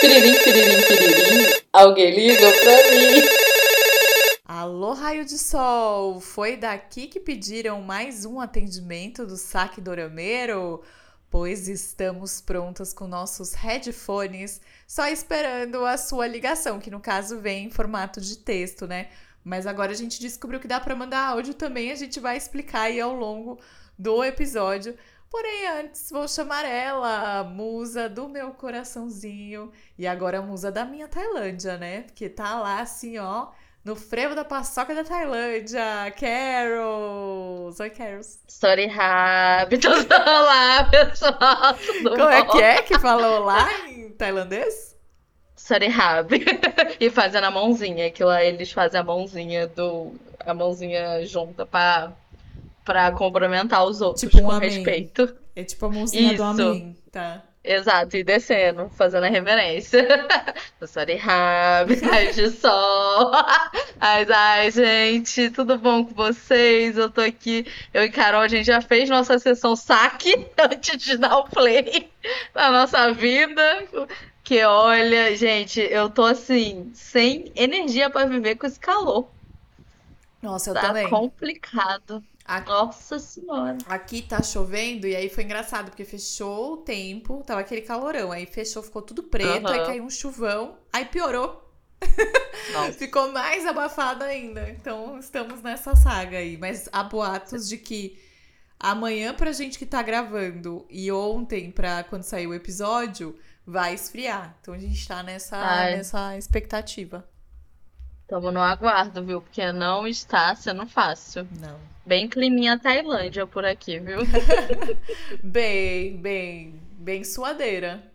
Piririm, 0.00 0.34
piririm, 0.42 0.82
piririm. 0.86 1.60
Alguém 1.72 2.10
ligou 2.10 2.52
pra 2.52 2.90
mim. 2.90 3.22
Alô, 4.44 4.92
raio 4.92 5.24
de 5.24 5.38
sol! 5.38 6.20
Foi 6.20 6.56
daqui 6.56 7.06
que 7.06 7.20
pediram 7.20 7.80
mais 7.80 8.24
um 8.24 8.40
atendimento 8.40 9.26
do 9.26 9.36
saque 9.36 9.80
dorameiro? 9.80 10.82
Pois 11.30 11.68
estamos 11.68 12.40
prontas 12.40 12.92
com 12.92 13.06
nossos 13.06 13.54
headphones, 13.54 14.60
só 14.86 15.06
esperando 15.06 15.84
a 15.84 15.96
sua 15.96 16.26
ligação, 16.26 16.80
que 16.80 16.90
no 16.90 16.98
caso 16.98 17.38
vem 17.38 17.66
em 17.66 17.70
formato 17.70 18.20
de 18.20 18.38
texto, 18.38 18.86
né? 18.86 19.08
Mas 19.44 19.66
agora 19.66 19.92
a 19.92 19.96
gente 19.96 20.20
descobriu 20.20 20.58
que 20.58 20.66
dá 20.68 20.80
para 20.80 20.96
mandar 20.96 21.28
áudio 21.28 21.54
também, 21.54 21.92
a 21.92 21.94
gente 21.94 22.18
vai 22.18 22.36
explicar 22.36 22.82
aí 22.82 23.00
ao 23.00 23.14
longo 23.14 23.58
do 23.98 24.24
episódio. 24.24 24.96
Porém, 25.30 25.68
antes 25.68 26.10
vou 26.10 26.26
chamar 26.26 26.64
ela, 26.64 27.38
a 27.40 27.44
musa 27.44 28.08
do 28.08 28.28
meu 28.28 28.50
coraçãozinho 28.52 29.70
e 29.96 30.06
agora 30.06 30.38
a 30.38 30.42
musa 30.42 30.72
da 30.72 30.84
minha 30.84 31.06
Tailândia, 31.06 31.76
né? 31.78 32.02
Porque 32.02 32.28
tá 32.28 32.58
lá 32.58 32.80
assim, 32.80 33.16
ó, 33.18 33.46
no 33.84 33.94
frevo 33.94 34.34
da 34.34 34.44
paçoca 34.44 34.92
da 34.92 35.04
Tailândia, 35.04 36.10
Carols! 36.18 37.78
Oi, 37.78 37.90
Carols! 37.90 38.40
Story 38.48 38.86
rápido. 38.86 39.88
Olá, 40.10 40.84
pessoal. 40.90 41.74
Tudo 42.02 42.10
Como 42.16 42.28
é 42.28 42.42
bom? 42.44 42.52
que 42.52 42.62
é 42.62 42.82
que 42.82 42.98
falou 42.98 43.44
lá 43.44 43.86
em 43.88 44.10
tailandês? 44.18 44.96
Story 45.56 45.86
rápido. 45.88 46.44
E 46.98 47.08
fazendo 47.08 47.44
a 47.44 47.50
mãozinha, 47.50 48.10
que 48.10 48.22
lá 48.24 48.42
eles 48.44 48.72
fazem 48.72 49.00
a 49.00 49.04
mãozinha 49.04 49.66
do. 49.68 50.12
A 50.40 50.52
mãozinha 50.52 51.24
junta 51.24 51.64
pra, 51.64 52.12
pra 52.84 53.10
cumprimentar 53.12 53.84
os 53.84 54.00
outros 54.00 54.20
Tipo 54.22 54.38
um 54.38 54.42
com 54.46 54.50
amém. 54.52 54.70
respeito. 54.70 55.34
É 55.56 55.64
tipo 55.64 55.86
a 55.86 55.90
mãozinha 55.90 56.28
do 56.28 56.34
Isso. 56.34 56.42
amém, 56.42 56.96
tá? 57.10 57.42
Exato, 57.62 58.16
e 58.16 58.24
descendo, 58.24 58.88
fazendo 58.96 59.24
a 59.24 59.28
reverência. 59.28 60.00
Sorry, 60.88 61.20
ai 61.28 62.32
de 62.32 62.48
sol. 62.50 63.32
Ai, 64.00 64.26
ai, 64.34 64.70
gente, 64.70 65.50
tudo 65.50 65.76
bom 65.76 66.02
com 66.06 66.14
vocês? 66.14 66.96
Eu 66.96 67.10
tô 67.10 67.20
aqui, 67.20 67.66
eu 67.92 68.02
e 68.04 68.08
Carol, 68.10 68.40
a 68.40 68.48
gente 68.48 68.64
já 68.64 68.80
fez 68.80 69.10
nossa 69.10 69.38
sessão 69.38 69.76
saque 69.76 70.46
antes 70.58 70.96
de 71.02 71.18
dar 71.18 71.36
o 71.36 71.44
play 71.44 72.08
na 72.54 72.70
nossa 72.72 73.12
vida. 73.12 73.86
Que 74.42 74.64
olha, 74.64 75.36
gente, 75.36 75.80
eu 75.82 76.08
tô 76.08 76.24
assim, 76.24 76.90
sem 76.94 77.52
energia 77.54 78.08
pra 78.08 78.24
viver 78.24 78.54
com 78.56 78.66
esse 78.66 78.80
calor. 78.80 79.28
Nossa, 80.42 80.70
eu 80.70 80.74
Tá 80.74 80.80
também. 80.80 81.10
complicado. 81.10 82.24
Nossa 82.58 83.18
Senhora. 83.18 83.78
Aqui 83.86 84.22
tá 84.22 84.42
chovendo 84.42 85.06
e 85.06 85.14
aí 85.14 85.28
foi 85.28 85.44
engraçado, 85.44 85.90
porque 85.90 86.04
fechou 86.04 86.74
o 86.74 86.76
tempo, 86.78 87.44
tava 87.46 87.60
aquele 87.60 87.82
calorão, 87.82 88.32
aí 88.32 88.46
fechou, 88.46 88.82
ficou 88.82 89.02
tudo 89.02 89.22
preto, 89.22 89.72
aí 89.72 89.80
Aham. 89.80 89.86
caiu 89.86 90.04
um 90.04 90.10
chuvão, 90.10 90.76
aí 90.92 91.04
piorou, 91.04 91.70
ficou 92.98 93.30
mais 93.30 93.66
abafado 93.66 94.24
ainda. 94.24 94.68
Então 94.70 95.18
estamos 95.18 95.62
nessa 95.62 95.94
saga 95.94 96.38
aí, 96.38 96.56
mas 96.56 96.88
há 96.92 97.04
boatos 97.04 97.68
de 97.68 97.78
que 97.78 98.18
amanhã 98.78 99.34
pra 99.34 99.52
gente 99.52 99.78
que 99.78 99.86
tá 99.86 100.02
gravando 100.02 100.86
e 100.90 101.12
ontem 101.12 101.70
pra 101.70 102.02
quando 102.04 102.22
sair 102.24 102.46
o 102.46 102.54
episódio, 102.54 103.38
vai 103.66 103.94
esfriar. 103.94 104.56
Então 104.60 104.74
a 104.74 104.78
gente 104.78 105.06
tá 105.06 105.22
nessa, 105.22 105.56
Ai. 105.56 105.96
nessa 105.96 106.36
expectativa. 106.36 107.28
Tamo 108.30 108.52
no 108.52 108.60
aguardo, 108.62 109.24
viu? 109.24 109.42
Porque 109.42 109.72
não 109.72 110.06
está 110.06 110.54
sendo 110.54 110.86
fácil. 110.86 111.48
Não. 111.50 111.90
Bem 112.06 112.28
climinha 112.28 112.78
Tailândia 112.78 113.44
por 113.46 113.64
aqui, 113.64 113.98
viu? 113.98 114.20
Bem, 115.42 116.16
bem, 116.20 116.80
bem 116.92 117.24
suadeira. 117.24 117.98
Tá 117.98 118.08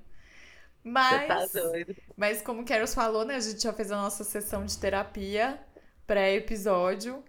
Mas, 0.84 1.52
doido. 1.52 1.96
mas 2.16 2.42
como 2.42 2.62
o 2.62 2.66
Keros 2.66 2.94
falou, 2.94 3.26
né? 3.26 3.36
A 3.36 3.40
gente 3.40 3.62
já 3.64 3.74
fez 3.74 3.92
a 3.92 3.98
nossa 3.98 4.24
sessão 4.24 4.66
de 4.66 4.78
terapia 4.78 5.60
pré-episódio. 6.08 7.24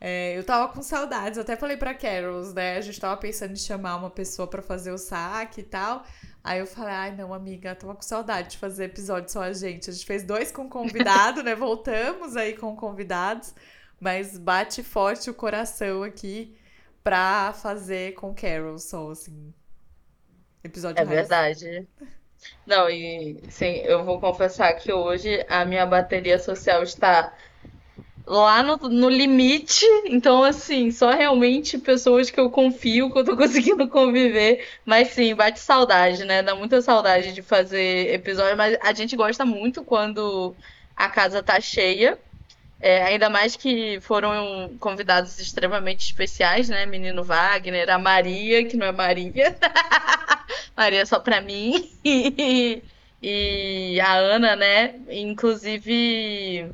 É, 0.00 0.38
eu 0.38 0.44
tava 0.44 0.72
com 0.72 0.82
saudades, 0.82 1.38
até 1.38 1.56
falei 1.56 1.76
pra 1.76 1.94
Carols, 1.94 2.54
né? 2.54 2.76
A 2.76 2.80
gente 2.80 3.00
tava 3.00 3.16
pensando 3.20 3.52
em 3.52 3.56
chamar 3.56 3.96
uma 3.96 4.10
pessoa 4.10 4.46
pra 4.48 4.62
fazer 4.62 4.92
o 4.92 4.98
saque 4.98 5.62
e 5.62 5.64
tal. 5.64 6.04
Aí 6.48 6.60
eu 6.60 6.66
falei, 6.66 6.94
ai 6.94 7.14
não, 7.16 7.34
amiga, 7.34 7.74
tava 7.74 7.94
com 7.94 8.02
saudade 8.02 8.52
de 8.52 8.58
fazer 8.58 8.84
episódio 8.86 9.30
só 9.30 9.42
a 9.42 9.52
gente. 9.52 9.90
A 9.90 9.92
gente 9.92 10.06
fez 10.06 10.24
dois 10.24 10.50
com 10.50 10.68
convidado, 10.68 11.42
né? 11.42 11.54
Voltamos 11.54 12.36
aí 12.36 12.56
com 12.56 12.74
convidados, 12.76 13.54
mas 14.00 14.38
bate 14.38 14.82
forte 14.82 15.28
o 15.30 15.34
coração 15.34 16.02
aqui 16.02 16.56
pra 17.04 17.52
fazer 17.52 18.14
com 18.14 18.34
Carol 18.34 18.78
só, 18.78 19.10
assim. 19.10 19.52
Episódio 20.62 21.02
É 21.02 21.04
raiz. 21.04 21.38
verdade. 21.38 21.88
Não, 22.66 22.88
e 22.90 23.40
sim, 23.50 23.76
eu 23.84 24.04
vou 24.04 24.20
confessar 24.20 24.72
que 24.74 24.92
hoje 24.92 25.44
a 25.48 25.64
minha 25.64 25.86
bateria 25.86 26.38
social 26.38 26.82
está 26.82 27.34
lá 28.28 28.62
no, 28.62 28.76
no 28.76 29.08
limite. 29.08 29.84
Então, 30.06 30.44
assim, 30.44 30.90
só 30.90 31.10
realmente 31.10 31.78
pessoas 31.78 32.30
que 32.30 32.38
eu 32.38 32.50
confio 32.50 33.10
que 33.10 33.18
eu 33.18 33.24
tô 33.24 33.36
conseguindo 33.36 33.88
conviver. 33.88 34.66
Mas 34.84 35.08
sim, 35.08 35.34
bate 35.34 35.58
saudade, 35.60 36.24
né? 36.24 36.42
Dá 36.42 36.54
muita 36.54 36.80
saudade 36.82 37.32
de 37.32 37.42
fazer 37.42 38.12
episódio, 38.14 38.56
mas 38.56 38.76
a 38.82 38.92
gente 38.92 39.16
gosta 39.16 39.44
muito 39.44 39.82
quando 39.82 40.54
a 40.94 41.08
casa 41.08 41.42
tá 41.42 41.60
cheia. 41.60 42.18
É, 42.80 43.02
ainda 43.02 43.28
mais 43.28 43.56
que 43.56 44.00
foram 44.00 44.76
convidados 44.78 45.38
extremamente 45.40 46.04
especiais, 46.06 46.68
né? 46.68 46.86
Menino 46.86 47.24
Wagner, 47.24 47.90
a 47.90 47.98
Maria, 47.98 48.64
que 48.66 48.76
não 48.76 48.86
é 48.86 48.92
Maria. 48.92 49.56
Maria 50.76 51.04
só 51.06 51.18
pra 51.18 51.40
mim. 51.40 51.90
E 53.20 54.00
a 54.00 54.14
Ana, 54.14 54.54
né? 54.54 54.94
Inclusive, 55.10 56.72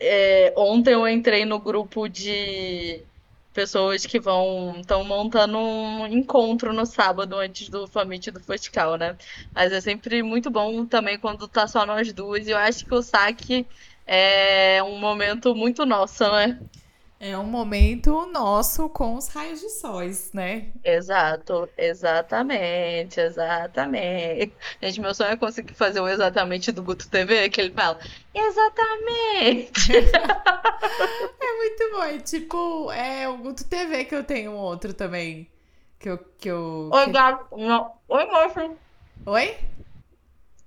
é, 0.00 0.52
ontem 0.56 0.94
eu 0.94 1.08
entrei 1.08 1.44
no 1.44 1.60
grupo 1.60 2.08
de 2.08 3.06
pessoas 3.52 4.06
que 4.06 4.20
vão 4.20 4.80
estão 4.80 5.02
montando 5.04 5.58
um 5.58 6.06
encontro 6.06 6.72
no 6.72 6.86
sábado 6.86 7.36
antes 7.36 7.68
do 7.68 7.86
Famite 7.88 8.30
do 8.30 8.40
Festival, 8.40 8.96
né? 8.96 9.16
Mas 9.54 9.72
é 9.72 9.80
sempre 9.80 10.22
muito 10.22 10.50
bom 10.50 10.86
também 10.86 11.18
quando 11.18 11.48
tá 11.48 11.66
só 11.66 11.84
nós 11.86 12.12
duas. 12.12 12.46
E 12.46 12.50
eu 12.52 12.58
acho 12.58 12.86
que 12.86 12.94
o 12.94 13.02
saque 13.02 13.66
é 14.06 14.82
um 14.82 14.98
momento 14.98 15.54
muito 15.54 15.84
nosso, 15.84 16.24
né? 16.30 16.62
É 17.20 17.36
um 17.36 17.44
momento 17.44 18.26
nosso 18.26 18.88
com 18.88 19.16
os 19.16 19.26
raios 19.26 19.60
de 19.60 19.68
sóis, 19.70 20.32
né? 20.32 20.68
Exato, 20.84 21.68
exatamente, 21.76 23.18
exatamente. 23.20 24.52
Gente, 24.80 25.00
meu 25.00 25.12
sonho 25.12 25.32
é 25.32 25.36
conseguir 25.36 25.74
fazer 25.74 25.98
o 26.00 26.06
exatamente 26.08 26.70
do 26.70 26.80
Guto 26.80 27.08
TV, 27.08 27.48
que 27.50 27.60
ele 27.60 27.72
fala, 27.74 27.98
exatamente. 28.32 29.92
É 31.40 31.56
muito 31.56 31.90
bom. 31.92 32.02
É 32.04 32.18
tipo, 32.18 32.92
é 32.92 33.28
o 33.28 33.36
Guto 33.38 33.64
TV 33.64 34.04
que 34.04 34.14
eu 34.14 34.22
tenho 34.22 34.52
um 34.52 34.56
outro 34.56 34.94
também. 34.94 35.48
Que 35.98 36.10
eu. 36.10 36.18
Que 36.38 36.48
eu 36.48 36.88
Oi, 36.92 37.04
que- 37.06 37.10
gato. 37.12 37.56
Não. 37.56 37.92
Oi, 38.08 38.26
moço. 38.26 38.76
Oi? 39.26 39.56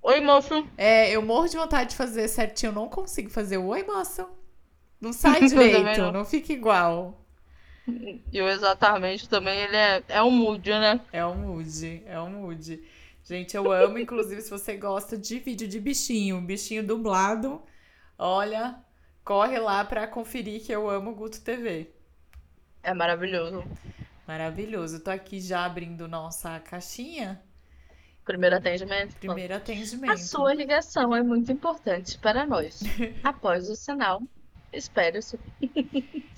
Oi, 0.02 0.20
moço. 0.20 0.66
É, 0.76 1.10
eu 1.10 1.22
morro 1.22 1.48
de 1.48 1.56
vontade 1.56 1.90
de 1.90 1.96
fazer 1.96 2.28
certinho, 2.28 2.70
eu 2.70 2.74
não 2.74 2.88
consigo 2.88 3.30
fazer 3.30 3.56
o 3.56 3.66
oi, 3.68 3.82
moça. 3.84 4.26
Não 5.02 5.12
sai 5.12 5.40
direito, 5.48 6.00
não. 6.00 6.12
não 6.12 6.24
fica 6.24 6.52
igual. 6.52 7.18
E 8.32 8.40
o 8.40 8.48
exatamente 8.48 9.28
também, 9.28 9.58
ele 9.58 9.76
é, 9.76 10.04
é 10.08 10.22
um 10.22 10.30
mood, 10.30 10.70
né? 10.70 11.00
É 11.12 11.26
um 11.26 11.34
mood, 11.34 12.02
é 12.06 12.20
um 12.20 12.30
mood. 12.30 12.80
Gente, 13.24 13.56
eu 13.56 13.72
amo, 13.72 13.98
inclusive, 13.98 14.40
se 14.42 14.48
você 14.48 14.76
gosta 14.76 15.18
de 15.18 15.40
vídeo 15.40 15.66
de 15.66 15.80
bichinho, 15.80 16.40
bichinho 16.40 16.86
dublado, 16.86 17.60
olha, 18.16 18.78
corre 19.24 19.58
lá 19.58 19.84
pra 19.84 20.06
conferir 20.06 20.62
que 20.64 20.70
eu 20.70 20.88
amo 20.88 21.10
o 21.10 21.14
Guto 21.16 21.40
TV. 21.40 21.90
É 22.84 22.94
maravilhoso. 22.94 23.64
Maravilhoso. 24.26 25.00
Tô 25.00 25.10
aqui 25.10 25.40
já 25.40 25.64
abrindo 25.64 26.06
nossa 26.06 26.60
caixinha. 26.60 27.42
Primeiro 28.24 28.56
atendimento. 28.56 29.16
Primeiro 29.16 29.54
A 29.54 29.56
atendimento. 29.56 30.18
sua 30.18 30.54
ligação 30.54 31.14
é 31.14 31.22
muito 31.22 31.50
importante 31.50 32.16
para 32.18 32.46
nós. 32.46 32.80
Após 33.24 33.68
o 33.68 33.74
sinal, 33.74 34.22
espere-se. 34.72 35.38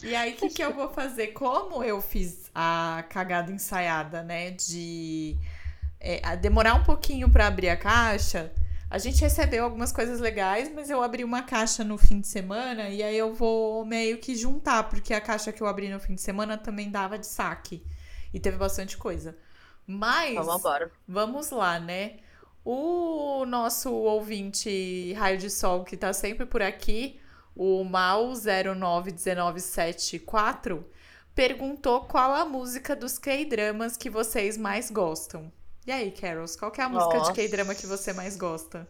E 0.02 0.14
aí, 0.14 0.34
o 0.34 0.36
que, 0.36 0.48
que 0.50 0.62
eu 0.62 0.74
vou 0.74 0.88
fazer? 0.90 1.28
Como 1.28 1.82
eu 1.82 2.00
fiz 2.02 2.50
a 2.54 3.04
cagada 3.08 3.50
ensaiada, 3.50 4.22
né? 4.22 4.50
De 4.50 5.38
é, 6.04 6.20
a 6.22 6.34
demorar 6.34 6.74
um 6.74 6.84
pouquinho 6.84 7.30
pra 7.30 7.46
abrir 7.46 7.70
a 7.70 7.76
caixa, 7.76 8.52
a 8.90 8.98
gente 8.98 9.20
recebeu 9.22 9.64
algumas 9.64 9.90
coisas 9.90 10.20
legais, 10.20 10.70
mas 10.72 10.90
eu 10.90 11.02
abri 11.02 11.24
uma 11.24 11.42
caixa 11.42 11.82
no 11.82 11.96
fim 11.96 12.20
de 12.20 12.28
semana 12.28 12.90
e 12.90 13.02
aí 13.02 13.16
eu 13.16 13.32
vou 13.32 13.84
meio 13.84 14.18
que 14.18 14.36
juntar, 14.36 14.84
porque 14.84 15.14
a 15.14 15.20
caixa 15.20 15.50
que 15.50 15.62
eu 15.62 15.66
abri 15.66 15.88
no 15.88 15.98
fim 15.98 16.14
de 16.14 16.20
semana 16.20 16.58
também 16.58 16.90
dava 16.90 17.18
de 17.18 17.26
saque. 17.26 17.82
E 18.32 18.38
teve 18.38 18.56
bastante 18.56 18.96
coisa. 18.98 19.36
Mas. 19.86 20.34
Vamos 20.34 20.56
embora. 20.56 20.92
Vamos 21.08 21.50
lá, 21.50 21.78
né? 21.80 22.16
O 22.64 23.44
nosso 23.46 23.92
ouvinte 23.92 25.12
Raio 25.14 25.38
de 25.38 25.50
Sol, 25.50 25.84
que 25.84 25.96
tá 25.96 26.12
sempre 26.12 26.44
por 26.44 26.62
aqui, 26.62 27.20
o 27.54 27.84
Mal091974, 27.84 30.82
perguntou 31.34 32.00
qual 32.02 32.32
a 32.32 32.44
música 32.44 32.96
dos 32.96 33.18
K-dramas 33.18 33.96
que 33.96 34.10
vocês 34.10 34.56
mais 34.56 34.90
gostam. 34.90 35.52
E 35.86 35.92
aí, 35.92 36.10
Carols, 36.10 36.56
qual 36.56 36.72
é 36.76 36.82
a 36.82 36.88
música 36.88 37.20
de. 37.20 37.32
K-drama 37.32 37.74
que 37.74 37.86
você 37.86 38.12
mais 38.12 38.36
gosta? 38.36 38.88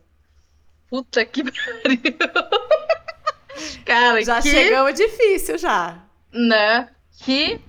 Puta 0.89 1.25
que 1.25 1.43
pariu. 1.43 2.01
Cara, 3.85 4.23
Já 4.25 4.41
que, 4.41 4.51
chegamos 4.51 4.95
difícil 4.95 5.59
já. 5.59 6.03
né? 6.33 6.89
Que, 7.19 7.61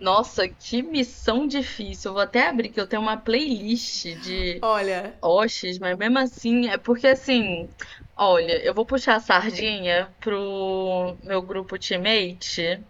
nossa, 0.00 0.48
que 0.48 0.82
missão 0.82 1.46
difícil. 1.46 2.10
Eu 2.10 2.14
vou 2.14 2.22
até 2.22 2.46
abrir 2.46 2.68
que 2.70 2.80
eu 2.80 2.86
tenho 2.86 3.02
uma 3.02 3.16
playlist 3.16 4.04
de 4.22 4.58
Olha, 4.62 5.16
Oxis, 5.20 5.78
mas 5.78 5.96
mesmo 5.96 6.18
assim, 6.18 6.68
é 6.68 6.78
porque 6.78 7.08
assim, 7.08 7.68
olha, 8.16 8.62
eu 8.64 8.72
vou 8.72 8.86
puxar 8.86 9.16
a 9.16 9.20
sardinha 9.20 10.14
pro 10.20 11.16
meu 11.24 11.42
grupo 11.42 11.78
teammate 11.78 12.84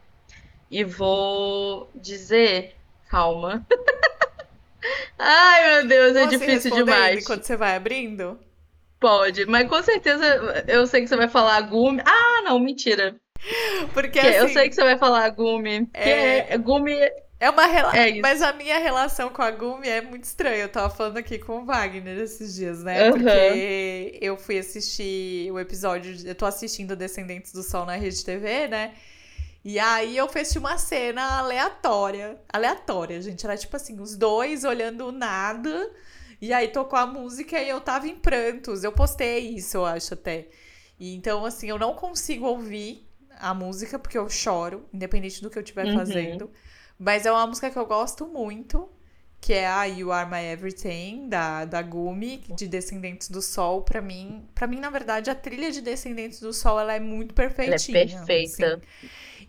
e 0.70 0.84
vou 0.84 1.90
dizer, 1.94 2.76
calma. 3.10 3.66
Ai, 5.18 5.80
meu 5.80 5.88
Deus, 5.88 6.16
é 6.16 6.24
posso 6.24 6.38
difícil 6.38 6.70
demais. 6.72 7.24
enquanto 7.24 7.44
você 7.44 7.56
vai 7.56 7.74
abrindo? 7.74 8.38
Pode, 9.00 9.46
mas 9.46 9.68
com 9.68 9.80
certeza 9.82 10.24
eu 10.66 10.86
sei 10.86 11.02
que 11.02 11.06
você 11.06 11.16
vai 11.16 11.28
falar 11.28 11.60
Gumi. 11.62 12.02
Ah, 12.04 12.42
não, 12.42 12.58
mentira. 12.58 13.16
Porque 13.94 14.20
Que 14.20 14.26
eu 14.26 14.44
assim, 14.44 14.54
sei 14.54 14.68
que 14.68 14.74
você 14.74 14.82
vai 14.82 14.98
falar 14.98 15.28
Gumi. 15.30 15.86
Que 15.86 15.98
É. 16.00 16.46
é, 16.54 16.58
Gumi 16.58 16.94
é 17.40 17.50
uma 17.50 17.66
relação. 17.66 18.00
é. 18.00 18.20
Mas 18.20 18.42
a 18.42 18.52
minha 18.52 18.78
relação 18.78 19.30
com 19.30 19.42
a 19.42 19.50
Gumi 19.50 19.88
é 19.88 20.00
muito 20.02 20.24
estranha. 20.24 20.56
Eu 20.62 20.68
tava 20.68 20.90
falando 20.90 21.18
aqui 21.18 21.38
com 21.38 21.58
o 21.60 21.64
Wagner 21.64 22.18
esses 22.18 22.54
dias, 22.54 22.82
né? 22.82 23.08
Aham. 23.08 23.12
Porque 23.12 24.18
eu 24.20 24.36
fui 24.36 24.58
assistir 24.58 25.50
o 25.52 25.58
episódio. 25.58 26.14
de- 26.14 26.28
Eu 26.28 26.34
tô 26.34 26.46
assistindo 26.46 26.96
Descendentes 26.96 27.52
do 27.52 27.62
Sol 27.62 27.86
na 27.86 27.94
Rede 27.96 28.24
TV, 28.24 28.66
né? 28.68 28.92
E 29.64 29.78
aí 29.78 30.16
eu 30.16 30.28
fiz 30.28 30.54
uma 30.56 30.78
cena 30.78 31.38
aleatória. 31.38 32.38
Aleatória, 32.52 33.20
gente. 33.20 33.44
Era 33.44 33.56
tipo 33.56 33.76
assim, 33.76 34.00
os 34.00 34.16
dois 34.16 34.64
olhando 34.64 35.06
o 35.08 35.12
nada. 35.12 35.90
E 36.40 36.52
aí 36.52 36.68
tocou 36.68 36.98
a 36.98 37.06
música 37.06 37.60
e 37.60 37.68
eu 37.68 37.80
tava 37.80 38.06
em 38.08 38.14
prantos. 38.16 38.84
Eu 38.84 38.92
postei 38.92 39.40
isso, 39.56 39.76
eu 39.78 39.84
acho 39.84 40.14
até. 40.14 40.46
E 40.98 41.14
então, 41.14 41.44
assim, 41.44 41.68
eu 41.68 41.78
não 41.78 41.94
consigo 41.94 42.46
ouvir 42.46 43.07
a 43.40 43.54
música 43.54 43.98
porque 43.98 44.18
eu 44.18 44.28
choro, 44.28 44.86
independente 44.92 45.42
do 45.42 45.50
que 45.50 45.58
eu 45.58 45.62
estiver 45.62 45.86
Uhum. 45.86 45.92
fazendo. 45.92 46.50
Mas 46.98 47.26
é 47.26 47.32
uma 47.32 47.46
música 47.46 47.70
que 47.70 47.78
eu 47.78 47.86
gosto 47.86 48.26
muito, 48.26 48.88
que 49.40 49.52
é 49.54 49.66
a 49.66 49.84
You 49.84 50.12
Are 50.12 50.28
My 50.28 50.44
Everything, 50.52 51.28
da, 51.28 51.64
da 51.64 51.82
Gumi, 51.82 52.44
de 52.50 52.66
Descendentes 52.68 53.28
do 53.30 53.40
Sol. 53.42 53.82
Pra 53.82 54.00
mim, 54.02 54.48
para 54.54 54.66
mim, 54.66 54.80
na 54.80 54.90
verdade, 54.90 55.30
a 55.30 55.34
trilha 55.34 55.70
de 55.70 55.80
Descendentes 55.80 56.40
do 56.40 56.52
Sol, 56.52 56.78
ela 56.80 56.94
é 56.94 57.00
muito 57.00 57.34
Ela 57.64 57.76
é 57.76 57.78
perfeitinha. 57.78 58.18
perfeita. 58.18 58.76
assim. 58.76 58.82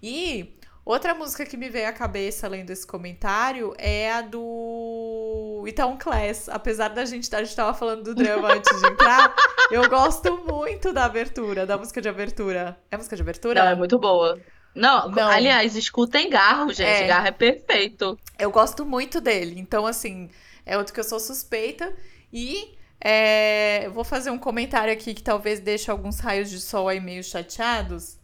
E 0.02 0.59
outra 0.92 1.14
música 1.14 1.46
que 1.46 1.56
me 1.56 1.70
veio 1.70 1.88
à 1.88 1.94
cabeça 1.94 2.48
lendo 2.48 2.72
esse 2.72 2.86
comentário 2.86 3.74
é 3.78 4.12
a 4.12 4.22
do 4.22 5.64
Itaú 5.68 5.98
Class. 5.98 6.50
Apesar 6.50 6.90
da 6.90 7.06
gente, 7.06 7.34
a 7.36 7.44
gente 7.44 7.56
tava 7.56 7.74
falando 7.74 8.04
do 8.04 8.16
drama 8.16 8.54
antes 8.54 8.82
de 8.82 8.88
entrar, 8.88 9.36
eu 9.72 9.88
gosto 9.90 10.38
muito 10.38 10.92
da 10.92 11.06
abertura, 11.06 11.66
da 11.66 11.78
música 11.78 12.02
de 12.02 12.10
abertura. 12.10 12.78
É 12.90 12.98
música 12.98 13.16
de 13.16 13.22
abertura? 13.22 13.64
Não, 13.64 13.72
é 13.72 13.76
muito 13.76 14.00
boa. 14.00 14.40
Não, 14.74 15.10
Não. 15.10 15.28
aliás, 15.28 15.76
escutem 15.76 16.30
Garro, 16.30 16.72
gente. 16.72 17.04
É. 17.04 17.08
Garro 17.08 17.28
é 17.28 17.32
perfeito. 17.32 18.18
Eu 18.38 18.52
gosto 18.52 18.86
muito 18.86 19.20
dele. 19.20 19.60
Então, 19.60 19.86
assim, 19.86 20.30
é 20.66 20.78
outro 20.78 20.94
que 20.94 21.00
eu 21.00 21.04
sou 21.04 21.20
suspeita. 21.20 21.94
E 22.32 22.78
é, 23.02 23.86
eu 23.86 23.92
vou 23.92 24.04
fazer 24.04 24.30
um 24.30 24.38
comentário 24.38 24.94
aqui 24.94 25.14
que 25.14 25.24
talvez 25.24 25.60
deixe 25.60 25.90
alguns 25.90 26.20
raios 26.20 26.50
de 26.50 26.60
sol 26.60 26.88
aí 26.88 27.00
meio 27.00 27.24
chateados. 27.24 28.19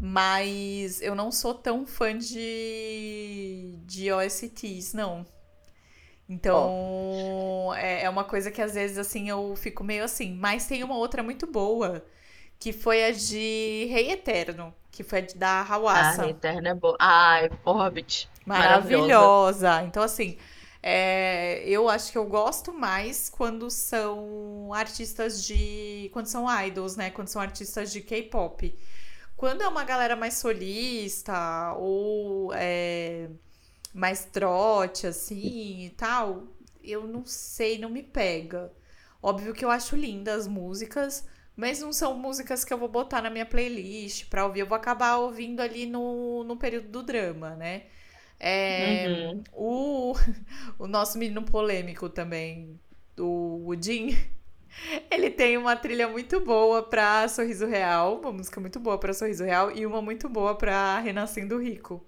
Mas 0.00 1.00
eu 1.02 1.14
não 1.14 1.30
sou 1.32 1.54
tão 1.54 1.86
fã 1.86 2.16
de, 2.16 3.78
de 3.86 4.10
OSTs, 4.12 4.94
não. 4.94 5.26
Então, 6.28 7.72
é, 7.76 8.04
é 8.04 8.10
uma 8.10 8.24
coisa 8.24 8.50
que 8.50 8.62
às 8.62 8.74
vezes, 8.74 8.98
assim, 8.98 9.28
eu 9.28 9.54
fico 9.56 9.82
meio 9.84 10.04
assim. 10.04 10.34
Mas 10.34 10.66
tem 10.66 10.84
uma 10.84 10.96
outra 10.96 11.22
muito 11.22 11.46
boa, 11.46 12.04
que 12.58 12.72
foi 12.72 13.04
a 13.04 13.10
de 13.12 13.86
Rei 13.90 14.10
Eterno, 14.12 14.74
que 14.92 15.02
foi 15.04 15.18
a 15.20 15.22
de- 15.22 15.36
da 15.36 15.62
Hawassa. 15.62 16.24
Ah, 16.24 16.26
Eterna 16.26 16.70
é 16.70 16.74
boa. 16.74 16.96
Ai, 16.98 17.48
Orbit. 17.64 18.28
Maravilhosa. 18.44 19.82
Então, 19.84 20.02
assim, 20.02 20.36
é, 20.82 21.62
eu 21.66 21.88
acho 21.88 22.10
que 22.10 22.18
eu 22.18 22.24
gosto 22.26 22.72
mais 22.72 23.28
quando 23.28 23.70
são 23.70 24.72
artistas 24.72 25.44
de. 25.44 26.08
Quando 26.12 26.26
são 26.26 26.46
idols, 26.64 26.96
né? 26.96 27.10
Quando 27.10 27.28
são 27.28 27.40
artistas 27.42 27.92
de 27.92 28.00
K-pop. 28.00 28.74
Quando 29.40 29.62
é 29.62 29.68
uma 29.68 29.84
galera 29.84 30.14
mais 30.16 30.34
solista 30.34 31.74
ou 31.78 32.52
é, 32.54 33.30
mais 33.94 34.24
trote, 34.26 35.06
assim 35.06 35.86
e 35.86 35.90
tal, 35.90 36.48
eu 36.82 37.06
não 37.06 37.24
sei, 37.26 37.78
não 37.78 37.90
me 37.90 38.02
pega. 38.02 38.72
Óbvio 39.22 39.54
que 39.54 39.64
eu 39.64 39.70
acho 39.70 39.96
lindas 39.96 40.42
as 40.42 40.48
músicas, 40.48 41.26
mas 41.56 41.80
não 41.80 41.92
são 41.92 42.18
músicas 42.18 42.64
que 42.64 42.72
eu 42.72 42.78
vou 42.78 42.88
botar 42.88 43.22
na 43.22 43.30
minha 43.30 43.46
playlist 43.46 44.28
pra 44.30 44.46
ouvir. 44.46 44.60
Eu 44.60 44.66
vou 44.68 44.76
acabar 44.76 45.16
ouvindo 45.18 45.60
ali 45.60 45.86
no, 45.86 46.44
no 46.44 46.56
período 46.58 46.88
do 46.90 47.02
drama, 47.02 47.56
né? 47.56 47.86
É, 48.40 49.08
Uhum. 49.08 49.44
o, 49.52 50.14
o 50.78 50.86
nosso 50.86 51.18
menino 51.18 51.44
polêmico 51.44 52.08
também, 52.10 52.78
o, 53.18 53.66
o 53.68 53.82
Jin, 53.82 54.16
ele 55.10 55.30
tem 55.30 55.56
uma 55.58 55.76
trilha 55.76 56.08
muito 56.08 56.40
boa 56.44 56.82
pra 56.82 57.26
Sorriso 57.28 57.66
Real, 57.66 58.18
uma 58.20 58.32
música 58.32 58.60
muito 58.60 58.80
boa 58.80 58.98
pra 58.98 59.12
Sorriso 59.14 59.44
Real 59.44 59.70
e 59.72 59.86
uma 59.86 60.00
muito 60.02 60.28
boa 60.28 60.56
pra 60.56 60.98
Renascendo 61.00 61.58
Rico. 61.58 62.04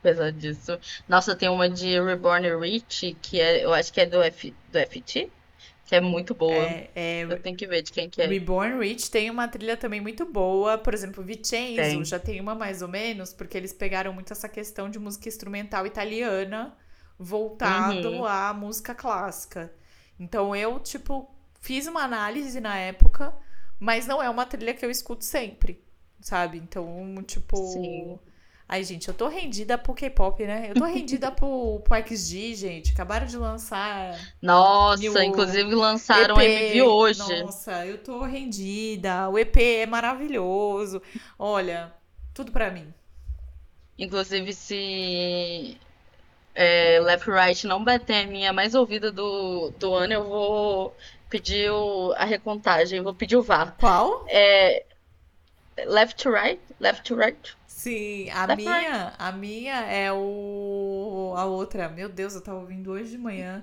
Apesar 0.00 0.32
disso. 0.32 0.78
Nossa, 1.08 1.36
tem 1.36 1.48
uma 1.50 1.68
de 1.68 2.00
Reborn 2.00 2.48
Rich, 2.60 3.14
que 3.20 3.40
é, 3.40 3.64
eu 3.64 3.74
acho 3.74 3.92
que 3.92 4.00
é 4.00 4.06
do, 4.06 4.22
F, 4.22 4.56
do 4.68 4.78
FT, 4.78 5.30
que 5.84 5.94
é 5.94 6.00
muito 6.00 6.34
boa. 6.34 6.70
É, 6.70 6.90
é, 6.94 7.26
Eu 7.28 7.38
tenho 7.42 7.56
que 7.56 7.66
ver 7.66 7.82
de 7.82 7.92
quem 7.92 8.08
que 8.08 8.22
é. 8.22 8.26
Reborn 8.26 8.78
Rich 8.80 9.10
tem 9.10 9.30
uma 9.30 9.46
trilha 9.48 9.76
também 9.76 10.00
muito 10.00 10.24
boa. 10.26 10.78
Por 10.78 10.94
exemplo, 10.94 11.22
Vincenzo 11.22 11.76
Tem. 11.76 12.04
já 12.04 12.18
tem 12.18 12.40
uma 12.40 12.54
mais 12.54 12.82
ou 12.82 12.88
menos, 12.88 13.32
porque 13.32 13.56
eles 13.56 13.72
pegaram 13.72 14.12
muito 14.12 14.32
essa 14.32 14.48
questão 14.48 14.90
de 14.90 14.98
música 14.98 15.28
instrumental 15.28 15.86
italiana 15.86 16.76
voltado 17.18 18.10
Uhum. 18.10 18.24
à 18.24 18.52
música 18.52 18.94
clássica. 18.94 19.72
Então 20.18 20.54
eu, 20.56 20.80
tipo, 20.80 21.30
fiz 21.66 21.88
uma 21.88 22.02
análise 22.02 22.60
na 22.60 22.76
época, 22.78 23.34
mas 23.78 24.06
não 24.06 24.22
é 24.22 24.30
uma 24.30 24.46
trilha 24.46 24.72
que 24.72 24.86
eu 24.86 24.90
escuto 24.90 25.24
sempre, 25.24 25.82
sabe? 26.20 26.58
Então, 26.58 27.16
tipo. 27.26 27.56
Sim. 27.56 28.18
Ai, 28.68 28.82
gente, 28.82 29.06
eu 29.06 29.14
tô 29.14 29.28
rendida 29.28 29.78
pro 29.78 29.94
K-pop, 29.94 30.44
né? 30.44 30.70
Eu 30.70 30.74
tô 30.74 30.84
rendida 30.84 31.30
pro, 31.30 31.80
pro 31.84 31.96
XG, 31.96 32.54
gente. 32.54 32.92
Acabaram 32.92 33.26
de 33.26 33.36
lançar 33.36 34.18
Nossa, 34.42 35.24
inclusive 35.24 35.72
lançaram 35.72 36.40
EP. 36.40 36.72
MV 36.72 36.82
hoje. 36.82 37.42
Nossa, 37.42 37.86
eu 37.86 37.98
tô 37.98 38.22
rendida. 38.24 39.28
O 39.28 39.38
EP 39.38 39.56
é 39.56 39.86
maravilhoso. 39.86 41.00
Olha, 41.38 41.92
tudo 42.34 42.50
pra 42.50 42.70
mim. 42.70 42.92
Inclusive, 43.96 44.52
se 44.52 45.78
é, 46.56 46.98
Left 47.00 47.30
Right 47.30 47.66
não 47.66 47.84
bater 47.84 48.24
a 48.24 48.26
minha 48.26 48.52
mais 48.52 48.74
ouvida 48.74 49.12
do, 49.12 49.70
do 49.78 49.94
ano, 49.94 50.12
eu 50.14 50.24
vou 50.24 50.96
pedir 51.28 51.70
o- 51.70 52.12
a 52.16 52.24
recontagem, 52.24 53.02
vou 53.02 53.14
pedir 53.14 53.36
o 53.36 53.42
VAR. 53.42 53.74
Qual? 53.78 54.24
É, 54.28 54.84
Left 55.86 56.22
to 56.22 56.30
Right? 56.30 56.60
Left 56.80 57.02
to 57.04 57.14
Right? 57.16 57.56
Sim, 57.66 58.30
a 58.30 58.46
Left 58.46 58.62
minha, 58.64 59.12
a 59.18 59.32
minha 59.32 59.80
é 59.84 60.10
o 60.12 61.34
a 61.36 61.44
outra. 61.44 61.88
Meu 61.88 62.08
Deus, 62.08 62.34
eu 62.34 62.40
tava 62.40 62.58
ouvindo 62.58 62.90
hoje 62.92 63.10
de 63.10 63.18
manhã. 63.18 63.62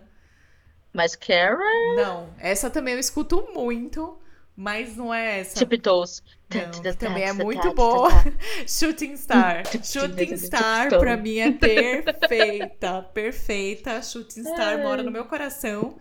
Mascara? 0.93 1.57
Não, 1.95 2.29
essa 2.39 2.69
também 2.69 2.93
eu 2.93 2.99
escuto 2.99 3.49
muito, 3.53 4.17
mas 4.55 4.95
não 4.95 5.11
é 5.13 5.39
essa. 5.39 5.57
Tiptoes. 5.57 6.21
Não, 6.53 6.93
também 6.93 7.23
é 7.23 7.33
muito 7.33 7.73
boa. 7.73 8.09
Shooting 8.67 9.17
Star. 9.17 9.63
Shooting 9.83 10.37
Star 10.37 10.89
pra 10.89 11.17
mim 11.17 11.39
é 11.39 11.51
perfeita, 11.51 13.01
perfeita. 13.11 14.01
Shooting 14.03 14.43
Star 14.43 14.77
mora 14.83 15.01
no 15.01 15.09
meu 15.09 15.25
coração. 15.25 15.97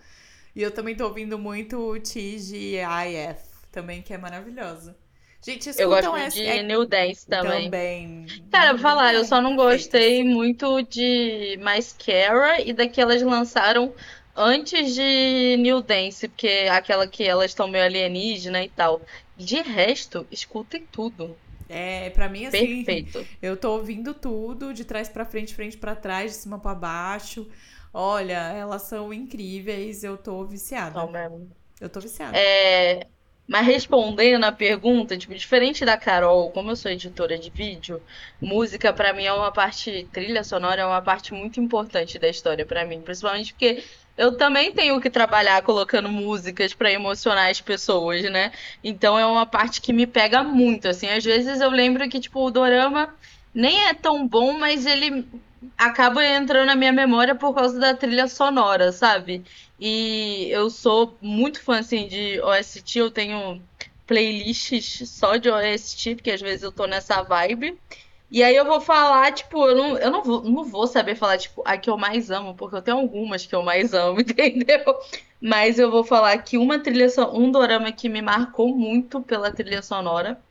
E 0.54 0.62
eu 0.62 0.70
também 0.70 0.94
tô 0.94 1.04
ouvindo 1.04 1.38
muito 1.38 1.78
o 1.78 1.98
TGIF, 2.00 3.40
também 3.70 4.02
que 4.02 4.12
é 4.12 4.18
maravilhosa. 4.18 4.96
Gente, 5.44 5.66
Eu 5.66 5.70
escutam 5.72 6.12
gosto 6.12 6.16
essa 6.26 6.36
de 6.36 6.46
é, 6.46 6.62
New 6.62 6.86
Dance 6.86 7.26
também. 7.26 7.64
também. 7.64 8.26
Cara, 8.50 8.74
pra 8.74 8.78
falar, 8.78 9.14
eu 9.14 9.24
só 9.24 9.40
não 9.40 9.56
gostei 9.56 10.22
muito 10.22 10.82
de 10.82 11.58
Mascara 11.60 12.60
e 12.60 12.72
da 12.72 12.86
que 12.86 13.00
elas 13.00 13.20
lançaram 13.22 13.92
antes 14.36 14.94
de 14.94 15.56
New 15.58 15.82
Dance, 15.82 16.28
porque 16.28 16.68
aquela 16.70 17.08
que 17.08 17.24
elas 17.24 17.50
estão 17.50 17.66
meio 17.66 17.84
alienígena 17.84 18.62
e 18.62 18.68
tal. 18.68 19.02
De 19.36 19.60
resto, 19.62 20.24
escutem 20.30 20.86
tudo. 20.92 21.36
É, 21.68 22.10
pra 22.10 22.28
mim 22.28 22.46
assim, 22.46 22.84
Perfeito. 22.84 23.26
eu 23.40 23.56
tô 23.56 23.72
ouvindo 23.72 24.12
tudo, 24.14 24.74
de 24.74 24.84
trás 24.84 25.08
pra 25.08 25.24
frente, 25.24 25.54
frente 25.54 25.76
pra 25.76 25.96
trás, 25.96 26.32
de 26.32 26.36
cima 26.36 26.58
pra 26.58 26.74
baixo. 26.74 27.48
Olha, 27.92 28.52
elas 28.52 28.82
são 28.82 29.12
incríveis, 29.12 30.02
eu 30.04 30.16
tô 30.18 30.44
viciada. 30.46 30.90
Então, 30.90 31.08
mesmo. 31.08 31.50
Eu 31.80 31.88
tô 31.90 32.00
viciada. 32.00 32.38
É, 32.38 33.06
Mas 33.46 33.66
respondendo 33.66 34.44
a 34.44 34.52
pergunta, 34.52 35.18
tipo, 35.18 35.34
diferente 35.34 35.84
da 35.84 35.98
Carol, 35.98 36.50
como 36.52 36.70
eu 36.70 36.76
sou 36.76 36.90
editora 36.90 37.38
de 37.38 37.50
vídeo, 37.50 38.02
música 38.40 38.92
para 38.92 39.12
mim 39.12 39.24
é 39.24 39.32
uma 39.32 39.52
parte, 39.52 40.08
trilha 40.12 40.44
sonora 40.44 40.82
é 40.82 40.86
uma 40.86 41.02
parte 41.02 41.34
muito 41.34 41.60
importante 41.60 42.18
da 42.18 42.28
história 42.28 42.64
para 42.66 42.84
mim, 42.86 43.02
principalmente 43.02 43.52
porque 43.52 43.84
eu 44.16 44.36
também 44.36 44.72
tenho 44.72 45.00
que 45.00 45.10
trabalhar 45.10 45.62
colocando 45.62 46.08
músicas 46.08 46.74
para 46.74 46.92
emocionar 46.92 47.50
as 47.50 47.60
pessoas, 47.60 48.22
né? 48.30 48.52
Então 48.82 49.18
é 49.18 49.26
uma 49.26 49.46
parte 49.46 49.80
que 49.82 49.92
me 49.92 50.06
pega 50.06 50.42
muito, 50.44 50.88
assim. 50.88 51.08
Às 51.08 51.24
vezes 51.24 51.60
eu 51.60 51.70
lembro 51.70 52.08
que, 52.08 52.20
tipo, 52.20 52.40
o 52.46 52.50
dorama 52.50 53.14
nem 53.54 53.86
é 53.88 53.94
tão 53.94 54.26
bom, 54.26 54.52
mas 54.58 54.86
ele 54.86 55.28
acaba 55.76 56.24
entrando 56.24 56.66
na 56.66 56.76
minha 56.76 56.92
memória 56.92 57.34
por 57.34 57.54
causa 57.54 57.78
da 57.78 57.94
trilha 57.94 58.28
sonora, 58.28 58.92
sabe? 58.92 59.44
E 59.78 60.48
eu 60.50 60.70
sou 60.70 61.16
muito 61.20 61.62
fã, 61.62 61.78
assim, 61.80 62.06
de 62.08 62.40
OST. 62.40 62.98
Eu 62.98 63.10
tenho 63.10 63.60
playlists 64.06 65.08
só 65.10 65.36
de 65.36 65.50
OST, 65.50 66.16
porque 66.16 66.30
às 66.30 66.40
vezes 66.40 66.62
eu 66.62 66.72
tô 66.72 66.86
nessa 66.86 67.22
vibe. 67.22 67.78
E 68.30 68.42
aí 68.42 68.56
eu 68.56 68.64
vou 68.64 68.80
falar, 68.80 69.32
tipo, 69.32 69.68
eu 69.68 69.76
não, 69.76 69.98
eu 69.98 70.10
não, 70.10 70.22
vou, 70.22 70.42
não 70.42 70.64
vou 70.64 70.86
saber 70.86 71.14
falar, 71.16 71.36
tipo, 71.38 71.62
a 71.66 71.76
que 71.76 71.90
eu 71.90 71.98
mais 71.98 72.30
amo, 72.30 72.54
porque 72.54 72.76
eu 72.76 72.82
tenho 72.82 72.96
algumas 72.96 73.44
que 73.46 73.54
eu 73.54 73.62
mais 73.62 73.92
amo, 73.92 74.20
entendeu? 74.22 74.84
Mas 75.40 75.78
eu 75.78 75.90
vou 75.90 76.02
falar 76.04 76.38
que 76.38 76.56
uma 76.56 76.78
trilha, 76.78 77.08
um 77.32 77.50
dorama 77.50 77.92
que 77.92 78.08
me 78.08 78.22
marcou 78.22 78.74
muito 78.74 79.20
pela 79.22 79.52
trilha 79.52 79.82
sonora. 79.82 80.42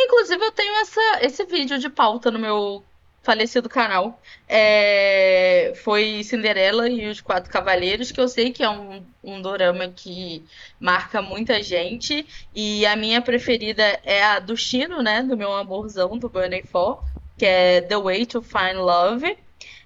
Inclusive, 0.00 0.44
eu 0.44 0.52
tenho 0.52 0.74
essa, 0.76 1.00
esse 1.22 1.44
vídeo 1.44 1.78
de 1.78 1.90
pauta 1.90 2.30
no 2.30 2.38
meu 2.38 2.87
falecido 3.28 3.68
canal. 3.68 4.18
É, 4.48 5.74
foi 5.84 6.22
Cinderela 6.24 6.88
e 6.88 7.06
os 7.08 7.20
Quatro 7.20 7.52
Cavaleiros, 7.52 8.10
que 8.10 8.18
eu 8.18 8.26
sei 8.26 8.50
que 8.50 8.62
é 8.62 8.70
um, 8.70 9.04
um 9.22 9.42
dorama 9.42 9.86
que 9.88 10.42
marca 10.80 11.20
muita 11.20 11.62
gente. 11.62 12.26
E 12.54 12.86
a 12.86 12.96
minha 12.96 13.20
preferida 13.20 13.82
é 14.02 14.24
a 14.24 14.38
do 14.38 14.56
Chino, 14.56 15.02
né? 15.02 15.22
Do 15.22 15.36
meu 15.36 15.52
amorzão, 15.52 16.16
do 16.16 16.30
Burning 16.30 16.62
For, 16.62 17.04
que 17.36 17.44
é 17.44 17.82
The 17.82 17.98
Way 17.98 18.24
to 18.24 18.40
Find 18.40 18.76
Love. 18.76 19.36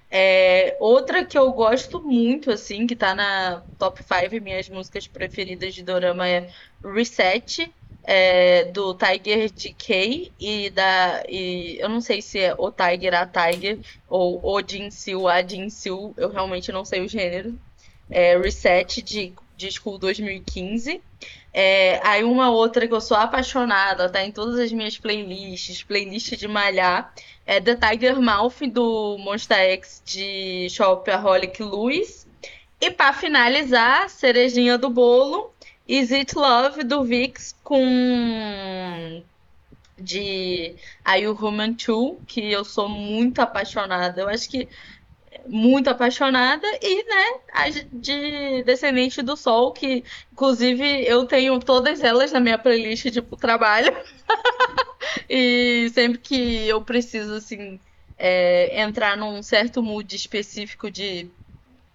É, 0.09 0.77
outra 0.79 1.25
que 1.25 1.37
eu 1.37 1.51
gosto 1.51 2.01
muito, 2.01 2.49
assim, 2.49 2.87
que 2.87 2.95
tá 2.95 3.13
na 3.13 3.61
top 3.77 4.01
5 4.01 4.41
minhas 4.41 4.69
músicas 4.69 5.05
preferidas 5.05 5.73
de 5.73 5.83
dorama 5.83 6.29
é 6.29 6.49
Reset, 6.81 7.69
é, 8.03 8.65
do 8.65 8.93
Tiger 8.93 9.51
DK 9.51 10.31
e 10.39 10.69
da. 10.69 11.23
E 11.27 11.77
eu 11.79 11.89
não 11.89 12.01
sei 12.01 12.21
se 12.21 12.39
é 12.39 12.53
o 12.57 12.71
Tiger, 12.71 13.13
a 13.13 13.25
Tiger, 13.25 13.79
ou 14.09 14.39
o 14.43 14.61
Jinsil, 14.65 15.27
a 15.27 15.41
Jinsil, 15.41 16.13
eu 16.17 16.29
realmente 16.29 16.71
não 16.71 16.83
sei 16.83 17.01
o 17.01 17.07
gênero. 17.07 17.57
É, 18.09 18.37
Reset 18.37 19.01
de, 19.01 19.33
de 19.55 19.71
School 19.71 19.97
2015. 19.97 21.01
É, 21.53 21.99
aí 22.03 22.23
uma 22.23 22.49
outra 22.49 22.87
que 22.87 22.93
eu 22.93 22.99
sou 22.99 23.15
apaixonada, 23.15 24.09
tá 24.09 24.23
em 24.23 24.31
todas 24.31 24.59
as 24.59 24.71
minhas 24.71 24.97
playlists, 24.97 25.83
playlist 25.83 26.35
de 26.35 26.47
malhar, 26.47 27.13
é 27.45 27.61
The 27.61 27.75
Tiger 27.75 28.19
Mouth 28.19 28.61
do 28.71 29.17
Monster 29.19 29.57
X 29.73 30.01
de 30.03 30.67
Shopaholic 30.69 31.61
Lewis. 31.61 32.27
E 32.81 32.91
para 32.91 33.13
finalizar, 33.13 34.09
cerejinha 34.09 34.77
do 34.77 34.89
bolo, 34.89 35.52
Is 35.87 36.11
It 36.11 36.35
Love 36.35 36.83
do 36.83 37.03
Vix 37.03 37.55
com 37.63 39.23
de 39.97 40.75
Are 41.03 41.21
You 41.21 41.37
Human 41.39 41.73
Too, 41.73 42.21
que 42.27 42.51
eu 42.51 42.63
sou 42.63 42.89
muito 42.89 43.39
apaixonada. 43.39 44.21
Eu 44.21 44.29
acho 44.29 44.49
que 44.49 44.67
muito 45.45 45.89
apaixonada 45.89 46.65
e, 46.81 47.03
né, 47.03 47.71
de 47.91 48.63
Descendente 48.63 49.21
do 49.21 49.35
Sol, 49.35 49.71
que 49.71 50.03
inclusive 50.31 51.05
eu 51.05 51.25
tenho 51.25 51.59
todas 51.59 52.01
elas 52.01 52.31
na 52.31 52.39
minha 52.39 52.57
playlist 52.57 53.09
de 53.09 53.21
trabalho. 53.21 53.93
e 55.29 55.89
sempre 55.93 56.17
que 56.17 56.67
eu 56.67 56.81
preciso 56.81 57.35
assim 57.35 57.79
é, 58.17 58.81
entrar 58.81 59.17
num 59.17 59.41
certo 59.43 59.81
mood 59.83 60.15
específico 60.15 60.89
de 60.89 61.29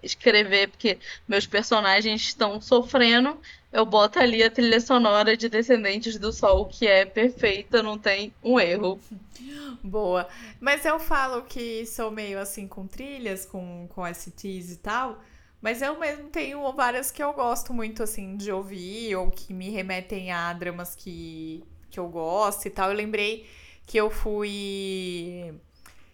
escrever 0.02 0.68
porque 0.68 0.98
meus 1.26 1.46
personagens 1.46 2.22
estão 2.22 2.60
sofrendo, 2.60 3.38
eu 3.72 3.84
boto 3.84 4.18
ali 4.18 4.42
a 4.42 4.50
trilha 4.50 4.80
sonora 4.80 5.36
de 5.36 5.48
Descendentes 5.48 6.18
do 6.18 6.32
Sol, 6.32 6.66
que 6.66 6.86
é 6.86 7.04
perfeita, 7.04 7.82
não 7.82 7.98
tem 7.98 8.32
um 8.42 8.58
erro. 8.58 8.98
Boa. 9.82 10.26
Mas 10.58 10.84
eu 10.84 10.98
falo 10.98 11.42
que 11.42 11.84
sou 11.86 12.10
meio 12.10 12.38
assim 12.38 12.66
com 12.66 12.86
trilhas, 12.86 13.44
com, 13.44 13.86
com 13.88 14.06
STs 14.06 14.72
e 14.72 14.76
tal. 14.82 15.22
Mas 15.60 15.82
eu 15.82 15.98
mesmo 15.98 16.28
tenho 16.28 16.72
várias 16.72 17.10
que 17.10 17.22
eu 17.22 17.32
gosto 17.32 17.74
muito, 17.74 18.02
assim, 18.02 18.36
de 18.36 18.50
ouvir, 18.50 19.16
ou 19.16 19.30
que 19.30 19.52
me 19.52 19.70
remetem 19.70 20.30
a 20.30 20.52
dramas 20.52 20.94
que, 20.94 21.64
que 21.90 21.98
eu 21.98 22.08
gosto 22.08 22.66
e 22.66 22.70
tal. 22.70 22.90
Eu 22.90 22.96
lembrei 22.96 23.46
que 23.86 23.98
eu 23.98 24.08
fui. 24.08 25.52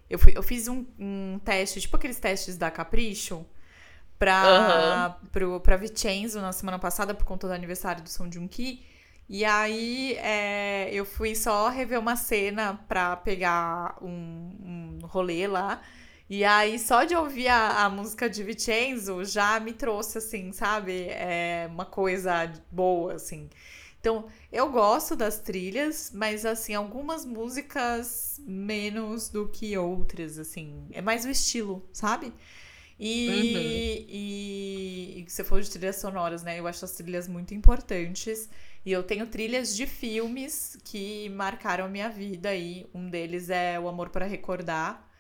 Eu, 0.09 0.19
fui, 0.19 0.33
eu 0.35 0.43
fiz 0.43 0.67
um, 0.67 0.85
um 0.99 1.39
teste, 1.45 1.81
tipo 1.81 1.97
aqueles 1.97 2.19
testes 2.19 2.57
da 2.57 2.71
Capricho, 2.71 3.45
pra, 4.25 5.19
uhum. 5.21 5.29
pro, 5.29 5.61
pra 5.61 5.77
Vicenzo 5.77 6.41
na 6.41 6.53
semana 6.53 6.79
passada 6.79 7.15
por 7.15 7.25
conta 7.27 7.47
do 7.47 7.53
aniversário 7.53 8.03
do 8.03 8.09
São 8.09 8.31
Junki. 8.33 8.83
E 9.29 9.45
aí 9.45 10.15
é, 10.15 10.89
eu 10.93 11.05
fui 11.05 11.35
só 11.35 11.69
rever 11.69 11.99
uma 11.99 12.17
cena 12.17 12.81
pra 12.89 13.17
pegar 13.17 13.97
um, 14.03 14.99
um 15.03 15.07
rolê 15.07 15.47
lá. 15.47 15.83
E 16.29 16.43
aí, 16.43 16.79
só 16.79 17.05
de 17.05 17.15
ouvir 17.15 17.49
a, 17.49 17.85
a 17.85 17.91
música 17.91 18.31
de 18.31 18.43
Vicenzo 18.43 19.23
já 19.27 19.61
me 19.61 19.75
trouxe, 19.75 20.17
assim, 20.17 20.53
sabe? 20.53 21.07
É 21.11 21.69
uma 21.71 21.85
coisa 21.85 22.51
boa, 22.71 23.15
assim. 23.15 23.51
Então, 24.01 24.27
eu 24.51 24.71
gosto 24.71 25.15
das 25.15 25.39
trilhas, 25.39 26.11
mas, 26.15 26.47
assim, 26.47 26.75
algumas 26.75 27.27
músicas 27.27 28.41
menos 28.47 29.29
do 29.29 29.49
que 29.49 29.77
outras, 29.77 30.39
assim. 30.39 30.87
É 30.93 31.03
mais 31.03 31.27
o 31.27 31.31
estilo, 31.31 31.87
sabe? 31.93 32.33
E, 32.99 33.29
uhum. 33.29 33.61
e, 34.09 35.21
e 35.21 35.31
você 35.31 35.43
falou 35.43 35.63
de 35.63 35.71
trilhas 35.71 35.97
sonoras, 35.97 36.43
né? 36.43 36.59
Eu 36.59 36.67
acho 36.67 36.85
as 36.85 36.93
trilhas 36.93 37.27
muito 37.27 37.55
importantes. 37.55 38.49
E 38.85 38.93
eu 38.93 39.03
tenho 39.03 39.27
trilhas 39.27 39.75
de 39.75 39.87
filmes 39.87 40.77
que 40.85 41.29
marcaram 41.31 41.87
a 41.87 41.89
minha 41.89 42.09
vida 42.09 42.51
aí. 42.51 42.87
Um 42.95 43.09
deles 43.09 43.51
é 43.51 43.79
O 43.81 43.89
Amor 43.89 44.11
para 44.11 44.27
Recordar. 44.27 45.11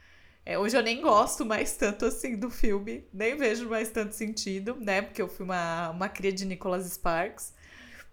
É, 0.47 0.59
hoje 0.59 0.76
eu 0.76 0.83
nem 0.83 1.00
gosto 1.00 1.45
mais 1.45 1.75
tanto 1.75 2.04
assim 2.04 2.37
do 2.37 2.50
filme, 2.50 3.07
nem 3.12 3.35
vejo 3.35 3.66
mais 3.69 3.88
tanto 3.88 4.14
sentido, 4.14 4.76
né? 4.78 5.00
Porque 5.00 5.23
eu 5.23 5.28
fui 5.28 5.45
uma, 5.45 5.88
uma 5.90 6.09
cria 6.09 6.33
de 6.33 6.45
Nicholas 6.45 6.87
Sparks. 6.93 7.54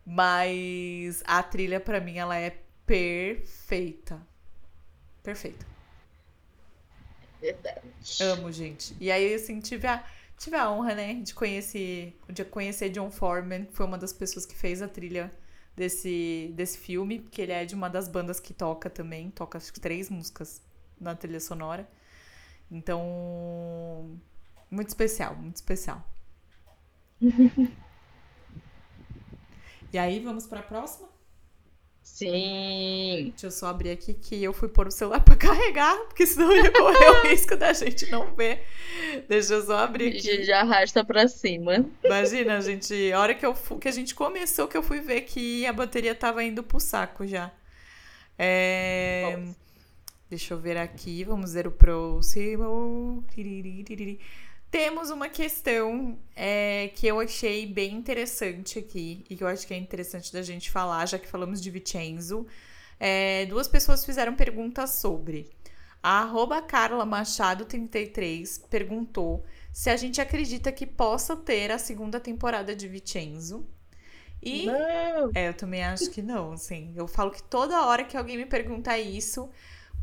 Mas 0.05 1.21
a 1.25 1.43
trilha, 1.43 1.79
para 1.79 1.99
mim, 1.99 2.17
ela 2.17 2.37
é 2.37 2.57
perfeita. 2.85 4.25
Perfeita. 5.21 5.70
Verdade. 7.41 7.81
Amo, 8.21 8.51
gente. 8.51 8.95
E 8.99 9.11
aí, 9.11 9.33
assim, 9.33 9.59
tive 9.59 9.87
a, 9.87 10.05
tive 10.37 10.55
a 10.55 10.71
honra, 10.71 10.93
né, 10.93 11.15
de 11.15 11.33
conhecer, 11.33 12.15
de 12.29 12.45
conhecer 12.45 12.89
John 12.89 13.09
Foreman, 13.09 13.65
que 13.65 13.73
foi 13.73 13.85
uma 13.85 13.97
das 13.97 14.13
pessoas 14.13 14.45
que 14.45 14.55
fez 14.55 14.81
a 14.81 14.87
trilha 14.87 15.33
desse, 15.75 16.51
desse 16.55 16.77
filme, 16.77 17.19
que 17.19 17.41
ele 17.41 17.51
é 17.51 17.65
de 17.65 17.73
uma 17.73 17.89
das 17.89 18.07
bandas 18.07 18.39
que 18.39 18.53
toca 18.53 18.89
também, 18.89 19.31
toca 19.31 19.57
acho 19.57 19.73
que 19.73 19.79
três 19.79 20.09
músicas 20.09 20.61
na 20.99 21.15
trilha 21.15 21.39
sonora. 21.39 21.89
Então, 22.69 24.17
muito 24.69 24.89
especial, 24.89 25.35
muito 25.35 25.55
especial. 25.55 26.07
e 29.91 29.97
aí, 29.97 30.19
vamos 30.19 30.45
para 30.45 30.59
a 30.59 30.63
próxima? 30.63 31.10
Sim. 32.21 33.29
Deixa 33.31 33.47
eu 33.47 33.51
só 33.51 33.67
abrir 33.67 33.89
aqui 33.89 34.13
que 34.13 34.43
eu 34.43 34.53
fui 34.53 34.69
pôr 34.69 34.87
o 34.87 34.91
celular 34.91 35.21
para 35.25 35.35
carregar, 35.35 35.97
porque 36.05 36.27
senão 36.27 36.55
ia 36.55 36.71
correr 36.71 37.09
o 37.09 37.21
risco 37.29 37.55
da 37.57 37.73
gente 37.73 38.11
não 38.11 38.35
ver. 38.35 38.63
Deixa 39.27 39.55
eu 39.55 39.65
só 39.65 39.79
abrir 39.79 40.09
aqui. 40.09 40.17
A 40.17 40.21
gente 40.21 40.43
já 40.43 40.61
arrasta 40.61 41.03
para 41.03 41.27
cima. 41.27 41.83
Imagina, 42.03 42.61
gente, 42.61 43.11
a 43.11 43.19
hora 43.19 43.33
que, 43.33 43.43
eu, 43.43 43.55
que 43.55 43.87
a 43.87 43.91
gente 43.91 44.13
começou 44.13 44.67
que 44.67 44.77
eu 44.77 44.83
fui 44.83 44.99
ver 44.99 45.21
que 45.21 45.65
a 45.65 45.73
bateria 45.73 46.13
tava 46.13 46.43
indo 46.43 46.61
pro 46.61 46.79
saco 46.79 47.25
já. 47.25 47.51
É... 48.37 49.39
Deixa 50.29 50.53
eu 50.53 50.59
ver 50.59 50.77
aqui, 50.77 51.23
vamos 51.23 51.53
ver 51.53 51.65
o 51.65 51.71
próximo. 51.71 53.25
Temos 54.71 55.09
uma 55.09 55.27
questão 55.27 56.17
é, 56.33 56.89
que 56.95 57.05
eu 57.05 57.19
achei 57.19 57.65
bem 57.65 57.93
interessante 57.93 58.79
aqui 58.79 59.25
e 59.29 59.35
que 59.35 59.43
eu 59.43 59.47
acho 59.47 59.67
que 59.67 59.73
é 59.73 59.77
interessante 59.77 60.31
da 60.31 60.41
gente 60.41 60.71
falar, 60.71 61.05
já 61.05 61.19
que 61.19 61.27
falamos 61.27 61.61
de 61.61 61.69
Vicenzo. 61.69 62.47
É, 62.97 63.45
duas 63.47 63.67
pessoas 63.67 64.05
fizeram 64.05 64.33
perguntas 64.33 64.91
sobre. 64.91 65.51
A 66.01 66.21
arroba 66.21 66.61
Carla 66.61 67.05
Machado 67.05 67.65
33 67.65 68.59
perguntou 68.69 69.43
se 69.73 69.89
a 69.89 69.97
gente 69.97 70.21
acredita 70.21 70.71
que 70.71 70.85
possa 70.85 71.35
ter 71.35 71.69
a 71.69 71.77
segunda 71.77 72.17
temporada 72.17 72.73
de 72.73 72.87
Vicenzo. 72.87 73.67
E 74.41 74.65
não. 74.65 75.31
É, 75.35 75.49
eu 75.49 75.53
também 75.53 75.83
acho 75.83 76.09
que 76.09 76.21
não, 76.21 76.53
assim. 76.53 76.93
Eu 76.95 77.07
falo 77.07 77.29
que 77.29 77.43
toda 77.43 77.85
hora 77.85 78.05
que 78.05 78.15
alguém 78.15 78.37
me 78.37 78.45
pergunta 78.45 78.97
isso, 78.97 79.49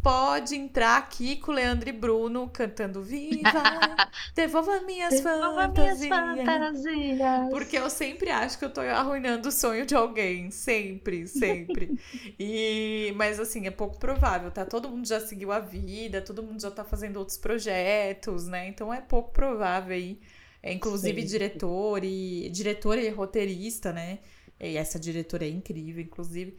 pode 0.03 0.55
entrar 0.55 0.97
aqui 0.97 1.37
com 1.37 1.51
o 1.51 1.55
Leandro 1.55 1.89
e 1.89 1.93
Bruno 1.93 2.49
cantando 2.49 3.03
Viva, 3.03 3.51
devolva 4.35 4.81
minhas 4.81 5.11
Devolva 5.15 5.69
minhas 5.69 5.99
fantasias. 5.99 6.09
fantasias. 6.09 7.49
Porque 7.51 7.77
eu 7.79 7.91
sempre 7.91 8.31
acho 8.31 8.59
que 8.59 8.65
eu 8.65 8.73
tô 8.73 8.81
arruinando 8.81 9.49
o 9.49 9.53
sonho 9.53 9.85
de 9.85 9.95
alguém. 9.95 10.51
Sempre, 10.51 11.27
sempre. 11.27 11.99
E, 12.39 13.13
mas 13.17 13.41
assim, 13.41 13.67
é 13.67 13.71
pouco 13.71 13.99
provável, 13.99 14.51
tá? 14.51 14.65
Todo 14.65 14.89
mundo 14.89 15.07
já 15.07 15.21
seguiu 15.21 15.51
a 15.53 15.59
vida, 15.59 16.23
todo 16.23 16.43
mundo 16.43 16.61
já 16.61 16.71
tá 16.71 16.85
fazendo 16.85 17.17
outros 17.19 17.37
projetos, 17.37 18.47
né? 18.47 18.69
Então 18.69 18.93
é 18.93 19.01
pouco 19.01 19.33
provável 19.33 19.95
aí. 19.95 20.21
É, 20.63 20.73
inclusive 20.73 21.21
Sim. 21.23 21.27
diretor 21.27 22.05
e 22.05 22.49
diretor 22.51 22.99
e 22.99 23.09
roteirista, 23.09 23.93
né? 23.93 24.21
E 24.61 24.77
essa 24.77 24.99
diretora 24.99 25.45
é 25.45 25.49
incrível, 25.49 26.03
inclusive. 26.03 26.57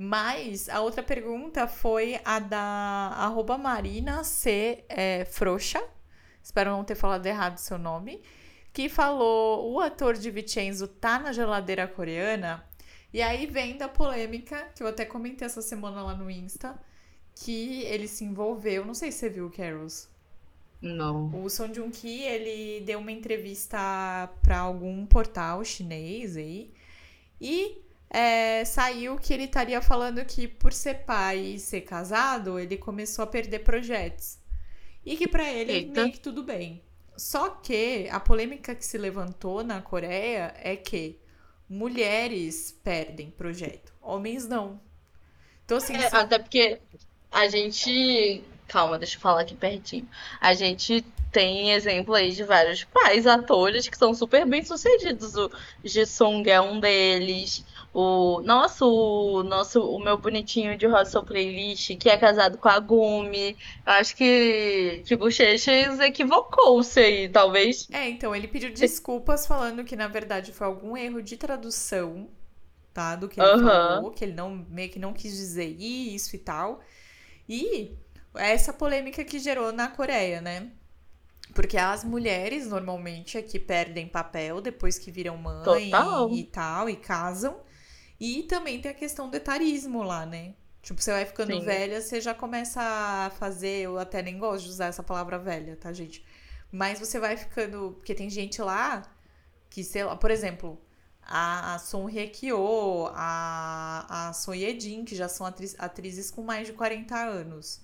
Mas 0.00 0.68
a 0.68 0.80
outra 0.80 1.02
pergunta 1.02 1.66
foi 1.66 2.20
a 2.24 2.38
da 2.38 2.58
arroba 3.16 3.58
Marina 3.58 4.22
C. 4.22 4.84
é, 4.88 5.24
Frouxa. 5.24 5.82
Espero 6.40 6.70
não 6.70 6.84
ter 6.84 6.94
falado 6.94 7.26
errado 7.26 7.56
o 7.56 7.60
seu 7.60 7.76
nome. 7.76 8.22
Que 8.72 8.88
falou: 8.88 9.72
o 9.72 9.80
ator 9.80 10.14
de 10.14 10.30
Vincenzo 10.30 10.86
tá 10.86 11.18
na 11.18 11.32
geladeira 11.32 11.88
coreana. 11.88 12.64
E 13.12 13.20
aí 13.20 13.44
vem 13.46 13.76
da 13.76 13.88
polêmica, 13.88 14.70
que 14.72 14.84
eu 14.84 14.86
até 14.86 15.04
comentei 15.04 15.46
essa 15.46 15.60
semana 15.60 16.00
lá 16.00 16.14
no 16.14 16.30
Insta, 16.30 16.80
que 17.34 17.82
ele 17.82 18.06
se 18.06 18.22
envolveu. 18.22 18.84
Não 18.84 18.94
sei 18.94 19.10
se 19.10 19.18
você 19.18 19.28
viu, 19.28 19.50
Carols. 19.50 20.08
Não. 20.80 21.44
O 21.44 21.50
Song 21.50 21.74
Joong-ki, 21.74 22.22
ele 22.22 22.84
deu 22.84 23.00
uma 23.00 23.10
entrevista 23.10 24.30
para 24.44 24.60
algum 24.60 25.04
portal 25.06 25.64
chinês 25.64 26.36
aí. 26.36 26.72
E 27.40 27.82
é, 28.10 28.64
saiu 28.64 29.16
que 29.16 29.32
ele 29.32 29.44
estaria 29.44 29.80
falando 29.82 30.24
que 30.24 30.48
por 30.48 30.72
ser 30.72 31.04
pai 31.04 31.38
e 31.38 31.58
ser 31.58 31.82
casado, 31.82 32.58
ele 32.58 32.76
começou 32.76 33.22
a 33.22 33.26
perder 33.26 33.60
projetos. 33.60 34.38
E 35.04 35.16
que 35.16 35.28
pra 35.28 35.50
ele 35.50 35.72
Eita. 35.72 36.02
meio 36.02 36.12
que 36.12 36.20
tudo 36.20 36.42
bem. 36.42 36.82
Só 37.16 37.50
que 37.50 38.08
a 38.10 38.20
polêmica 38.20 38.74
que 38.74 38.84
se 38.84 38.96
levantou 38.96 39.64
na 39.64 39.82
Coreia 39.82 40.54
é 40.56 40.76
que 40.76 41.18
mulheres 41.68 42.78
perdem 42.82 43.30
projeto, 43.30 43.92
homens 44.00 44.46
não. 44.46 44.80
Então 45.64 45.76
assim, 45.76 45.94
É, 45.96 46.06
até 46.06 46.38
porque 46.38 46.80
a 47.30 47.48
gente. 47.48 48.42
Calma, 48.66 48.98
deixa 48.98 49.16
eu 49.16 49.20
falar 49.20 49.42
aqui 49.42 49.54
pertinho. 49.54 50.08
A 50.40 50.54
gente 50.54 51.04
tem 51.30 51.72
exemplo 51.72 52.14
aí 52.14 52.32
de 52.32 52.44
vários 52.44 52.84
pais 52.84 53.26
atores 53.26 53.88
que 53.88 53.96
são 53.96 54.14
super 54.14 54.46
bem 54.46 54.64
sucedidos. 54.64 55.34
O 55.36 55.50
Jisung 55.84 56.48
é 56.48 56.60
um 56.60 56.80
deles. 56.80 57.64
O 57.92 58.40
nosso, 58.42 58.86
o 58.86 59.42
nosso, 59.42 59.80
o 59.80 59.98
meu 59.98 60.18
bonitinho 60.18 60.76
de 60.76 60.86
Hostel 60.86 61.22
Playlist, 61.24 61.96
que 61.96 62.08
é 62.08 62.16
casado 62.16 62.58
com 62.58 62.68
a 62.68 62.78
Gumi. 62.78 63.56
Acho 63.84 64.14
que 64.16 65.02
que 65.06 65.16
Bochechas 65.16 65.98
equivocou-se 66.00 67.00
aí, 67.00 67.28
talvez. 67.28 67.88
É, 67.90 68.08
então, 68.08 68.34
ele 68.36 68.46
pediu 68.48 68.72
desculpas 68.72 69.46
falando 69.46 69.84
que, 69.84 69.96
na 69.96 70.08
verdade, 70.08 70.52
foi 70.52 70.66
algum 70.66 70.96
erro 70.96 71.22
de 71.22 71.36
tradução, 71.36 72.30
tá? 72.92 73.16
Do 73.16 73.28
que 73.28 73.40
ele 73.40 73.46
Aham. 73.46 73.62
falou, 73.62 74.10
que 74.10 74.24
ele 74.24 74.34
não, 74.34 74.50
meio 74.70 74.90
que 74.90 74.98
não 74.98 75.12
quis 75.14 75.32
dizer 75.32 75.66
isso 75.66 76.36
e 76.36 76.38
tal. 76.38 76.82
E 77.48 77.96
essa 78.34 78.72
polêmica 78.72 79.24
que 79.24 79.38
gerou 79.38 79.72
na 79.72 79.88
Coreia, 79.88 80.40
né? 80.40 80.70
Porque 81.54 81.76
as 81.76 82.04
mulheres, 82.04 82.66
normalmente, 82.66 83.36
é 83.38 83.42
que 83.42 83.58
perdem 83.58 84.06
papel 84.06 84.60
depois 84.60 84.98
que 84.98 85.10
viram 85.10 85.36
mãe 85.36 85.90
Total. 85.90 86.30
e, 86.32 86.44
tal, 86.44 86.88
e 86.90 86.96
casam. 86.96 87.60
E 88.20 88.42
também 88.44 88.80
tem 88.80 88.90
a 88.90 88.94
questão 88.94 89.28
do 89.30 89.36
etarismo 89.36 90.02
lá, 90.02 90.26
né? 90.26 90.54
Tipo, 90.82 91.00
você 91.02 91.10
vai 91.12 91.24
ficando 91.26 91.52
Sim. 91.52 91.64
velha, 91.64 92.00
você 92.00 92.20
já 92.20 92.34
começa 92.34 92.80
a 92.80 93.30
fazer. 93.38 93.82
Eu 93.82 93.98
até 93.98 94.22
nem 94.22 94.38
gosto 94.38 94.64
de 94.64 94.70
usar 94.70 94.86
essa 94.86 95.02
palavra 95.02 95.38
velha, 95.38 95.76
tá, 95.76 95.92
gente? 95.92 96.24
Mas 96.70 96.98
você 96.98 97.18
vai 97.18 97.36
ficando. 97.36 97.92
Porque 97.96 98.14
tem 98.14 98.30
gente 98.30 98.60
lá 98.62 99.02
que, 99.70 99.82
sei 99.84 100.04
lá, 100.04 100.16
por 100.16 100.30
exemplo, 100.30 100.80
a, 101.22 101.74
a 101.74 101.78
Son 101.78 102.08
Hye 102.08 102.28
Kyo, 102.28 103.08
a, 103.14 104.28
a 104.28 104.32
Son 104.32 104.54
Ye 104.54 104.78
Jin, 104.80 105.04
que 105.04 105.14
já 105.16 105.28
são 105.28 105.46
atriz- 105.46 105.76
atrizes 105.78 106.30
com 106.30 106.42
mais 106.42 106.66
de 106.66 106.72
40 106.72 107.16
anos. 107.16 107.80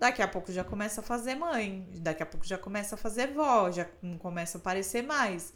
Daqui 0.00 0.22
a 0.22 0.26
pouco 0.28 0.50
já 0.50 0.64
começa 0.64 1.02
a 1.02 1.04
fazer 1.04 1.34
mãe, 1.34 1.86
daqui 1.96 2.22
a 2.22 2.26
pouco 2.26 2.46
já 2.46 2.56
começa 2.56 2.94
a 2.94 2.98
fazer 2.98 3.34
vó, 3.34 3.70
já 3.70 3.86
não 4.00 4.16
começa 4.16 4.56
a 4.56 4.60
aparecer 4.60 5.02
mais. 5.02 5.52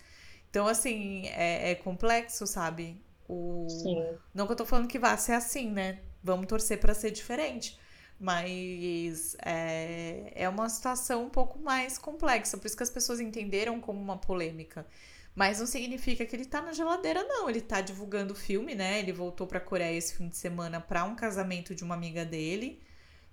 Então, 0.51 0.67
assim, 0.67 1.27
é, 1.29 1.71
é 1.71 1.75
complexo, 1.75 2.47
sabe? 2.47 3.03
O... 3.27 3.67
Sim. 3.71 4.05
Não 4.35 4.47
que 4.47 4.53
eu 4.53 4.57
tô 4.57 4.67
falando 4.67 4.87
que 4.87 4.99
vá 4.99 5.17
ser 5.17 5.33
assim, 5.33 5.71
né? 5.71 6.01
Vamos 6.23 6.47
torcer 6.47 6.79
pra 6.79 6.93
ser 6.93 7.11
diferente. 7.11 7.81
Mas 8.21 9.35
é, 9.43 10.31
é 10.35 10.49
uma 10.49 10.69
situação 10.69 11.25
um 11.25 11.31
pouco 11.31 11.59
mais 11.59 11.97
complexa. 11.97 12.59
Por 12.59 12.67
isso 12.67 12.77
que 12.77 12.83
as 12.83 12.91
pessoas 12.91 13.21
entenderam 13.21 13.81
como 13.81 13.99
uma 13.99 14.19
polêmica. 14.19 14.87
Mas 15.35 15.59
não 15.59 15.67
significa 15.67 16.25
que 16.27 16.37
ele 16.37 16.45
tá 16.45 16.61
na 16.61 16.75
geladeira, 16.75 17.25
não. 17.25 17.49
Ele 17.49 17.63
tá 17.63 17.81
divulgando 17.81 18.35
o 18.35 18.37
filme, 18.37 18.75
né? 18.75 18.99
Ele 18.99 19.13
voltou 19.13 19.47
pra 19.47 19.59
Coreia 19.59 19.97
esse 19.97 20.15
fim 20.15 20.29
de 20.29 20.37
semana 20.37 20.81
pra 20.83 21.05
um 21.05 21.17
casamento 21.17 21.75
de 21.75 21.83
uma 21.83 21.95
amiga 21.95 22.27
dele. 22.27 22.81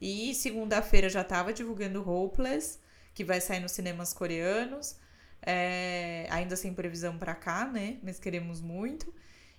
E 0.02 0.34
segunda-feira 0.34 1.08
já 1.10 1.24
tava 1.24 1.54
divulgando 1.54 2.02
Hopeless, 2.10 2.80
que 3.14 3.24
vai 3.24 3.40
sair 3.40 3.60
nos 3.60 3.72
cinemas 3.74 4.14
coreanos. 4.14 4.98
É, 5.44 6.28
ainda 6.30 6.56
sem 6.56 6.74
previsão 6.74 7.18
pra 7.18 7.34
cá, 7.36 7.66
né? 7.66 7.98
Mas 8.04 8.20
queremos 8.20 8.62
muito. 8.62 9.14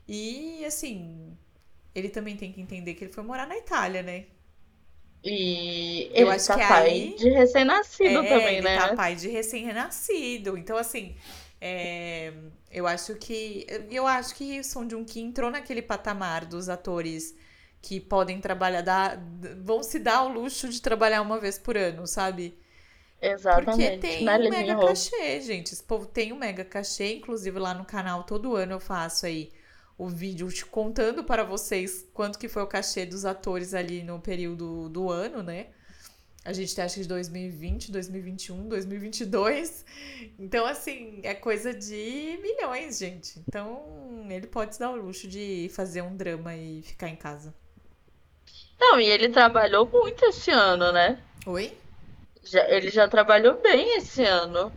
E 0.08 0.64
assim, 0.64 1.36
ele 1.94 2.08
também 2.08 2.36
tem 2.36 2.52
que 2.52 2.60
entender 2.60 2.94
que 2.94 3.04
ele 3.04 3.12
foi 3.12 3.22
morar 3.24 3.46
na 3.46 3.56
Itália, 3.56 4.02
né? 4.02 4.26
E 5.24 6.10
Eu 6.12 6.26
ele 6.26 6.30
acho 6.36 6.48
tá 6.48 6.54
que 6.58 6.66
pai 6.66 6.90
aí- 6.90 7.16
de 7.16 7.28
recém-nascido 7.30 8.18
É, 8.24 8.28
também, 8.28 8.56
ele 8.56 8.62
né? 8.62 8.76
tá 8.76 8.94
pai 8.96 9.14
de 9.14 9.28
recém-renascido. 9.28 10.58
Então, 10.58 10.76
assim, 10.76 11.14
é, 11.60 12.32
eu 12.70 12.86
acho 12.86 13.14
que. 13.16 13.64
Eu 13.90 14.06
acho 14.06 14.34
que 14.34 14.58
o 14.58 14.64
Song 14.64 14.90
Joong 14.90 15.04
Ki 15.04 15.20
entrou 15.20 15.50
naquele 15.50 15.80
patamar 15.82 16.44
dos 16.44 16.68
atores 16.68 17.36
que 17.82 18.00
podem 18.00 18.40
trabalhar, 18.40 18.82
dar- 18.82 19.18
vão 19.62 19.82
se 19.84 19.98
dar 20.00 20.18
ao 20.18 20.28
luxo 20.30 20.68
de 20.70 20.80
trabalhar 20.82 21.22
uma 21.22 21.40
vez 21.40 21.58
por 21.58 21.76
ano, 21.76 22.06
sabe? 22.06 22.58
Porque 23.50 23.90
Exatamente. 23.90 23.98
tem 23.98 24.36
né, 24.36 24.38
um 24.38 24.48
mega 24.48 24.74
Min-ho? 24.74 24.76
cachê, 24.76 25.40
gente. 25.40 25.72
Esse 25.74 25.82
povo 25.82 26.06
tem 26.06 26.32
um 26.32 26.36
mega 26.38 26.64
cachê. 26.64 27.14
Inclusive, 27.14 27.58
lá 27.58 27.74
no 27.74 27.84
canal, 27.84 28.24
todo 28.24 28.56
ano 28.56 28.72
eu 28.72 28.80
faço 28.80 29.26
aí 29.26 29.52
o 29.98 30.08
vídeo 30.08 30.50
te 30.50 30.64
contando 30.66 31.22
para 31.24 31.44
vocês 31.44 32.06
quanto 32.14 32.38
que 32.38 32.48
foi 32.48 32.62
o 32.62 32.66
cachê 32.66 33.06
dos 33.06 33.24
atores 33.24 33.74
ali 33.74 34.02
no 34.02 34.20
período 34.20 34.88
do 34.88 35.10
ano, 35.10 35.42
né? 35.42 35.68
A 36.44 36.52
gente 36.52 36.74
tem 36.74 36.84
acho 36.84 36.96
que 36.96 37.02
de 37.02 37.08
2020, 37.08 37.92
2021, 37.92 38.68
2022. 38.68 39.84
Então, 40.38 40.66
assim, 40.66 41.20
é 41.22 41.34
coisa 41.34 41.74
de 41.74 42.38
milhões, 42.42 42.98
gente. 42.98 43.38
Então, 43.40 44.26
ele 44.30 44.46
pode 44.48 44.74
se 44.74 44.80
dar 44.80 44.90
o 44.90 44.96
luxo 44.96 45.28
de 45.28 45.68
fazer 45.74 46.02
um 46.02 46.16
drama 46.16 46.56
e 46.56 46.82
ficar 46.82 47.08
em 47.08 47.16
casa. 47.16 47.54
Não, 48.84 48.98
e 49.00 49.04
ele 49.06 49.28
trabalhou 49.28 49.86
muito 49.86 50.24
esse 50.24 50.50
ano, 50.50 50.90
né? 50.90 51.18
Oi? 51.46 51.72
Já- 52.42 52.68
ele 52.68 52.90
já 52.90 53.06
trabalhou 53.06 53.54
bem 53.62 53.96
esse 53.96 54.24
ano. 54.24 54.72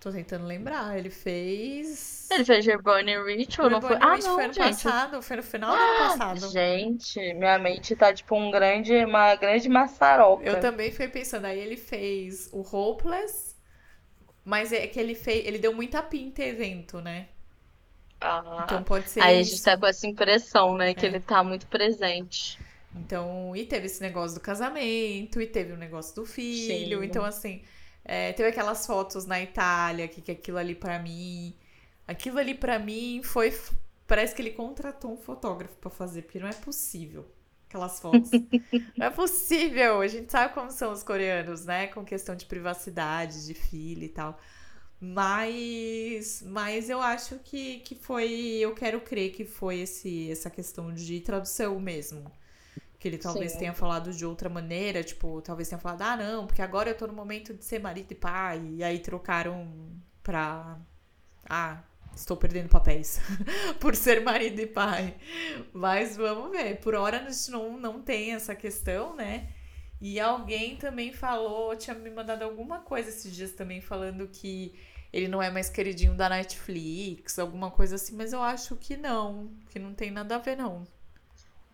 Tô 0.00 0.10
tentando 0.10 0.46
lembrar. 0.46 0.96
Ele 0.98 1.10
fez. 1.10 2.28
Ele 2.30 2.44
fez 2.44 2.64
Reborn 2.64 3.34
Ritual, 3.36 3.68
não 3.70 3.80
foi? 3.80 3.96
Ah, 4.00 4.16
não, 4.16 4.34
foi 4.34 4.44
ano 4.44 4.54
gente. 4.54 4.82
passado. 4.82 5.22
Foi 5.22 5.36
no 5.36 5.42
final 5.42 5.70
do 5.74 5.82
ano 5.82 6.08
passado. 6.08 6.50
Gente, 6.50 7.34
minha 7.34 7.58
mente 7.58 7.94
tá 7.94 8.12
tipo 8.12 8.34
um 8.36 8.50
grande, 8.50 9.04
uma 9.04 9.34
grande 9.34 9.68
maçaroca. 9.68 10.42
Eu 10.44 10.60
também 10.60 10.90
fiquei 10.90 11.08
pensando, 11.08 11.44
aí 11.44 11.58
ele 11.58 11.76
fez 11.76 12.48
o 12.52 12.60
Hopeless, 12.60 13.54
mas 14.44 14.72
é 14.72 14.86
que 14.86 14.98
ele 14.98 15.14
fez, 15.14 15.46
ele 15.46 15.58
deu 15.58 15.74
muita 15.74 16.02
pinta 16.02 16.42
evento, 16.42 17.00
né? 17.00 17.28
Ah, 18.20 18.62
Então 18.64 18.82
pode 18.82 19.10
ser 19.10 19.20
aí 19.22 19.38
a 19.40 19.42
gente 19.42 19.54
isso. 19.56 19.64
tá 19.64 19.76
com 19.76 19.86
essa 19.86 20.06
impressão, 20.06 20.76
né? 20.76 20.94
Que 20.94 21.04
É. 21.04 21.08
ele 21.10 21.20
tá 21.20 21.44
muito 21.44 21.66
presente. 21.66 22.58
Então, 22.96 23.54
e 23.56 23.66
teve 23.66 23.86
esse 23.86 24.00
negócio 24.00 24.36
do 24.36 24.40
casamento, 24.40 25.40
e 25.40 25.46
teve 25.46 25.72
o 25.72 25.76
negócio 25.76 26.14
do 26.14 26.24
filho, 26.24 27.00
Sim. 27.00 27.06
então 27.06 27.24
assim, 27.24 27.62
é, 28.04 28.32
teve 28.32 28.50
aquelas 28.50 28.86
fotos 28.86 29.26
na 29.26 29.40
Itália, 29.40 30.06
que, 30.08 30.20
que 30.20 30.30
aquilo 30.30 30.58
ali 30.58 30.74
pra 30.74 30.98
mim, 30.98 31.54
aquilo 32.06 32.38
ali 32.38 32.54
pra 32.54 32.78
mim 32.78 33.20
foi, 33.24 33.52
parece 34.06 34.34
que 34.34 34.42
ele 34.42 34.50
contratou 34.50 35.12
um 35.12 35.16
fotógrafo 35.16 35.76
pra 35.76 35.90
fazer, 35.90 36.22
porque 36.22 36.38
não 36.38 36.48
é 36.48 36.52
possível. 36.52 37.26
Aquelas 37.68 37.98
fotos. 37.98 38.30
Não 38.96 39.06
é 39.06 39.10
possível. 39.10 40.00
A 40.00 40.06
gente 40.06 40.30
sabe 40.30 40.54
como 40.54 40.70
são 40.70 40.92
os 40.92 41.02
coreanos, 41.02 41.64
né? 41.64 41.88
Com 41.88 42.04
questão 42.04 42.36
de 42.36 42.46
privacidade, 42.46 43.44
de 43.46 43.52
filho 43.52 44.04
e 44.04 44.08
tal. 44.08 44.38
Mas, 45.00 46.40
mas 46.46 46.88
eu 46.88 47.00
acho 47.00 47.40
que, 47.40 47.80
que 47.80 47.96
foi, 47.96 48.30
eu 48.60 48.74
quero 48.74 49.00
crer 49.00 49.32
que 49.32 49.44
foi 49.44 49.80
esse, 49.80 50.30
essa 50.30 50.48
questão 50.48 50.94
de 50.94 51.18
tradução 51.20 51.80
mesmo. 51.80 52.30
Que 53.04 53.08
ele 53.08 53.18
talvez 53.18 53.52
Sim. 53.52 53.58
tenha 53.58 53.74
falado 53.74 54.14
de 54.14 54.24
outra 54.24 54.48
maneira, 54.48 55.04
tipo, 55.04 55.42
talvez 55.42 55.68
tenha 55.68 55.78
falado, 55.78 56.00
ah, 56.00 56.16
não, 56.16 56.46
porque 56.46 56.62
agora 56.62 56.88
eu 56.88 56.96
tô 56.96 57.06
no 57.06 57.12
momento 57.12 57.52
de 57.52 57.62
ser 57.62 57.78
marido 57.78 58.10
e 58.10 58.14
pai. 58.14 58.66
E 58.76 58.82
aí 58.82 58.98
trocaram 58.98 59.68
pra. 60.22 60.78
Ah, 61.46 61.82
estou 62.16 62.34
perdendo 62.34 62.70
papéis. 62.70 63.20
Por 63.78 63.94
ser 63.94 64.22
marido 64.22 64.58
e 64.58 64.66
pai. 64.66 65.18
Mas 65.70 66.16
vamos 66.16 66.50
ver. 66.50 66.80
Por 66.80 66.94
hora 66.94 67.20
a 67.20 67.30
gente 67.30 67.50
não, 67.50 67.78
não 67.78 68.00
tem 68.00 68.32
essa 68.32 68.54
questão, 68.54 69.14
né? 69.14 69.50
E 70.00 70.18
alguém 70.18 70.76
também 70.76 71.12
falou, 71.12 71.76
tinha 71.76 71.94
me 71.94 72.08
mandado 72.08 72.42
alguma 72.42 72.80
coisa 72.80 73.10
esses 73.10 73.36
dias 73.36 73.52
também 73.52 73.82
falando 73.82 74.26
que 74.28 74.74
ele 75.12 75.28
não 75.28 75.42
é 75.42 75.50
mais 75.50 75.68
queridinho 75.68 76.14
da 76.14 76.30
Netflix, 76.30 77.38
alguma 77.38 77.70
coisa 77.70 77.96
assim, 77.96 78.16
mas 78.16 78.32
eu 78.32 78.42
acho 78.42 78.76
que 78.76 78.96
não, 78.96 79.50
que 79.68 79.78
não 79.78 79.92
tem 79.92 80.10
nada 80.10 80.36
a 80.36 80.38
ver, 80.38 80.56
não. 80.56 80.86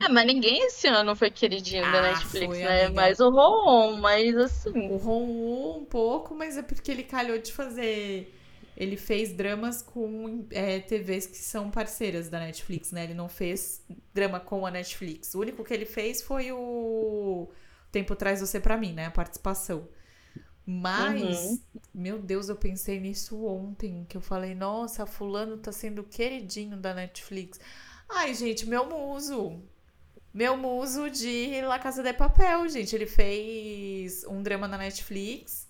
É, 0.02 0.08
mas 0.08 0.26
ninguém 0.26 0.64
esse 0.66 0.88
ano 0.88 1.14
foi 1.14 1.30
queridinho 1.30 1.90
da 1.90 2.00
Ah, 2.00 2.02
Netflix, 2.02 2.58
foi, 2.58 2.60
né? 2.60 2.88
amiga. 2.88 2.90
Mais 2.90 3.20
o 3.20 3.30
Ron, 3.30 3.96
mas 3.98 4.36
assim. 4.36 4.72
O 4.86 4.96
Ron 4.96 5.78
um 5.80 5.84
pouco, 5.84 6.34
mas 6.34 6.56
é 6.56 6.62
porque 6.62 6.90
ele 6.90 7.04
calhou 7.04 7.38
de 7.38 7.52
fazer. 7.52 8.34
Ele 8.76 8.96
fez 8.96 9.32
dramas 9.34 9.82
com 9.82 10.46
é, 10.50 10.80
TVs 10.80 11.26
que 11.26 11.36
são 11.36 11.70
parceiras 11.70 12.28
da 12.30 12.40
Netflix, 12.40 12.92
né? 12.92 13.04
Ele 13.04 13.14
não 13.14 13.28
fez 13.28 13.84
drama 14.14 14.40
com 14.40 14.66
a 14.66 14.70
Netflix. 14.70 15.34
O 15.34 15.40
único 15.40 15.62
que 15.64 15.74
ele 15.74 15.84
fez 15.84 16.22
foi 16.22 16.50
o 16.52 17.50
Tempo 17.92 18.16
Traz 18.16 18.40
Você 18.40 18.58
Pra 18.58 18.76
Mim, 18.78 18.92
né? 18.94 19.06
A 19.06 19.10
participação. 19.10 19.86
Mas, 20.66 21.20
Uhum. 21.22 21.60
meu 21.94 22.18
Deus, 22.20 22.48
eu 22.48 22.56
pensei 22.56 23.00
nisso 23.00 23.44
ontem, 23.44 24.04
que 24.08 24.16
eu 24.16 24.20
falei, 24.20 24.54
nossa, 24.54 25.06
fulano 25.06 25.58
tá 25.58 25.72
sendo 25.72 26.04
queridinho 26.04 26.76
da 26.76 26.94
Netflix. 26.94 27.60
Ai, 28.08 28.34
gente, 28.34 28.66
meu 28.66 28.86
muso. 28.88 29.62
Meu 30.32 30.56
muso 30.56 31.10
de 31.10 31.60
La 31.62 31.78
Casa 31.78 32.02
de 32.02 32.12
Papel, 32.12 32.68
gente. 32.68 32.94
Ele 32.94 33.06
fez 33.06 34.24
um 34.26 34.42
drama 34.42 34.68
na 34.68 34.78
Netflix 34.78 35.68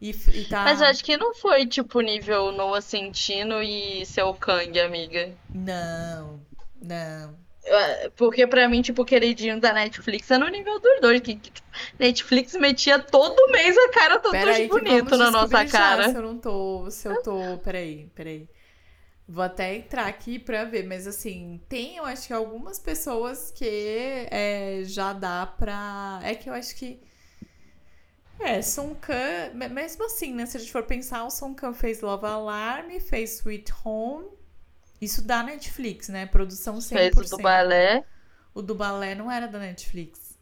e, 0.00 0.10
e 0.10 0.44
tá. 0.46 0.64
Mas 0.64 0.80
eu 0.80 0.86
acho 0.86 1.04
que 1.04 1.16
não 1.16 1.34
foi 1.34 1.66
tipo 1.66 2.00
nível 2.00 2.50
Noah 2.52 2.80
Centino 2.80 3.62
e 3.62 4.04
seu 4.06 4.32
Kang, 4.34 4.78
amiga. 4.80 5.32
Não, 5.54 6.40
não. 6.82 7.38
Eu- 7.62 8.10
Porque 8.12 8.46
pra 8.46 8.66
mim, 8.70 8.80
tipo, 8.80 9.02
o 9.02 9.04
queridinho 9.04 9.60
da 9.60 9.70
Netflix 9.74 10.30
é 10.30 10.38
no 10.38 10.48
nível 10.48 10.80
dos 10.80 11.00
dois. 11.02 11.20
Que, 11.20 11.34
que, 11.36 11.50
tipo, 11.50 11.68
Netflix 11.98 12.54
metia 12.54 12.98
todo 12.98 13.52
mês 13.52 13.76
a 13.76 13.90
cara 13.90 14.16
do 14.16 14.30
Peraí, 14.30 14.66
dos 14.66 14.78
que 14.78 14.84
bonito 14.88 15.10
na 15.18 15.30
nossa 15.30 15.46
descobrir 15.64 15.68
já 15.68 15.78
cara. 15.78 16.08
se 16.08 16.16
eu 16.16 16.22
não 16.22 16.38
tô. 16.38 16.90
Se 16.90 17.06
eu 17.06 17.22
tô. 17.22 17.58
Peraí, 17.58 18.08
peraí. 18.14 18.48
Vou 19.30 19.44
até 19.44 19.76
entrar 19.76 20.06
aqui 20.08 20.38
pra 20.38 20.64
ver, 20.64 20.86
mas 20.86 21.06
assim, 21.06 21.60
tem, 21.68 21.96
eu 21.98 22.04
acho 22.04 22.26
que 22.26 22.32
algumas 22.32 22.78
pessoas 22.80 23.52
que 23.52 23.64
é, 24.30 24.82
já 24.84 25.12
dá 25.12 25.46
pra. 25.46 26.20
É 26.24 26.34
que 26.34 26.50
eu 26.50 26.54
acho 26.54 26.74
que. 26.76 27.00
É, 28.38 28.60
Kang, 29.00 29.54
me- 29.54 29.68
mesmo 29.68 30.04
assim, 30.06 30.34
né? 30.34 30.46
Se 30.46 30.56
a 30.56 30.60
gente 30.60 30.72
for 30.72 30.82
pensar, 30.84 31.24
o 31.24 31.30
Song 31.30 31.54
Kang 31.54 31.76
fez 31.76 32.00
Love 32.00 32.26
Alarm, 32.26 32.90
fez 33.00 33.36
Sweet 33.40 33.72
Home. 33.84 34.28
Isso 35.00 35.22
da 35.22 35.42
Netflix, 35.42 36.08
né? 36.08 36.26
Produção 36.26 36.80
100%. 36.80 36.90
Fez 36.90 37.16
o 37.18 37.24
do 37.24 37.38
balé 37.38 38.04
O 38.54 38.62
do 38.62 38.74
balé 38.74 39.14
não 39.14 39.30
era 39.30 39.48
da 39.48 39.58
Netflix. 39.58 40.38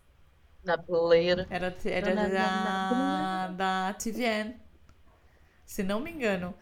na 0.64 0.77
boleira. 0.77 1.46
Era, 1.48 1.74
era 1.85 2.14
da, 2.16 3.48
da 3.48 3.94
TVN. 3.94 4.55
Se 5.66 5.83
não 5.83 6.01
me 6.01 6.11
engano. 6.12 6.55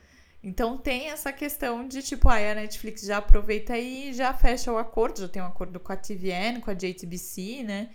Então 0.46 0.78
tem 0.78 1.10
essa 1.10 1.32
questão 1.32 1.88
de 1.88 2.00
tipo, 2.00 2.28
aí 2.28 2.48
a 2.48 2.54
Netflix 2.54 3.02
já 3.02 3.16
aproveita 3.16 3.76
e 3.76 4.12
já 4.12 4.32
fecha 4.32 4.70
o 4.70 4.78
acordo, 4.78 5.18
já 5.18 5.28
tem 5.28 5.42
um 5.42 5.46
acordo 5.46 5.80
com 5.80 5.92
a 5.92 5.96
TVN, 5.96 6.60
com 6.60 6.70
a 6.70 6.74
JTBC, 6.74 7.64
né? 7.64 7.90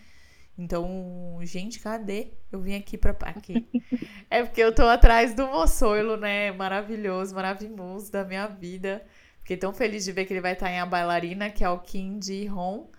Então, 0.58 1.40
gente, 1.44 1.80
cadê? 1.80 2.34
Eu 2.52 2.60
vim 2.60 2.76
aqui 2.76 2.98
pra. 2.98 3.16
Aqui. 3.22 3.66
É 4.30 4.44
porque 4.44 4.62
eu 4.62 4.76
tô 4.76 4.84
atrás 4.84 5.34
do 5.34 5.48
moçoilo, 5.48 6.18
né? 6.18 6.52
Maravilhoso, 6.52 7.34
maravilhoso 7.36 8.12
da 8.12 8.26
minha 8.26 8.48
vida. 8.48 9.06
Fiquei 9.40 9.58
tão 9.58 9.74
feliz 9.74 10.04
de 10.04 10.12
ver 10.12 10.26
que 10.26 10.34
ele 10.34 10.42
vai 10.42 10.54
estar 10.54 10.70
em 10.70 10.80
A 10.80 10.86
Bailarina, 10.86 11.50
que 11.50 11.64
é 11.64 11.70
o 11.70 11.80
Kim 11.80 12.20
Ji-hon. 12.22 12.90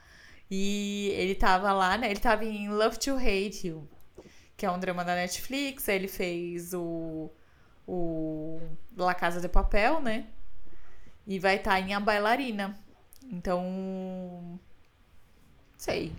E 0.51 1.11
ele 1.15 1.35
tava 1.35 1.73
lá, 1.73 1.97
né? 1.99 2.11
Ele 2.11 2.21
tava 2.21 2.45
em 2.45 2.69
Love 2.71 2.99
to 2.99 3.17
Hate 3.17 3.69
You, 3.69 3.88
que 4.57 4.67
é 4.67 4.71
um 4.71 4.79
drama 4.79 5.05
da 5.05 5.15
Netflix. 5.15 5.88
Aí 5.88 5.97
ele 5.97 6.09
fez 6.09 6.75
o, 6.75 7.31
o 7.94 8.61
La 8.96 9.14
Casa 9.14 9.40
de 9.40 9.48
Papel, 9.48 10.00
né? 10.00 10.26
E 11.26 11.38
vai 11.38 11.57
estar 11.57 11.78
em 11.81 11.94
A 11.94 12.00
Bailarina. 12.00 12.74
Então. 13.31 14.59
Sei. 15.76 16.12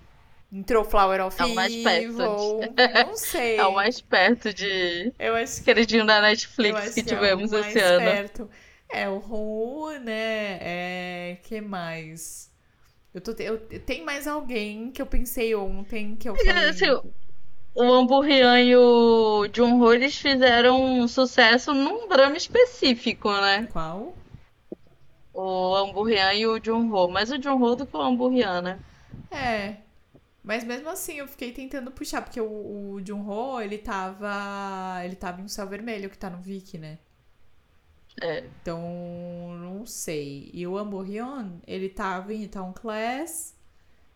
Entrou 0.51 0.83
Flower 0.85 1.25
of 1.25 1.41
É 1.41 1.45
o 1.45 1.55
mais 1.55 1.75
perto. 1.75 2.03
Evil. 2.03 2.59
Não 3.07 3.17
sei. 3.17 3.57
É 3.57 3.65
o 3.65 3.73
mais 3.73 3.99
perto 4.01 4.53
de 4.53 5.11
Eu 5.17 5.35
acho 5.35 5.57
que 5.57 5.63
queridinho 5.63 6.05
da 6.05 6.21
Netflix 6.21 6.93
que 6.93 6.93
que 6.93 6.99
é 7.01 7.03
tivemos 7.15 7.51
mais 7.51 7.75
esse 7.75 7.79
ano. 7.79 7.99
perto. 8.05 8.49
É, 8.89 9.09
o 9.09 9.17
Ron, 9.17 9.97
né? 9.99 10.59
É, 10.61 11.37
que 11.43 11.59
mais? 11.59 12.51
Eu 13.13 13.21
tô, 13.21 13.33
te- 13.33 13.43
eu, 13.43 13.59
tem 13.79 14.03
mais 14.05 14.27
alguém 14.27 14.91
que 14.91 15.01
eu 15.01 15.05
pensei 15.07 15.55
ontem 15.55 16.15
que 16.15 16.29
eu 16.29 16.35
falei. 16.35 16.69
Assim, 16.69 16.85
o 17.75 17.83
Amburrian 17.83 18.59
e 18.61 18.75
o 18.75 19.47
Jun-ho, 19.53 19.93
eles 19.93 20.15
fizeram 20.17 20.81
um 20.81 21.07
sucesso 21.07 21.73
num 21.73 22.07
drama 22.07 22.37
específico, 22.37 23.31
né? 23.31 23.67
Qual? 23.71 24.15
O 25.33 25.75
Amburrian 25.75 26.33
e 26.33 26.45
o 26.45 26.63
Jun-ho. 26.63 27.07
Mais 27.07 27.31
o 27.31 27.41
Jun-ho 27.41 27.75
do 27.75 27.85
que 27.85 27.97
o 27.97 28.01
Amburrian, 28.01 28.61
né? 28.61 28.79
É. 29.31 29.77
Mas 30.43 30.63
mesmo 30.63 30.89
assim, 30.89 31.13
eu 31.13 31.27
fiquei 31.27 31.51
tentando 31.53 31.89
puxar, 31.89 32.21
porque 32.21 32.39
o, 32.41 32.45
o 33.01 33.61
ele 33.61 33.77
tava. 33.77 35.01
Ele 35.03 35.15
tava 35.15 35.41
em 35.41 35.45
um 35.45 35.47
céu 35.47 35.65
vermelho 35.67 36.09
que 36.09 36.17
tá 36.17 36.29
no 36.29 36.37
Viki, 36.41 36.77
né? 36.77 36.99
É. 38.21 38.43
Então, 38.61 38.81
não 39.59 39.85
sei. 39.85 40.51
E 40.53 40.67
o 40.67 40.77
Amborrion, 40.77 41.59
ele 41.65 41.89
tava 41.89 42.33
em 42.33 42.47
Town 42.47 42.73
Class, 42.73 43.55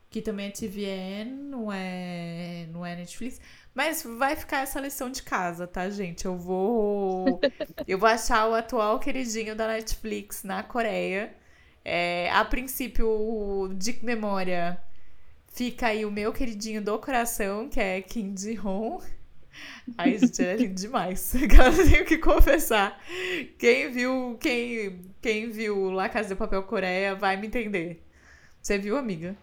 que 0.09 0.21
também 0.21 0.47
é 0.47 0.51
TVN, 0.51 1.31
não 1.49 1.71
é, 1.71 2.67
não 2.71 2.85
é 2.85 2.95
Netflix. 2.95 3.39
Mas 3.73 4.03
vai 4.03 4.35
ficar 4.35 4.59
essa 4.63 4.79
lição 4.79 5.11
de 5.11 5.21
casa, 5.21 5.67
tá, 5.67 5.89
gente? 5.89 6.25
Eu 6.25 6.37
vou. 6.37 7.39
Eu 7.87 7.99
vou 7.99 8.09
achar 8.09 8.47
o 8.49 8.55
atual 8.55 8.99
queridinho 8.99 9.55
da 9.55 9.67
Netflix 9.67 10.43
na 10.43 10.63
Coreia. 10.63 11.35
É, 11.85 12.29
a 12.31 12.43
princípio, 12.43 13.71
de 13.75 14.03
memória, 14.03 14.81
fica 15.53 15.87
aí 15.87 16.05
o 16.05 16.11
meu 16.11 16.33
queridinho 16.33 16.81
do 16.81 16.97
coração, 16.99 17.69
que 17.69 17.79
é 17.79 18.01
Kim 18.01 18.35
Ji-hon. 18.37 19.01
Ai, 19.97 20.17
gente, 20.17 20.43
é 20.43 20.55
lindo 20.55 20.75
demais. 20.75 21.33
Eu 21.35 21.89
tenho 21.89 22.05
que 22.05 22.17
confessar. 22.17 22.99
Quem 23.57 23.91
viu, 23.91 24.37
quem, 24.39 25.01
quem 25.21 25.49
viu 25.49 25.91
La 25.91 26.09
Casa 26.09 26.29
de 26.29 26.35
Papel 26.35 26.63
Coreia 26.63 27.15
vai 27.15 27.37
me 27.37 27.47
entender. 27.47 28.03
Você 28.61 28.77
viu, 28.77 28.97
amiga? 28.97 29.35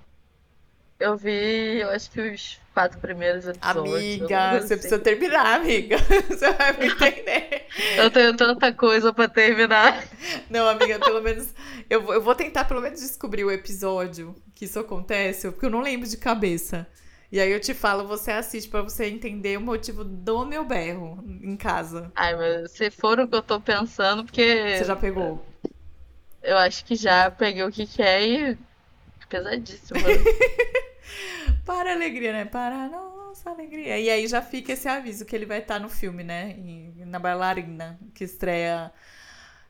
Eu 0.99 1.17
vi, 1.17 1.81
eu 1.81 1.91
acho 1.91 2.11
que 2.11 2.21
os 2.21 2.59
quatro 2.73 2.99
primeiros 3.01 3.47
episódios. 3.47 3.95
Amiga, 3.95 4.61
você 4.61 4.77
precisa 4.77 4.99
terminar, 4.99 5.57
amiga. 5.61 5.97
Você 6.29 6.53
vai 6.53 6.73
me 6.79 6.87
entender. 6.87 7.67
Eu 7.97 8.11
tenho 8.11 8.37
tanta 8.37 8.73
coisa 8.73 9.13
pra 9.13 9.29
terminar. 9.29 10.05
Não, 10.49 10.67
amiga, 10.69 10.99
pelo 11.01 11.21
menos. 11.21 11.49
Eu, 11.91 12.01
vou- 12.03 12.15
eu 12.15 12.23
vou 12.23 12.35
tentar 12.35 12.65
pelo 12.65 12.81
menos 12.81 13.01
descobrir 13.01 13.45
o 13.45 13.51
episódio 13.51 14.35
que 14.55 14.65
isso 14.65 14.79
acontece, 14.79 15.51
porque 15.51 15.67
eu 15.67 15.71
não 15.71 15.81
lembro 15.83 16.09
de 16.09 16.17
cabeça. 16.17 16.87
E 17.31 17.41
aí 17.41 17.51
eu 17.51 17.61
te 17.61 17.75
falo, 17.75 18.07
você 18.07 18.31
assiste 18.31 18.71
pra 18.71 18.83
você 18.83 19.07
entender 19.07 19.59
o 19.59 19.61
motivo 19.61 20.05
do 20.05 20.47
meu 20.47 20.65
berro 20.65 21.23
em 21.43 21.57
casa. 21.57 22.13
Ai, 22.15 22.37
mas 22.37 22.71
se 22.71 22.91
for 22.91 23.19
o 23.19 23.27
que 23.27 23.35
eu 23.35 23.43
tô 23.43 23.61
pensando, 23.61 24.25
porque 24.25 24.77
Você 24.79 24.85
já 24.85 24.95
pegou? 24.97 25.45
eu 26.43 26.57
acho 26.59 26.85
que 26.85 26.95
já 26.95 27.31
peguei 27.33 27.65
o 27.65 27.73
que 27.73 27.87
que 27.87 28.01
é 28.03 28.27
e 28.53 28.59
pesadíssimo. 29.35 30.01
né? 30.01 30.15
Para 31.65 31.91
a 31.91 31.95
alegria, 31.95 32.33
né? 32.33 32.45
Para 32.45 32.89
nossa 32.89 33.51
alegria. 33.51 33.99
E 33.99 34.09
aí 34.09 34.27
já 34.27 34.41
fica 34.41 34.73
esse 34.73 34.89
aviso 34.89 35.25
que 35.25 35.35
ele 35.35 35.47
vai 35.47 35.59
estar 35.59 35.79
no 35.81 35.89
filme, 35.89 36.23
né? 36.23 36.57
Na 37.07 37.19
Bailarina, 37.19 37.99
que 38.15 38.25
estreia 38.25 38.93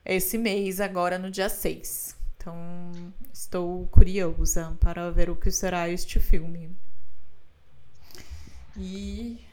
esse 0.03 0.37
mês, 0.37 0.79
agora 0.79 1.17
no 1.17 1.31
dia 1.31 1.49
6. 1.49 2.15
Então, 2.37 2.91
estou 3.33 3.87
curiosa 3.87 4.77
para 4.79 5.09
ver 5.09 5.29
o 5.29 5.35
que 5.35 5.49
será 5.49 5.89
este 5.89 6.19
filme. 6.19 6.75
E. 8.77 9.43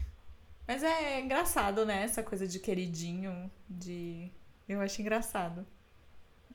Mas 0.66 0.82
é 0.82 1.20
engraçado, 1.20 1.86
né? 1.86 2.02
Essa 2.02 2.22
coisa 2.22 2.46
de 2.46 2.58
queridinho, 2.58 3.50
de. 3.68 4.30
Eu 4.68 4.80
acho 4.80 5.00
engraçado. 5.00 5.66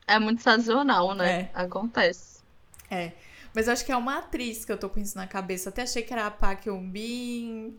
É 0.05 0.19
muito 0.19 0.41
sazonal, 0.41 1.13
né? 1.13 1.41
É. 1.41 1.51
Acontece. 1.53 2.37
É, 2.89 3.11
mas 3.57 3.65
eu 3.65 3.73
acho 3.73 3.83
que 3.83 3.91
é 3.91 3.97
uma 3.97 4.19
atriz 4.19 4.63
que 4.63 4.71
eu 4.71 4.77
tô 4.77 4.87
com 4.87 4.99
isso 4.99 5.17
na 5.17 5.25
cabeça. 5.25 5.69
Até 5.69 5.81
achei 5.81 6.03
que 6.03 6.13
era 6.13 6.27
a 6.27 6.29
Park 6.29 6.67
Eun-bin, 6.67 7.75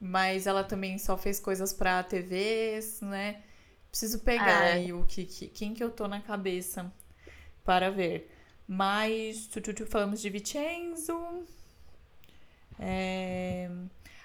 mas 0.00 0.46
ela 0.46 0.62
também 0.62 0.96
só 0.96 1.18
fez 1.18 1.40
coisas 1.40 1.72
pra 1.72 2.04
TVs, 2.04 3.00
né? 3.00 3.42
Preciso 3.90 4.20
pegar 4.20 4.68
é. 4.68 4.72
aí 4.74 4.92
o 4.92 5.04
que, 5.04 5.24
que, 5.24 5.48
quem 5.48 5.74
que 5.74 5.82
eu 5.82 5.90
tô 5.90 6.06
na 6.06 6.20
cabeça 6.20 6.92
para 7.64 7.90
ver. 7.90 8.30
Mas 8.64 9.48
tu, 9.48 9.60
tu, 9.60 9.74
tu, 9.74 9.86
falamos 9.86 10.20
de 10.20 10.30
Vicenzo. 10.30 11.18
É... 12.78 13.68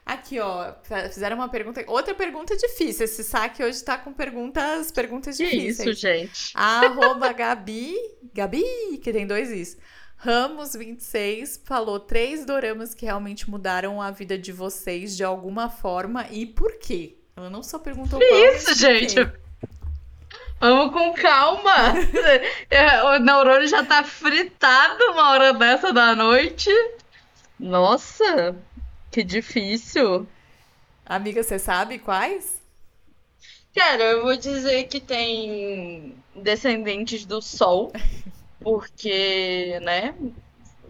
Aqui, 0.06 0.40
ó, 0.40 0.76
fizeram 1.12 1.38
uma 1.38 1.50
pergunta. 1.50 1.84
Outra 1.88 2.14
pergunta 2.14 2.56
difícil. 2.56 3.06
Esse 3.06 3.24
saque 3.24 3.64
hoje 3.64 3.84
tá 3.84 3.98
com 3.98 4.14
perguntas, 4.14 4.92
perguntas 4.92 5.38
difíceis. 5.38 5.78
Que 5.78 5.90
isso, 5.90 6.00
gente. 6.00 6.52
Arroba 6.54 7.34
Gabi, 7.34 7.96
Gabi, 8.32 9.00
que 9.02 9.12
tem 9.12 9.26
dois 9.26 9.50
isso. 9.50 9.78
Ramos26 10.26 11.60
falou 11.66 12.00
três 12.00 12.46
doramas 12.46 12.94
que 12.94 13.06
realmente 13.06 13.50
mudaram 13.50 14.02
a 14.02 14.10
vida 14.10 14.38
de 14.38 14.54
vocês 14.54 15.18
de 15.18 15.24
alguma 15.24 15.70
forma 15.70 16.26
e 16.32 16.46
por 16.46 16.80
quê? 16.80 17.18
Ela 17.36 17.50
não 17.50 17.62
só 17.62 17.78
perguntou 17.78 18.20
que 18.20 18.26
qual, 18.26 18.56
isso, 18.56 18.74
gente. 18.76 19.16
Quê. 19.16 19.32
Vamos 20.60 20.94
com 20.94 21.14
calma. 21.14 21.94
É, 22.70 23.04
o 23.04 23.20
neurônio 23.20 23.68
já 23.68 23.84
tá 23.84 24.04
fritado 24.04 25.04
uma 25.12 25.32
hora 25.32 25.54
dessa 25.54 25.92
da 25.92 26.16
noite. 26.16 26.70
Nossa, 27.60 28.56
que 29.12 29.24
difícil. 29.24 30.26
Amiga, 31.06 31.44
você 31.44 31.60
sabe 31.60 32.00
quais? 32.00 32.62
Cara, 33.76 34.04
eu 34.04 34.24
vou 34.24 34.36
dizer 34.38 34.86
que 34.86 35.00
tem 35.00 36.16
Descendentes 36.36 37.26
do 37.26 37.42
Sol. 37.42 37.92
porque, 38.64 39.80
né, 39.82 40.16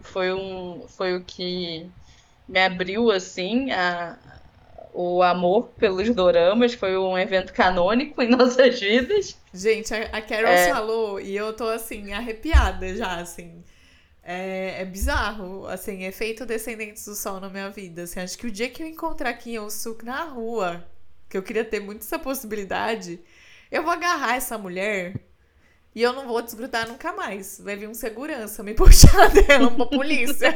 foi 0.02 0.34
um, 0.34 0.86
foi 0.88 1.16
o 1.16 1.24
que 1.24 1.90
me 2.48 2.60
abriu 2.60 3.10
assim 3.12 3.72
a, 3.72 4.18
o 4.94 5.24
amor 5.24 5.70
pelos 5.78 6.10
doramas, 6.10 6.74
foi 6.74 6.98
um 6.98 7.18
evento 7.18 7.52
canônico 7.54 8.22
em 8.22 8.30
nossas 8.30 8.80
vidas. 8.80 9.38
Gente, 9.54 9.94
a, 9.94 10.22
Carol 10.22 10.52
é... 10.52 10.70
falou 10.70 11.20
e 11.20 11.36
eu 11.36 11.54
tô 11.54 11.68
assim 11.68 12.14
arrepiada 12.14 12.96
já, 12.96 13.20
assim. 13.20 13.64
É, 14.26 14.82
é, 14.82 14.86
bizarro, 14.86 15.68
assim, 15.68 16.06
efeito 16.06 16.46
Descendentes 16.46 17.04
do 17.06 17.14
Sol 17.14 17.42
na 17.42 17.50
minha 17.50 17.70
vida. 17.70 18.04
Assim, 18.04 18.22
acho 18.22 18.38
que 18.38 18.48
o 18.48 18.52
dia 18.52 18.70
que 18.70 18.82
eu 18.82 18.88
encontrar 18.88 19.34
Kim 19.34 19.56
Il-suk 19.56 20.06
na 20.06 20.24
rua, 20.24 20.86
que 21.28 21.38
eu 21.38 21.44
queria 21.44 21.66
ter 21.66 21.82
muito 21.82 22.04
essa 22.04 22.18
possibilidade, 22.18 23.20
eu 23.70 23.84
vou 23.84 23.92
agarrar 23.92 24.36
essa 24.36 24.58
mulher 24.58 25.16
e 25.96 26.02
eu 26.02 26.12
não 26.14 26.28
vou 26.28 26.42
desgrudar 26.42 26.88
nunca 26.88 27.14
mais. 27.14 27.60
Vai 27.60 27.76
vir 27.76 27.88
um 27.88 27.94
segurança 27.94 28.64
me 28.64 28.74
puxar 28.76 29.30
dela, 29.30 29.70
uma 29.70 29.88
polícia. 29.88 30.56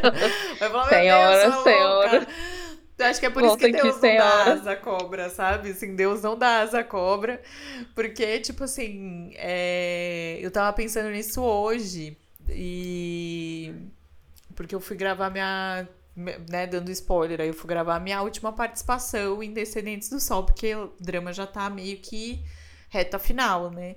Vai 0.60 0.70
falar, 0.70 0.90
senhora, 0.90 1.50
Deus, 1.50 1.64
senhora. 1.64 2.28
Eu 2.98 3.06
acho 3.06 3.20
que 3.20 3.26
é 3.28 3.30
por 3.30 3.44
isso 3.44 3.58
que 3.58 3.72
Deus 3.72 4.02
não 4.02 4.16
dá 4.16 4.44
asa 4.46 4.72
à 4.72 4.76
cobra, 4.76 5.30
sabe? 5.30 5.70
Assim, 5.70 5.96
Deus 5.96 6.24
não 6.24 6.36
dá 6.36 6.62
asa 6.62 6.80
à 6.80 6.84
cobra. 6.84 7.40
Porque, 7.94 8.40
tipo 8.40 8.64
assim, 8.64 9.32
é... 9.36 10.40
eu 10.42 10.50
tava 10.50 10.74
pensando 10.74 11.10
nisso 11.10 11.42
hoje. 11.44 12.18
E. 12.50 13.74
Porque 14.56 14.74
eu 14.74 14.80
fui 14.80 14.98
gravar 14.98 15.30
minha. 15.30 15.88
Né, 16.50 16.66
dando 16.66 16.90
spoiler, 16.90 17.40
aí 17.40 17.48
eu 17.48 17.54
fui 17.54 17.70
gravar 17.70 18.00
minha 18.00 18.24
última 18.24 18.52
participação 18.52 19.44
em 19.44 19.54
Descendentes 19.54 20.10
do 20.10 20.20
Sol, 20.20 20.44
porque 20.44 20.74
o 20.74 20.92
drama 21.00 21.32
já 21.32 21.46
tá 21.46 21.70
meio 21.70 21.96
que 22.00 22.44
reta 22.90 23.20
final, 23.20 23.70
né? 23.70 23.96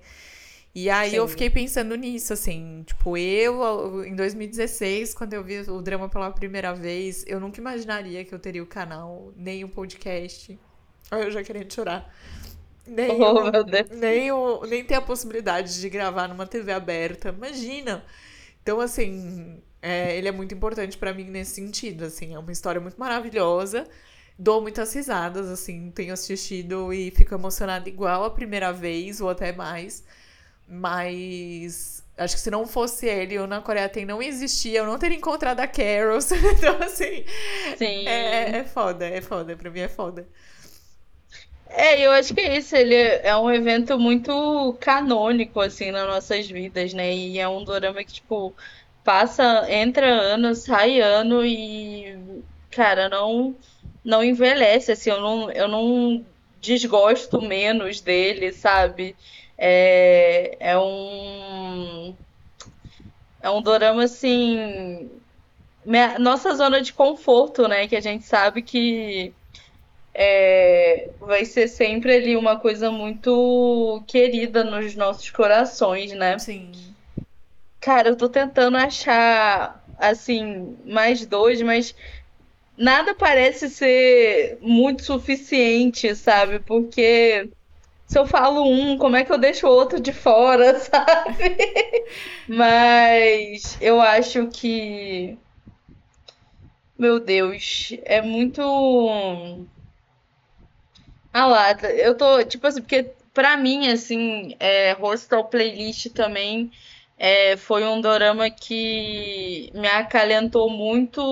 E 0.75 0.89
aí 0.89 1.11
Sim. 1.11 1.17
eu 1.17 1.27
fiquei 1.27 1.51
pensando 1.51 1.97
nisso, 1.97 2.33
assim, 2.33 2.85
tipo, 2.87 3.17
eu, 3.17 4.05
em 4.05 4.15
2016, 4.15 5.15
quando 5.15 5.35
eu 5.35 5.43
vi 5.43 5.61
o 5.69 5.83
drama 5.83 6.09
pela 6.09 6.31
primeira 6.31 6.73
vez, 6.73 7.25
eu 7.27 7.41
nunca 7.41 7.61
imaginaria 7.61 8.25
que 8.25 8.33
eu 8.33 8.39
teria 8.39 8.63
o 8.63 8.67
canal, 8.67 9.33
nem 9.37 9.65
o 9.65 9.69
podcast. 9.69 10.57
Olha, 11.11 11.25
eu 11.25 11.31
já 11.33 11.43
querendo 11.43 11.73
chorar. 11.73 12.15
Nem, 12.87 13.11
oh, 13.21 13.49
o, 13.49 13.97
nem, 13.97 14.33
o, 14.33 14.63
nem 14.65 14.85
ter 14.85 14.95
a 14.95 15.01
possibilidade 15.01 15.81
de 15.81 15.89
gravar 15.89 16.29
numa 16.29 16.47
TV 16.47 16.73
aberta. 16.73 17.31
Imagina! 17.31 18.05
Então, 18.63 18.81
assim, 18.81 19.61
é, 19.83 20.17
ele 20.17 20.29
é 20.29 20.33
muito 20.33 20.55
importante 20.55 20.97
para 20.97 21.13
mim 21.13 21.25
nesse 21.25 21.53
sentido, 21.57 22.05
assim, 22.05 22.35
é 22.35 22.39
uma 22.39 22.53
história 22.53 22.81
muito 22.81 22.99
maravilhosa. 22.99 23.87
Dou 24.39 24.61
muitas 24.63 24.95
risadas, 24.95 25.49
assim, 25.49 25.91
tenho 25.91 26.13
assistido 26.13 26.93
e 26.93 27.11
fico 27.11 27.35
emocionada 27.35 27.89
igual 27.89 28.25
a 28.25 28.31
primeira 28.31 28.73
vez, 28.73 29.21
ou 29.21 29.29
até 29.29 29.53
mais. 29.53 30.05
Mas 30.71 32.05
acho 32.17 32.37
que 32.37 32.41
se 32.41 32.51
não 32.51 32.67
fosse 32.67 33.07
ele, 33.07 33.35
eu 33.35 33.47
na 33.47 33.61
Coreia 33.61 33.89
tem 33.89 34.05
não 34.05 34.23
existia, 34.23 34.79
eu 34.79 34.87
não 34.87 34.99
teria 34.99 35.17
encontrado 35.19 35.59
a 35.61 35.67
Carol. 35.67 36.19
então, 36.57 36.79
assim, 36.83 37.25
Sim. 37.77 38.07
É, 38.07 38.59
é 38.59 38.65
foda, 38.65 39.07
é 39.07 39.21
foda, 39.21 39.57
pra 39.57 39.71
mim 39.71 39.81
é 39.81 39.89
foda. 39.89 40.29
É, 41.69 42.01
eu 42.01 42.11
acho 42.13 42.35
que 42.35 42.41
é 42.41 42.57
isso. 42.59 42.75
Ele 42.77 42.95
é 42.95 43.37
um 43.37 43.51
evento 43.51 43.99
muito 43.99 44.77
canônico, 44.81 45.61
assim, 45.61 45.91
nas 45.91 46.07
nossas 46.07 46.49
vidas, 46.49 46.93
né? 46.93 47.15
E 47.15 47.39
é 47.39 47.49
um 47.49 47.65
dorama 47.65 48.03
que, 48.05 48.13
tipo, 48.15 48.55
passa, 49.05 49.67
entra 49.71 50.07
ano, 50.07 50.55
sai 50.55 51.01
ano 51.01 51.45
e, 51.45 52.43
cara, 52.71 53.09
não, 53.09 53.57
não 54.05 54.23
envelhece, 54.25 54.93
assim. 54.93 55.11
Eu 55.11 55.21
não, 55.21 55.51
eu 55.53 55.69
não 55.69 56.25
desgosto 56.61 57.41
menos 57.41 58.01
dele, 58.01 58.53
sabe? 58.53 59.17
É, 59.63 60.57
é 60.59 60.79
um. 60.79 62.15
É 63.43 63.51
um 63.51 63.61
dorama, 63.61 64.05
assim. 64.05 65.11
Nossa 66.19 66.55
zona 66.55 66.81
de 66.81 66.95
conforto, 66.95 67.69
né? 67.69 67.87
Que 67.87 67.97
a 67.97 68.01
gente 68.01 68.25
sabe 68.25 68.63
que 68.63 69.35
é, 70.15 71.11
vai 71.21 71.45
ser 71.45 71.69
sempre 71.69 72.15
ali 72.15 72.37
uma 72.37 72.59
coisa 72.59 72.91
muito 72.91 74.03
querida 74.07 74.65
nos 74.65 74.95
nossos 74.95 75.31
corações, 75.31 76.13
né? 76.13 76.39
Sim. 76.39 76.73
Cara, 77.81 78.09
eu 78.09 78.17
tô 78.17 78.29
tentando 78.29 78.77
achar, 78.77 79.85
assim, 79.99 80.77
mais 80.85 81.25
dois, 81.27 81.61
mas 81.63 81.95
nada 82.77 83.15
parece 83.15 83.69
ser 83.69 84.59
muito 84.61 85.03
suficiente, 85.05 86.15
sabe? 86.15 86.61
Porque 86.61 87.51
se 88.11 88.19
eu 88.19 88.27
falo 88.27 88.65
um, 88.65 88.99
como 88.99 89.15
é 89.15 89.25
que 89.25 89.33
eu 89.33 89.39
deixo 89.39 89.69
o 89.69 89.71
outro 89.71 90.01
de 90.01 90.13
fora, 90.13 90.77
sabe? 90.81 91.57
mas 92.49 93.79
eu 93.81 94.01
acho 94.01 94.49
que. 94.49 95.39
Meu 96.99 97.21
Deus, 97.21 97.93
é 98.03 98.21
muito 98.21 98.61
ah 101.33 101.47
lá, 101.47 101.71
eu 101.73 102.17
tô, 102.17 102.43
tipo 102.45 102.67
assim, 102.67 102.81
porque 102.83 103.13
pra 103.33 103.57
mim, 103.57 103.89
assim, 103.89 104.57
é, 104.59 104.93
Hostel 104.95 105.45
Playlist 105.45 106.09
também 106.09 106.73
é, 107.17 107.57
foi 107.57 107.85
um 107.87 108.01
dorama 108.01 108.51
que 108.51 109.71
me 109.73 109.87
acalentou 109.87 110.69
muito 110.69 111.23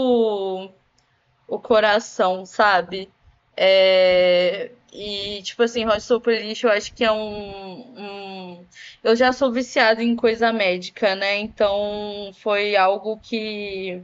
o 1.49 1.59
coração, 1.59 2.47
sabe? 2.47 3.11
É, 3.57 4.71
e, 4.93 5.43
tipo 5.43 5.63
assim, 5.63 5.85
Hostel 5.85 6.21
Playlist 6.21 6.65
eu 6.65 6.71
acho 6.71 6.93
que 6.95 7.05
é 7.05 7.13
um, 7.13 7.95
um. 7.97 8.67
Eu 9.03 9.15
já 9.17 9.33
sou 9.33 9.53
viciada 9.53 10.03
em 10.03 10.17
coisa 10.17 10.53
médica, 10.53 11.15
né? 11.15 11.39
Então 11.39 12.31
foi 12.35 12.77
algo 12.77 13.19
que 13.19 14.03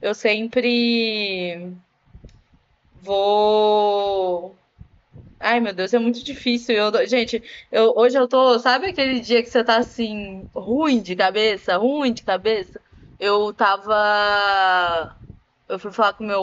eu 0.00 0.14
sempre 0.14 1.72
vou 3.02 4.56
Ai, 5.44 5.58
meu 5.58 5.74
Deus, 5.74 5.92
é 5.92 5.98
muito 5.98 6.22
difícil. 6.22 6.76
Eu, 6.76 7.06
gente, 7.06 7.42
eu, 7.70 7.92
hoje 7.96 8.16
eu 8.16 8.28
tô. 8.28 8.58
Sabe 8.60 8.86
aquele 8.86 9.18
dia 9.20 9.42
que 9.42 9.50
você 9.50 9.64
tá 9.64 9.76
assim, 9.78 10.48
ruim 10.54 11.02
de 11.02 11.16
cabeça? 11.16 11.76
Ruim 11.76 12.12
de 12.12 12.22
cabeça? 12.22 12.80
Eu 13.18 13.52
tava. 13.52 15.16
Eu 15.68 15.78
fui 15.80 15.90
falar 15.90 16.12
com 16.12 16.24
meu, 16.24 16.42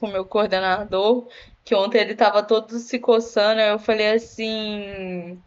o 0.00 0.06
meu 0.08 0.24
coordenador, 0.24 1.28
que 1.64 1.74
ontem 1.74 2.00
ele 2.00 2.14
tava 2.14 2.42
todo 2.42 2.78
se 2.78 2.98
coçando. 2.98 3.60
Aí 3.60 3.68
eu 3.70 3.78
falei 3.78 4.12
assim. 4.12 5.38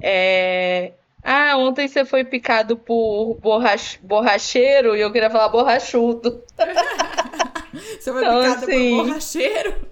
É, 0.00 0.92
ah, 1.22 1.56
ontem 1.56 1.88
você 1.88 2.04
foi 2.04 2.22
picado 2.22 2.76
por 2.76 3.38
borrach... 3.40 3.98
borracheiro 4.02 4.94
e 4.94 5.00
eu 5.00 5.10
queria 5.10 5.30
falar 5.30 5.48
borrachudo. 5.48 6.44
você 7.72 8.12
foi 8.12 8.22
então, 8.22 8.40
picado 8.42 8.64
assim, 8.64 8.90
por 8.96 9.06
borracheiro? 9.06 9.88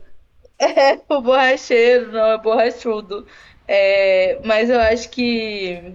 É, 0.58 1.00
o 1.08 1.20
borracheiro, 1.22 2.12
não, 2.12 2.32
é 2.32 2.38
borrachudo. 2.38 3.26
É, 3.66 4.38
mas 4.44 4.68
eu 4.68 4.78
acho 4.78 5.08
que 5.08 5.94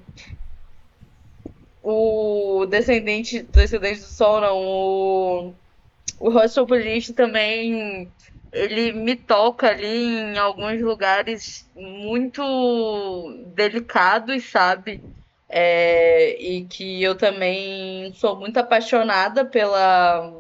o 1.84 2.66
Descendente, 2.66 3.44
Descendente 3.44 4.00
do 4.00 4.08
Sol, 4.08 4.42
não, 4.42 4.58
o, 4.58 5.54
o 6.20 6.30
Hostel 6.30 6.66
Police 6.66 7.14
também, 7.14 8.12
ele 8.52 8.92
me 8.94 9.16
toca 9.16 9.70
ali 9.70 9.88
em 9.88 10.38
alguns 10.38 10.82
lugares 10.82 11.70
muito 11.76 12.44
delicados, 13.56 14.46
sabe? 14.50 15.02
É, 15.50 16.42
e 16.42 16.66
que 16.68 17.02
eu 17.04 17.16
também 17.18 18.12
sou 18.14 18.36
muito 18.38 18.58
apaixonada 18.58 19.46
pela 19.46 20.34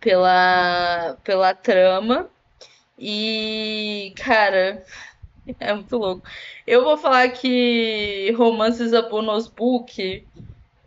pela 0.00 1.18
pela 1.24 1.54
trama 1.54 2.30
e, 2.98 4.14
cara, 4.16 4.84
é 5.60 5.74
muito 5.74 5.96
louco. 5.98 6.28
Eu 6.66 6.84
vou 6.84 6.98
falar 6.98 7.30
que 7.30 8.32
Romances 8.36 8.92
a 8.94 9.02
Bonus 9.02 9.48
Book 9.48 10.28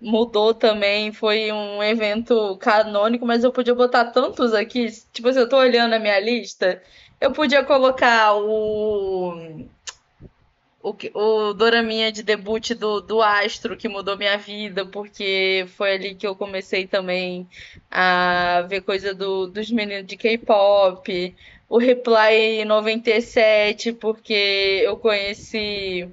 mudou 0.03 0.53
também, 0.53 1.11
foi 1.11 1.51
um 1.51 1.81
evento 1.81 2.57
canônico, 2.57 3.25
mas 3.25 3.43
eu 3.43 3.51
podia 3.51 3.73
botar 3.73 4.05
tantos 4.05 4.53
aqui. 4.53 4.87
Tipo, 5.11 5.31
se 5.31 5.39
eu 5.39 5.49
tô 5.49 5.57
olhando 5.57 5.93
a 5.93 5.99
minha 5.99 6.19
lista, 6.19 6.81
eu 7.21 7.31
podia 7.31 7.63
colocar 7.63 8.35
o 8.35 9.65
o, 10.83 10.93
o 11.13 11.53
Doraminha 11.53 12.11
de 12.11 12.21
debut 12.21 12.71
do, 12.73 12.99
do 12.99 13.21
Astro, 13.21 13.77
que 13.77 13.87
mudou 13.87 14.17
minha 14.17 14.37
vida, 14.37 14.85
porque 14.85 15.65
foi 15.77 15.93
ali 15.93 16.13
que 16.13 16.27
eu 16.27 16.35
comecei 16.35 16.85
também 16.85 17.47
a 17.89 18.65
ver 18.67 18.81
coisa 18.81 19.13
do, 19.13 19.47
dos 19.47 19.71
meninos 19.71 20.05
de 20.05 20.17
K-pop. 20.17 21.35
O 21.69 21.77
Reply 21.77 22.65
97, 22.65 23.93
porque 23.93 24.81
eu 24.83 24.97
conheci 24.97 26.11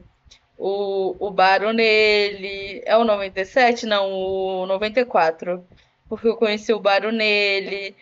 o, 0.61 1.17
o 1.19 1.31
Baro 1.31 1.73
nele. 1.73 2.83
É 2.85 2.97
o 2.97 3.05
97? 3.05 3.87
Não, 3.87 4.13
o 4.13 4.67
94. 4.67 5.65
Porque 6.09 6.29
eu 6.29 6.37
conheci 6.37 6.73
o 6.73 6.79
Baro 6.79 7.11
nele. 7.11 7.97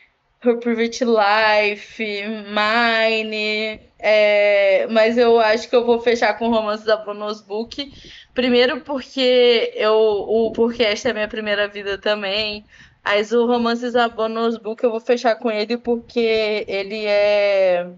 Her 0.44 0.58
Private 0.58 1.04
Life, 1.04 2.02
Mine. 2.02 3.80
É, 3.98 4.86
mas 4.90 5.16
eu 5.16 5.38
acho 5.40 5.68
que 5.68 5.76
eu 5.76 5.84
vou 5.84 6.00
fechar 6.00 6.36
com 6.36 6.50
Romances 6.50 6.84
da 6.84 6.96
Bonus 6.96 7.40
Book. 7.40 7.92
Primeiro 8.34 8.80
porque 8.80 9.72
eu, 9.74 9.94
o 9.94 10.52
porque 10.52 10.82
esta 10.82 11.08
é 11.08 11.10
a 11.12 11.14
minha 11.14 11.28
primeira 11.28 11.68
vida 11.68 11.96
também. 11.96 12.64
Mas 13.04 13.32
o 13.32 13.46
Romances 13.46 13.92
da 13.92 14.08
Bonus 14.08 14.56
Book 14.58 14.82
eu 14.82 14.90
vou 14.90 15.00
fechar 15.00 15.36
com 15.36 15.50
ele 15.50 15.76
porque 15.76 16.64
ele 16.68 17.06
é 17.06 17.88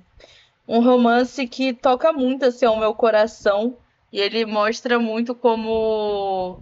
um 0.69 0.83
romance 0.83 1.47
que 1.49 1.73
toca 1.73 2.13
muito 2.13 2.45
assim 2.45 2.65
ao 2.65 2.79
meu 2.79 2.95
coração 2.95 3.77
e 4.13 4.21
ele 4.21 4.45
mostra 4.45 4.99
muito 4.99 5.35
como 5.35 6.61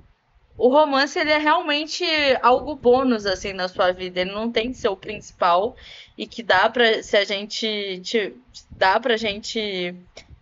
o 0.59 0.69
romance 0.69 1.19
ele 1.19 1.31
é 1.31 1.39
realmente 1.39 2.05
algo 2.43 2.75
bônus 2.75 3.25
assim 3.25 3.53
na 3.53 3.69
sua 3.69 3.93
vida. 3.93 4.21
Ele 4.21 4.33
não 4.33 4.51
tem 4.51 4.73
que 4.73 4.79
ser 4.79 4.89
o 4.89 4.97
principal 4.97 5.77
e 6.17 6.27
que 6.27 6.43
dá 6.43 6.69
para 6.69 7.01
se 7.03 7.17
a 7.17 7.25
gente 7.25 8.01
te, 8.03 8.35
dá 8.73 8.99
pra 8.99 9.17
gente 9.17 9.95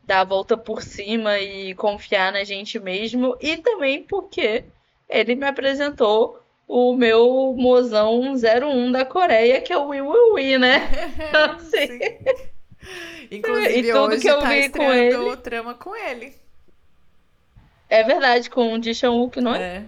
dar 0.04 0.20
a 0.20 0.24
volta 0.24 0.56
por 0.56 0.82
cima 0.82 1.38
e 1.38 1.74
confiar 1.74 2.32
na 2.32 2.44
gente 2.44 2.78
mesmo 2.78 3.36
e 3.40 3.58
também 3.58 4.02
porque 4.04 4.64
ele 5.08 5.34
me 5.34 5.46
apresentou 5.46 6.40
o 6.66 6.94
meu 6.94 7.54
mozão 7.56 8.34
01 8.34 8.90
da 8.90 9.04
Coreia, 9.04 9.60
que 9.60 9.72
é 9.72 9.76
o 9.76 9.88
Wii 9.88 10.00
Wii 10.00 10.32
Wii, 10.32 10.58
né? 10.58 10.88
Então, 11.28 11.52
assim... 11.52 11.88
Inclusive, 13.30 13.88
e 13.88 13.92
tudo 13.92 14.12
hoje 14.12 14.20
que 14.20 14.30
eu 14.30 14.38
tá 14.38 14.48
vi 14.48 14.68
com 14.68 14.92
ele. 14.92 15.16
o 15.16 15.36
trama 15.36 15.74
com 15.74 15.94
ele. 15.94 16.32
É 17.88 18.02
verdade, 18.02 18.50
com 18.50 18.74
o 18.74 18.82
Ji 18.82 19.06
Wook, 19.06 19.40
não 19.40 19.54
é? 19.54 19.62
É. 19.62 19.84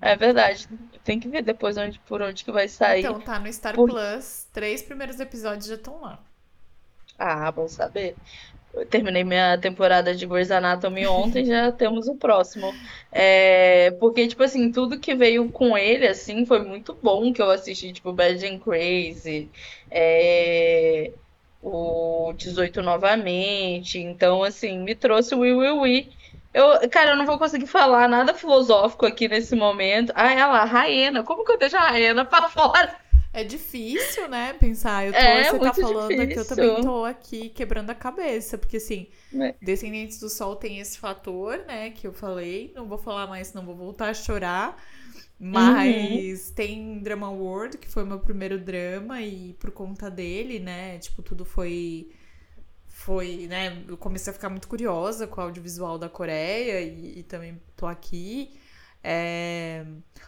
É 0.00 0.16
verdade. 0.16 0.68
Tem 1.02 1.18
que 1.18 1.28
ver 1.28 1.42
depois 1.42 1.76
onde, 1.76 1.98
por 2.00 2.20
onde 2.20 2.44
que 2.44 2.52
vai 2.52 2.68
sair. 2.68 3.00
Então, 3.00 3.20
tá 3.20 3.38
no 3.38 3.52
Star 3.52 3.74
por... 3.74 3.88
Plus. 3.88 4.46
Três 4.52 4.82
primeiros 4.82 5.18
episódios 5.20 5.66
já 5.66 5.74
estão 5.74 6.00
lá. 6.02 6.20
Ah, 7.18 7.50
bom 7.50 7.66
saber. 7.66 8.14
Eu 8.74 8.84
terminei 8.84 9.24
minha 9.24 9.56
temporada 9.56 10.14
de 10.14 10.26
Grey's 10.26 10.50
Anatomy 10.50 11.06
ontem, 11.06 11.46
já 11.46 11.72
temos 11.72 12.08
o 12.08 12.14
próximo. 12.14 12.74
É, 13.10 13.90
porque, 13.92 14.28
tipo 14.28 14.42
assim, 14.42 14.70
tudo 14.70 15.00
que 15.00 15.14
veio 15.14 15.50
com 15.50 15.78
ele, 15.78 16.06
assim, 16.06 16.44
foi 16.44 16.58
muito 16.58 16.94
bom 17.02 17.32
que 17.32 17.40
eu 17.40 17.50
assisti, 17.50 17.92
tipo, 17.92 18.12
Bad 18.12 18.46
and 18.46 18.58
Crazy, 18.58 19.48
é, 19.90 21.10
o 21.62 22.34
18 22.36 22.82
novamente. 22.82 23.98
Então, 23.98 24.42
assim, 24.42 24.78
me 24.78 24.94
trouxe 24.94 25.34
o 25.34 25.38
Will 25.38 25.58
Will 25.58 25.80
Will 25.80 26.06
eu, 26.56 26.88
cara, 26.88 27.10
eu 27.10 27.16
não 27.16 27.26
vou 27.26 27.38
conseguir 27.38 27.66
falar 27.66 28.08
nada 28.08 28.32
filosófico 28.32 29.04
aqui 29.04 29.28
nesse 29.28 29.54
momento. 29.54 30.10
Ah, 30.14 30.32
ela, 30.32 30.64
Raena. 30.64 31.22
Como 31.22 31.44
que 31.44 31.52
eu 31.52 31.58
deixo 31.58 31.76
a 31.76 31.80
Raena 31.80 32.24
pra 32.24 32.48
fora? 32.50 32.96
É 33.30 33.44
difícil, 33.44 34.26
né? 34.26 34.54
Pensar. 34.54 35.06
Eu 35.06 35.12
tô, 35.12 35.18
é, 35.18 35.44
você 35.44 35.58
tá 35.58 35.74
falando 35.74 36.08
difícil. 36.08 36.28
que 36.28 36.38
eu 36.38 36.56
também 36.56 36.80
tô 36.80 37.04
aqui 37.04 37.48
quebrando 37.50 37.90
a 37.90 37.94
cabeça. 37.94 38.56
Porque, 38.56 38.78
assim, 38.78 39.08
é. 39.34 39.54
Descendentes 39.60 40.18
do 40.18 40.30
Sol 40.30 40.56
tem 40.56 40.78
esse 40.80 40.98
fator, 40.98 41.58
né? 41.66 41.90
Que 41.90 42.06
eu 42.06 42.14
falei. 42.14 42.72
Não 42.74 42.86
vou 42.86 42.96
falar 42.96 43.26
mais, 43.26 43.52
não 43.52 43.66
vou 43.66 43.76
voltar 43.76 44.08
a 44.08 44.14
chorar. 44.14 44.82
Mas 45.38 46.48
uhum. 46.48 46.54
tem 46.54 46.98
Drama 47.00 47.30
World, 47.30 47.76
que 47.76 47.88
foi 47.88 48.02
o 48.02 48.06
meu 48.06 48.18
primeiro 48.18 48.58
drama, 48.58 49.20
e 49.20 49.52
por 49.60 49.70
conta 49.70 50.10
dele, 50.10 50.58
né? 50.58 50.96
Tipo, 50.98 51.20
tudo 51.20 51.44
foi 51.44 52.08
foi, 53.06 53.46
né, 53.46 53.84
eu 53.86 53.96
comecei 53.96 54.32
a 54.32 54.34
ficar 54.34 54.48
muito 54.48 54.66
curiosa 54.66 55.28
com 55.28 55.40
o 55.40 55.44
audiovisual 55.44 55.96
da 55.96 56.08
Coreia 56.08 56.80
e, 56.80 57.20
e 57.20 57.22
também 57.22 57.62
tô 57.76 57.86
aqui. 57.86 58.58
É... 59.00 59.86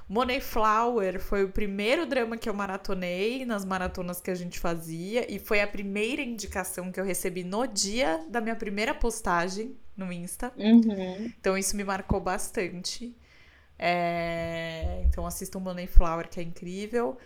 Money 0.08 0.40
Flower 0.40 1.18
foi 1.18 1.42
o 1.42 1.48
primeiro 1.48 2.06
drama 2.06 2.36
que 2.36 2.48
eu 2.48 2.54
maratonei 2.54 3.44
nas 3.44 3.64
maratonas 3.64 4.20
que 4.20 4.30
a 4.30 4.34
gente 4.36 4.60
fazia 4.60 5.26
e 5.28 5.40
foi 5.40 5.60
a 5.60 5.66
primeira 5.66 6.22
indicação 6.22 6.92
que 6.92 7.00
eu 7.00 7.04
recebi 7.04 7.42
no 7.42 7.66
dia 7.66 8.24
da 8.30 8.40
minha 8.40 8.54
primeira 8.54 8.94
postagem 8.94 9.76
no 9.96 10.12
Insta. 10.12 10.52
Uhum. 10.56 11.32
Então 11.40 11.58
isso 11.58 11.76
me 11.76 11.82
marcou 11.82 12.20
bastante. 12.20 13.12
É... 13.76 15.02
Então 15.06 15.26
assistam 15.26 15.58
Money 15.58 15.88
Flower, 15.88 16.28
que 16.28 16.38
é 16.38 16.44
incrível. 16.44 17.18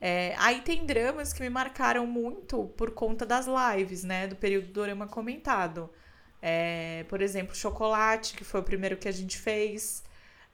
É, 0.00 0.34
aí 0.38 0.62
tem 0.62 0.86
dramas 0.86 1.32
que 1.32 1.42
me 1.42 1.50
marcaram 1.50 2.06
muito 2.06 2.64
por 2.76 2.92
conta 2.92 3.26
das 3.26 3.46
lives, 3.46 4.02
né? 4.02 4.26
Do 4.26 4.36
período 4.36 4.68
do 4.68 4.72
Dorama 4.72 5.06
comentado. 5.06 5.90
É, 6.40 7.04
por 7.08 7.20
exemplo, 7.20 7.54
Chocolate, 7.54 8.34
que 8.34 8.44
foi 8.44 8.60
o 8.60 8.62
primeiro 8.62 8.96
que 8.96 9.08
a 9.08 9.12
gente 9.12 9.38
fez 9.38 10.02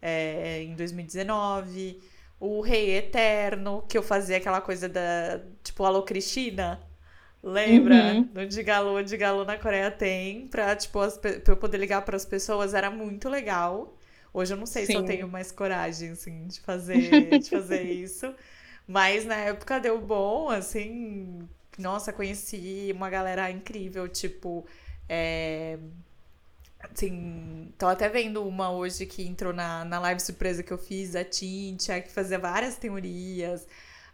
é, 0.02 0.62
em 0.62 0.74
2019. 0.74 2.00
O 2.40 2.61
Rei 2.61 2.96
Eterno, 2.96 3.82
que 3.88 3.96
eu 3.96 4.02
fazia 4.02 4.37
aquela 4.37 4.61
coisa 4.61 4.88
da. 4.88 5.40
Tipo, 5.62 5.85
Alô 5.85 6.02
Cristina. 6.02 6.80
Lembra? 7.42 8.14
Uhum. 8.14 8.28
No 8.35 8.46
Digalô, 8.46 9.00
Digalô 9.02 9.44
na 9.44 9.56
Coreia 9.56 9.90
tem. 9.90 10.48
Pra, 10.48 10.74
tipo, 10.74 10.98
as, 11.00 11.16
pra 11.16 11.40
eu 11.46 11.56
poder 11.56 11.78
ligar 11.78 12.02
para 12.02 12.16
as 12.16 12.24
pessoas, 12.24 12.74
era 12.74 12.90
muito 12.90 13.28
legal. 13.28 13.96
Hoje 14.35 14.52
eu 14.52 14.59
não 14.59 14.66
sei 14.66 14.85
Sim. 14.85 14.92
se 14.92 14.98
eu 14.98 15.04
tenho 15.04 15.28
mais 15.28 15.52
coragem, 15.52 16.11
assim, 16.11 16.46
de 16.46 16.61
fazer, 16.61 17.38
de 17.38 17.48
fazer 17.48 17.82
isso. 17.88 18.35
Mas 18.87 19.25
na 19.25 19.37
época 19.37 19.81
deu 19.81 20.01
bom, 20.01 20.49
assim. 20.51 21.49
Nossa, 21.79 22.12
conheci 22.12 22.90
uma 22.94 23.11
galera 23.11 23.51
incrível, 23.51 24.09
tipo. 24.09 24.66
É, 25.09 25.79
assim, 26.81 27.72
tô 27.79 27.87
até 27.87 28.09
vendo 28.09 28.46
uma 28.46 28.70
hoje 28.70 29.07
que 29.07 29.27
entrou 29.27 29.53
na, 29.53 29.85
na 29.85 29.99
live 30.01 30.20
surpresa 30.20 30.62
que 30.62 30.72
eu 30.72 30.79
fiz, 30.79 31.16
a 31.16 31.25
Tintia, 31.25 32.01
que 32.01 32.11
fazia 32.11 32.38
várias 32.38 32.77
teorias. 32.77 33.66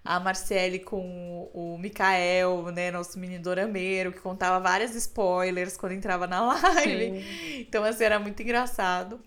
A 0.04 0.18
Marcele 0.18 0.80
com 0.80 1.48
o 1.54 1.78
Mikael, 1.78 2.72
né, 2.72 2.90
nosso 2.90 3.16
menino 3.20 3.40
dorameiro, 3.42 4.12
que 4.12 4.20
contava 4.20 4.58
vários 4.58 4.96
spoilers 4.96 5.76
quando 5.76 5.92
entrava 5.92 6.26
na 6.26 6.40
live. 6.74 7.22
Sim. 7.22 7.60
Então, 7.60 7.84
assim, 7.84 8.02
era 8.04 8.18
muito 8.18 8.42
engraçado. 8.42 9.20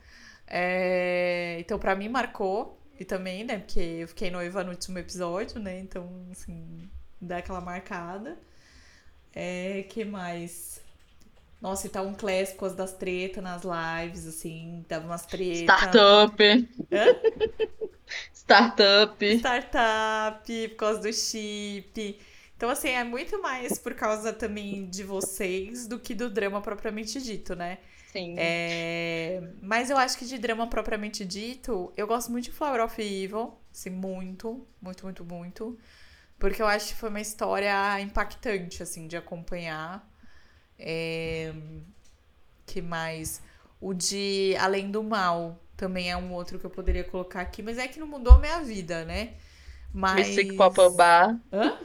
É, 0.48 1.58
então, 1.60 1.80
para 1.80 1.96
mim, 1.96 2.10
marcou. 2.10 2.78
E 3.00 3.04
também, 3.04 3.44
né, 3.44 3.60
porque 3.60 3.80
eu 3.80 4.08
fiquei 4.08 4.32
noiva 4.32 4.64
no 4.64 4.72
último 4.72 4.98
episódio, 4.98 5.60
né? 5.60 5.80
Então, 5.80 6.10
assim, 6.32 6.90
dá 7.20 7.38
aquela 7.38 7.62
marcada. 7.62 8.38
É, 9.34 9.84
que 9.90 10.06
mais? 10.06 10.82
Nossa, 11.62 11.88
e 11.88 11.90
tá 11.90 12.02
um 12.02 12.14
clássico 12.14 12.70
das 12.70 12.94
tretas 12.94 13.44
nas 13.44 13.64
lives, 13.64 14.26
assim, 14.28 14.86
dava 14.88 15.06
umas 15.06 15.26
tretas. 15.26 15.62
Startup. 15.62 16.44
Hã? 16.92 17.06
Startup. 18.34 19.26
Startup, 19.26 20.68
por 20.70 20.76
causa 20.76 21.02
do 21.02 21.12
chip. 21.12 22.20
Então, 22.56 22.70
assim, 22.70 22.90
é 22.90 23.04
muito 23.04 23.42
mais 23.42 23.78
por 23.78 23.94
causa 23.94 24.32
também 24.32 24.86
de 24.86 25.04
vocês 25.04 25.88
do 25.88 26.00
que 26.00 26.14
do 26.14 26.30
drama 26.30 26.62
propriamente 26.62 27.22
dito, 27.22 27.56
né? 27.56 27.80
Sim. 28.15 28.36
É... 28.38 29.43
Mas 29.62 29.89
eu 29.89 29.97
acho 29.97 30.17
que 30.17 30.25
de 30.25 30.38
drama 30.38 30.65
propriamente 30.67 31.25
dito, 31.25 31.91
eu 31.97 32.08
gosto 32.08 32.32
muito 32.32 32.45
de 32.45 32.51
Flower 32.51 32.82
of 32.82 33.01
Evil. 33.01 33.54
Assim, 33.73 33.89
muito, 33.89 34.65
muito, 34.82 35.04
muito, 35.04 35.25
muito. 35.25 35.78
Porque 36.39 36.62
eu 36.62 36.65
acho 36.65 36.88
que 36.88 36.95
foi 36.95 37.10
uma 37.10 37.19
história 37.19 37.99
impactante, 37.99 38.82
assim, 38.82 39.06
de 39.06 39.17
acompanhar. 39.17 40.10
É... 40.80 41.54
Que 42.65 42.82
mais? 42.82 43.41
O 43.82 43.93
de 43.93 44.56
Além 44.62 44.89
do 44.89 45.04
Mal 45.04 45.60
também 45.75 46.10
é 46.10 46.15
um 46.15 46.32
outro 46.32 46.58
que 46.58 46.65
eu 46.65 46.69
poderia 46.69 47.04
colocar 47.04 47.41
aqui, 47.41 47.62
mas 47.62 47.78
é 47.78 47.86
que 47.86 47.99
não 47.99 48.08
mudou 48.08 48.36
a 48.36 48.39
minha 48.39 48.62
vida, 48.62 49.04
né? 49.04 49.34
Mas... 49.93 50.28
Mystic 50.28 50.56
Pop 50.56 50.78
Bar. 50.95 51.38
Hã? 51.51 51.78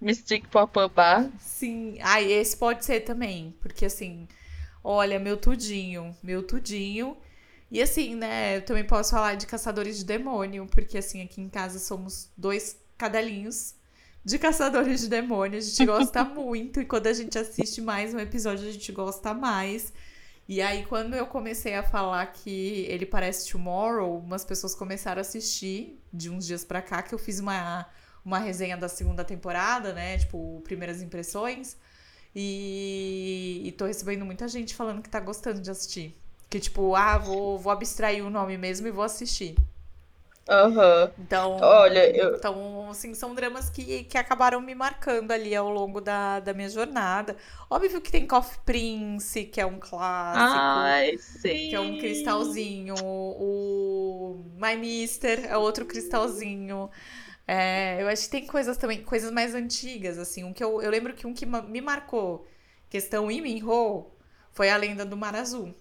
Mystic 0.00 0.48
Pop 0.48 0.72
Bar. 0.94 1.30
Sim. 1.38 1.98
Ah, 2.00 2.22
esse 2.22 2.56
pode 2.56 2.86
ser 2.86 3.00
também, 3.00 3.54
porque 3.60 3.84
assim, 3.84 4.26
Olha, 4.88 5.18
meu 5.18 5.36
tudinho, 5.36 6.16
meu 6.22 6.44
tudinho. 6.44 7.16
E 7.68 7.82
assim, 7.82 8.14
né, 8.14 8.58
eu 8.58 8.62
também 8.64 8.84
posso 8.84 9.10
falar 9.10 9.34
de 9.34 9.44
Caçadores 9.44 9.98
de 9.98 10.04
Demônio, 10.04 10.64
porque 10.70 10.96
assim, 10.96 11.20
aqui 11.24 11.40
em 11.40 11.48
casa 11.48 11.80
somos 11.80 12.30
dois 12.36 12.78
cadelinhos 12.96 13.74
de 14.24 14.38
Caçadores 14.38 15.00
de 15.00 15.08
Demônio. 15.08 15.58
A 15.58 15.60
gente 15.60 15.84
gosta 15.84 16.22
muito, 16.22 16.80
e 16.80 16.84
quando 16.84 17.08
a 17.08 17.12
gente 17.12 17.36
assiste 17.36 17.80
mais 17.80 18.14
um 18.14 18.20
episódio, 18.20 18.68
a 18.68 18.70
gente 18.70 18.92
gosta 18.92 19.34
mais. 19.34 19.92
E 20.48 20.62
aí, 20.62 20.86
quando 20.86 21.14
eu 21.16 21.26
comecei 21.26 21.74
a 21.74 21.82
falar 21.82 22.24
que 22.26 22.86
ele 22.88 23.06
parece 23.06 23.50
Tomorrow, 23.50 24.16
umas 24.16 24.44
pessoas 24.44 24.72
começaram 24.72 25.18
a 25.18 25.22
assistir 25.22 26.00
de 26.12 26.30
uns 26.30 26.46
dias 26.46 26.64
pra 26.64 26.80
cá, 26.80 27.02
que 27.02 27.12
eu 27.12 27.18
fiz 27.18 27.40
uma, 27.40 27.86
uma 28.24 28.38
resenha 28.38 28.76
da 28.76 28.88
segunda 28.88 29.24
temporada, 29.24 29.92
né? 29.92 30.16
Tipo, 30.18 30.60
primeiras 30.62 31.02
impressões. 31.02 31.76
E, 32.36 33.62
e 33.64 33.72
tô 33.72 33.86
recebendo 33.86 34.24
muita 34.26 34.48
gente 34.48 34.74
falando 34.76 35.02
que 35.02 35.08
tá 35.10 35.20
gostando 35.20 35.60
de 35.62 35.70
assistir. 35.70 36.14
Que 36.50 36.60
tipo, 36.60 36.94
ah, 36.94 37.18
vou, 37.18 37.58
vou 37.58 37.72
abstrair 37.72 38.24
o 38.24 38.30
nome 38.30 38.58
mesmo 38.58 38.86
e 38.88 38.92
vou 38.92 39.04
assistir. 39.04 39.56
Aham. 40.48 41.12
Então, 41.18 41.56
Olha, 41.60 42.16
eu. 42.16 42.36
então, 42.38 42.90
assim, 42.90 43.14
são 43.14 43.34
dramas 43.34 43.70
que, 43.70 44.04
que 44.04 44.18
acabaram 44.18 44.60
me 44.60 44.74
marcando 44.74 45.32
ali 45.32 45.54
ao 45.54 45.70
longo 45.70 46.00
da, 46.00 46.40
da 46.40 46.52
minha 46.52 46.68
jornada. 46.68 47.36
Óbvio 47.70 48.00
que 48.02 48.12
tem 48.12 48.26
Coffee 48.26 48.58
Prince, 48.64 49.44
que 49.46 49.60
é 49.60 49.66
um 49.66 49.78
clássico, 49.80 50.62
Ai, 50.72 51.16
que 51.68 51.74
é 51.74 51.80
um 51.80 51.94
sim. 51.94 51.98
cristalzinho. 51.98 52.94
O 53.02 54.44
My 54.56 54.76
Mister 54.76 55.46
é 55.46 55.56
outro 55.56 55.86
cristalzinho. 55.86 56.90
É, 57.46 58.02
eu 58.02 58.08
acho 58.08 58.24
que 58.24 58.30
tem 58.30 58.46
coisas 58.46 58.76
também, 58.76 59.02
coisas 59.04 59.30
mais 59.30 59.54
antigas, 59.54 60.18
assim. 60.18 60.44
Um 60.44 60.52
que 60.52 60.62
eu, 60.64 60.82
eu 60.82 60.90
lembro 60.90 61.14
que 61.14 61.26
um 61.26 61.34
que 61.34 61.46
me 61.46 61.80
marcou, 61.80 62.46
questão 62.90 63.26
Lee 63.26 63.40
Min-ho, 63.40 64.10
foi 64.52 64.70
A 64.70 64.76
Lenda 64.76 65.04
do 65.04 65.16
Mar 65.16 65.34
Azul. 65.36 65.74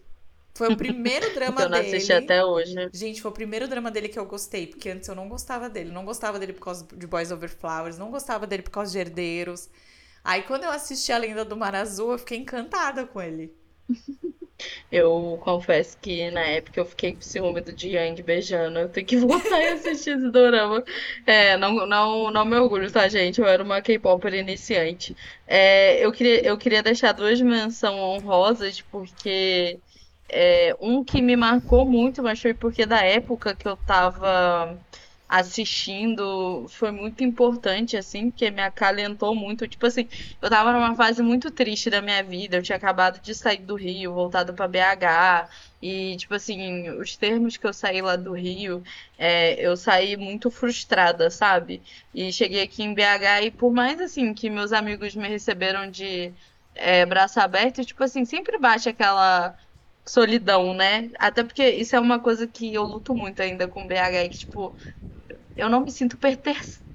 Foi 0.53 0.69
o 0.69 0.77
primeiro 0.77 1.31
drama 1.33 1.63
eu 1.63 1.69
não 1.69 1.79
assisti 1.79 2.13
dele. 2.13 2.13
até 2.13 2.43
hoje. 2.45 2.75
Gente, 2.93 3.21
foi 3.21 3.31
o 3.31 3.33
primeiro 3.33 3.67
drama 3.67 3.91
dele 3.91 4.09
que 4.09 4.19
eu 4.19 4.25
gostei, 4.25 4.67
porque 4.67 4.89
antes 4.89 5.07
eu 5.09 5.15
não 5.15 5.27
gostava 5.29 5.69
dele. 5.69 5.91
Não 5.91 6.05
gostava 6.05 6.39
dele 6.39 6.53
por 6.53 6.61
causa 6.61 6.87
de 6.95 7.07
Boys 7.07 7.31
Over 7.31 7.49
Flowers, 7.49 7.97
não 7.97 8.11
gostava 8.11 8.47
dele 8.47 8.63
por 8.63 8.71
causa 8.71 8.91
de 8.91 8.99
Herdeiros. 8.99 9.69
Aí 10.23 10.43
quando 10.43 10.63
eu 10.63 10.71
assisti 10.71 11.11
A 11.11 11.17
Lenda 11.17 11.45
do 11.45 11.57
Mar 11.57 11.75
Azul, 11.75 12.11
eu 12.13 12.19
fiquei 12.19 12.37
encantada 12.37 13.05
com 13.07 13.21
ele. 13.21 13.55
Eu 14.91 15.39
confesso 15.43 15.97
que 15.99 16.29
na 16.31 16.41
época 16.41 16.79
eu 16.79 16.85
fiquei 16.85 17.13
com 17.13 17.21
ciúme 17.21 17.61
do 17.61 17.77
Jiang 17.77 18.21
beijando. 18.23 18.79
Eu 18.79 18.89
tenho 18.89 19.05
que 19.05 19.17
voltar 19.17 19.61
e 19.61 19.67
assistir 19.69 20.11
esse 20.11 20.29
dorama. 20.31 20.83
É, 21.25 21.57
não, 21.57 21.85
não, 21.85 22.31
não 22.31 22.45
me 22.45 22.57
orgulho, 22.57 22.91
tá, 22.91 23.07
gente? 23.07 23.39
Eu 23.41 23.47
era 23.47 23.63
uma 23.63 23.81
K-popper 23.81 24.33
iniciante. 24.33 25.15
É, 25.47 26.03
eu 26.05 26.11
queria, 26.11 26.45
eu 26.45 26.57
queria 26.57 26.81
deixar 26.83 27.11
duas 27.11 27.41
menções 27.41 27.95
honrosas, 27.95 28.81
porque 28.81 29.79
é, 30.29 30.75
um 30.79 31.03
que 31.03 31.21
me 31.21 31.35
marcou 31.35 31.85
muito, 31.85 32.23
mas 32.23 32.41
foi 32.41 32.53
porque 32.53 32.85
da 32.85 33.01
época 33.03 33.55
que 33.55 33.67
eu 33.67 33.77
tava 33.77 34.77
assistindo 35.27 36.67
foi 36.69 36.91
muito 36.91 37.23
importante, 37.23 37.97
assim, 37.97 38.29
porque 38.29 38.49
me 38.51 38.61
acalentou 38.61 39.35
muito. 39.35 39.67
Tipo 39.67 39.87
assim, 39.87 40.07
eu 40.41 40.49
tava 40.49 40.71
numa 40.71 40.95
fase 40.95 41.21
muito 41.23 41.51
triste 41.51 41.89
da 41.89 42.01
minha 42.01 42.23
vida. 42.23 42.57
Eu 42.57 42.63
tinha 42.63 42.75
acabado 42.77 43.19
de 43.21 43.33
sair 43.35 43.59
do 43.65 43.75
Rio, 43.75 44.13
voltado 44.13 44.53
pra 44.53 44.67
BH. 44.67 45.49
E, 45.81 46.15
tipo 46.17 46.33
assim, 46.35 46.89
os 46.91 47.15
termos 47.17 47.57
que 47.57 47.65
eu 47.67 47.73
saí 47.73 48.01
lá 48.01 48.15
do 48.15 48.33
Rio, 48.33 48.83
é, 49.17 49.53
eu 49.65 49.75
saí 49.77 50.15
muito 50.17 50.49
frustrada, 50.51 51.29
sabe? 51.29 51.83
E 52.13 52.31
cheguei 52.31 52.61
aqui 52.61 52.83
em 52.83 52.93
BH 52.93 53.41
e 53.43 53.51
por 53.51 53.71
mais 53.73 53.99
assim 54.01 54.33
que 54.33 54.49
meus 54.49 54.71
amigos 54.73 55.15
me 55.15 55.27
receberam 55.27 55.89
de 55.89 56.33
é, 56.73 57.05
braço 57.05 57.39
aberto, 57.39 57.83
tipo 57.85 58.03
assim, 58.03 58.25
sempre 58.25 58.57
bate 58.59 58.89
aquela 58.89 59.55
solidão, 60.05 60.73
né? 60.73 61.11
Até 61.19 61.43
porque 61.43 61.67
isso 61.69 61.95
é 61.95 61.99
uma 61.99 62.19
coisa 62.19 62.47
que 62.47 62.73
eu 62.73 62.83
luto 62.83 63.15
muito 63.15 63.41
ainda 63.41 63.67
com 63.67 63.87
BH, 63.87 64.29
que, 64.29 64.37
tipo, 64.39 64.75
eu 65.55 65.69
não 65.69 65.81
me 65.81 65.91
sinto 65.91 66.17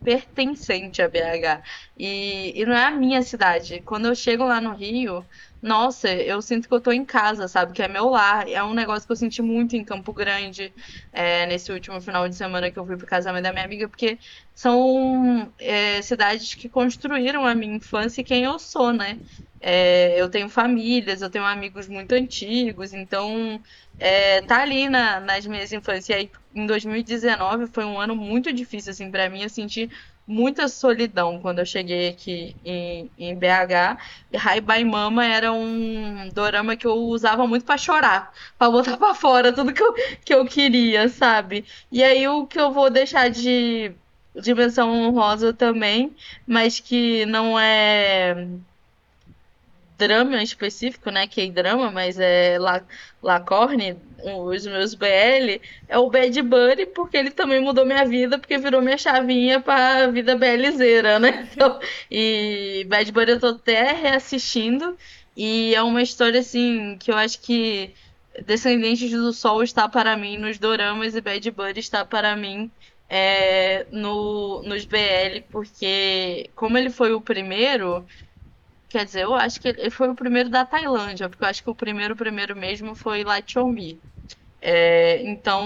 pertencente 0.03 1.03
a 1.03 1.09
BH. 1.09 1.63
E, 1.97 2.53
e 2.61 2.65
não 2.67 2.75
é 2.75 2.85
a 2.87 2.91
minha 2.91 3.23
cidade. 3.23 3.81
Quando 3.83 4.07
eu 4.09 4.15
chego 4.15 4.45
lá 4.45 4.61
no 4.61 4.75
Rio, 4.75 5.27
nossa, 5.63 6.09
eu 6.13 6.41
sinto 6.41 6.67
que 6.69 6.75
eu 6.75 6.81
tô 6.81 6.91
em 6.93 7.05
casa, 7.05 7.47
sabe? 7.49 7.73
Que 7.75 7.83
é 7.83 7.89
meu 7.89 8.09
lar. 8.09 8.49
É 8.49 8.63
um 8.65 8.73
negócio 8.75 9.07
que 9.07 9.13
eu 9.13 9.17
senti 9.17 9.43
muito 9.43 9.77
em 9.77 9.85
Campo 9.85 10.13
Grande, 10.13 10.75
é, 11.13 11.47
nesse 11.47 11.71
último 11.73 12.01
final 12.01 12.29
de 12.29 12.35
semana 12.37 12.71
que 12.71 12.79
eu 12.79 12.87
fui 12.87 12.97
pro 12.97 13.07
casamento 13.07 13.43
da 13.45 13.53
minha 13.53 13.65
amiga, 13.65 13.89
porque 13.89 14.19
são 14.55 15.53
é, 15.59 16.01
cidades 16.03 16.55
que 16.55 16.69
construíram 16.69 17.45
a 17.47 17.55
minha 17.55 17.77
infância 17.77 18.21
e 18.23 18.25
quem 18.25 18.45
eu 18.45 18.59
sou, 18.59 18.93
né? 18.93 19.21
É, 19.61 20.19
eu 20.21 20.31
tenho 20.31 20.49
famílias, 20.49 21.21
eu 21.21 21.29
tenho 21.31 21.45
amigos 21.45 21.87
muito 21.89 22.13
antigos, 22.15 22.95
então 22.95 23.63
é, 23.99 24.41
tá 24.43 24.63
ali 24.63 24.89
na- 24.89 25.21
nas 25.21 25.47
minhas 25.47 25.73
infâncias. 25.73 26.09
E 26.09 26.13
aí, 26.15 26.31
em 26.55 26.67
2019 26.67 27.67
foi 27.67 27.85
um 27.85 28.01
ano 28.01 28.17
muito 28.17 28.53
difícil, 28.53 28.91
assim, 28.93 29.11
pra 29.11 29.29
mim. 29.29 29.43
Eu 29.43 29.49
senti 29.51 29.91
muita 30.31 30.69
solidão 30.69 31.41
quando 31.41 31.59
eu 31.59 31.67
cheguei 31.67 32.09
aqui 32.09 32.57
em, 32.65 33.11
em 33.19 33.37
BH. 33.37 33.99
Hi 34.33 34.61
Bye 34.61 34.85
Mama 34.85 35.25
era 35.27 35.53
um 35.53 36.29
dorama 36.33 36.77
que 36.77 36.87
eu 36.87 36.95
usava 36.95 37.47
muito 37.47 37.65
pra 37.65 37.77
chorar, 37.77 38.33
pra 38.59 38.71
botar 38.71 38.97
pra 38.97 39.15
fora 39.15 39.53
tudo 39.53 39.73
que 39.73 39.83
eu, 39.83 39.93
que 40.25 40.35
eu 40.35 40.45
queria, 40.47 41.09
sabe? 41.09 41.65
E 41.91 42.03
aí, 42.03 42.27
o 42.29 42.47
que 42.47 42.59
eu 42.61 42.73
vou 42.73 42.91
deixar 42.91 43.29
de 43.31 43.93
dimensão 44.35 44.91
honrosa 44.91 45.53
também, 45.53 46.15
mas 46.47 46.79
que 46.81 47.27
não 47.27 47.59
é 47.59 48.47
drama 50.01 50.43
específico, 50.43 51.11
né? 51.11 51.27
K-drama, 51.27 51.91
mas 51.91 52.19
é 52.19 52.59
La 52.59 52.83
Lacorne, 53.23 53.97
os 54.25 54.67
meus 54.67 54.95
BL, 54.95 55.61
é 55.89 55.99
o 55.99 56.11
Bad 56.11 56.41
Bunny, 56.43 56.87
porque 56.87 57.17
ele 57.17 57.31
também 57.31 57.61
mudou 57.61 57.85
minha 57.85 58.05
vida, 58.05 58.39
porque 58.39 58.57
virou 58.59 58.81
minha 58.81 58.97
chavinha 58.97 59.61
pra 59.61 60.07
vida 60.09 60.37
BLzeira, 60.37 61.19
né? 61.19 61.49
Então, 61.53 61.79
e 62.11 62.87
Bad 62.89 63.13
Bunny 63.13 63.33
eu 63.33 63.41
tô 63.41 63.49
até 63.49 63.93
reassistindo, 63.93 64.97
e 65.37 65.75
é 65.75 65.83
uma 65.83 66.03
história, 66.03 66.41
assim, 66.41 66.97
que 66.99 67.11
eu 67.11 67.17
acho 67.17 67.41
que 67.41 67.95
Descendentes 68.47 69.11
do 69.11 69.33
Sol 69.33 69.63
está 69.63 69.89
para 69.89 70.17
mim 70.17 70.39
nos 70.39 70.59
doramas 70.59 71.15
e 71.15 71.21
Bad 71.21 71.51
Bunny 71.51 71.81
está 71.81 72.05
para 72.05 72.37
mim 72.37 72.71
é, 73.09 73.87
no, 73.91 74.63
nos 74.63 74.85
BL, 74.85 75.43
porque 75.51 76.49
como 76.55 76.79
ele 76.79 76.91
foi 76.91 77.13
o 77.13 77.21
primeiro. 77.21 78.07
Quer 78.91 79.05
dizer, 79.07 79.23
eu 79.25 79.35
acho 79.35 79.61
que 79.61 79.69
ele 79.69 79.91
foi 79.91 80.09
o 80.11 80.17
primeiro 80.17 80.51
da 80.51 80.67
Tailândia, 80.67 81.29
porque 81.31 81.45
eu 81.45 81.49
acho 81.49 81.63
que 81.63 81.71
o 81.71 81.75
primeiro, 81.77 82.17
primeiro 82.17 82.57
mesmo 82.57 82.95
foi 82.95 83.25
Light 83.25 83.57
Me. 83.59 84.03
É, 84.61 85.23
então, 85.23 85.65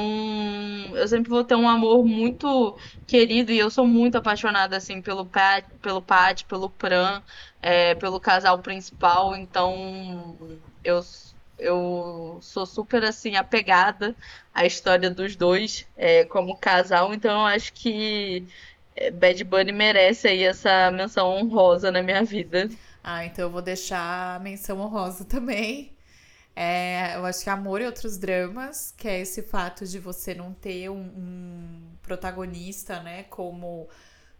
eu 0.96 1.08
sempre 1.08 1.30
vou 1.30 1.44
ter 1.44 1.54
um 1.56 1.68
amor 1.68 2.04
muito 2.06 2.78
querido 3.06 3.52
e 3.52 3.58
eu 3.58 3.70
sou 3.70 3.86
muito 3.86 4.16
apaixonada 4.18 4.76
assim 4.76 5.02
pelo 5.02 5.26
Pat, 5.26 5.66
pelo 5.82 6.02
Pat, 6.02 6.44
pelo 6.46 6.70
Pran, 6.70 7.22
é, 7.62 7.94
pelo 7.96 8.20
casal 8.20 8.60
principal. 8.62 9.36
Então, 9.36 10.38
eu 10.84 11.00
eu 11.58 12.38
sou 12.42 12.66
super 12.66 13.04
assim 13.04 13.36
apegada 13.36 14.16
à 14.52 14.66
história 14.66 15.10
dos 15.10 15.36
dois 15.36 15.88
é, 15.96 16.24
como 16.26 16.58
casal. 16.58 17.14
Então, 17.14 17.32
eu 17.42 17.46
acho 17.46 17.72
que 17.72 18.46
é, 18.96 19.10
Bad 19.10 19.42
Bunny 19.44 19.72
merece 19.72 20.28
aí 20.28 20.42
essa 20.44 20.90
menção 20.90 21.28
honrosa 21.30 21.90
na 21.92 22.02
minha 22.02 22.24
vida. 22.24 22.68
Ah, 23.04 23.26
então 23.26 23.46
eu 23.46 23.50
vou 23.50 23.62
deixar 23.62 24.36
a 24.36 24.40
menção 24.40 24.80
honrosa 24.80 25.24
também. 25.26 25.96
É, 26.56 27.16
eu 27.16 27.26
acho 27.26 27.44
que 27.44 27.50
Amor 27.50 27.80
e 27.82 27.86
Outros 27.86 28.18
Dramas, 28.18 28.92
que 28.96 29.08
é 29.08 29.20
esse 29.20 29.42
fato 29.42 29.86
de 29.86 29.98
você 30.00 30.34
não 30.34 30.54
ter 30.54 30.90
um, 30.90 30.96
um 31.00 31.96
protagonista, 32.02 33.00
né, 33.02 33.24
como, 33.24 33.88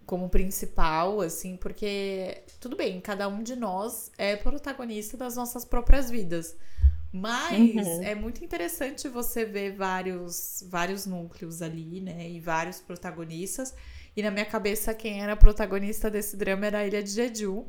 como 0.07 0.29
principal, 0.31 1.21
assim, 1.23 1.57
porque 1.57 2.43
tudo 2.61 2.77
bem, 2.77 3.01
cada 3.01 3.29
um 3.29 3.43
de 3.43 3.57
nós 3.57 4.13
é 4.19 4.37
protagonista 4.37 5.17
das 5.17 5.37
nossas 5.37 5.65
próprias 5.65 6.11
vidas. 6.11 6.57
Mas 7.13 7.49
Uhum. 7.51 8.03
é 8.03 8.15
muito 8.15 8.45
interessante 8.45 9.09
você 9.09 9.45
ver 9.45 9.73
vários, 9.77 10.65
vários 10.69 11.07
núcleos 11.07 11.63
ali, 11.63 12.01
né? 12.01 12.29
E 12.29 12.41
vários 12.41 12.81
protagonistas. 12.81 13.75
E 14.17 14.23
na 14.23 14.31
minha 14.33 14.45
cabeça, 14.45 14.93
quem 14.95 15.23
era 15.23 15.37
protagonista 15.37 16.11
desse 16.11 16.37
drama 16.37 16.67
era 16.67 16.79
a 16.81 16.87
Ilha 16.87 17.03
de 17.03 17.11
Jeju. 17.11 17.67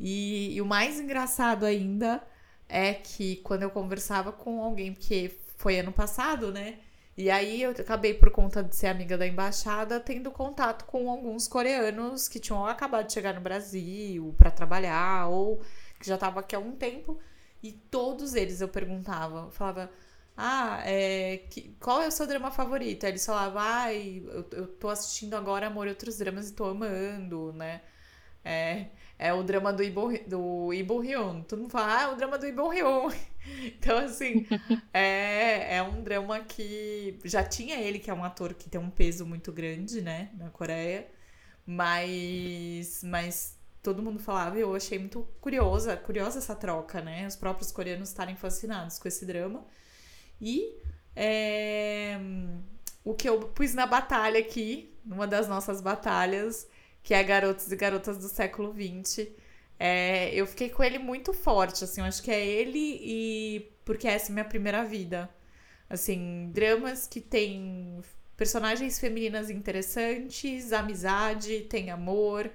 E, 0.00 0.54
e 0.54 0.60
o 0.60 0.66
mais 0.66 1.00
engraçado 1.00 1.64
ainda 1.66 2.22
é 2.68 2.94
que 2.94 3.36
quando 3.36 3.62
eu 3.62 3.70
conversava 3.70 4.32
com 4.32 4.62
alguém, 4.62 4.92
porque 4.94 5.36
foi 5.56 5.78
ano 5.80 5.92
passado, 5.92 6.52
né? 6.52 6.78
E 7.16 7.30
aí 7.30 7.62
eu 7.62 7.70
acabei, 7.72 8.14
por 8.14 8.30
conta 8.30 8.62
de 8.62 8.76
ser 8.76 8.86
amiga 8.88 9.18
da 9.18 9.26
embaixada, 9.26 9.98
tendo 9.98 10.30
contato 10.30 10.84
com 10.84 11.10
alguns 11.10 11.48
coreanos 11.48 12.28
que 12.28 12.38
tinham 12.38 12.64
acabado 12.64 13.06
de 13.08 13.12
chegar 13.12 13.34
no 13.34 13.40
Brasil 13.40 14.34
para 14.38 14.50
trabalhar 14.52 15.26
ou 15.28 15.60
que 16.00 16.06
já 16.06 16.14
estavam 16.14 16.38
aqui 16.40 16.54
há 16.54 16.58
um 16.60 16.72
tempo. 16.76 17.18
E 17.62 17.72
todos 17.72 18.34
eles 18.34 18.60
eu 18.60 18.68
perguntava, 18.68 19.50
falava, 19.50 19.90
ah, 20.36 20.80
é, 20.84 21.38
que- 21.50 21.74
qual 21.80 22.00
é 22.02 22.06
o 22.08 22.10
seu 22.12 22.24
drama 22.26 22.50
favorito? 22.52 23.04
Aí 23.04 23.10
eles 23.12 23.26
falavam, 23.26 23.60
ai, 23.60 24.22
eu, 24.26 24.46
eu 24.52 24.66
tô 24.68 24.88
assistindo 24.88 25.34
agora 25.34 25.66
Amor 25.66 25.86
e 25.86 25.90
Outros 25.90 26.18
Dramas 26.18 26.50
e 26.50 26.52
tô 26.54 26.64
amando, 26.66 27.52
né? 27.52 27.80
É, 28.44 28.86
é 29.18 29.32
o 29.32 29.42
drama 29.42 29.72
do 29.72 29.82
Ibo, 29.82 30.12
do 30.26 30.72
Ibo 30.72 31.00
Hyun. 31.00 31.42
Todo 31.42 31.60
mundo 31.60 31.70
fala, 31.70 31.98
ah, 31.98 32.02
é 32.02 32.12
o 32.12 32.16
drama 32.16 32.38
do 32.38 32.46
Ibo 32.46 32.68
Hyun. 32.68 33.10
Então, 33.64 33.96
assim, 33.96 34.46
é, 34.92 35.76
é 35.76 35.82
um 35.82 36.02
drama 36.02 36.38
que 36.40 37.18
já 37.24 37.42
tinha 37.42 37.76
ele, 37.76 37.98
que 37.98 38.10
é 38.10 38.14
um 38.14 38.22
ator 38.22 38.52
que 38.52 38.68
tem 38.68 38.78
um 38.78 38.90
peso 38.90 39.24
muito 39.24 39.50
grande, 39.50 40.02
né, 40.02 40.28
na 40.36 40.50
Coreia. 40.50 41.08
Mas, 41.66 43.02
mas 43.02 43.58
todo 43.82 44.02
mundo 44.02 44.18
falava 44.18 44.58
e 44.58 44.60
eu 44.60 44.74
achei 44.74 44.98
muito 44.98 45.26
curiosa, 45.40 45.96
curiosa 45.96 46.38
essa 46.38 46.54
troca, 46.54 47.00
né? 47.00 47.26
Os 47.26 47.36
próprios 47.36 47.72
coreanos 47.72 48.10
estarem 48.10 48.36
fascinados 48.36 48.98
com 48.98 49.08
esse 49.08 49.24
drama. 49.24 49.64
E 50.38 50.76
é, 51.16 52.18
o 53.02 53.14
que 53.14 53.28
eu 53.28 53.40
pus 53.40 53.72
na 53.72 53.86
batalha 53.86 54.38
aqui, 54.38 54.94
numa 55.04 55.26
das 55.26 55.48
nossas 55.48 55.80
batalhas, 55.80 56.68
que 57.02 57.14
é 57.14 57.22
Garotos 57.22 57.70
e 57.70 57.76
Garotas 57.76 58.18
do 58.18 58.28
Século 58.28 58.72
XX. 58.74 59.28
É, 59.78 60.34
eu 60.34 60.46
fiquei 60.46 60.68
com 60.70 60.82
ele 60.82 60.98
muito 60.98 61.32
forte, 61.32 61.84
assim, 61.84 62.00
eu 62.00 62.06
acho 62.06 62.22
que 62.22 62.30
é 62.30 62.44
ele 62.44 62.98
e 63.00 63.72
porque 63.84 64.08
essa 64.08 64.30
é 64.30 64.32
minha 64.32 64.44
primeira 64.44 64.84
vida. 64.84 65.30
Assim, 65.88 66.50
dramas 66.52 67.06
que 67.06 67.20
tem 67.20 68.00
personagens 68.36 68.98
femininas 68.98 69.50
interessantes, 69.50 70.72
amizade, 70.72 71.62
tem 71.62 71.90
amor. 71.90 72.50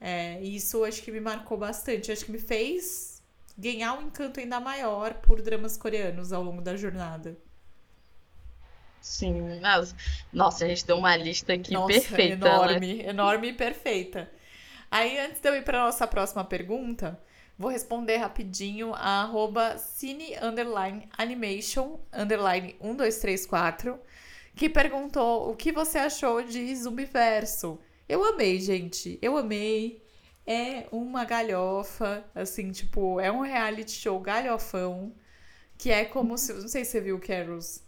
É, 0.00 0.40
isso 0.42 0.84
acho 0.84 1.02
que 1.02 1.12
me 1.12 1.20
marcou 1.20 1.56
bastante. 1.56 2.10
Acho 2.10 2.24
que 2.24 2.32
me 2.32 2.38
fez 2.38 3.22
ganhar 3.56 3.94
um 3.98 4.02
encanto 4.02 4.40
ainda 4.40 4.58
maior 4.60 5.14
por 5.14 5.40
dramas 5.40 5.76
coreanos 5.76 6.32
ao 6.32 6.42
longo 6.42 6.60
da 6.60 6.76
jornada. 6.76 7.38
Sim, 9.02 9.58
mas, 9.60 9.94
nossa, 10.32 10.64
a 10.64 10.68
gente 10.68 10.86
deu 10.86 10.96
uma 10.96 11.16
lista 11.16 11.54
aqui 11.54 11.72
Nossa, 11.72 11.88
perfeita, 11.92 12.46
enorme, 12.46 12.94
né? 13.02 13.08
enorme 13.10 13.48
e 13.48 13.52
perfeita. 13.52 14.30
Aí, 14.90 15.18
antes 15.18 15.40
de 15.40 15.48
eu 15.48 15.56
ir 15.56 15.64
para 15.64 15.84
nossa 15.84 16.06
próxima 16.06 16.44
pergunta, 16.44 17.20
vou 17.58 17.70
responder 17.70 18.18
rapidinho 18.18 18.94
a 18.94 19.22
arroba 19.22 19.76
cine 19.76 20.36
underline 20.40 21.08
animation 21.18 21.98
underline 22.12 22.76
1234, 22.80 23.98
que 24.54 24.68
perguntou 24.68 25.50
o 25.50 25.56
que 25.56 25.72
você 25.72 25.98
achou 25.98 26.42
de 26.42 26.74
Zumbiverso. 26.76 27.80
Eu 28.08 28.24
amei, 28.24 28.60
gente. 28.60 29.18
Eu 29.20 29.36
amei. 29.36 30.02
É 30.46 30.86
uma 30.92 31.24
galhofa, 31.24 32.24
assim, 32.34 32.70
tipo, 32.72 33.20
é 33.20 33.30
um 33.32 33.40
reality 33.42 33.92
show 33.92 34.18
galhofão, 34.20 35.14
que 35.78 35.90
é 35.90 36.04
como 36.04 36.36
se. 36.38 36.52
Não 36.54 36.68
sei 36.68 36.84
se 36.84 36.92
você 36.92 37.00
viu, 37.00 37.20
Carols. 37.20 37.82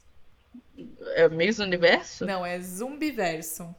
É 1.14 1.26
o 1.26 1.30
mesmo 1.30 1.64
universo? 1.64 2.24
Não, 2.24 2.44
é 2.44 2.60
Zumbiverso. 2.60 3.74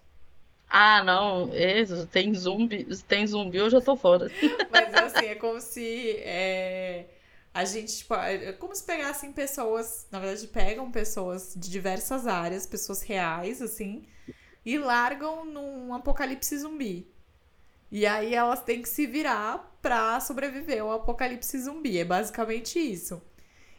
Ah, 0.67 1.03
não, 1.03 1.53
isso, 1.53 2.07
tem 2.07 2.33
zumbi, 2.33 2.85
tem 3.07 3.25
zumbi, 3.25 3.57
eu 3.57 3.69
já 3.69 3.79
tô 3.79 3.95
fora. 3.95 4.29
Mas 4.71 4.93
assim, 4.93 5.27
é 5.27 5.35
como 5.35 5.61
se 5.61 6.17
é, 6.17 7.05
a 7.53 7.63
gente, 7.63 7.99
tipo, 7.99 8.13
é 8.15 8.51
como 8.53 8.75
se 8.75 8.83
pegassem 8.83 9.31
pessoas, 9.31 10.07
na 10.11 10.19
verdade, 10.19 10.47
pegam 10.47 10.91
pessoas 10.91 11.53
de 11.55 11.69
diversas 11.69 12.27
áreas, 12.27 12.65
pessoas 12.65 13.01
reais, 13.03 13.61
assim, 13.61 14.05
e 14.65 14.77
largam 14.77 15.45
num 15.45 15.93
apocalipse 15.93 16.57
zumbi. 16.57 17.07
E 17.91 18.05
aí 18.05 18.33
elas 18.33 18.61
têm 18.61 18.81
que 18.81 18.89
se 18.89 19.07
virar 19.07 19.77
pra 19.81 20.19
sobreviver 20.19 20.81
ao 20.81 20.91
apocalipse 20.91 21.57
zumbi. 21.59 21.97
É 21.99 22.03
basicamente 22.03 22.79
isso. 22.79 23.21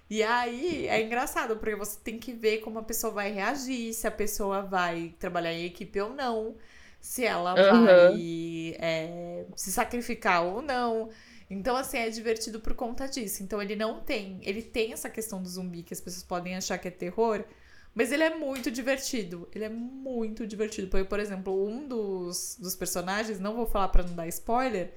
E 0.09 0.23
aí 0.23 0.87
é 0.87 1.03
engraçado, 1.03 1.57
porque 1.57 1.75
você 1.75 1.99
tem 2.03 2.19
que 2.19 2.33
ver 2.33 2.59
como 2.59 2.79
a 2.79 2.83
pessoa 2.83 3.13
vai 3.13 3.33
reagir, 3.33 3.93
se 3.93 4.07
a 4.07 4.11
pessoa 4.11 4.63
vai 4.63 5.15
trabalhar 5.19 5.53
em 5.53 5.65
equipe 5.65 6.01
ou 6.01 6.11
não, 6.15 6.57
se 7.01 7.25
ela 7.25 7.57
Aham. 7.57 8.23
vai 8.37 8.77
é, 8.79 9.45
se 9.57 9.73
sacrificar 9.73 10.45
ou 10.45 10.63
não. 10.63 11.11
Então, 11.51 11.77
assim, 11.77 11.99
é 11.99 12.09
divertido 12.11 12.61
por 12.61 12.75
conta 12.75 13.07
disso. 13.09 13.43
Então, 13.43 13.61
ele 13.63 13.75
não 13.77 14.01
tem. 14.01 14.41
Ele 14.43 14.63
tem 14.63 14.93
essa 14.93 15.11
questão 15.11 15.43
do 15.43 15.49
zumbi 15.49 15.83
que 15.83 15.95
as 15.95 16.01
pessoas 16.01 16.23
podem 16.25 16.57
achar 16.57 16.79
que 16.79 16.89
é 16.89 16.91
terror, 16.91 17.45
mas 17.95 18.13
ele 18.13 18.23
é 18.25 18.37
muito 18.37 18.71
divertido. 18.71 19.49
Ele 19.55 19.65
é 19.65 19.69
muito 19.69 20.47
divertido. 20.47 20.89
Porque, 20.89 21.05
por 21.09 21.19
exemplo, 21.21 21.53
um 21.67 21.87
dos, 21.89 22.57
dos 22.61 22.77
personagens, 22.77 23.41
não 23.41 23.55
vou 23.57 23.67
falar 23.67 23.89
pra 23.89 24.03
não 24.03 24.15
dar 24.15 24.27
spoiler, 24.29 24.93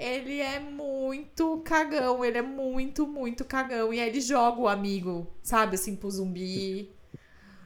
ele 0.00 0.40
é 0.40 0.58
muito 0.58 1.58
cagão. 1.58 2.24
Ele 2.24 2.38
é 2.38 2.42
muito, 2.42 3.06
muito 3.06 3.44
cagão. 3.44 3.92
E 3.92 4.00
aí 4.00 4.08
ele 4.08 4.20
joga 4.20 4.60
o 4.60 4.68
amigo, 4.68 5.30
sabe, 5.42 5.74
assim, 5.74 5.94
pro 5.94 6.10
zumbi. 6.10 6.90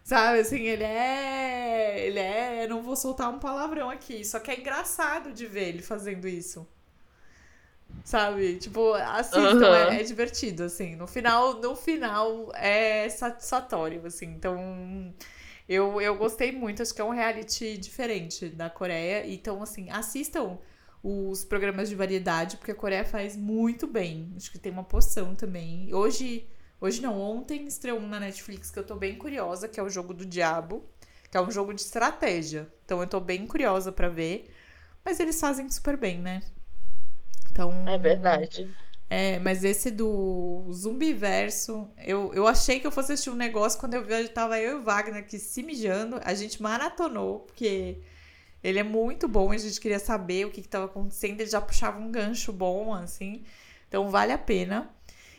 Sabe, 0.03 0.41
assim, 0.41 0.63
ele 0.63 0.83
é. 0.83 2.07
Ele 2.07 2.19
é. 2.19 2.67
Não 2.69 2.83
vou 2.83 2.97
soltar 2.97 3.33
um 3.33 3.39
palavrão 3.39 3.89
aqui. 3.89 4.25
Só 4.25 4.41
que 4.41 4.51
é 4.51 4.59
engraçado 4.59 5.33
de 5.33 5.47
ver 5.47 5.69
ele 5.69 5.83
fazendo 5.83 6.27
isso. 6.27 6.67
Sabe? 8.05 8.57
Tipo, 8.59 8.95
assistam, 8.95 9.67
é, 9.67 9.83
Aham. 9.85 9.95
é 9.95 10.03
divertido, 10.03 10.65
assim. 10.65 10.97
No 10.97 11.07
final, 11.07 11.61
no 11.61 11.77
final 11.77 12.51
é 12.57 13.09
satisfatório, 13.09 14.05
assim. 14.05 14.27
Então, 14.27 15.15
eu, 15.69 16.01
eu 16.01 16.17
gostei 16.17 16.51
muito. 16.51 16.83
Acho 16.83 16.93
que 16.93 17.01
é 17.01 17.05
um 17.05 17.11
reality 17.11 17.79
diferente 17.79 18.49
da 18.49 18.69
Coreia. 18.69 19.25
Então, 19.27 19.63
assim, 19.63 19.89
assistam 19.91 20.59
os 21.05 21.45
programas 21.45 21.91
de 21.91 21.97
variedade, 21.97 22.59
porque 22.59 22.73
a 22.73 22.77
Coreia 22.77 23.05
faz 23.07 23.37
muito 23.37 23.87
bem. 23.87 24.33
Acho 24.37 24.51
que 24.53 24.59
tem 24.59 24.73
uma 24.73 24.85
poção 24.85 25.37
também. 25.37 25.95
Hoje, 25.95 26.49
hoje 26.81 27.03
não, 27.03 27.21
ontem 27.21 27.67
estreou 27.67 28.01
um 28.01 28.09
na 28.09 28.21
Netflix 28.21 28.71
que 28.73 28.81
eu 28.81 28.85
tô 28.87 28.97
bem 28.97 29.17
curiosa, 29.17 29.69
que 29.69 29.81
é 29.81 29.85
o 29.85 29.91
Jogo 29.91 30.15
do 30.15 30.27
Diabo, 30.27 30.85
que 31.31 31.37
é 31.39 31.43
um 31.43 31.51
jogo 31.53 31.75
de 31.75 31.83
estratégia. 31.83 32.73
Então, 32.87 33.01
eu 33.03 33.09
tô 33.09 33.21
bem 33.21 33.47
curiosa 33.47 33.93
pra 33.93 34.09
ver. 34.09 34.51
Mas 35.05 35.21
eles 35.21 35.41
fazem 35.41 35.71
super 35.71 35.97
bem, 35.99 36.21
né? 36.21 36.43
Então, 37.51 37.73
É 37.87 37.97
verdade. 37.99 38.77
é, 39.11 39.39
mas 39.41 39.65
esse 39.65 39.91
do 39.91 40.67
Zumbiverso, 40.73 41.89
eu, 41.99 42.33
eu 42.35 42.47
achei 42.49 42.81
que 42.81 42.87
eu 42.87 42.91
fosse 42.93 43.13
assistir 43.13 43.31
um 43.31 43.37
negócio 43.37 43.79
quando 43.79 43.95
eu 43.95 44.05
vi, 44.05 44.29
tava 44.29 44.59
eu 44.61 44.79
e 44.79 44.81
o 44.81 44.85
Wagner 44.85 45.21
aqui 45.21 45.39
se 45.39 45.63
mijando. 45.63 46.21
A 46.25 46.35
gente 46.35 46.63
maratonou, 46.63 47.41
porque 47.41 48.03
ele 48.65 48.79
é 48.81 48.83
muito 48.83 49.29
bom, 49.29 49.53
a 49.53 49.59
gente 49.59 49.81
queria 49.81 49.99
saber 50.01 50.47
o 50.47 50.51
que 50.51 50.61
estava 50.61 50.87
acontecendo, 50.87 51.41
ele 51.41 51.51
já 51.51 51.61
puxava 51.61 52.01
um 52.01 52.11
gancho 52.11 52.53
bom, 52.53 52.95
assim. 52.95 53.45
Então 53.89 54.11
vale 54.11 54.33
a 54.33 54.39
pena. 54.39 54.91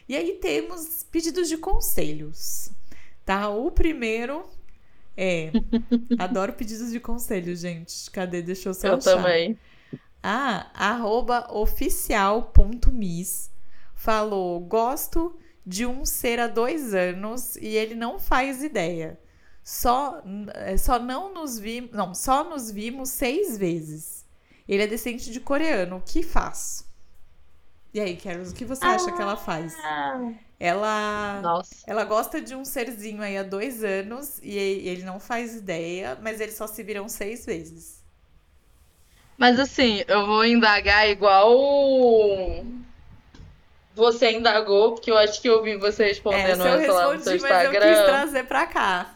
E 0.07 0.15
aí 0.15 0.33
temos 0.33 1.03
pedidos 1.11 1.49
de 1.49 1.57
conselhos, 1.57 2.71
tá? 3.25 3.49
O 3.49 3.71
primeiro 3.71 4.47
é. 5.17 5.51
Adoro 6.19 6.53
pedidos 6.53 6.91
de 6.91 6.99
conselho, 6.99 7.55
gente. 7.55 8.11
Cadê? 8.11 8.41
Deixa 8.41 8.69
eu 8.69 8.73
só 8.75 8.87
Eu 8.87 8.95
achar. 8.95 9.15
também. 9.17 9.59
Ah, 10.23 10.71
arroba 10.73 11.47
oficial.mis 11.53 13.51
falou: 13.95 14.59
gosto 14.59 15.37
de 15.65 15.85
um 15.85 16.05
ser 16.05 16.39
há 16.39 16.47
dois 16.47 16.93
anos 16.93 17.55
e 17.57 17.67
ele 17.67 17.95
não 17.95 18.19
faz 18.19 18.63
ideia. 18.63 19.19
Só, 19.65 20.21
eh, 20.53 20.77
só 20.77 20.99
não 20.99 21.33
nos 21.33 21.59
vimos, 21.59 21.91
não, 21.91 22.13
só 22.13 22.43
nos 22.45 22.71
vimos 22.71 23.09
seis 23.09 23.57
vezes. 23.57 24.25
Ele 24.69 24.83
é 24.83 24.87
descendente 24.87 25.31
de 25.31 25.41
coreano. 25.41 25.97
O 25.97 26.01
que 26.01 26.23
faz? 26.23 26.85
E 27.93 27.99
aí, 27.99 28.15
Carlos, 28.17 28.51
o 28.51 28.55
que 28.55 28.65
você 28.65 28.85
acha 28.85 29.11
que 29.11 29.21
ela 29.21 29.35
faz? 29.37 29.73
Ah, 29.83 30.33
Ela, 30.59 31.41
nossa. 31.41 31.75
ela 31.87 32.03
gosta 32.05 32.41
de 32.41 32.55
um 32.55 32.63
serzinho 32.65 33.21
aí 33.23 33.37
há 33.37 33.43
dois 33.43 33.83
anos 33.83 34.39
e 34.43 34.55
ele 34.57 35.03
não 35.03 35.19
faz 35.19 35.55
ideia, 35.55 36.17
mas 36.21 36.39
eles 36.41 36.55
só 36.55 36.67
se 36.67 36.83
viram 36.83 37.09
seis 37.09 37.45
vezes. 37.45 38.03
Mas 39.37 39.59
assim, 39.59 40.03
eu 40.07 40.25
vou 40.25 40.45
indagar 40.45 41.09
igual 41.09 41.51
você 43.95 44.31
indagou, 44.31 44.93
porque 44.93 45.09
eu 45.09 45.17
acho 45.17 45.41
que 45.41 45.47
eu 45.49 45.63
vi 45.63 45.77
você 45.77 46.05
respondendo 46.07 46.49
Essa 46.49 46.67
eu 46.67 46.79
essa 46.79 46.91
lá 46.93 47.13
no 47.13 47.19
seu 47.21 47.33
respondi, 47.33 47.39
mas 47.41 47.63
eu 47.63 47.75
quis 47.79 47.91
Instagram. 47.91 48.05
trazer 48.05 48.43
pra 48.45 48.67
cá. 48.67 49.14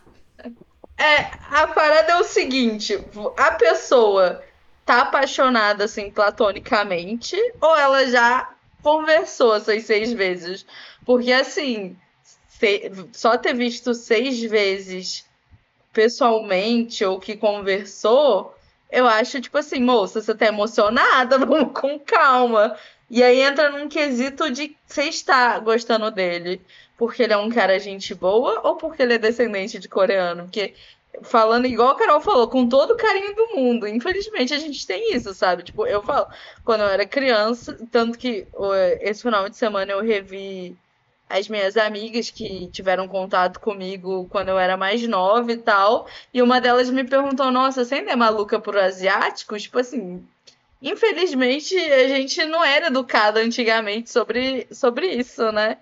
É, 0.99 1.31
a 1.49 1.65
parada 1.67 2.11
é 2.11 2.17
o 2.17 2.25
seguinte, 2.25 3.01
a 3.37 3.51
pessoa 3.51 4.43
tá 4.85 5.03
apaixonada 5.03 5.85
assim 5.85 6.11
platonicamente 6.11 7.37
ou 7.61 7.73
ela 7.77 8.05
já 8.05 8.53
conversou 8.83 9.55
essas 9.55 9.85
seis 9.85 10.11
vezes? 10.11 10.65
Porque 11.05 11.31
assim, 11.31 11.97
só 13.13 13.37
ter 13.37 13.53
visto 13.53 13.93
seis 13.93 14.41
vezes 14.41 15.25
pessoalmente 15.93 17.05
ou 17.05 17.17
que 17.17 17.37
conversou, 17.37 18.53
eu 18.91 19.07
acho 19.07 19.39
tipo 19.39 19.57
assim, 19.57 19.79
moça, 19.81 20.21
você 20.21 20.35
tá 20.35 20.47
emocionada, 20.47 21.37
vamos 21.39 21.71
com 21.79 21.97
calma. 21.97 22.75
E 23.09 23.23
aí 23.23 23.39
entra 23.39 23.69
num 23.69 23.87
quesito 23.87 24.51
de 24.51 24.75
você 24.85 25.03
está 25.03 25.59
gostando 25.59 26.11
dele 26.11 26.61
porque 26.99 27.23
ele 27.23 27.33
é 27.33 27.37
um 27.37 27.49
cara 27.49 27.79
gente 27.79 28.13
boa 28.13 28.59
ou 28.67 28.75
porque 28.75 29.01
ele 29.01 29.13
é 29.13 29.17
descendente 29.17 29.79
de 29.79 29.87
coreano? 29.87 30.43
Porque 30.43 30.73
falando 31.23 31.65
igual 31.65 31.91
a 31.91 31.95
Carol 31.95 32.19
falou, 32.19 32.49
com 32.49 32.67
todo 32.67 32.91
o 32.91 32.97
carinho 32.97 33.33
do 33.35 33.55
mundo, 33.55 33.87
infelizmente 33.87 34.53
a 34.53 34.59
gente 34.59 34.85
tem 34.85 35.15
isso, 35.15 35.33
sabe? 35.33 35.63
Tipo, 35.63 35.87
eu 35.87 36.03
falo, 36.03 36.27
quando 36.65 36.81
eu 36.81 36.87
era 36.87 37.05
criança, 37.05 37.77
tanto 37.89 38.17
que 38.17 38.45
esse 38.99 39.21
final 39.21 39.47
de 39.47 39.55
semana 39.55 39.93
eu 39.93 40.01
revi 40.01 40.75
as 41.29 41.47
minhas 41.47 41.77
amigas 41.77 42.29
que 42.29 42.67
tiveram 42.67 43.07
contato 43.07 43.61
comigo 43.61 44.27
quando 44.29 44.49
eu 44.49 44.59
era 44.59 44.75
mais 44.75 45.01
nova 45.07 45.51
e 45.53 45.57
tal. 45.57 46.05
E 46.33 46.41
uma 46.41 46.59
delas 46.59 46.89
me 46.89 47.05
perguntou: 47.05 47.51
Nossa, 47.51 47.85
você 47.85 47.95
ainda 47.95 48.11
é 48.11 48.15
maluca 48.15 48.59
por 48.59 48.77
asiáticos? 48.77 49.63
Tipo 49.63 49.79
assim, 49.79 50.25
infelizmente 50.81 51.77
a 51.77 52.07
gente 52.09 52.43
não 52.45 52.63
era 52.63 52.87
educada 52.87 53.39
antigamente 53.39 54.09
sobre, 54.09 54.67
sobre 54.71 55.07
isso, 55.07 55.51
né? 55.51 55.77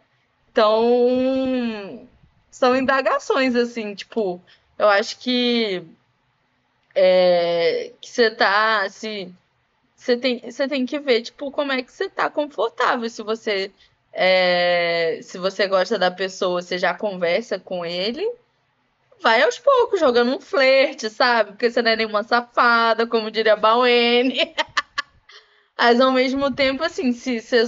Então, 0.58 2.08
são 2.50 2.76
indagações, 2.76 3.56
assim, 3.56 3.94
tipo, 3.94 4.42
eu 4.80 4.90
acho 4.90 5.20
que, 5.20 5.84
é, 6.96 7.92
que 8.02 8.10
você 8.10 8.32
tá, 8.32 8.82
assim, 8.82 9.36
você 9.96 10.18
tem, 10.18 10.40
você 10.40 10.68
tem 10.68 10.84
que 10.84 10.98
ver, 10.98 11.22
tipo, 11.22 11.52
como 11.52 11.72
é 11.72 11.84
que 11.84 11.92
você 11.92 12.10
tá 12.10 12.28
confortável. 12.28 13.08
Se 13.08 13.22
você, 13.22 13.72
é, 14.12 15.20
se 15.22 15.38
você 15.38 15.68
gosta 15.68 16.00
da 16.00 16.10
pessoa, 16.10 16.60
você 16.60 16.80
já 16.80 16.92
conversa 16.92 17.60
com 17.60 17.86
ele, 17.86 18.28
vai 19.22 19.44
aos 19.44 19.60
poucos, 19.60 20.00
jogando 20.00 20.36
um 20.36 20.42
flerte, 20.42 21.08
sabe? 21.08 21.52
Porque 21.52 21.70
você 21.70 21.84
não 21.84 21.92
é 21.92 21.96
nenhuma 21.98 22.24
safada, 22.24 23.06
como 23.06 23.30
diria 23.30 23.54
a 23.54 23.58
Bauene. 23.58 24.56
Mas 25.78 26.02
ao 26.02 26.12
mesmo 26.12 26.52
tempo, 26.52 26.84
assim, 26.84 27.12
se 27.14 27.42
você 27.42 27.64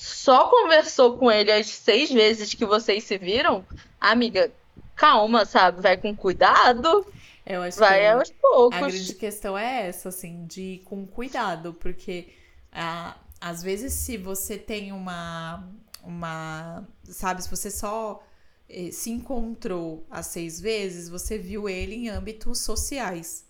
só 0.00 0.48
conversou 0.48 1.18
com 1.18 1.30
ele 1.30 1.52
as 1.52 1.66
seis 1.66 2.10
vezes 2.10 2.54
que 2.54 2.64
vocês 2.64 3.04
se 3.04 3.18
viram, 3.18 3.62
amiga, 4.00 4.50
calma, 4.96 5.44
sabe? 5.44 5.82
Vai 5.82 5.98
com 5.98 6.16
cuidado. 6.16 7.06
Eu 7.44 7.60
acho 7.60 7.78
Vai 7.78 8.00
que 8.00 8.06
aos 8.06 8.30
poucos. 8.30 8.78
a 8.78 8.80
grande 8.88 9.14
questão 9.14 9.58
é 9.58 9.88
essa, 9.88 10.08
assim, 10.08 10.46
de 10.46 10.62
ir 10.62 10.78
com 10.84 11.06
cuidado, 11.06 11.74
porque 11.74 12.28
ah, 12.72 13.14
às 13.38 13.62
vezes 13.62 13.92
se 13.92 14.16
você 14.16 14.56
tem 14.56 14.90
uma, 14.90 15.68
uma, 16.02 16.82
sabe, 17.04 17.42
se 17.42 17.50
você 17.50 17.70
só 17.70 18.22
eh, 18.70 18.90
se 18.92 19.10
encontrou 19.10 20.06
as 20.10 20.28
seis 20.28 20.58
vezes, 20.58 21.10
você 21.10 21.36
viu 21.36 21.68
ele 21.68 21.94
em 21.94 22.08
âmbitos 22.08 22.60
sociais. 22.60 23.44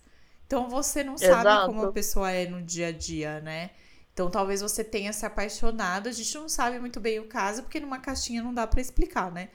Então 0.45 0.67
você 0.67 1.01
não 1.01 1.17
sabe 1.17 1.47
Exato. 1.47 1.67
como 1.67 1.83
a 1.83 1.91
pessoa 1.93 2.29
é 2.29 2.45
no 2.45 2.61
dia 2.61 2.87
a 2.87 2.91
dia, 2.91 3.39
né? 3.39 3.69
Então 4.21 4.29
talvez 4.29 4.61
você 4.61 4.83
tenha 4.83 5.11
se 5.11 5.25
apaixonado, 5.25 6.07
a 6.07 6.11
gente 6.11 6.35
não 6.35 6.47
sabe 6.47 6.79
muito 6.79 6.99
bem 6.99 7.19
o 7.19 7.25
caso, 7.25 7.63
porque 7.63 7.79
numa 7.79 7.97
caixinha 7.97 8.43
não 8.43 8.53
dá 8.53 8.67
pra 8.67 8.79
explicar, 8.79 9.31
né? 9.31 9.49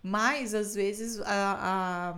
Mas 0.00 0.54
às 0.54 0.72
vezes 0.72 1.20
a, 1.20 2.14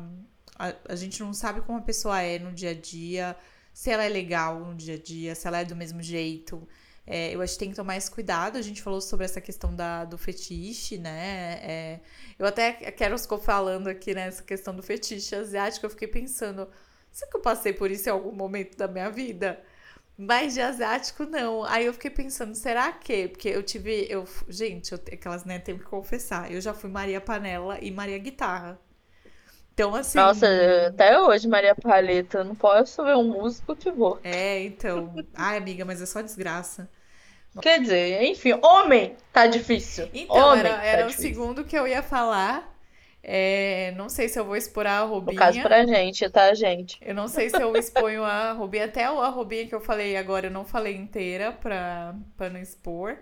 a, 0.59 0.69
a, 0.69 0.75
a 0.91 0.95
gente 0.95 1.23
não 1.23 1.33
sabe 1.33 1.63
como 1.63 1.79
a 1.79 1.83
pessoa 1.83 2.21
é 2.21 2.39
no 2.39 2.53
dia 2.53 2.73
a 2.73 2.75
dia, 2.75 3.35
se 3.73 3.91
ela 3.91 4.05
é 4.05 4.11
legal 4.11 4.61
no 4.61 4.75
dia 4.75 4.97
a 4.97 4.99
dia, 4.99 5.35
se 5.35 5.49
ela 5.49 5.61
é 5.61 5.65
do 5.65 5.75
mesmo 5.75 6.03
jeito. 6.03 6.69
É, 7.07 7.35
eu 7.35 7.41
acho 7.41 7.55
que 7.55 7.61
tem 7.61 7.71
que 7.71 7.77
tomar 7.77 7.97
esse 7.97 8.11
cuidado. 8.11 8.59
A 8.59 8.63
gente 8.63 8.83
falou 8.83 9.01
sobre 9.01 9.25
essa 9.25 9.41
questão 9.41 9.75
da, 9.75 10.05
do 10.05 10.19
fetiche, 10.19 10.99
né? 10.99 11.61
É, 11.63 12.01
eu 12.39 12.45
até 12.45 12.73
quero 12.93 13.19
ficou 13.19 13.39
falando 13.39 13.89
aqui 13.89 14.15
nessa 14.15 14.43
questão 14.43 14.77
do 14.77 14.83
fetiche 14.83 15.35
asiático. 15.35 15.87
Eu 15.87 15.91
fiquei 15.91 16.09
pensando, 16.09 16.69
será 17.11 17.31
que 17.31 17.37
eu 17.39 17.41
passei 17.41 17.73
por 17.73 17.91
isso 17.91 18.07
em 18.07 18.13
algum 18.13 18.33
momento 18.33 18.77
da 18.77 18.87
minha 18.87 19.11
vida? 19.11 19.63
Mas 20.19 20.55
de 20.55 20.61
asiático, 20.63 21.25
não. 21.25 21.65
Aí 21.65 21.87
eu 21.87 21.93
fiquei 21.93 22.11
pensando, 22.11 22.55
será 22.55 22.93
que? 22.93 23.29
Porque 23.29 23.49
eu 23.49 23.63
tive. 23.63 24.07
Eu, 24.11 24.25
gente, 24.49 24.93
eu, 24.93 24.99
aquelas, 25.13 25.45
né, 25.45 25.59
tenho 25.59 25.79
que 25.79 25.85
confessar. 25.85 26.51
Eu 26.51 26.61
já 26.61 26.73
fui 26.75 26.91
Maria 26.91 27.21
Panela 27.21 27.79
e 27.83 27.91
Maria 27.91 28.19
Guitarra. 28.19 28.81
Então, 29.75 29.95
assim. 29.95 30.19
Nossa, 30.19 30.47
até 30.89 31.21
hoje, 31.21 31.47
Maria 31.47 31.75
Palheta, 31.75 32.43
não 32.43 32.55
posso 32.57 33.05
ver 33.05 33.17
um 33.17 33.25
músico 33.25 33.77
que 33.77 33.91
vou. 33.93 34.19
É, 34.23 34.63
então. 34.65 35.15
Ai, 35.35 35.57
amiga, 35.59 35.85
mas 35.85 36.01
é 36.03 36.07
só 36.07 36.21
desgraça. 36.23 36.91
Quer 37.61 37.81
dizer, 37.81 38.23
enfim, 38.25 38.53
homem 38.63 39.17
tá 39.33 39.47
difícil. 39.47 40.09
Então, 40.13 40.49
homem 40.51 40.61
era, 40.61 40.79
tá 40.83 40.83
era 40.83 41.07
o 41.09 41.11
difícil. 41.11 41.15
segundo 41.15 41.65
que 41.65 41.77
eu 41.79 41.87
ia 41.87 42.03
falar. 42.03 42.76
É, 43.29 43.93
não 43.97 44.09
sei 44.09 44.29
se 44.29 44.39
eu 44.39 44.45
vou 44.45 44.57
expor 44.57 44.87
a 44.87 45.05
No 45.25 45.35
Robinha. 45.35 45.37
caso 45.39 45.61
pra 45.61 45.85
gente, 45.85 46.29
tá, 46.31 46.55
gente? 46.55 46.97
Eu 47.01 47.15
não 47.15 47.27
sei 47.29 47.51
se 47.51 47.61
eu 47.61 47.77
exponho 47.77 48.23
a 48.25 48.53
Robinha. 48.53 48.85
Até 48.85 49.05
a 49.05 49.29
Robinha 49.29 49.67
que 49.67 49.75
eu 49.75 49.81
falei 49.81 50.17
agora, 50.17 50.47
eu 50.47 50.51
não 50.51 50.65
falei 50.65 50.95
inteira 50.97 51.53
pra, 51.53 52.15
pra 52.37 52.49
não 52.51 52.61
expor. 52.61 53.19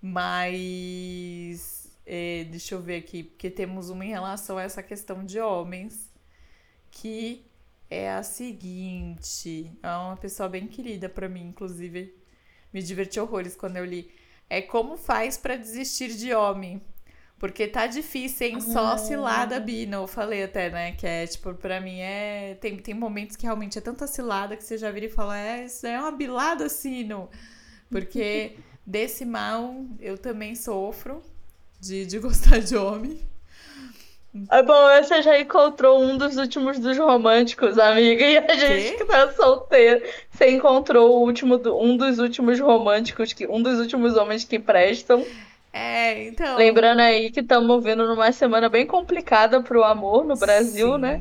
Mas. 0.00 1.92
é, 2.06 2.44
deixa 2.44 2.74
eu 2.74 2.80
ver 2.80 2.96
aqui, 2.96 3.22
porque 3.24 3.50
temos 3.50 3.90
uma 3.90 4.04
em 4.04 4.10
relação 4.10 4.56
a 4.58 4.62
essa 4.62 4.82
questão 4.82 5.24
de 5.24 5.38
homens. 5.40 6.12
Que 6.90 7.46
é 7.90 8.10
a 8.12 8.22
seguinte. 8.22 9.72
É 9.82 9.88
uma 9.90 10.16
pessoa 10.16 10.48
bem 10.48 10.66
querida 10.66 11.08
pra 11.08 11.28
mim, 11.28 11.48
inclusive. 11.48 12.14
Me 12.72 12.82
diverti 12.82 13.20
horrores 13.20 13.56
quando 13.56 13.76
eu 13.76 13.84
li. 13.84 14.10
É 14.48 14.62
como 14.62 14.96
faz 14.96 15.36
pra 15.36 15.56
desistir 15.56 16.14
de 16.16 16.32
homem. 16.34 16.82
Porque 17.44 17.66
tá 17.68 17.86
difícil, 17.86 18.46
hein? 18.46 18.58
Só 18.58 18.92
Ah. 18.94 18.96
cilada, 18.96 19.60
Bino. 19.60 19.96
Eu 19.98 20.06
falei 20.06 20.44
até, 20.44 20.70
né? 20.70 20.92
Que 20.92 21.06
é, 21.06 21.26
tipo, 21.26 21.52
pra 21.52 21.78
mim 21.78 21.98
é. 22.00 22.56
Tem, 22.58 22.74
tem 22.78 22.94
momentos 22.94 23.36
que 23.36 23.42
realmente 23.44 23.76
é 23.76 23.82
tanta 23.82 24.06
cilada 24.06 24.56
que 24.56 24.64
você 24.64 24.78
já 24.78 24.90
vira 24.90 25.04
e 25.04 25.08
fala, 25.10 25.38
é, 25.38 25.66
isso 25.66 25.86
é 25.86 26.00
uma 26.00 26.10
bilada, 26.10 26.70
Sino. 26.70 27.28
Porque 27.90 28.52
desse 28.86 29.26
mal 29.26 29.74
eu 30.00 30.16
também 30.16 30.54
sofro 30.54 31.20
de, 31.78 32.06
de 32.06 32.16
gostar 32.18 32.60
de 32.60 32.76
homem. 32.78 33.20
É 34.50 34.62
bom, 34.62 34.72
você 35.02 35.20
já 35.20 35.38
encontrou 35.38 36.02
um 36.02 36.16
dos 36.16 36.38
últimos 36.38 36.78
dos 36.78 36.96
românticos, 36.96 37.78
amiga, 37.78 38.24
e 38.24 38.38
a 38.38 38.54
gente 38.56 38.90
Quê? 38.92 38.96
que 38.96 39.04
tá 39.04 39.30
solteiro. 39.34 40.02
Você 40.30 40.50
encontrou 40.50 41.18
o 41.18 41.20
último 41.26 41.58
do- 41.58 41.78
um 41.78 41.94
dos 41.94 42.18
últimos 42.18 42.58
românticos, 42.58 43.34
que, 43.34 43.46
um 43.46 43.62
dos 43.62 43.78
últimos 43.78 44.16
homens 44.16 44.44
que 44.44 44.58
prestam. 44.58 45.24
É, 45.74 46.28
então. 46.28 46.56
Lembrando 46.56 47.00
aí 47.00 47.32
que 47.32 47.40
estamos 47.40 47.82
vindo 47.82 48.06
numa 48.06 48.30
semana 48.30 48.68
bem 48.68 48.86
complicada 48.86 49.60
pro 49.60 49.82
amor 49.82 50.24
no 50.24 50.36
Brasil, 50.36 50.96
né? 50.96 51.20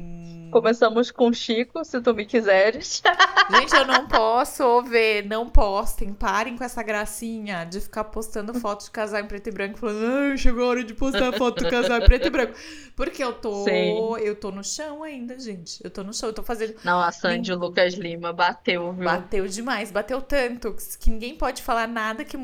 Começamos 0.53 1.09
com 1.09 1.33
Chico, 1.33 1.83
se 1.83 1.99
tu 1.99 2.13
me 2.13 2.27
quiseres. 2.27 3.01
Gente, 3.49 3.75
eu 3.75 3.87
não 3.87 4.07
posso 4.07 4.83
ver, 4.83 5.25
não 5.25 5.49
postem, 5.49 6.13
parem 6.13 6.55
com 6.55 6.63
essa 6.63 6.83
gracinha 6.83 7.65
de 7.65 7.81
ficar 7.81 8.03
postando 8.03 8.53
foto 8.53 8.85
de 8.85 8.91
casal 8.91 9.19
em 9.19 9.25
preto 9.25 9.49
e 9.49 9.51
branco, 9.51 9.79
falando, 9.79 10.05
ai, 10.05 10.37
chegou 10.37 10.65
a 10.65 10.67
hora 10.67 10.83
de 10.83 10.93
postar 10.93 11.33
foto 11.33 11.63
do 11.63 11.69
casal 11.71 11.97
em 11.97 12.05
preto 12.05 12.27
e 12.27 12.29
branco. 12.29 12.53
Porque 12.95 13.23
eu 13.23 13.33
tô, 13.33 13.63
Sim. 13.63 13.97
eu 14.21 14.35
tô 14.35 14.51
no 14.51 14.63
chão 14.63 15.01
ainda, 15.01 15.39
gente. 15.39 15.83
Eu 15.83 15.89
tô 15.89 16.03
no 16.03 16.13
chão, 16.13 16.29
eu 16.29 16.33
tô 16.33 16.43
fazendo. 16.43 16.75
Não, 16.83 16.99
a 16.99 17.11
Sandy 17.11 17.51
o 17.51 17.57
Lucas 17.57 17.95
Lima 17.95 18.31
bateu, 18.31 18.93
viu? 18.93 19.05
Bateu 19.05 19.47
demais, 19.47 19.91
bateu 19.91 20.21
tanto 20.21 20.75
que 20.99 21.09
ninguém 21.09 21.35
pode 21.35 21.63
falar 21.63 21.87
nada 21.87 22.23
que 22.23 22.37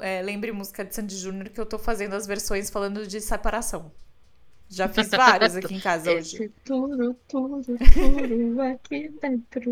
é, 0.00 0.20
lembre 0.20 0.50
música 0.50 0.84
de 0.84 0.92
Sandy 0.96 1.16
Júnior 1.16 1.48
que 1.48 1.60
eu 1.60 1.66
tô 1.66 1.78
fazendo 1.78 2.14
as 2.14 2.26
versões 2.26 2.70
falando 2.70 3.06
de 3.06 3.20
separação. 3.20 3.92
Já 4.72 4.88
fiz 4.88 5.10
várias 5.10 5.54
aqui 5.54 5.74
em 5.74 5.80
casa 5.80 6.10
hoje. 6.10 6.36
Esse 6.36 6.48
tudo, 6.64 7.14
tudo, 7.28 7.62
tudo 7.92 8.62
aqui 8.62 9.10
dentro. 9.20 9.70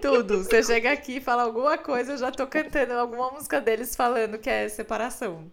Tudo. 0.00 0.44
Você 0.44 0.62
chega 0.62 0.92
aqui 0.92 1.16
e 1.16 1.20
fala 1.20 1.42
alguma 1.42 1.76
coisa, 1.76 2.12
eu 2.12 2.18
já 2.18 2.30
tô 2.30 2.46
cantando 2.46 2.92
alguma 2.92 3.32
música 3.32 3.60
deles 3.60 3.96
falando 3.96 4.38
que 4.38 4.48
é 4.48 4.68
separação. 4.68 5.50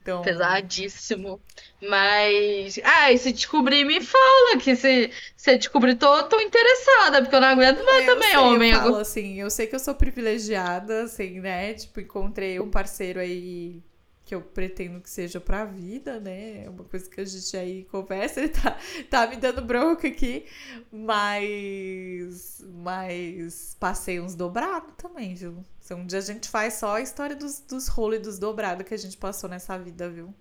Então, 0.00 0.22
Pesadíssimo. 0.22 1.40
Mas. 1.82 2.78
Ah, 2.84 3.10
e 3.10 3.18
se 3.18 3.32
descobrir, 3.32 3.84
me 3.84 4.00
fala. 4.00 4.56
Que 4.62 4.76
se, 4.76 5.10
se 5.36 5.58
descobrir, 5.58 5.96
tô, 5.96 6.22
tô 6.28 6.40
interessada, 6.40 7.22
porque 7.22 7.34
eu 7.34 7.40
não 7.40 7.48
aguento 7.48 7.84
mais 7.84 8.06
eu 8.06 8.14
também, 8.14 8.28
sei, 8.28 8.38
homem. 8.38 8.70
eu 8.70 8.78
falo 8.78 8.96
assim, 8.98 9.40
eu 9.40 9.50
sei 9.50 9.66
que 9.66 9.74
eu 9.74 9.80
sou 9.80 9.96
privilegiada, 9.96 11.02
assim, 11.02 11.40
né? 11.40 11.74
Tipo, 11.74 11.98
encontrei 11.98 12.60
um 12.60 12.70
parceiro 12.70 13.18
aí 13.18 13.82
que 14.26 14.34
eu 14.34 14.42
pretendo 14.42 15.00
que 15.00 15.08
seja 15.08 15.40
pra 15.40 15.64
vida, 15.64 16.18
né? 16.18 16.64
É 16.64 16.68
uma 16.68 16.82
coisa 16.82 17.08
que 17.08 17.20
a 17.20 17.24
gente 17.24 17.56
aí 17.56 17.84
conversa, 17.84 18.40
ele 18.42 18.48
tá, 18.48 18.76
tá 19.08 19.26
me 19.28 19.36
dando 19.36 19.62
bronca 19.62 20.08
aqui, 20.08 20.44
mas, 20.90 22.60
mas 22.82 23.76
passei 23.78 24.20
uns 24.20 24.34
dobrados 24.34 24.92
também, 24.98 25.34
viu? 25.34 25.64
Se 25.80 25.94
Um 25.94 26.04
dia 26.04 26.18
a 26.18 26.22
gente 26.22 26.48
faz 26.48 26.74
só 26.74 26.96
a 26.96 27.00
história 27.00 27.36
dos, 27.36 27.60
dos 27.60 27.86
rolos 27.86 28.16
e 28.16 28.20
dos 28.22 28.38
dobrados 28.40 28.84
que 28.84 28.94
a 28.94 28.98
gente 28.98 29.16
passou 29.16 29.48
nessa 29.48 29.78
vida, 29.78 30.10
viu? 30.10 30.34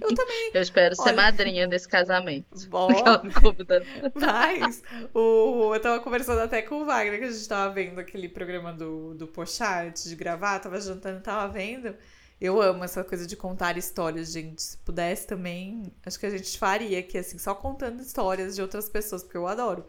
Eu 0.00 0.12
também, 0.14 0.50
Eu 0.52 0.62
espero 0.62 0.96
ser 0.96 1.10
Olha. 1.10 1.16
madrinha 1.16 1.68
desse 1.68 1.88
casamento. 1.88 2.48
convidada. 3.40 3.86
Mas 4.14 4.82
o, 5.14 5.72
eu 5.72 5.80
tava 5.80 6.00
conversando 6.00 6.40
até 6.40 6.62
com 6.62 6.82
o 6.82 6.84
Wagner, 6.84 7.20
que 7.20 7.26
a 7.26 7.30
gente 7.30 7.48
tava 7.48 7.72
vendo 7.72 8.00
aquele 8.00 8.28
programa 8.28 8.72
do, 8.72 9.14
do 9.14 9.28
Pochá 9.28 9.84
antes 9.84 10.08
de 10.08 10.16
gravar, 10.16 10.58
tava 10.58 10.80
jantando, 10.80 11.20
tava 11.22 11.52
vendo. 11.52 11.94
Eu 12.40 12.60
amo 12.60 12.84
essa 12.84 13.02
coisa 13.04 13.26
de 13.26 13.36
contar 13.36 13.76
histórias, 13.78 14.32
gente. 14.32 14.62
Se 14.62 14.76
pudesse 14.78 15.26
também, 15.26 15.92
acho 16.04 16.18
que 16.18 16.26
a 16.26 16.30
gente 16.30 16.58
faria 16.58 16.98
aqui, 16.98 17.16
assim, 17.18 17.38
só 17.38 17.54
contando 17.54 18.00
histórias 18.02 18.54
de 18.56 18.62
outras 18.62 18.88
pessoas, 18.88 19.22
porque 19.22 19.36
eu 19.36 19.46
adoro. 19.46 19.84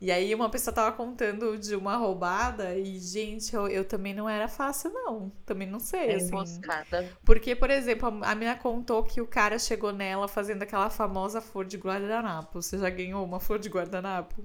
E 0.00 0.10
aí 0.12 0.34
uma 0.34 0.50
pessoa 0.50 0.74
tava 0.74 0.94
contando 0.96 1.56
de 1.58 1.74
uma 1.74 1.96
roubada 1.96 2.76
e, 2.76 2.98
gente, 3.00 3.54
eu, 3.54 3.66
eu 3.68 3.84
também 3.84 4.14
não 4.14 4.28
era 4.28 4.46
fácil, 4.48 4.92
não. 4.92 5.32
Também 5.46 5.66
não 5.68 5.80
sei, 5.80 6.10
É 6.10 6.16
assim. 6.16 6.26
emboscada. 6.26 7.10
Porque, 7.24 7.54
por 7.56 7.70
exemplo, 7.70 8.08
a 8.22 8.34
mina 8.34 8.56
contou 8.56 9.02
que 9.04 9.20
o 9.22 9.26
cara 9.26 9.58
chegou 9.58 9.92
nela 9.92 10.28
fazendo 10.28 10.62
aquela 10.62 10.90
famosa 10.90 11.40
flor 11.40 11.64
de 11.64 11.78
guardanapo. 11.78 12.60
Você 12.62 12.78
já 12.78 12.90
ganhou 12.90 13.24
uma 13.24 13.40
flor 13.40 13.58
de 13.58 13.68
guardanapo? 13.70 14.44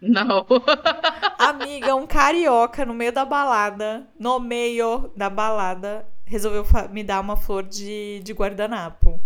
Não. 0.00 0.46
Amiga, 1.38 1.94
um 1.94 2.06
carioca 2.06 2.84
no 2.84 2.94
meio 2.94 3.12
da 3.12 3.24
balada, 3.24 4.06
no 4.18 4.38
meio 4.38 5.10
da 5.16 5.30
balada, 5.30 6.06
resolveu 6.26 6.66
me 6.90 7.02
dar 7.02 7.20
uma 7.20 7.36
flor 7.36 7.62
de, 7.62 8.20
de 8.22 8.32
guardanapo. 8.32 9.20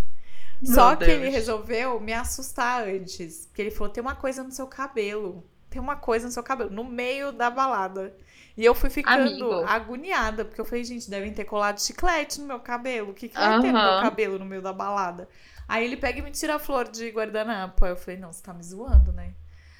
Meu 0.60 0.74
Só 0.74 0.94
que 0.94 1.04
ele 1.04 1.22
Deus. 1.22 1.34
resolveu 1.34 1.98
me 1.98 2.12
assustar 2.12 2.86
antes. 2.86 3.46
Porque 3.46 3.62
ele 3.62 3.70
falou: 3.70 3.92
tem 3.92 4.02
uma 4.02 4.14
coisa 4.14 4.44
no 4.44 4.52
seu 4.52 4.66
cabelo. 4.66 5.42
Tem 5.70 5.80
uma 5.80 5.96
coisa 5.96 6.26
no 6.26 6.32
seu 6.32 6.42
cabelo, 6.42 6.70
no 6.70 6.84
meio 6.84 7.32
da 7.32 7.48
balada. 7.48 8.14
E 8.56 8.64
eu 8.64 8.74
fui 8.74 8.90
ficando 8.90 9.22
Amigo. 9.22 9.64
agoniada, 9.66 10.44
porque 10.44 10.60
eu 10.60 10.64
falei, 10.64 10.84
gente, 10.84 11.08
devem 11.08 11.32
ter 11.32 11.44
colado 11.44 11.80
chiclete 11.80 12.40
no 12.40 12.46
meu 12.46 12.60
cabelo. 12.60 13.12
O 13.12 13.14
que, 13.14 13.28
que 13.28 13.34
vai 13.36 13.60
ter 13.60 13.72
no 13.72 13.80
meu 13.80 14.02
cabelo 14.02 14.38
no 14.38 14.44
meio 14.44 14.60
da 14.60 14.72
balada? 14.72 15.28
Aí 15.66 15.84
ele 15.84 15.96
pega 15.96 16.18
e 16.18 16.22
me 16.22 16.30
tira 16.32 16.56
a 16.56 16.58
flor 16.58 16.88
de 16.88 17.08
guardanapo. 17.10 17.84
Aí 17.84 17.92
eu 17.92 17.96
falei, 17.96 18.18
não, 18.18 18.32
você 18.32 18.42
tá 18.42 18.52
me 18.52 18.62
zoando, 18.62 19.12
né? 19.12 19.32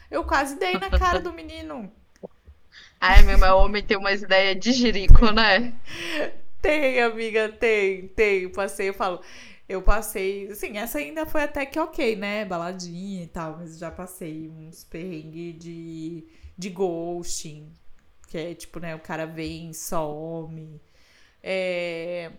Eu 0.09 0.25
quase 0.25 0.57
dei 0.59 0.79
na 0.79 0.89
cara 0.89 1.21
do 1.21 1.33
menino. 1.33 1.93
Ai, 3.01 3.23
meu, 3.23 3.37
meu 3.37 3.57
homem 3.57 3.83
tem 3.83 3.97
umas 3.97 4.23
ideias 4.23 4.59
de 4.59 4.73
jirico, 4.73 5.31
né? 5.33 5.75
Tem, 6.61 7.01
amiga, 7.01 7.49
tem, 7.49 8.09
tem. 8.09 8.49
Passei, 8.51 8.89
eu 8.89 8.95
falo. 8.95 9.21
Eu 9.69 9.83
passei. 9.83 10.51
Assim, 10.51 10.77
essa 10.77 10.99
ainda 10.99 11.25
foi 11.25 11.43
até 11.43 11.65
que 11.65 11.79
ok, 11.79 12.17
né? 12.17 12.45
Baladinha 12.45 13.23
e 13.23 13.27
tal, 13.27 13.57
mas 13.59 13.79
já 13.79 13.91
passei 13.91 14.49
uns 14.49 14.85
perrengues 14.85 15.59
de, 15.59 16.25
de 16.59 16.71
ghosting. 16.71 17.73
Que 18.29 18.39
é 18.39 18.55
tipo, 18.55 18.81
né? 18.81 18.95
O 18.95 19.01
cara 19.01 19.27
vem, 19.27 19.73
some. 19.73 20.81
É... 21.43 22.31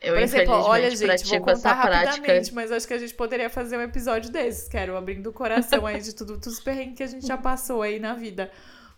Eu, 0.00 0.14
Por 0.14 0.22
exemplo, 0.22 0.54
olha, 0.54 0.90
gente, 0.96 1.26
vou 1.26 1.40
contar 1.40 1.74
rapidamente, 1.74 2.22
prática. 2.22 2.54
mas 2.54 2.72
acho 2.72 2.88
que 2.88 2.94
a 2.94 2.98
gente 2.98 3.12
poderia 3.12 3.50
fazer 3.50 3.76
um 3.76 3.82
episódio 3.82 4.32
desses, 4.32 4.66
quero 4.66 4.96
abrindo 4.96 5.26
o 5.26 5.32
coração 5.32 5.84
aí 5.84 6.00
de 6.00 6.14
tudo, 6.14 6.34
todos 6.38 6.54
os 6.54 6.60
perrengues 6.60 6.96
que 6.96 7.02
a 7.02 7.06
gente 7.06 7.26
já 7.26 7.36
passou 7.36 7.82
aí 7.82 7.98
na 8.00 8.14
vida. 8.14 8.50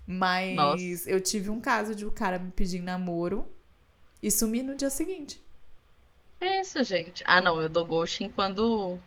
Mas 0.07 0.55
Nossa. 0.55 1.11
eu 1.11 1.21
tive 1.21 1.51
um 1.51 1.61
caso 1.61 1.93
de 1.93 2.07
o 2.07 2.13
cara 2.13 2.39
me 2.39 2.53
pedir 2.53 2.81
namoro 2.81 3.52
e 4.23 4.31
sumir 4.31 4.63
no 4.63 4.75
dia 4.75 4.91
seguinte. 4.91 5.43
É 6.41 6.61
isso, 6.61 6.83
gente. 6.85 7.23
Ah, 7.27 7.41
não, 7.41 7.61
eu 7.61 7.69
dou 7.69 7.85
ghosting 7.85 8.29
quando 8.29 8.99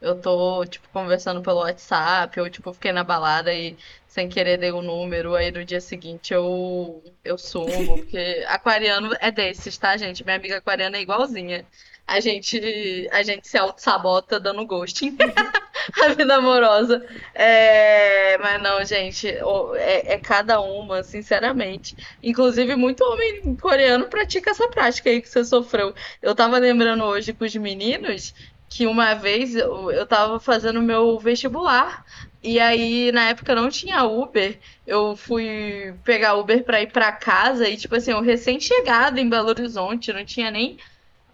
eu 0.00 0.20
tô, 0.20 0.64
tipo, 0.66 0.88
conversando 0.90 1.40
pelo 1.40 1.60
WhatsApp, 1.60 2.38
ou, 2.40 2.50
tipo, 2.50 2.72
fiquei 2.72 2.92
na 2.92 3.02
balada 3.02 3.52
e 3.54 3.76
sem 4.06 4.28
querer 4.28 4.58
dei 4.58 4.70
o 4.70 4.82
número, 4.82 5.34
aí 5.34 5.50
no 5.50 5.64
dia 5.64 5.80
seguinte 5.80 6.32
eu, 6.32 7.02
eu 7.24 7.38
sumo, 7.38 7.98
porque 7.98 8.44
aquariano 8.48 9.10
é 9.20 9.30
desses, 9.30 9.76
tá, 9.78 9.96
gente? 9.96 10.22
Minha 10.24 10.36
amiga 10.36 10.58
aquariana 10.58 10.98
é 10.98 11.02
igualzinha. 11.02 11.66
A 12.06 12.20
gente, 12.20 13.08
a 13.10 13.22
gente 13.22 13.48
se 13.48 13.56
auto-sabota 13.56 14.38
dando 14.38 14.66
ghosting. 14.66 15.16
A 16.02 16.08
vida 16.08 16.36
amorosa. 16.36 17.04
É, 17.34 18.38
mas 18.38 18.62
não, 18.62 18.84
gente, 18.84 19.28
é, 19.28 20.14
é 20.14 20.18
cada 20.18 20.60
uma, 20.60 21.02
sinceramente. 21.02 21.96
Inclusive, 22.22 22.76
muito 22.76 23.04
homem 23.04 23.56
coreano 23.56 24.06
pratica 24.06 24.50
essa 24.50 24.68
prática 24.68 25.10
aí 25.10 25.20
que 25.20 25.28
você 25.28 25.44
sofreu. 25.44 25.94
Eu 26.22 26.34
tava 26.34 26.58
lembrando 26.58 27.04
hoje 27.04 27.32
com 27.32 27.44
os 27.44 27.54
meninos 27.56 28.34
que 28.68 28.86
uma 28.86 29.14
vez 29.14 29.54
eu, 29.54 29.90
eu 29.90 30.06
tava 30.06 30.40
fazendo 30.40 30.82
meu 30.82 31.18
vestibular. 31.18 32.04
E 32.42 32.58
aí, 32.60 33.10
na 33.12 33.28
época, 33.30 33.54
não 33.54 33.70
tinha 33.70 34.04
Uber. 34.04 34.58
Eu 34.86 35.16
fui 35.16 35.94
pegar 36.04 36.34
Uber 36.34 36.62
pra 36.64 36.82
ir 36.82 36.90
pra 36.92 37.12
casa 37.12 37.68
e, 37.68 37.76
tipo 37.76 37.94
assim, 37.94 38.10
eu 38.10 38.20
recém-chegado 38.20 39.18
em 39.18 39.28
Belo 39.28 39.48
Horizonte, 39.48 40.12
não 40.12 40.24
tinha 40.24 40.50
nem 40.50 40.76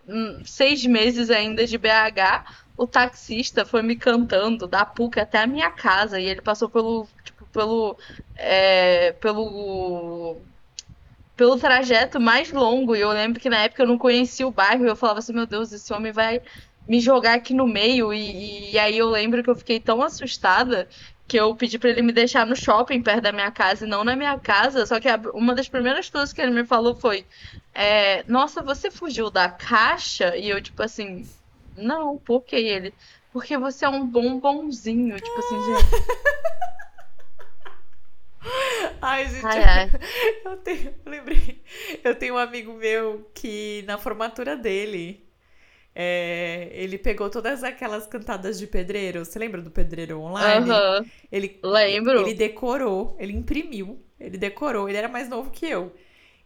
hum, 0.07 0.43
seis 0.45 0.85
meses 0.85 1.31
ainda 1.31 1.67
de 1.67 1.79
BH, 1.79 2.45
o 2.81 2.87
taxista 2.87 3.63
foi 3.67 3.83
me 3.83 3.95
cantando 3.95 4.67
da 4.67 4.87
PUC 4.87 5.21
até 5.21 5.41
a 5.41 5.47
minha 5.47 5.71
casa 5.71 6.19
e 6.19 6.25
ele 6.25 6.41
passou 6.41 6.67
pelo, 6.67 7.07
tipo, 7.23 7.45
pelo, 7.53 7.95
é, 8.35 9.13
pelo, 9.21 10.39
pelo 11.37 11.59
trajeto 11.59 12.19
mais 12.19 12.51
longo. 12.51 12.97
E 12.97 13.01
eu 13.03 13.11
lembro 13.11 13.39
que 13.39 13.51
na 13.51 13.59
época 13.65 13.83
eu 13.83 13.87
não 13.87 13.99
conhecia 13.99 14.49
o 14.49 14.51
bairro 14.51 14.87
e 14.87 14.89
eu 14.89 14.97
falava 14.97 15.19
assim, 15.19 15.35
meu 15.35 15.45
Deus, 15.45 15.71
esse 15.73 15.93
homem 15.93 16.11
vai 16.11 16.41
me 16.89 17.01
jogar 17.01 17.35
aqui 17.35 17.53
no 17.53 17.67
meio. 17.67 18.15
E, 18.15 18.73
e 18.73 18.79
aí 18.79 18.97
eu 18.97 19.11
lembro 19.11 19.43
que 19.45 19.51
eu 19.51 19.55
fiquei 19.55 19.79
tão 19.79 20.01
assustada 20.03 20.89
que 21.29 21.39
eu 21.39 21.55
pedi 21.55 21.79
pra 21.79 21.91
ele 21.91 22.01
me 22.01 22.13
deixar 22.13 22.47
no 22.47 22.57
shopping 22.57 23.03
perto 23.03 23.21
da 23.25 23.31
minha 23.31 23.51
casa 23.51 23.85
e 23.85 23.89
não 23.89 24.05
na 24.05 24.17
minha 24.17 24.39
casa. 24.39 24.87
Só 24.87 24.99
que 24.99 25.09
uma 25.35 25.55
das 25.55 25.69
primeiras 25.69 26.09
coisas 26.09 26.33
que 26.33 26.41
ele 26.41 26.51
me 26.51 26.65
falou 26.65 26.95
foi 26.95 27.27
é, 27.75 28.25
nossa, 28.27 28.63
você 28.63 28.91
fugiu 28.91 29.31
da 29.31 29.51
caixa? 29.51 30.35
E 30.35 30.49
eu, 30.49 30.63
tipo 30.63 30.83
assim, 30.83 31.29
não, 31.81 32.19
por 32.19 32.43
que 32.45 32.57
ele? 32.57 32.95
Porque 33.33 33.57
você 33.59 33.85
é 33.85 33.89
um 33.89 34.07
bombonzinho. 34.07 35.21
Tipo 35.21 35.41
assim, 35.41 35.61
gente. 35.63 35.91
Ai, 39.01 39.29
gente, 39.29 39.45
Ai, 39.47 39.63
ai. 39.65 39.91
eu 40.45 40.57
tenho, 40.59 40.95
eu 41.05 41.11
lembrei, 41.11 41.63
eu 42.05 42.15
tenho 42.15 42.35
um 42.35 42.39
amigo 42.39 42.73
meu 42.75 43.31
que 43.35 43.83
na 43.87 43.99
formatura 43.99 44.57
dele, 44.57 45.27
é, 45.95 46.71
ele 46.73 46.99
pegou 46.99 47.31
todas 47.31 47.65
aquelas 47.65 48.07
cantadas 48.07 48.59
de 48.59 48.67
pedreiro. 48.67 49.25
Você 49.25 49.39
lembra 49.39 49.63
do 49.63 49.71
pedreiro 49.71 50.21
online? 50.21 50.71
Aham, 50.71 51.05
Ele, 51.33 51.61
lembro. 51.63 52.19
ele 52.19 52.35
decorou, 52.35 53.17
ele 53.19 53.33
imprimiu, 53.35 54.03
ele 54.21 54.39
decorou, 54.39 54.89
ele 54.89 54.99
era 54.99 55.09
mais 55.09 55.29
novo 55.29 55.51
que 55.51 55.67
eu. 55.67 55.95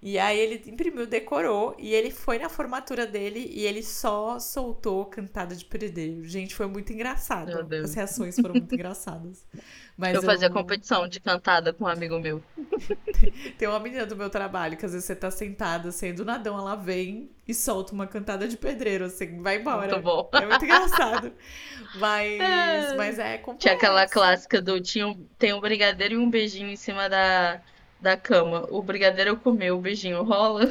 E 0.06 0.18
aí 0.18 0.38
ele 0.38 0.62
imprimiu, 0.70 1.06
decorou, 1.06 1.74
e 1.78 1.94
ele 1.94 2.10
foi 2.10 2.38
na 2.38 2.50
formatura 2.50 3.06
dele 3.06 3.50
e 3.50 3.64
ele 3.64 3.82
só 3.82 4.38
soltou 4.38 5.06
cantada 5.06 5.56
de 5.56 5.64
pedreiro. 5.64 6.22
Gente, 6.24 6.54
foi 6.54 6.66
muito 6.66 6.92
engraçado. 6.92 7.50
As 7.82 7.94
reações 7.94 8.36
foram 8.36 8.52
muito 8.52 8.74
engraçadas. 8.74 9.46
Mas 9.96 10.14
Eu 10.14 10.22
fazia 10.22 10.48
eu- 10.48 10.52
competição 10.52 11.08
de 11.08 11.20
cantada 11.20 11.72
com 11.72 11.84
um 11.84 11.86
amigo 11.86 12.18
meu. 12.20 12.42
tem 13.56 13.66
uma 13.66 13.78
menina 13.80 14.04
do 14.04 14.14
meu 14.14 14.28
trabalho 14.28 14.76
que 14.76 14.84
às 14.84 14.92
vezes 14.92 15.06
você 15.06 15.16
tá 15.16 15.30
sentada, 15.30 15.88
assim, 15.88 16.12
do 16.12 16.22
nadão 16.22 16.58
ela 16.58 16.74
vem 16.74 17.30
e 17.48 17.54
solta 17.54 17.94
uma 17.94 18.06
cantada 18.06 18.46
de 18.46 18.58
pedreiro, 18.58 19.06
assim, 19.06 19.40
vai 19.40 19.56
embora. 19.58 19.92
Muito 19.92 20.02
bom. 20.02 20.28
É 20.34 20.44
muito 20.44 20.64
engraçado. 20.66 21.32
Mas, 21.96 22.40
É. 22.40 22.94
mas 22.96 23.18
é 23.20 23.38
complexo. 23.38 23.60
Tinha 23.60 23.74
aquela 23.74 24.06
clássica 24.08 24.60
do 24.60 24.80
tinha 24.80 25.06
um, 25.06 25.14
tem 25.38 25.54
um 25.54 25.60
brigadeiro 25.60 26.14
e 26.14 26.18
um 26.18 26.28
beijinho 26.28 26.68
em 26.68 26.74
cima 26.76 27.08
da, 27.08 27.62
da 28.04 28.16
cama. 28.16 28.66
O 28.70 28.82
brigadeiro 28.82 29.30
eu 29.30 29.36
comi, 29.36 29.70
o 29.70 29.80
beijinho 29.80 30.22
rola. 30.22 30.70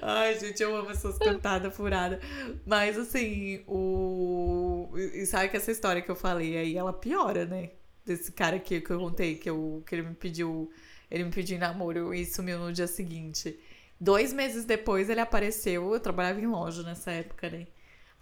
Ai, 0.00 0.38
gente, 0.38 0.62
eu 0.62 0.74
amo 0.76 0.90
essas 0.90 1.18
cantadas 1.18 1.74
furadas. 1.74 2.20
Mas 2.64 2.96
assim, 2.96 3.62
o. 3.66 4.90
E 4.96 5.26
sabe 5.26 5.48
que 5.48 5.56
essa 5.56 5.72
história 5.72 6.00
que 6.00 6.10
eu 6.10 6.16
falei 6.16 6.56
aí, 6.56 6.76
ela 6.76 6.92
piora, 6.92 7.44
né? 7.44 7.70
Desse 8.06 8.30
cara 8.30 8.56
aqui 8.56 8.80
que 8.80 8.90
eu 8.90 8.98
contei, 8.98 9.34
que, 9.36 9.50
eu, 9.50 9.82
que 9.86 9.94
ele 9.94 10.02
me 10.02 10.14
pediu. 10.14 10.70
Ele 11.10 11.24
me 11.24 11.30
pediu 11.30 11.58
namoro 11.58 12.14
e 12.14 12.24
sumiu 12.24 12.58
no 12.58 12.72
dia 12.72 12.86
seguinte. 12.86 13.58
Dois 14.00 14.32
meses 14.32 14.64
depois 14.64 15.10
ele 15.10 15.20
apareceu. 15.20 15.92
Eu 15.92 16.00
trabalhava 16.00 16.40
em 16.40 16.46
loja 16.46 16.82
nessa 16.82 17.10
época, 17.10 17.50
né? 17.50 17.66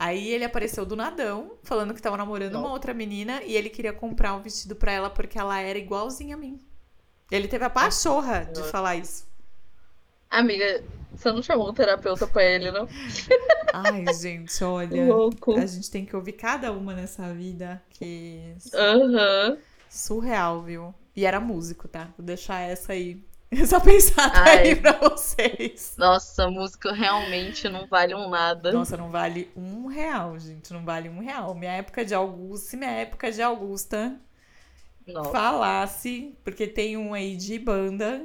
Aí 0.03 0.31
ele 0.33 0.43
apareceu 0.43 0.85
do 0.85 0.97
nadão, 0.97 1.53
falando 1.63 1.95
que 1.95 2.03
tava 2.03 2.17
namorando 2.17 2.55
uma 2.55 2.63
Nossa. 2.63 2.73
outra 2.73 2.93
menina 2.93 3.41
e 3.45 3.55
ele 3.55 3.71
queria 3.71 3.93
comprar 3.93 4.35
um 4.35 4.43
vestido 4.43 4.75
pra 4.75 4.91
ela 4.91 5.09
porque 5.09 5.39
ela 5.39 5.61
era 5.61 5.79
igualzinha 5.79 6.35
a 6.35 6.39
mim. 6.39 6.59
Ele 7.31 7.47
teve 7.47 7.65
a 7.65 7.71
pachorra 7.71 8.45
de 8.53 8.65
falar 8.65 8.97
isso. 8.97 9.25
Amiga, 10.29 10.83
você 11.15 11.31
não 11.31 11.41
chamou 11.41 11.71
um 11.71 11.73
terapeuta 11.73 12.27
pra 12.27 12.43
ele, 12.43 12.73
não? 12.73 12.89
Ai, 13.73 14.13
gente, 14.13 14.65
olha. 14.65 15.07
Louco. 15.07 15.53
A 15.53 15.67
gente 15.67 15.89
tem 15.89 16.05
que 16.05 16.17
ouvir 16.17 16.33
cada 16.33 16.73
uma 16.73 16.95
nessa 16.95 17.33
vida 17.33 17.81
que 17.91 18.57
Aham. 18.75 19.57
surreal, 19.89 20.63
viu? 20.63 20.93
E 21.15 21.25
era 21.25 21.39
músico, 21.39 21.87
tá? 21.87 22.13
Vou 22.19 22.27
deixar 22.27 22.59
essa 22.59 22.93
aí, 22.93 23.23
essa 23.61 23.81
pensada 23.81 24.33
Ai. 24.41 24.59
aí 24.59 24.77
pra 24.77 24.93
vocês. 24.93 25.95
Nossa, 25.99 26.49
música 26.51 26.93
realmente 26.93 27.69
não 27.69 27.87
vale 27.87 28.15
um 28.15 28.31
nada. 28.31 28.73
Nossa, 28.73 28.97
não 28.97 29.11
vale 29.11 29.51
um 29.57 29.87
real, 29.87 30.39
gente. 30.39 30.73
Não 30.73 30.85
vale 30.85 31.09
um 31.09 31.21
real. 31.21 31.55
Minha 31.55 31.73
época 31.73 32.05
de 32.05 32.15
Augusta, 32.15 32.71
se 32.71 32.77
minha 32.77 32.91
época 32.91 33.31
de 33.31 33.43
Augusta 33.43 34.19
Nossa. 35.07 35.31
falasse, 35.31 36.37
porque 36.45 36.67
tem 36.67 36.97
um 36.97 37.15
aí 37.15 37.37
de 37.37 37.59
banda 37.59 38.25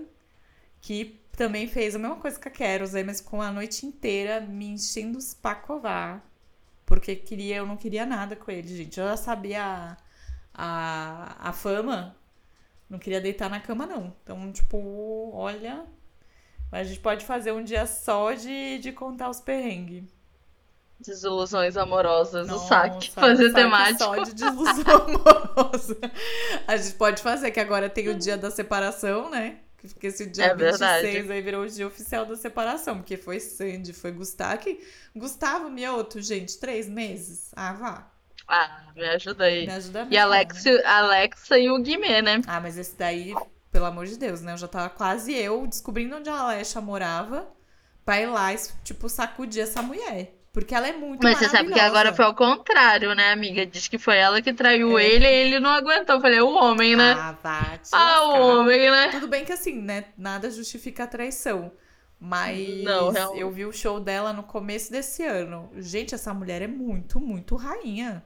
que 0.82 1.22
também 1.38 1.68
fez 1.68 1.96
a 1.96 2.00
mesma 2.00 2.16
coisa 2.16 2.40
que 2.40 2.48
a 2.48 2.52
Keros 2.52 2.96
aí, 2.96 3.04
mas 3.04 3.22
com 3.22 3.42
a 3.42 3.52
noite 3.52 3.86
inteira 3.86 4.42
me 4.42 4.66
enchendo 4.70 5.18
os 5.18 5.34
pacovar. 5.34 6.24
Porque 6.86 7.16
queria, 7.16 7.58
eu 7.58 7.66
não 7.66 7.78
queria 7.78 8.06
nada 8.06 8.36
com 8.36 8.50
ele, 8.50 8.68
gente. 8.68 9.00
Eu 9.00 9.08
já 9.08 9.18
sabia 9.18 9.64
a, 9.64 9.98
a, 10.54 11.50
a 11.50 11.54
fama, 11.54 12.17
não 12.90 13.00
queria 13.00 13.22
deitar 13.22 13.50
na 13.50 13.60
cama, 13.60 13.86
não. 13.86 14.14
Então, 14.24 14.52
tipo, 14.52 15.32
olha. 15.34 15.86
A 16.72 16.84
gente 16.84 17.00
pode 17.00 17.26
fazer 17.26 17.54
um 17.54 17.64
dia 17.64 17.86
só 17.86 18.34
de, 18.34 18.80
de 18.80 18.92
contar 18.92 19.30
os 19.30 19.40
perrengues. 19.40 20.04
Desilusões 21.00 21.78
amorosas, 21.78 22.48
o 22.48 22.52
Nossa, 22.52 22.68
saque. 22.68 23.12
Fazer 23.12 23.52
saque 23.52 23.56
temático. 23.56 24.00
Só 24.00 24.16
de 24.18 24.34
desilusão 24.36 24.84
amorosa. 25.06 25.98
A 26.68 26.76
gente 26.76 26.96
pode 26.96 27.22
fazer, 27.22 27.52
que 27.52 27.60
agora 27.60 27.90
tem 27.90 28.10
o 28.10 28.16
dia 28.18 28.38
da 28.38 28.52
separação, 28.52 29.30
né? 29.30 29.60
Porque 29.78 30.08
esse 30.08 30.26
dia 30.26 30.46
É 30.46 30.56
verdade. 30.56 31.06
26 31.06 31.32
aí 31.32 31.42
virou 31.42 31.64
o 31.64 31.70
dia 31.70 31.88
oficial 31.88 32.26
da 32.26 32.36
separação. 32.36 32.98
Porque 32.98 33.16
foi 33.16 33.40
Sandy, 33.40 33.94
foi 33.94 34.12
Gustavo. 34.12 34.58
Que... 34.58 34.80
Gustavo 35.16 35.70
Mioto, 35.70 36.20
gente, 36.20 36.58
três 36.58 36.90
meses. 36.90 37.52
Ah, 37.56 37.74
vá. 37.74 38.12
Ah, 38.48 38.84
me 38.96 39.04
ajuda 39.06 39.44
aí. 39.46 39.68
Me 39.68 39.74
ajuda 39.74 40.02
a 40.02 40.06
me 40.06 40.16
E 40.16 40.18
Alex, 40.18 40.64
né? 40.64 40.82
Alexa 40.86 41.58
e 41.60 41.70
o 41.70 41.82
Guimê, 41.82 42.22
né? 42.22 42.42
Ah, 42.48 42.60
mas 42.60 42.78
esse 42.78 42.96
daí, 42.98 43.34
pelo 43.72 43.86
amor 43.86 44.06
de 44.06 44.18
Deus, 44.18 44.42
né? 44.42 44.54
Eu 44.54 44.58
já 44.58 44.68
tava 44.68 44.90
quase 44.90 45.34
eu 45.34 45.68
descobrindo 45.68 46.16
onde 46.16 46.30
a 46.30 46.40
Alexa 46.40 46.80
morava 46.80 47.48
pra 48.06 48.22
ir 48.22 48.28
lá 48.28 48.54
e, 48.54 48.58
tipo, 48.84 49.10
sacudir 49.10 49.64
essa 49.64 49.82
mulher. 49.82 50.34
Porque 50.54 50.74
ela 50.74 50.88
é 50.88 50.94
muito 50.94 51.22
Mas 51.22 51.38
você 51.38 51.50
sabe 51.50 51.72
que 51.72 51.80
agora 51.80 52.12
foi 52.14 52.26
ao 52.26 52.34
contrário, 52.34 53.14
né, 53.14 53.32
amiga? 53.32 53.64
Diz 53.64 53.88
que 53.88 54.00
foi 54.00 54.18
ela 54.18 54.42
que 54.42 54.52
traiu 54.52 54.98
É. 54.98 55.06
ele 55.06 55.28
e 55.28 55.30
ele 55.30 55.60
não 55.60 55.70
aguentou. 55.70 56.16
Eu 56.16 56.22
falei, 56.22 56.42
o 56.42 56.50
homem, 56.50 56.96
né? 56.96 57.12
Ah, 57.16 57.36
vá 57.44 57.80
Ah, 57.92 58.24
o 58.24 58.48
homem, 58.62 58.90
né? 58.90 59.10
Tudo 59.10 59.28
bem 59.28 59.46
que 59.46 59.52
assim, 59.54 59.80
né? 59.80 60.06
Nada 60.18 60.50
justifica 60.50 61.04
a 61.04 61.08
traição. 61.08 61.72
Mas 62.20 62.84
Não, 62.84 63.14
eu 63.36 63.52
vi 63.52 63.66
o 63.66 63.72
show 63.72 64.00
dela 64.00 64.34
no 64.34 64.42
começo 64.42 64.92
desse 64.92 65.24
ano. 65.24 65.70
Gente, 65.76 66.16
essa 66.16 66.34
mulher 66.34 66.64
é 66.64 66.68
muito, 66.68 67.20
muito 67.20 67.56
rainha. 67.56 68.24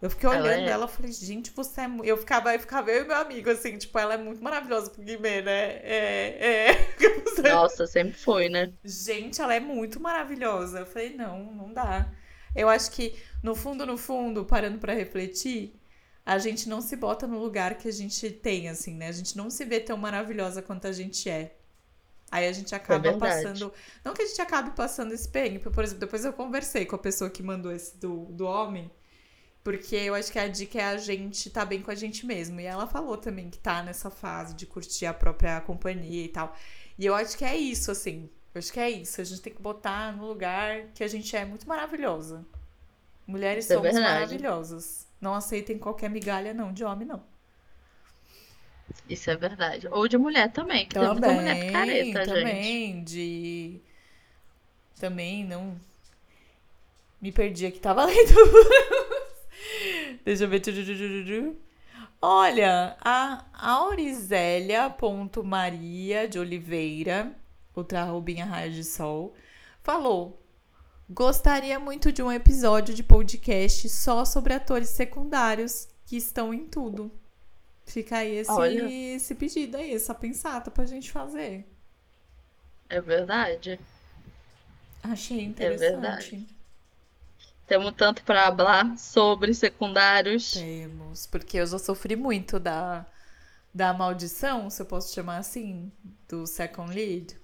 Eu 0.00 0.10
fiquei 0.10 0.28
Ela 0.28 0.38
olhando 0.38 0.68
é. 0.68 0.70
ela 0.70 0.86
e 0.86 0.88
falei, 0.88 1.12
gente, 1.12 1.50
você 1.50 1.80
é. 1.80 1.88
mu-" 1.88 2.04
Eu 2.04 2.16
ficava, 2.16 2.54
eu 2.54 2.60
ficava 2.60 2.90
eu 2.90 3.04
e 3.04 3.08
meu 3.08 3.16
amigo, 3.16 3.50
assim, 3.50 3.76
tipo, 3.76 3.98
ela 3.98 4.14
é 4.14 4.16
muito 4.16 4.42
maravilhosa 4.42 4.90
pro 4.90 5.02
Guimê, 5.02 5.42
né? 5.42 5.80
É, 5.82 6.70
é. 6.70 7.48
Nossa, 7.52 7.86
sempre 7.86 8.14
foi, 8.14 8.48
né? 8.48 8.72
Gente, 8.84 9.40
ela 9.40 9.54
é 9.54 9.60
muito 9.60 10.00
maravilhosa. 10.00 10.80
Eu 10.80 10.86
falei, 10.86 11.16
não, 11.16 11.52
não 11.52 11.72
dá. 11.72 12.12
Eu 12.54 12.68
acho 12.68 12.92
que, 12.92 13.16
no 13.42 13.54
fundo, 13.54 13.84
no 13.84 13.96
fundo, 13.96 14.44
parando 14.44 14.78
pra 14.78 14.94
refletir, 14.94 15.74
a 16.24 16.38
gente 16.38 16.68
não 16.68 16.80
se 16.80 16.94
bota 16.94 17.26
no 17.26 17.38
lugar 17.38 17.76
que 17.76 17.88
a 17.88 17.92
gente 17.92 18.30
tem, 18.30 18.68
assim, 18.68 18.94
né? 18.94 19.08
A 19.08 19.12
gente 19.12 19.36
não 19.36 19.50
se 19.50 19.64
vê 19.64 19.80
tão 19.80 19.96
maravilhosa 19.96 20.62
quanto 20.62 20.86
a 20.86 20.92
gente 20.92 21.28
é. 21.28 21.56
Aí 22.30 22.46
a 22.46 22.52
gente 22.52 22.74
acaba 22.74 23.16
passando. 23.16 23.72
Não 24.04 24.12
que 24.12 24.22
a 24.22 24.26
gente 24.26 24.40
acabe 24.40 24.72
passando 24.72 25.12
esse 25.12 25.28
perrengue. 25.28 25.58
Por 25.58 25.82
exemplo, 25.82 26.00
depois 26.00 26.24
eu 26.24 26.32
conversei 26.32 26.84
com 26.84 26.94
a 26.94 26.98
pessoa 26.98 27.30
que 27.30 27.42
mandou 27.42 27.72
esse 27.72 27.96
do, 27.96 28.26
do 28.26 28.44
homem. 28.44 28.90
Porque 29.62 29.96
eu 29.96 30.14
acho 30.14 30.32
que 30.32 30.38
a 30.38 30.48
dica 30.48 30.78
é 30.78 30.84
a 30.84 30.96
gente 30.96 31.50
tá 31.50 31.64
bem 31.64 31.82
com 31.82 31.90
a 31.90 31.94
gente 31.94 32.24
mesmo. 32.24 32.60
E 32.60 32.64
ela 32.64 32.86
falou 32.86 33.16
também 33.16 33.50
que 33.50 33.58
tá 33.58 33.82
nessa 33.82 34.10
fase 34.10 34.54
de 34.54 34.66
curtir 34.66 35.06
a 35.06 35.12
própria 35.12 35.60
companhia 35.60 36.24
e 36.24 36.28
tal. 36.28 36.56
E 36.98 37.04
eu 37.04 37.14
acho 37.14 37.36
que 37.36 37.44
é 37.44 37.56
isso, 37.56 37.90
assim. 37.90 38.28
Eu 38.54 38.58
acho 38.58 38.72
que 38.72 38.80
é 38.80 38.90
isso. 38.90 39.20
A 39.20 39.24
gente 39.24 39.42
tem 39.42 39.52
que 39.52 39.60
botar 39.60 40.16
no 40.16 40.26
lugar 40.26 40.86
que 40.94 41.04
a 41.04 41.08
gente 41.08 41.36
é 41.36 41.44
muito 41.44 41.68
maravilhosa. 41.68 42.44
Mulheres 43.26 43.70
é 43.70 43.74
somos 43.74 43.92
maravilhosas. 43.92 45.06
Não 45.20 45.34
aceitem 45.34 45.78
qualquer 45.78 46.08
migalha, 46.08 46.54
não, 46.54 46.72
de 46.72 46.82
homem, 46.82 47.06
não. 47.06 47.22
Isso 49.08 49.30
é 49.30 49.36
verdade. 49.36 49.86
Ou 49.88 50.08
de 50.08 50.16
mulher 50.16 50.50
também, 50.50 50.86
que 50.86 50.94
também, 50.94 51.20
tem 51.20 51.34
muita 51.34 51.34
mulher 51.34 51.72
careta, 51.72 52.24
também, 52.24 52.94
gente. 52.94 53.04
de... 53.04 53.80
Também, 54.98 55.44
não... 55.44 55.78
Me 57.20 57.32
perdi 57.32 57.66
aqui, 57.66 57.80
tava 57.80 58.04
lendo. 58.04 58.32
Deixa 60.28 60.44
eu 60.44 60.48
ver. 60.50 60.60
Olha, 62.20 62.98
a 63.00 63.46
Aurizélia.maria 63.54 66.28
de 66.28 66.38
Oliveira, 66.38 67.32
outra 67.74 68.04
roubinha 68.04 68.44
raio 68.44 68.70
de 68.70 68.84
sol, 68.84 69.34
falou: 69.82 70.38
Gostaria 71.08 71.80
muito 71.80 72.12
de 72.12 72.22
um 72.22 72.30
episódio 72.30 72.94
de 72.94 73.02
podcast 73.02 73.88
só 73.88 74.26
sobre 74.26 74.52
atores 74.52 74.90
secundários 74.90 75.88
que 76.04 76.18
estão 76.18 76.52
em 76.52 76.66
tudo. 76.66 77.10
Fica 77.86 78.18
aí 78.18 78.36
esse, 78.36 78.52
esse 79.14 79.34
pedido 79.34 79.78
aí, 79.78 79.94
essa 79.94 80.14
pensata 80.14 80.70
pra 80.70 80.84
gente 80.84 81.10
fazer. 81.10 81.66
É 82.90 83.00
verdade. 83.00 83.80
Achei 85.02 85.42
interessante. 85.42 85.86
É 85.86 85.90
verdade. 85.90 86.57
Temos 87.68 87.92
tanto 87.92 88.22
para 88.22 88.56
falar 88.56 88.96
sobre 88.96 89.52
secundários. 89.52 90.52
Temos, 90.52 91.26
porque 91.26 91.58
eu 91.58 91.66
já 91.66 91.78
sofri 91.78 92.16
muito 92.16 92.58
da, 92.58 93.04
da 93.74 93.92
maldição, 93.92 94.70
se 94.70 94.80
eu 94.80 94.86
posso 94.86 95.14
chamar 95.14 95.36
assim, 95.36 95.92
do 96.26 96.46
second 96.46 96.94
lead. 96.94 97.36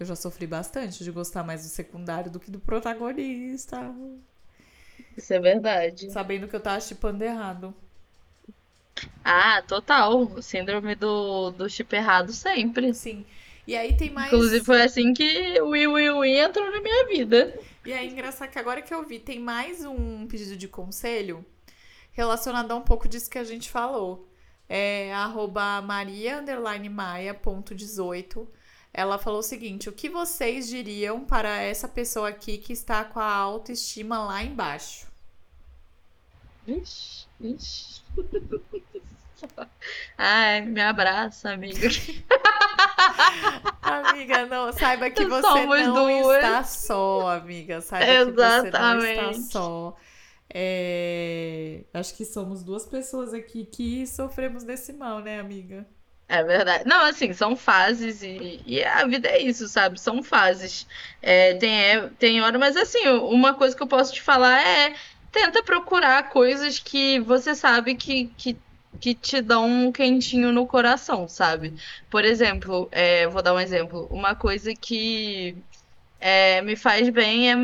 Eu 0.00 0.06
já 0.06 0.16
sofri 0.16 0.46
bastante 0.46 1.04
de 1.04 1.10
gostar 1.10 1.44
mais 1.44 1.62
do 1.62 1.68
secundário 1.68 2.30
do 2.30 2.40
que 2.40 2.50
do 2.50 2.58
protagonista. 2.58 3.94
Isso 5.14 5.34
é 5.34 5.38
verdade. 5.38 6.10
Sabendo 6.10 6.48
que 6.48 6.56
eu 6.56 6.60
tava 6.60 6.80
chipando 6.80 7.22
errado. 7.22 7.74
Ah, 9.22 9.62
total. 9.68 10.40
Síndrome 10.40 10.94
do, 10.94 11.50
do 11.50 11.68
chip 11.68 11.94
errado 11.94 12.32
sempre. 12.32 12.94
Sim. 12.94 13.24
E 13.66 13.76
aí 13.76 13.96
tem 13.96 14.10
mais. 14.10 14.32
Inclusive 14.32 14.64
foi 14.64 14.82
assim 14.82 15.12
que 15.12 15.60
o 15.60 15.68
Will 15.68 15.92
Will 15.92 16.18
Will 16.18 16.44
entrou 16.44 16.70
na 16.70 16.80
minha 16.80 17.06
vida. 17.06 17.54
E 17.84 17.92
aí, 17.92 18.08
engraçado 18.08 18.50
que 18.50 18.58
agora 18.58 18.80
que 18.80 18.94
eu 18.94 19.06
vi, 19.06 19.18
tem 19.18 19.38
mais 19.38 19.84
um 19.84 20.26
pedido 20.26 20.56
de 20.56 20.66
conselho 20.66 21.44
relacionado 22.12 22.70
a 22.70 22.76
um 22.76 22.80
pouco 22.80 23.06
disso 23.06 23.28
que 23.28 23.36
a 23.36 23.44
gente 23.44 23.70
falou. 23.70 24.26
É 24.66 25.12
arroba 25.12 25.82
maria 25.82 26.42
maia 26.90 27.34
ponto 27.34 27.74
18. 27.74 28.48
Ela 28.90 29.18
falou 29.18 29.40
o 29.40 29.42
seguinte: 29.42 29.90
o 29.90 29.92
que 29.92 30.08
vocês 30.08 30.66
diriam 30.66 31.26
para 31.26 31.60
essa 31.60 31.86
pessoa 31.86 32.30
aqui 32.30 32.56
que 32.56 32.72
está 32.72 33.04
com 33.04 33.20
a 33.20 33.34
autoestima 33.34 34.24
lá 34.24 34.42
embaixo? 34.42 35.06
Ixi, 36.66 37.26
ixi. 37.40 38.02
Ai, 40.18 40.62
me 40.62 40.80
abraça, 40.80 41.50
amiga. 41.50 41.88
amiga, 43.82 44.46
não, 44.46 44.72
saiba 44.72 45.10
que 45.10 45.24
você 45.24 45.42
Somos 45.42 45.80
não 45.86 46.22
duas. 46.22 46.36
está 46.36 46.64
só, 46.64 47.28
amiga. 47.28 47.80
Saiba 47.80 48.30
Exatamente. 48.30 49.06
que 49.06 49.14
você 49.14 49.22
não 49.22 49.30
está 49.30 49.50
só. 49.50 49.96
É... 50.52 51.84
Acho 51.92 52.14
que 52.14 52.24
somos 52.24 52.62
duas 52.62 52.86
pessoas 52.86 53.34
aqui 53.34 53.64
que 53.64 54.06
sofremos 54.06 54.62
desse 54.62 54.92
mal, 54.92 55.20
né, 55.20 55.40
amiga? 55.40 55.86
É 56.28 56.42
verdade. 56.42 56.84
Não, 56.86 57.04
assim, 57.04 57.32
são 57.32 57.54
fases 57.54 58.22
e, 58.22 58.60
e 58.66 58.82
a 58.82 59.06
vida 59.06 59.28
é 59.28 59.42
isso, 59.42 59.68
sabe? 59.68 60.00
São 60.00 60.22
fases. 60.22 60.86
É, 61.20 61.54
tem, 61.54 61.74
é, 61.74 62.08
tem 62.18 62.40
hora, 62.40 62.58
mas 62.58 62.76
assim, 62.76 63.06
uma 63.08 63.54
coisa 63.54 63.76
que 63.76 63.82
eu 63.82 63.86
posso 63.86 64.12
te 64.12 64.22
falar 64.22 64.60
é 64.60 64.94
tenta 65.30 65.62
procurar 65.64 66.30
coisas 66.30 66.78
que 66.78 67.18
você 67.20 67.54
sabe 67.56 67.96
que, 67.96 68.26
que, 68.36 68.56
que 69.00 69.14
te 69.14 69.40
dão 69.40 69.66
um 69.68 69.92
quentinho 69.92 70.52
no 70.52 70.66
coração, 70.66 71.28
sabe? 71.28 71.74
Por 72.10 72.24
exemplo, 72.24 72.88
é, 72.92 73.26
vou 73.28 73.42
dar 73.42 73.54
um 73.54 73.60
exemplo. 73.60 74.06
Uma 74.10 74.34
coisa 74.34 74.74
que 74.74 75.56
é, 76.20 76.62
me 76.62 76.74
faz 76.74 77.08
bem 77.10 77.50
é, 77.52 77.54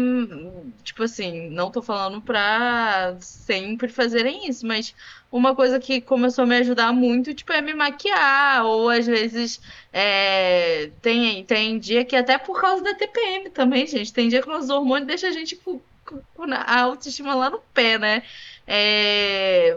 tipo 0.83 1.03
assim, 1.03 1.49
não 1.51 1.71
tô 1.71 1.81
falando 1.81 2.21
pra 2.21 3.17
sempre 3.21 3.89
fazerem 3.89 4.49
isso, 4.49 4.67
mas 4.67 4.95
uma 5.33 5.55
coisa 5.55 5.81
que 5.81 6.01
começou 6.01 6.45
a 6.45 6.47
me 6.47 6.57
ajudar 6.57 6.93
muito, 6.93 7.33
tipo, 7.35 7.53
é 7.53 7.63
me 7.63 7.73
maquiar, 7.73 8.65
ou 8.67 8.91
às 8.91 9.07
vezes 9.07 9.61
é, 9.93 10.91
tem, 11.01 11.43
tem 11.45 11.79
dia 11.79 12.05
que 12.05 12.17
até 12.17 12.37
por 12.37 12.61
causa 12.61 12.83
da 12.83 12.95
TPM 12.95 13.49
também, 13.51 13.87
gente, 13.87 14.13
tem 14.13 14.29
dia 14.29 14.43
que 14.43 14.51
os 14.51 14.69
hormônios 14.69 15.07
deixam 15.07 15.31
a 15.31 15.33
gente 15.33 15.57
com, 15.57 15.81
com 16.05 16.45
a 16.53 16.81
autoestima 16.81 17.35
lá 17.35 17.49
no 17.49 17.61
pé, 17.73 17.99
né? 17.99 18.23
É, 18.67 19.77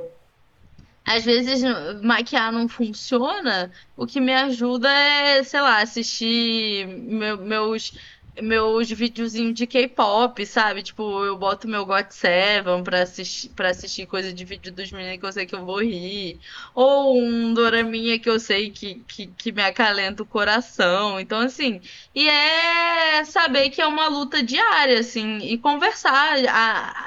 às 1.06 1.24
vezes 1.26 1.62
maquiar 2.02 2.52
não 2.52 2.68
funciona, 2.68 3.72
o 3.96 4.06
que 4.06 4.20
me 4.22 4.34
ajuda 4.34 4.90
é, 4.90 5.44
sei 5.44 5.62
lá, 5.62 5.82
assistir 5.82 6.88
meu, 6.88 7.38
meus 7.38 7.94
meus 8.42 8.90
videozinhos 8.90 9.54
de 9.54 9.68
K-pop, 9.68 10.44
sabe? 10.46 10.82
Tipo, 10.82 11.24
eu 11.24 11.38
boto 11.38 11.68
meu 11.68 11.86
GOT 11.86 12.14
7 12.14 12.64
pra 12.84 13.04
assistir, 13.04 13.50
pra 13.50 13.70
assistir 13.70 14.08
coisa 14.08 14.34
de 14.34 14.44
vídeo 14.44 14.72
dos 14.72 14.92
meninos 14.92 15.20
que 15.20 15.26
eu 15.26 15.32
sei 15.32 15.46
que 15.46 15.54
eu 15.54 15.66
vou 15.66 15.84
rir. 15.84 16.40
Ou 16.74 17.20
um 17.22 17.54
doraminha 17.54 18.18
que 18.18 18.30
eu 18.30 18.40
sei 18.40 18.72
que, 18.72 18.96
que, 19.08 19.28
que 19.28 19.52
me 19.52 19.62
acalenta 19.62 20.24
o 20.24 20.26
coração. 20.26 21.20
Então, 21.20 21.40
assim, 21.40 21.80
e 22.16 22.28
é 22.28 23.24
saber 23.26 23.70
que 23.70 23.82
é 23.82 23.86
uma 23.86 24.08
luta 24.08 24.42
diária, 24.42 25.00
assim, 25.00 25.38
e 25.40 25.58
conversar. 25.58 26.34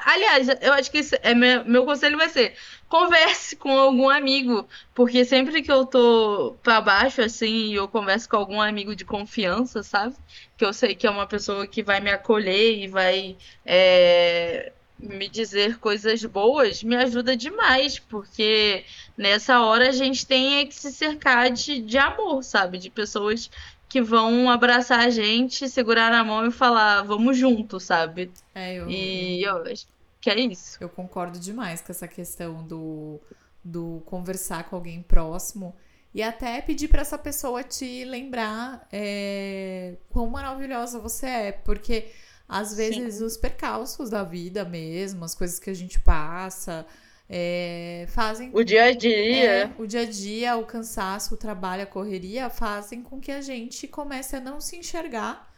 Aliás, 0.05 0.47
eu 0.61 0.73
acho 0.73 0.89
que 0.91 1.01
é 1.21 1.33
meu, 1.33 1.65
meu 1.65 1.85
conselho 1.85 2.17
vai 2.17 2.29
ser 2.29 2.55
converse 2.89 3.55
com 3.55 3.71
algum 3.71 4.09
amigo, 4.09 4.67
porque 4.95 5.25
sempre 5.25 5.61
que 5.61 5.71
eu 5.71 5.85
tô 5.85 6.55
para 6.63 6.79
baixo 6.81 7.21
assim, 7.21 7.73
eu 7.73 7.87
converso 7.87 8.29
com 8.29 8.37
algum 8.37 8.61
amigo 8.61 8.95
de 8.95 9.03
confiança, 9.05 9.83
sabe? 9.83 10.15
Que 10.57 10.65
eu 10.65 10.73
sei 10.73 10.95
que 10.95 11.05
é 11.05 11.09
uma 11.09 11.27
pessoa 11.27 11.67
que 11.67 11.83
vai 11.83 11.99
me 11.99 12.09
acolher 12.09 12.77
e 12.79 12.87
vai 12.87 13.37
é, 13.65 14.71
me 14.97 15.27
dizer 15.27 15.79
coisas 15.79 16.23
boas, 16.25 16.81
me 16.83 16.95
ajuda 16.95 17.35
demais, 17.35 17.99
porque 17.99 18.85
nessa 19.17 19.61
hora 19.61 19.89
a 19.89 19.91
gente 19.91 20.25
tem 20.25 20.65
que 20.67 20.75
se 20.75 20.91
cercar 20.91 21.51
de, 21.51 21.81
de 21.81 21.97
amor, 21.97 22.43
sabe? 22.43 22.77
De 22.77 22.89
pessoas 22.89 23.49
que 23.89 24.01
vão 24.01 24.49
abraçar 24.49 24.99
a 24.99 25.09
gente, 25.09 25.69
segurar 25.69 26.11
na 26.11 26.23
mão 26.23 26.45
e 26.45 26.51
falar, 26.51 27.03
vamos 27.03 27.37
junto, 27.37 27.79
sabe? 27.79 28.31
É, 28.53 28.75
eu... 28.75 28.89
E 28.89 29.43
eu 29.43 29.63
acho 29.63 29.96
que 30.27 30.31
é 30.31 30.39
isso. 30.41 30.77
Eu 30.81 30.89
concordo 30.89 31.39
demais 31.39 31.81
com 31.81 31.91
essa 31.91 32.07
questão 32.07 32.61
do, 32.63 33.19
do 33.63 34.01
conversar 34.05 34.65
com 34.65 34.75
alguém 34.75 35.01
próximo 35.01 35.73
e 36.13 36.21
até 36.21 36.61
pedir 36.61 36.89
para 36.89 37.01
essa 37.01 37.17
pessoa 37.17 37.63
te 37.63 38.03
lembrar 38.03 38.85
é, 38.91 39.95
quão 40.09 40.29
maravilhosa 40.29 40.99
você 40.99 41.27
é, 41.27 41.51
porque 41.51 42.11
às 42.47 42.75
vezes 42.75 43.15
Sim. 43.15 43.23
os 43.23 43.37
percalços 43.37 44.09
da 44.09 44.23
vida 44.23 44.65
mesmo, 44.65 45.23
as 45.23 45.33
coisas 45.33 45.59
que 45.59 45.69
a 45.69 45.73
gente 45.73 45.99
passa, 45.99 46.85
é, 47.29 48.05
fazem. 48.09 48.49
O 48.53 48.63
dia 48.63 48.85
a 48.85 48.93
dia. 48.93 49.45
É, 49.45 49.71
o 49.77 49.85
dia 49.85 50.01
a 50.01 50.05
dia, 50.05 50.57
o 50.57 50.65
cansaço, 50.65 51.35
o 51.35 51.37
trabalho, 51.37 51.83
a 51.83 51.85
correria 51.85 52.49
fazem 52.49 53.01
com 53.01 53.19
que 53.19 53.31
a 53.31 53.41
gente 53.41 53.87
comece 53.87 54.35
a 54.35 54.41
não 54.41 54.59
se 54.59 54.75
enxergar 54.75 55.53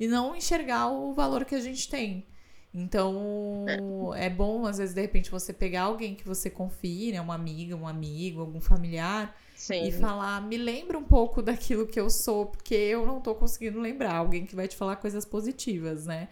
e 0.00 0.06
não 0.06 0.34
enxergar 0.34 0.88
o 0.88 1.12
valor 1.12 1.44
que 1.44 1.54
a 1.54 1.60
gente 1.60 1.90
tem. 1.90 2.26
Então, 2.74 3.64
é. 4.16 4.26
é 4.26 4.30
bom, 4.30 4.66
às 4.66 4.78
vezes, 4.78 4.94
de 4.94 5.00
repente, 5.00 5.30
você 5.30 5.52
pegar 5.52 5.82
alguém 5.82 6.16
que 6.16 6.26
você 6.26 6.50
confie, 6.50 7.12
né? 7.12 7.20
Uma 7.20 7.36
amiga, 7.36 7.76
um 7.76 7.86
amigo, 7.86 8.40
algum 8.40 8.60
familiar, 8.60 9.36
Sim. 9.54 9.86
e 9.86 9.92
falar, 9.92 10.42
me 10.42 10.56
lembra 10.56 10.98
um 10.98 11.04
pouco 11.04 11.40
daquilo 11.42 11.86
que 11.86 12.00
eu 12.00 12.10
sou, 12.10 12.46
porque 12.46 12.74
eu 12.74 13.06
não 13.06 13.20
tô 13.20 13.32
conseguindo 13.36 13.80
lembrar. 13.80 14.16
Alguém 14.16 14.44
que 14.44 14.56
vai 14.56 14.66
te 14.66 14.74
falar 14.74 14.96
coisas 14.96 15.24
positivas, 15.24 16.06
né? 16.06 16.28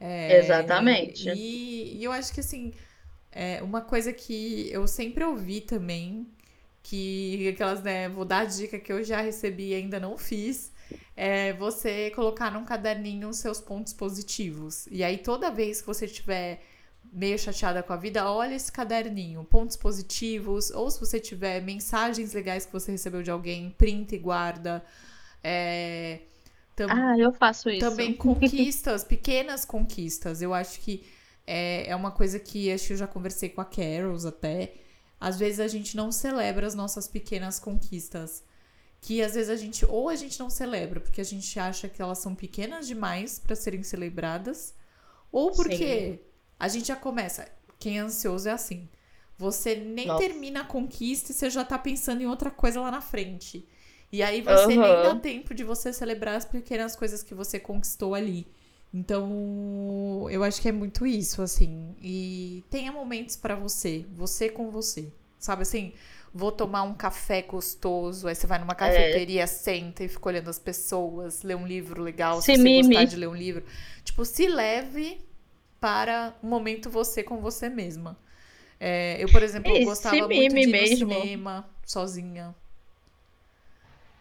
É, 0.00 0.40
Exatamente. 0.40 1.28
E, 1.30 1.98
e, 1.98 2.04
eu 2.04 2.10
acho 2.10 2.34
que, 2.34 2.40
assim, 2.40 2.74
é 3.30 3.62
uma 3.62 3.80
coisa 3.80 4.12
que 4.12 4.68
eu 4.72 4.88
sempre 4.88 5.22
ouvi 5.22 5.60
também, 5.60 6.26
que 6.82 7.48
aquelas, 7.48 7.80
né, 7.80 8.08
vou 8.08 8.24
dar 8.24 8.40
a 8.40 8.44
dica 8.44 8.76
que 8.78 8.92
eu 8.92 9.04
já 9.04 9.20
recebi 9.20 9.68
e 9.68 9.74
ainda 9.74 10.00
não 10.00 10.18
fiz, 10.18 10.72
é 11.16 11.52
você 11.54 12.10
colocar 12.10 12.50
num 12.50 12.64
caderninho 12.64 13.28
os 13.28 13.38
seus 13.38 13.60
pontos 13.60 13.92
positivos. 13.92 14.86
E 14.90 15.02
aí, 15.04 15.18
toda 15.18 15.50
vez 15.50 15.80
que 15.80 15.86
você 15.86 16.06
estiver 16.06 16.62
meio 17.12 17.38
chateada 17.38 17.82
com 17.82 17.92
a 17.92 17.96
vida, 17.96 18.30
olha 18.30 18.54
esse 18.54 18.70
caderninho, 18.70 19.44
pontos 19.44 19.76
positivos, 19.76 20.70
ou 20.70 20.90
se 20.90 21.00
você 21.00 21.20
tiver 21.20 21.60
mensagens 21.62 22.32
legais 22.34 22.66
que 22.66 22.72
você 22.72 22.92
recebeu 22.92 23.22
de 23.22 23.30
alguém, 23.30 23.70
printa 23.70 24.14
e 24.14 24.18
guarda. 24.18 24.84
É, 25.42 26.20
Ah, 26.88 27.16
eu 27.18 27.32
faço 27.32 27.68
isso. 27.70 27.80
também 27.80 28.14
conquistas, 28.14 29.04
pequenas 29.04 29.64
conquistas. 29.64 30.42
Eu 30.42 30.54
acho 30.54 30.80
que 30.80 31.04
é, 31.46 31.88
é 31.90 31.96
uma 31.96 32.10
coisa 32.10 32.38
que 32.38 32.70
acho 32.72 32.86
que 32.88 32.92
eu 32.94 32.96
já 32.96 33.06
conversei 33.06 33.48
com 33.48 33.60
a 33.60 33.64
Carols 33.64 34.24
até. 34.24 34.74
Às 35.20 35.38
vezes 35.38 35.60
a 35.60 35.68
gente 35.68 35.96
não 35.96 36.12
celebra 36.12 36.66
as 36.66 36.74
nossas 36.74 37.08
pequenas 37.08 37.58
conquistas. 37.58 38.44
Que 39.06 39.22
às 39.22 39.34
vezes 39.34 39.50
a 39.50 39.54
gente, 39.54 39.86
ou 39.86 40.08
a 40.08 40.16
gente 40.16 40.36
não 40.40 40.50
celebra, 40.50 40.98
porque 40.98 41.20
a 41.20 41.24
gente 41.24 41.60
acha 41.60 41.88
que 41.88 42.02
elas 42.02 42.18
são 42.18 42.34
pequenas 42.34 42.88
demais 42.88 43.38
para 43.38 43.54
serem 43.54 43.84
celebradas, 43.84 44.74
ou 45.30 45.52
porque 45.52 46.18
a 46.58 46.66
gente 46.66 46.88
já 46.88 46.96
começa. 46.96 47.48
Quem 47.78 47.98
é 47.98 48.00
ansioso 48.00 48.48
é 48.48 48.52
assim. 48.52 48.88
Você 49.38 49.76
nem 49.76 50.08
Nossa. 50.08 50.24
termina 50.24 50.62
a 50.62 50.64
conquista 50.64 51.30
e 51.30 51.34
você 51.36 51.48
já 51.48 51.64
tá 51.64 51.78
pensando 51.78 52.20
em 52.20 52.26
outra 52.26 52.50
coisa 52.50 52.80
lá 52.80 52.90
na 52.90 53.00
frente. 53.00 53.64
E 54.10 54.24
aí 54.24 54.42
você 54.42 54.76
nem 54.76 54.80
Aham. 54.80 55.02
dá 55.02 55.14
tempo 55.14 55.54
de 55.54 55.62
você 55.62 55.92
celebrar 55.92 56.34
as 56.34 56.44
pequenas 56.44 56.96
coisas 56.96 57.22
que 57.22 57.32
você 57.32 57.60
conquistou 57.60 58.12
ali. 58.12 58.44
Então, 58.92 60.26
eu 60.28 60.42
acho 60.42 60.60
que 60.60 60.68
é 60.68 60.72
muito 60.72 61.06
isso, 61.06 61.42
assim. 61.42 61.94
E 62.02 62.64
tenha 62.68 62.90
momentos 62.90 63.36
pra 63.36 63.54
você, 63.54 64.04
você 64.12 64.48
com 64.48 64.68
você. 64.68 65.12
Sabe 65.38 65.62
assim, 65.62 65.92
vou 66.36 66.52
tomar 66.52 66.82
um 66.82 66.94
café 66.94 67.42
gostoso, 67.42 68.28
aí 68.28 68.34
você 68.34 68.46
vai 68.46 68.58
numa 68.58 68.74
É. 68.80 69.26
cafeteria, 69.26 69.46
senta 69.46 70.04
e 70.04 70.08
fica 70.08 70.28
olhando 70.28 70.50
as 70.50 70.58
pessoas, 70.58 71.42
lê 71.42 71.54
um 71.54 71.66
livro 71.66 72.02
legal, 72.02 72.42
se 72.42 72.48
Se 72.48 72.54
você 72.54 72.68
mime. 72.68 72.70
gostar 72.70 73.04
de 73.04 73.16
ler 73.16 73.28
um 73.28 73.34
livro. 73.34 73.64
Tipo, 74.04 74.24
se 74.24 74.46
leve 74.48 75.20
para 75.80 76.34
um 76.42 76.48
momento 76.48 76.90
você 76.90 77.22
com 77.22 77.38
você 77.40 77.68
mesma. 77.68 78.16
É, 78.80 79.16
eu, 79.22 79.28
por 79.30 79.42
exemplo, 79.42 79.72
eu 79.74 79.80
E 79.80 79.80
gostava 79.80 80.28
muito 80.28 80.58
de 80.58 80.70
ir 80.72 80.76
no 80.76 80.86
mesmo. 80.86 80.88
cinema, 80.88 81.68
sozinha. 81.86 82.54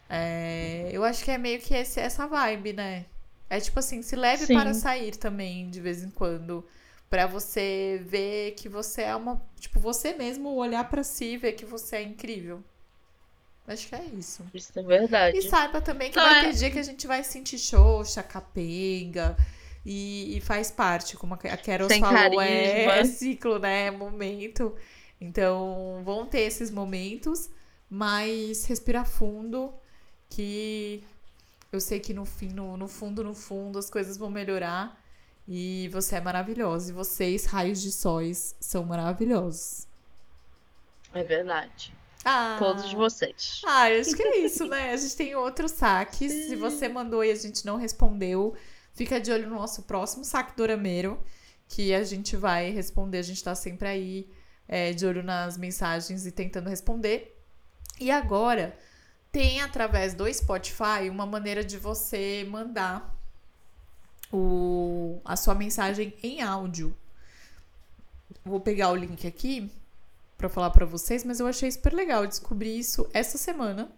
É, 0.10 0.90
eu 0.92 1.04
acho 1.04 1.24
que 1.24 1.32
é 1.32 1.38
meio 1.38 1.60
que 1.60 1.74
esse- 1.74 2.00
essa 2.00 2.28
vibe, 2.28 2.74
né? 2.74 3.06
É 3.50 3.60
tipo 3.60 3.80
assim, 3.80 4.02
se 4.02 4.16
leve 4.16 4.48
Sim. 4.48 4.48
para 4.48 4.74
sair 4.74 5.16
também, 5.16 5.70
de 5.70 5.80
vez 5.82 6.04
em 6.04 6.10
quando. 6.10 6.66
Pra 7.10 7.28
você 7.28 8.02
ver 8.06 8.52
que 8.54 8.68
você 8.68 9.04
é 9.04 9.16
uma. 9.16 9.42
Tipo, 9.60 9.80
você 9.80 10.14
mesmo 10.14 10.54
olhar 10.56 10.90
pra 10.90 11.04
si 11.04 11.34
e 11.34 11.38
ver 11.38 11.54
que 11.54 11.66
você 11.66 11.98
é 11.98 12.04
incrível. 12.04 12.64
Acho 13.68 13.88
que 13.88 13.96
é 13.96 14.04
isso. 14.18 14.44
Isso 14.54 14.72
é 14.78 14.84
verdade. 14.84 15.38
E 15.38 15.42
saiba 15.42 15.82
também 15.82 16.12
que 16.12 16.18
Não, 16.18 16.24
vai 16.24 16.40
é- 16.40 16.50
ter 16.52 16.54
dia 16.54 16.72
que 16.72 16.80
a 16.80 16.84
gente 16.84 17.08
vai 17.08 17.24
sentir 17.24 17.58
xoxa, 17.58 18.22
capenga. 18.22 19.36
E, 19.86 20.38
e 20.38 20.42
faz 20.42 20.72
parte, 20.72 21.16
como 21.16 21.36
a 21.36 21.38
Carol 21.38 21.88
Sem 21.88 22.00
falou, 22.02 22.42
é, 22.42 22.86
carisma. 22.86 22.92
é 22.94 23.06
ciclo, 23.06 23.60
né? 23.60 23.88
É 23.88 23.92
momento. 23.92 24.76
Então, 25.22 26.02
vão 26.04 26.26
ter 26.26 26.42
esses 26.42 26.70
momentos, 26.72 27.50
mas 27.90 28.66
respira 28.66 29.06
fundo, 29.06 29.74
que 30.30 31.04
eu 31.72 31.80
sei 31.80 32.00
que 32.00 32.14
no 32.14 32.26
fim, 32.26 32.50
no, 32.50 32.78
no 32.78 32.88
fundo, 32.88 33.24
no 33.24 33.34
fundo, 33.34 33.78
as 33.80 33.90
coisas 33.90 34.18
vão 34.18 34.30
melhorar. 34.30 35.00
E 35.48 35.90
você 35.90 36.16
é 36.16 36.22
maravilhosa. 36.22 36.92
E 36.92 36.94
vocês, 36.94 37.46
raios 37.46 37.82
de 37.82 37.92
sóis, 37.92 38.56
são 38.60 38.84
maravilhosos. 38.84 39.88
É 41.14 41.24
verdade. 41.24 41.94
Ah, 42.24 42.56
Todos 42.58 42.92
vocês. 42.92 43.62
ah, 43.66 43.84
acho 43.88 44.16
que 44.16 44.24
é 44.24 44.40
isso, 44.40 44.66
né? 44.66 44.92
A 44.92 44.98
gente 44.98 45.16
tem 45.16 45.36
outros 45.36 45.72
saques. 45.72 46.32
Se 46.32 46.56
você 46.56 46.90
mandou 46.90 47.24
e 47.24 47.32
a 47.32 47.36
gente 47.36 47.64
não 47.66 47.78
respondeu, 47.78 48.56
fica 48.94 49.20
de 49.22 49.32
olho 49.32 49.48
no 49.48 49.56
nosso 49.56 49.84
próximo 49.84 50.26
saque 50.26 50.58
dorameiro, 50.58 51.22
que 51.68 51.94
a 51.94 52.04
gente 52.04 52.36
vai 52.36 52.72
responder. 52.72 53.20
A 53.20 53.24
gente 53.24 53.44
tá 53.44 53.54
sempre 53.54 53.88
aí 53.88 54.30
é, 54.68 54.92
de 54.92 55.06
olho 55.06 55.22
nas 55.22 55.56
mensagens 55.58 56.26
e 56.26 56.32
tentando 56.32 56.68
responder. 56.68 57.40
E 58.00 58.10
agora 58.10 58.76
tem 59.32 59.62
através 59.62 60.16
do 60.16 60.32
Spotify 60.34 61.10
uma 61.10 61.26
maneira 61.28 61.64
de 61.64 61.78
você 61.78 62.46
mandar 62.50 63.15
o, 64.36 65.22
a 65.24 65.36
sua 65.36 65.56
mensagem 65.56 66.14
em 66.22 66.42
áudio. 66.42 66.96
Vou 68.44 68.60
pegar 68.60 68.92
o 68.92 68.96
link 68.96 69.26
aqui 69.26 69.72
pra 70.38 70.50
falar 70.50 70.70
pra 70.72 70.86
vocês, 70.86 71.24
mas 71.24 71.40
eu 71.40 71.48
achei 71.48 71.72
super 71.72 71.94
legal. 71.94 72.24
Eu 72.24 72.28
descobri 72.28 72.78
isso 72.78 73.10
essa 73.14 73.38
semana, 73.38 73.90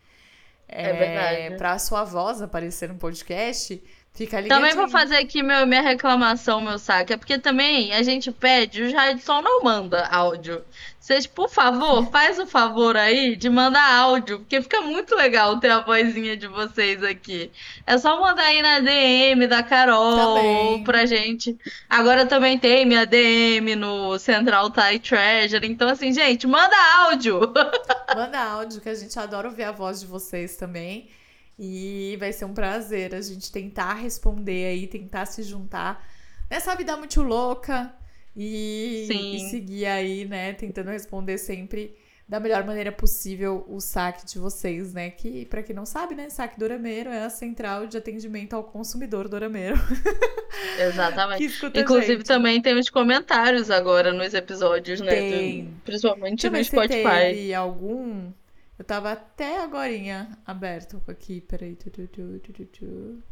É 0.69 0.93
verdade. 0.93 1.57
Pra 1.57 1.79
sua 1.79 2.05
voz 2.05 2.43
aparecer 2.43 2.89
no 2.89 2.97
podcast, 2.97 3.83
fica 4.19 4.41
ligadinho. 4.41 4.49
Também 4.49 4.75
vou 4.75 4.89
fazer 4.89 5.17
aqui 5.17 5.43
meu, 5.43 5.67
minha 5.67 5.81
reclamação, 5.81 6.61
meu 6.61 6.79
saque. 6.79 7.13
É 7.13 7.17
porque 7.17 7.39
também 7.39 7.95
a 7.95 8.03
gente 8.03 8.33
pede, 8.33 8.83
o 8.83 8.91
Jadson 8.91 9.41
não 9.41 9.63
manda 9.63 10.07
áudio. 10.09 10.65
Vocês, 10.99 11.27
por 11.27 11.49
favor, 11.49 12.05
faz 12.11 12.39
o 12.39 12.47
favor 12.47 12.95
aí 12.95 13.35
de 13.35 13.49
mandar 13.49 13.83
áudio, 13.83 14.41
porque 14.41 14.61
fica 14.61 14.83
muito 14.83 15.15
legal 15.15 15.59
ter 15.59 15.71
a 15.71 15.81
vozinha 15.81 16.37
de 16.37 16.47
vocês 16.47 17.03
aqui. 17.03 17.51
É 17.87 17.97
só 17.97 18.21
mandar 18.21 18.43
aí 18.43 18.61
na 18.61 18.81
DM 18.81 19.47
da 19.47 19.63
Carol 19.63 20.35
Também. 20.35 20.85
pra 20.85 21.07
gente. 21.07 21.57
Agora 21.89 22.27
também 22.27 22.59
tem 22.59 22.85
minha 22.85 23.07
DM 23.07 23.75
no 23.75 24.19
Central 24.19 24.69
Thai 24.71 24.99
Treasure. 24.99 25.67
Então, 25.67 25.89
assim, 25.89 26.13
gente, 26.13 26.47
manda 26.47 26.77
áudio. 26.99 27.41
Manda 28.15 28.39
áudio, 28.39 28.81
que 28.81 28.89
a 28.89 28.95
gente 28.95 29.19
adora 29.19 29.49
ouvir 29.49 29.65
a 29.65 29.73
voz 29.73 30.01
de 30.01 30.07
vocês 30.07 30.57
também. 30.57 31.09
E 31.59 32.17
vai 32.21 32.33
ser 32.33 32.45
um 32.45 32.55
prazer 32.55 33.15
a 33.15 33.21
gente 33.21 33.51
tentar 33.51 33.95
responder 33.95 34.67
aí, 34.67 34.87
tentar 34.87 35.27
se 35.27 35.43
juntar 35.43 36.07
nessa 36.49 36.75
vida 36.77 36.97
muito 36.97 37.21
louca 37.23 37.93
e, 38.37 39.09
e 39.11 39.41
seguir 39.51 39.87
aí, 39.87 40.25
né? 40.25 40.53
Tentando 40.53 40.91
responder 40.91 41.37
sempre 41.39 41.97
da 42.29 42.39
melhor 42.39 42.63
maneira 42.63 42.93
possível 42.93 43.65
o 43.67 43.81
saque 43.81 44.27
de 44.27 44.39
vocês, 44.39 44.93
né? 44.93 45.11
Que, 45.11 45.47
pra 45.47 45.63
quem 45.63 45.75
não 45.75 45.87
sabe, 45.87 46.15
né? 46.15 46.29
Saque 46.29 46.59
Dorameiro 46.59 47.09
é 47.09 47.25
a 47.25 47.31
central 47.31 47.87
de 47.87 47.97
atendimento 47.97 48.55
ao 48.55 48.63
consumidor 48.63 49.29
Dorameiro. 49.29 49.77
que 50.77 50.83
Exatamente. 50.83 51.45
Inclusive, 51.75 52.23
também 52.25 52.61
tem 52.61 52.79
os 52.79 52.91
comentários 52.91 53.71
agora 53.71 54.13
nos 54.13 54.35
episódios, 54.35 55.01
né? 55.01 55.11
Tem. 55.11 55.65
do- 55.65 55.81
principalmente 55.81 56.47
eu 56.47 56.53
no 56.53 56.63
Spotify. 56.63 57.03
teve 57.03 57.55
algum. 57.55 58.31
Eu 58.79 58.85
tava 58.85 59.13
até 59.13 59.61
agorinha 59.63 60.39
aberto 60.47 61.03
aqui. 61.09 61.41
Peraí. 61.41 61.75
Tu, 61.75 61.91
tu, 61.91 62.41
tu. 62.67 63.23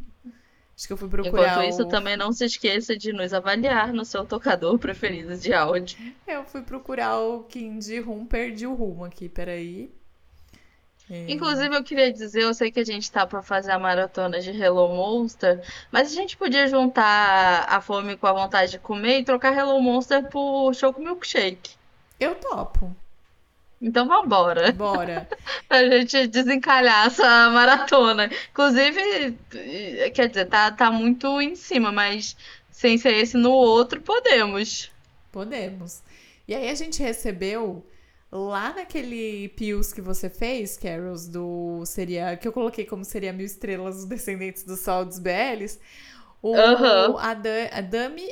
Acho 0.77 0.87
que 0.89 0.93
eu 0.93 0.97
fui 0.97 1.09
procurar. 1.09 1.53
Enquanto 1.55 1.69
isso, 1.69 1.83
o- 1.85 1.89
também 1.89 2.17
não 2.17 2.33
se 2.33 2.45
esqueça 2.45 2.97
de 2.97 3.13
nos 3.13 3.33
avaliar 3.33 3.93
no 3.93 4.05
seu 4.05 4.25
tocador 4.27 4.77
preferido 4.81 5.37
de 5.37 5.55
áudio. 5.55 5.97
Eu 6.27 6.45
fui 6.45 6.63
procurar 6.63 7.19
o 7.21 7.45
Kindy 7.45 8.01
Room, 8.01 8.27
perdi 8.27 8.67
o 8.67 8.75
rumo 8.75 9.05
aqui. 9.05 9.29
Peraí. 9.29 9.91
É, 11.09 11.31
Inclusive, 11.31 11.73
eu 11.75 11.85
queria 11.85 12.13
dizer, 12.13 12.43
eu 12.43 12.53
sei 12.53 12.73
que 12.73 12.81
a 12.81 12.85
gente 12.85 13.11
tá 13.13 13.25
pra 13.25 13.41
fazer 13.41 13.71
a 13.71 13.79
maratona 13.79 14.41
de 14.41 14.51
Hello 14.51 14.89
Monster, 14.89 15.63
mas 15.93 16.11
a 16.11 16.15
gente 16.15 16.37
podia 16.37 16.67
juntar 16.67 17.65
a 17.69 17.81
fome 17.81 18.17
com 18.17 18.27
a 18.27 18.33
vontade 18.33 18.73
de 18.73 18.79
comer 18.81 19.21
e 19.21 19.25
trocar 19.25 19.57
Hello 19.57 19.81
Monster 19.81 20.29
por 20.29 20.75
Choco 20.75 21.01
Milkshake. 21.01 21.77
Eu 22.19 22.35
topo. 22.35 22.95
Então 23.81 24.09
vambora, 24.09 24.73
Bora. 24.73 25.29
pra 25.69 25.85
gente 25.89 26.27
desencalhar 26.29 27.07
essa 27.09 27.51
maratona. 27.51 28.31
Inclusive, 28.51 29.37
quer 30.15 30.29
dizer, 30.29 30.47
tá, 30.47 30.71
tá 30.71 30.91
muito 30.91 31.41
em 31.41 31.55
cima, 31.55 31.93
mas 31.93 32.37
sem 32.71 32.97
ser 32.97 33.15
esse 33.15 33.37
no 33.37 33.51
outro, 33.51 34.01
podemos. 34.01 34.91
Podemos. 35.31 36.03
E 36.49 36.55
aí 36.55 36.71
a 36.71 36.75
gente 36.75 37.03
recebeu 37.03 37.85
lá 38.33 38.73
naquele 38.75 39.49
Pius 39.51 39.93
que 39.93 40.01
você 40.01 40.31
fez, 40.31 40.77
Carols, 40.77 41.29
do 41.29 41.83
seria 41.85 42.37
que 42.37 42.49
eu 42.49 42.53
coloquei 42.53 42.85
como 42.85 43.05
seria 43.05 43.33
mil 43.33 43.47
estrelas 43.47 43.97
os 43.99 44.05
descendentes 44.05 44.63
do 44.63 44.77
sol 44.77 45.05
dos 45.05 45.19
BLs, 45.19 45.79
o 46.43 46.55
Aham. 46.57 47.17
a, 47.19 47.35
Da- 47.35 47.69
a 47.73 47.81
Dami, 47.83 48.31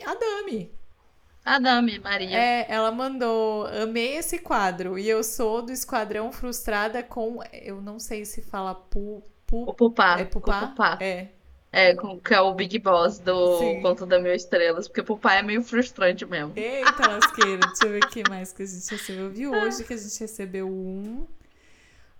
a 1.45 1.59
Dami. 1.59 1.93
Adame, 1.97 1.99
Maria. 1.99 2.39
É, 2.39 2.67
ela 2.69 2.91
mandou, 2.91 3.67
amei 3.67 4.17
esse 4.17 4.39
quadro. 4.39 4.99
E 4.99 5.09
eu 5.09 5.23
sou 5.23 5.61
do 5.63 5.71
Esquadrão 5.73 6.33
Frustrada 6.33 7.03
com. 7.03 7.41
Eu 7.53 7.81
não 7.83 7.99
sei 7.99 8.25
se 8.25 8.41
fala 8.43 8.75
pu, 8.75 9.23
pu, 9.47 9.63
O 9.69 9.75
Pupá. 9.75 10.19
é 10.21 10.23
O 10.23 10.27
pupá? 10.27 10.67
Pupá. 10.69 10.99
É. 11.01 11.29
É, 11.77 11.93
com- 11.93 12.21
que 12.21 12.33
é 12.33 12.41
o 12.41 12.55
Big 12.55 12.79
Boss 12.79 13.19
do 13.19 13.59
Sim. 13.59 13.83
Conto 13.83 14.07
da 14.07 14.21
Mil 14.21 14.33
Estrelas. 14.33 14.87
Porque 14.87 15.03
Pupá 15.03 15.35
é 15.35 15.43
meio 15.43 15.61
frustrante 15.63 16.25
mesmo. 16.25 16.53
Eita, 16.55 17.09
lasqueira. 17.11 17.61
Deixa 17.67 17.85
eu 17.87 17.91
ver 17.91 18.05
o 18.05 18.09
que 18.09 18.23
mais 18.31 18.53
que 18.53 18.63
a 18.63 18.67
gente 18.67 18.89
recebeu. 18.91 19.25
Eu 19.25 19.31
vi 19.31 19.49
hoje 19.49 19.83
que 19.83 19.93
a 19.93 19.97
gente 19.97 20.21
recebeu 20.21 20.69
um. 20.69 21.27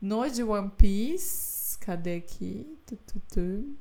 No 0.03 0.29
de 0.29 0.43
One 0.43 0.70
Piece. 0.77 1.79
Cadê 1.79 2.16
aqui? 2.16 2.77
Tu, 2.85 2.97
tu, 2.97 3.22
tu. 3.33 3.77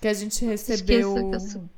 Que 0.00 0.08
a 0.08 0.12
gente 0.12 0.44
recebeu. 0.44 1.14
Esqueça 1.16 1.30
que 1.30 1.34
eu 1.36 1.40
sou- 1.40 1.70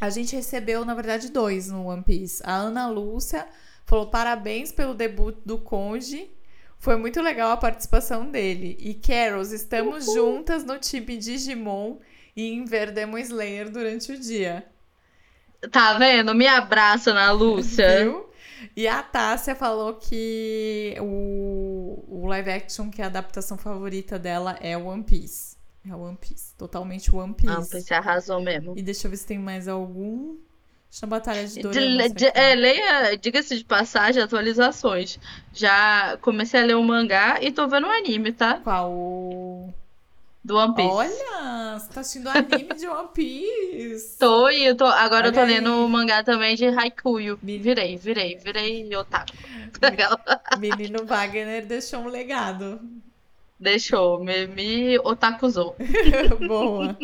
A 0.00 0.08
gente 0.08 0.34
recebeu, 0.34 0.84
na 0.84 0.94
verdade, 0.94 1.30
dois 1.30 1.68
no 1.68 1.86
One 1.86 2.02
Piece. 2.02 2.42
A 2.44 2.54
Ana 2.54 2.88
Lúcia 2.88 3.46
falou 3.84 4.06
parabéns 4.06 4.72
pelo 4.72 4.94
debut 4.94 5.36
do 5.44 5.58
Conde. 5.58 6.30
Foi 6.78 6.96
muito 6.96 7.20
legal 7.20 7.50
a 7.50 7.56
participação 7.56 8.30
dele. 8.30 8.76
E 8.80 8.94
Carols, 8.94 9.52
estamos 9.52 10.06
juntas 10.06 10.64
no 10.64 10.78
time 10.78 11.18
Digimon 11.18 11.98
e 12.34 12.48
em 12.48 12.64
ver 12.64 12.90
Demon 12.92 13.18
Slayer 13.18 13.70
durante 13.70 14.12
o 14.12 14.18
dia. 14.18 14.64
Tá 15.70 15.98
vendo? 15.98 16.34
Me 16.34 16.46
abraça 16.46 17.12
na 17.12 17.30
Lúcia. 17.32 18.00
Viu? 18.02 18.30
E 18.74 18.88
a 18.88 19.02
Tássia 19.02 19.54
falou 19.54 19.94
que 19.94 20.94
o, 21.00 22.04
o 22.08 22.26
live 22.26 22.50
action, 22.50 22.90
que 22.90 23.02
é 23.02 23.04
a 23.04 23.08
adaptação 23.08 23.58
favorita 23.58 24.18
dela, 24.18 24.56
é 24.60 24.76
One 24.76 25.02
Piece. 25.02 25.49
É 25.88 25.94
One 25.94 26.16
Piece. 26.20 26.54
Totalmente 26.56 27.14
One 27.14 27.34
Piece. 27.34 27.80
você 27.82 27.94
arrasou 27.94 28.40
mesmo. 28.40 28.74
E 28.76 28.82
deixa 28.82 29.06
eu 29.06 29.10
ver 29.10 29.16
se 29.16 29.26
tem 29.26 29.38
mais 29.38 29.66
algum. 29.68 30.36
Deixa 30.90 31.06
eu 31.06 31.08
batalha 31.08 31.46
de 31.46 31.60
aqui. 31.60 32.24
é, 32.34 32.54
leia, 32.54 33.16
diga-se 33.16 33.56
de 33.56 33.64
passagem, 33.64 34.20
atualizações. 34.22 35.18
Já 35.54 36.18
comecei 36.20 36.60
a 36.60 36.64
ler 36.64 36.74
o 36.76 36.82
mangá 36.82 37.38
e 37.40 37.52
tô 37.52 37.66
vendo 37.68 37.86
o 37.86 37.90
anime, 37.90 38.32
tá? 38.32 38.60
Qual? 38.62 39.72
Do 40.42 40.56
One 40.56 40.74
Piece. 40.74 40.88
Olha, 40.88 41.78
você 41.78 41.88
tá 41.92 42.00
assistindo 42.00 42.28
anime 42.28 42.74
de 42.74 42.88
One 42.88 43.08
Piece. 43.14 44.18
Tô 44.18 44.48
e 44.50 44.64
eu 44.64 44.74
tô, 44.76 44.84
agora 44.86 45.28
eu 45.28 45.32
tô 45.32 45.38
Olha 45.40 45.48
aí. 45.48 45.54
lendo 45.60 45.84
o 45.84 45.88
mangá 45.88 46.24
também 46.24 46.56
de 46.56 46.66
Haikuyo. 46.66 47.38
Me- 47.42 47.58
Virei, 47.58 47.96
virei, 47.96 48.36
virei 48.36 48.96
otaku. 48.96 49.32
Menino 50.58 51.04
Wagner 51.06 51.64
deixou 51.66 52.00
um 52.00 52.08
legado. 52.08 52.80
Deixou, 53.60 54.24
me, 54.24 54.46
me 54.46 54.98
otakuzou. 55.00 55.76
Boa. 56.48 56.98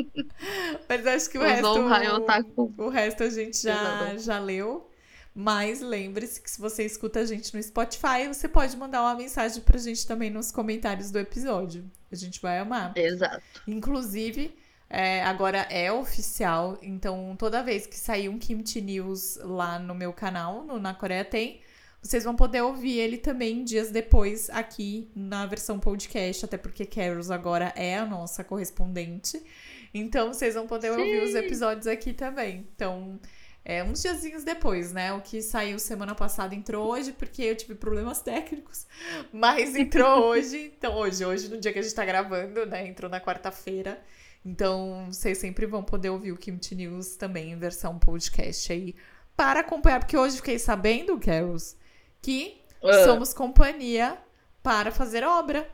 Mas 0.88 1.06
acho 1.06 1.28
que 1.30 1.36
o 1.36 1.42
Usou 1.42 1.86
resto. 1.86 2.52
o. 2.56 2.84
O 2.84 2.88
resto 2.88 3.24
a 3.24 3.30
gente 3.30 3.62
já, 3.62 3.74
Exato. 3.74 4.18
já 4.20 4.38
leu. 4.38 4.90
Mas 5.34 5.82
lembre-se 5.82 6.40
que 6.40 6.50
se 6.50 6.58
você 6.58 6.86
escuta 6.86 7.20
a 7.20 7.26
gente 7.26 7.54
no 7.54 7.62
Spotify, 7.62 8.26
você 8.26 8.48
pode 8.48 8.74
mandar 8.74 9.02
uma 9.02 9.14
mensagem 9.14 9.62
pra 9.62 9.78
gente 9.78 10.06
também 10.06 10.30
nos 10.30 10.50
comentários 10.50 11.10
do 11.10 11.18
episódio. 11.18 11.84
A 12.10 12.16
gente 12.16 12.40
vai 12.40 12.58
amar. 12.58 12.96
Exato. 12.96 13.42
Inclusive, 13.68 14.56
é, 14.88 15.22
agora 15.24 15.58
é 15.68 15.92
oficial, 15.92 16.78
então 16.80 17.36
toda 17.38 17.62
vez 17.62 17.86
que 17.86 17.96
sair 17.96 18.30
um 18.30 18.38
Kimchi 18.38 18.80
News 18.80 19.36
lá 19.42 19.78
no 19.78 19.94
meu 19.94 20.10
canal, 20.10 20.64
no 20.64 20.78
Na 20.80 20.94
Coreia 20.94 21.24
Tem, 21.24 21.60
vocês 22.06 22.24
vão 22.24 22.36
poder 22.36 22.60
ouvir 22.62 22.98
ele 22.98 23.18
também 23.18 23.64
dias 23.64 23.90
depois 23.90 24.48
aqui 24.50 25.10
na 25.14 25.44
versão 25.46 25.78
podcast, 25.78 26.44
até 26.44 26.56
porque 26.56 26.86
Carols 26.86 27.30
agora 27.30 27.72
é 27.76 27.98
a 27.98 28.06
nossa 28.06 28.44
correspondente. 28.44 29.42
Então 29.92 30.32
vocês 30.32 30.54
vão 30.54 30.66
poder 30.66 30.90
ouvir 30.90 31.22
os 31.22 31.34
episódios 31.34 31.86
aqui 31.86 32.12
também. 32.12 32.66
Então, 32.74 33.18
é 33.64 33.82
uns 33.82 34.02
diazinhos 34.02 34.44
depois, 34.44 34.92
né? 34.92 35.12
O 35.12 35.20
que 35.20 35.42
saiu 35.42 35.78
semana 35.80 36.14
passada 36.14 36.54
entrou 36.54 36.86
hoje, 36.86 37.12
porque 37.12 37.42
eu 37.42 37.56
tive 37.56 37.74
problemas 37.74 38.20
técnicos. 38.20 38.86
Mas 39.32 39.74
entrou 39.74 40.26
hoje. 40.30 40.72
Então, 40.78 40.94
hoje, 40.94 41.24
hoje, 41.24 41.48
no 41.48 41.58
dia 41.58 41.72
que 41.72 41.80
a 41.80 41.82
gente 41.82 41.94
tá 41.94 42.04
gravando, 42.04 42.64
né? 42.66 42.86
Entrou 42.86 43.10
na 43.10 43.20
quarta-feira. 43.20 44.00
Então, 44.44 45.06
vocês 45.10 45.38
sempre 45.38 45.66
vão 45.66 45.82
poder 45.82 46.10
ouvir 46.10 46.30
o 46.30 46.36
Kimchi 46.36 46.76
News 46.76 47.16
também 47.16 47.50
em 47.50 47.58
versão 47.58 47.98
podcast 47.98 48.72
aí. 48.72 48.94
Para 49.36 49.60
acompanhar, 49.60 49.98
porque 49.98 50.16
hoje 50.16 50.36
fiquei 50.36 50.58
sabendo, 50.60 51.18
Carols, 51.18 51.76
que 52.26 52.60
Ah. 52.82 53.04
somos 53.04 53.32
companhia 53.32 54.16
para 54.62 54.90
fazer 54.90 55.22
obra 55.22 55.64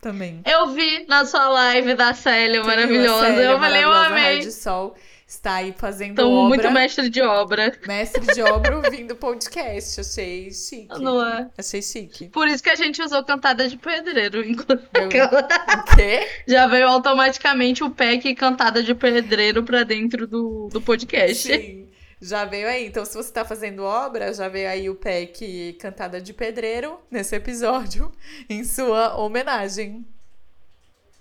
também. 0.00 0.42
Eu 0.44 0.68
vi 0.68 1.06
na 1.06 1.24
sua 1.24 1.48
live 1.48 1.94
da 1.94 2.12
Célia 2.12 2.64
maravilhosa. 2.64 3.26
Célia, 3.26 3.44
eu 3.44 3.58
falei, 3.60 3.84
eu 3.84 3.92
amei. 3.92 4.38
De 4.40 4.50
Sol 4.50 4.96
está 5.26 5.54
aí 5.56 5.72
fazendo 5.78 6.12
Então, 6.12 6.32
obra. 6.32 6.48
muito 6.48 6.70
mestre 6.72 7.08
de 7.08 7.22
obra. 7.22 7.78
Mestre 7.86 8.26
de 8.34 8.42
obra 8.42 8.78
ouvindo 8.78 9.14
podcast. 9.14 10.00
Achei 10.00 10.50
chique. 10.50 11.00
Não 11.00 11.24
é? 11.24 11.48
Achei 11.56 11.80
chique. 11.80 12.28
Por 12.30 12.48
isso 12.48 12.60
que 12.62 12.70
a 12.70 12.74
gente 12.74 13.00
usou 13.00 13.22
cantada 13.22 13.68
de 13.68 13.76
pedreiro. 13.76 14.44
inclusive. 14.44 14.88
Eu- 14.92 15.06
O 15.92 15.96
quê? 15.96 16.26
Já 16.48 16.66
veio 16.66 16.88
automaticamente 16.88 17.84
o 17.84 17.90
pack 17.90 18.34
cantada 18.34 18.82
de 18.82 18.94
pedreiro 18.96 19.62
pra 19.62 19.84
dentro 19.84 20.26
do, 20.26 20.68
do 20.72 20.80
podcast. 20.80 21.46
Sim. 21.46 21.88
Já 22.20 22.44
veio 22.44 22.68
aí. 22.68 22.86
Então, 22.86 23.04
se 23.04 23.14
você 23.16 23.32
tá 23.32 23.44
fazendo 23.44 23.82
obra, 23.82 24.32
já 24.34 24.48
veio 24.48 24.68
aí 24.68 24.90
o 24.90 24.94
PEC 24.94 25.76
Cantada 25.80 26.20
de 26.20 26.34
Pedreiro 26.34 27.00
nesse 27.10 27.34
episódio, 27.34 28.12
em 28.48 28.62
sua 28.64 29.16
homenagem. 29.16 30.04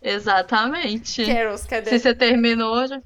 Exatamente. 0.02 1.26
Carols, 1.26 1.66
cadê? 1.66 1.90
Se 1.92 2.00
você 2.00 2.14
terminou, 2.14 2.88
já... 2.88 3.02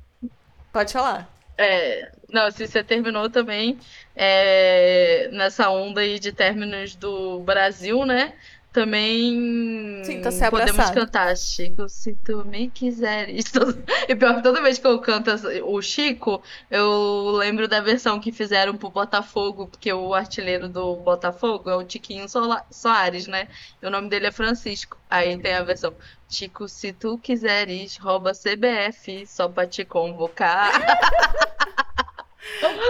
Pode 0.71 0.93
falar. 0.93 1.29
É, 1.55 2.11
não, 2.31 2.49
se 2.49 2.67
você 2.67 2.83
terminou 2.83 3.29
também 3.29 3.77
é, 4.15 5.29
nessa 5.31 5.69
onda 5.69 6.01
aí 6.01 6.17
de 6.17 6.31
términos 6.31 6.95
do 6.95 7.39
Brasil, 7.41 8.05
né? 8.05 8.33
Também 8.73 10.01
Sinta-se 10.03 10.49
podemos 10.49 10.71
abraçado. 10.71 10.95
cantar 10.95 11.37
Chico, 11.37 11.87
se 11.87 12.15
tu 12.25 12.43
me 12.43 12.69
quiseres. 12.71 13.45
E 14.09 14.15
pior 14.15 14.35
que 14.35 14.41
toda 14.43 14.61
vez 14.61 14.79
que 14.79 14.87
eu 14.87 14.99
canto 14.99 15.29
o 15.65 15.81
Chico, 15.81 16.41
eu 16.71 17.29
lembro 17.37 17.67
da 17.67 17.79
versão 17.79 18.19
que 18.19 18.31
fizeram 18.31 18.75
pro 18.75 18.89
Botafogo, 18.89 19.67
porque 19.67 19.93
o 19.93 20.13
artilheiro 20.13 20.67
do 20.67 20.95
Botafogo 20.97 21.69
é 21.69 21.75
o 21.75 21.83
Tiquinho 21.83 22.27
Sola- 22.27 22.65
Soares, 22.71 23.27
né? 23.27 23.47
E 23.81 23.85
o 23.85 23.89
nome 23.91 24.09
dele 24.09 24.25
é 24.25 24.31
Francisco. 24.31 24.97
Aí 25.09 25.37
tem 25.37 25.53
a 25.53 25.63
versão 25.63 25.93
Chico, 26.27 26.67
se 26.67 26.91
tu 26.91 27.17
quiseres, 27.19 27.95
rouba 27.97 28.31
CBF 28.33 29.25
só 29.27 29.47
pra 29.47 29.67
te 29.67 29.85
convocar. 29.85 30.71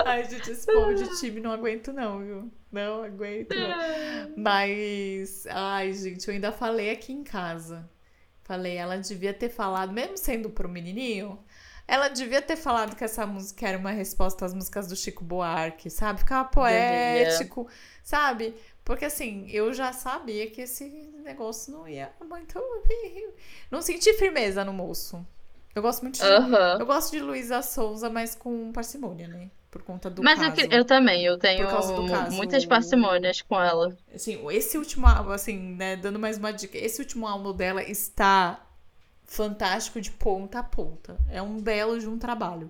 Ai, 0.05 0.23
gente, 0.29 0.49
esse 0.51 0.65
povo 0.65 0.93
de 0.95 1.07
time 1.19 1.39
não 1.41 1.51
aguento, 1.51 1.91
não, 1.93 2.19
viu? 2.19 2.51
Não 2.73 3.03
aguento. 3.03 3.53
Mas, 4.35 5.45
ai, 5.47 5.93
gente, 5.93 6.27
eu 6.27 6.33
ainda 6.33 6.51
falei 6.51 6.89
aqui 6.89 7.13
em 7.13 7.23
casa. 7.23 7.89
Falei, 8.41 8.75
ela 8.75 8.97
devia 8.97 9.33
ter 9.33 9.49
falado, 9.49 9.93
mesmo 9.93 10.17
sendo 10.17 10.49
pro 10.49 10.67
menininho, 10.67 11.39
ela 11.87 12.09
devia 12.09 12.41
ter 12.41 12.55
falado 12.55 12.95
que 12.95 13.03
essa 13.03 13.25
música 13.25 13.67
era 13.67 13.77
uma 13.77 13.91
resposta 13.91 14.45
às 14.45 14.53
músicas 14.53 14.87
do 14.87 14.95
Chico 14.95 15.23
Buarque, 15.23 15.89
sabe? 15.89 16.19
Ficava 16.19 16.49
poético, 16.49 17.67
sabe? 18.03 18.55
Porque 18.83 19.05
assim, 19.05 19.47
eu 19.49 19.73
já 19.73 19.93
sabia 19.93 20.49
que 20.49 20.61
esse 20.61 20.83
negócio 21.23 21.71
não 21.71 21.87
ia 21.87 22.11
muito. 22.21 22.59
Não 23.71 23.81
senti 23.81 24.13
firmeza 24.13 24.65
no 24.65 24.73
moço. 24.73 25.25
Eu 25.75 25.81
gosto 25.81 26.01
muito 26.01 26.15
de. 26.15 26.25
Eu 26.79 26.85
gosto 26.85 27.11
de 27.11 27.19
Luísa 27.19 27.61
Souza, 27.61 28.09
mas 28.09 28.35
com 28.35 28.71
parcimônia, 28.71 29.27
né? 29.27 29.49
Por 29.73 29.81
conta 29.81 30.07
do 30.07 30.21
Mas 30.21 30.39
eu, 30.39 30.51
caso. 30.51 30.55
que- 30.69 30.75
eu 30.75 30.85
também, 30.85 31.25
eu 31.25 31.35
tenho 31.35 31.67
caso. 31.67 32.31
muitas 32.31 32.63
parcimônias 32.63 33.41
com 33.41 33.59
ela. 33.59 33.97
Assim, 34.13 34.39
esse 34.51 34.77
último 34.77 35.07
álbum, 35.07 35.31
assim, 35.31 35.57
né, 35.57 35.95
dando 35.95 36.19
mais 36.19 36.37
uma 36.37 36.53
dica, 36.53 36.77
esse 36.77 37.01
último 37.01 37.25
álbum 37.27 37.51
dela 37.51 37.81
está 37.81 38.63
fantástico 39.25 39.99
de 39.99 40.11
ponta 40.11 40.59
a 40.59 40.63
ponta. 40.63 41.17
É 41.27 41.41
um 41.41 41.59
belo 41.59 41.99
de 41.99 42.07
um 42.07 42.19
trabalho. 42.19 42.69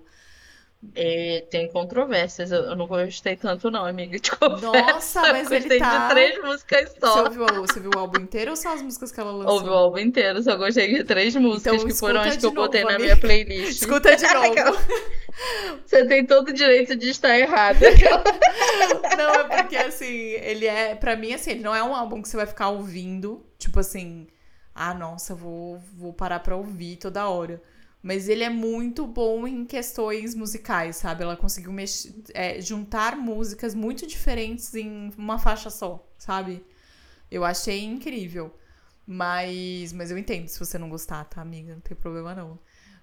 E 0.96 1.42
tem 1.50 1.68
controvérsias, 1.70 2.52
eu 2.52 2.74
não 2.76 2.86
gostei 2.86 3.36
tanto 3.36 3.70
não, 3.70 3.84
amiga, 3.86 4.18
te 4.18 4.30
confesso. 4.36 4.72
Nossa, 4.72 5.20
mas 5.32 5.50
eu 5.50 5.56
ele 5.56 5.60
gostei 5.64 5.78
tá- 5.78 6.08
de 6.08 6.14
três 6.14 6.42
músicas 6.42 6.88
Você 6.90 7.00
só. 7.00 7.24
ouviu, 7.24 7.46
você 7.46 7.80
viu 7.80 7.90
o 7.94 7.98
álbum 7.98 8.20
inteiro 8.20 8.50
ou 8.52 8.56
só 8.56 8.74
as 8.74 8.82
músicas 8.82 9.10
que 9.12 9.20
ela 9.20 9.32
lançou? 9.32 9.54
Ouvi 9.54 9.68
o 9.68 9.72
álbum 9.72 9.98
inteiro, 9.98 10.42
só 10.42 10.56
gostei 10.56 10.94
de 10.94 11.04
três 11.04 11.34
músicas 11.36 11.74
Então 11.74 11.86
que 11.88 11.94
foram 11.94 12.20
as 12.20 12.34
que 12.34 12.38
de 12.38 12.46
eu 12.46 12.52
botei 12.52 12.82
novo, 12.82 12.92
na 12.92 12.96
amiga. 12.98 13.14
minha 13.14 13.20
playlist. 13.20 13.82
Escuta 13.82 14.14
de 14.16 14.24
novo. 14.34 14.78
Você 15.84 16.06
tem 16.06 16.24
todo 16.24 16.48
o 16.48 16.52
direito 16.52 16.94
de 16.96 17.08
estar 17.10 17.38
errada. 17.38 17.78
Não, 19.16 19.34
é 19.34 19.62
porque 19.62 19.76
assim, 19.76 20.06
ele 20.12 20.66
é, 20.66 20.94
Pra 20.94 21.16
mim, 21.16 21.32
assim, 21.34 21.52
ele 21.52 21.60
não 21.62 21.74
é 21.74 21.82
um 21.82 21.94
álbum 21.94 22.22
que 22.22 22.28
você 22.28 22.36
vai 22.36 22.46
ficar 22.46 22.68
ouvindo, 22.68 23.44
tipo 23.58 23.78
assim, 23.80 24.26
ah, 24.74 24.94
nossa, 24.94 25.34
vou, 25.34 25.78
vou 25.96 26.12
parar 26.12 26.40
pra 26.40 26.56
ouvir 26.56 26.96
toda 26.96 27.28
hora. 27.28 27.60
Mas 28.06 28.28
ele 28.28 28.44
é 28.44 28.50
muito 28.50 29.06
bom 29.06 29.46
em 29.48 29.64
questões 29.64 30.34
musicais, 30.34 30.96
sabe? 30.96 31.22
Ela 31.22 31.38
conseguiu 31.38 31.72
mex- 31.72 32.12
é, 32.34 32.60
juntar 32.60 33.16
músicas 33.16 33.74
muito 33.74 34.06
diferentes 34.06 34.74
em 34.74 35.10
uma 35.16 35.38
faixa 35.38 35.70
só, 35.70 36.06
sabe? 36.18 36.62
Eu 37.30 37.42
achei 37.46 37.82
incrível. 37.82 38.54
Mas, 39.06 39.90
mas 39.94 40.10
eu 40.10 40.18
entendo 40.18 40.48
se 40.48 40.58
você 40.58 40.76
não 40.78 40.90
gostar, 40.90 41.24
tá, 41.24 41.40
amiga? 41.40 41.72
Não 41.72 41.80
tem 41.80 41.96
problema 41.96 42.34
não. 42.34 42.58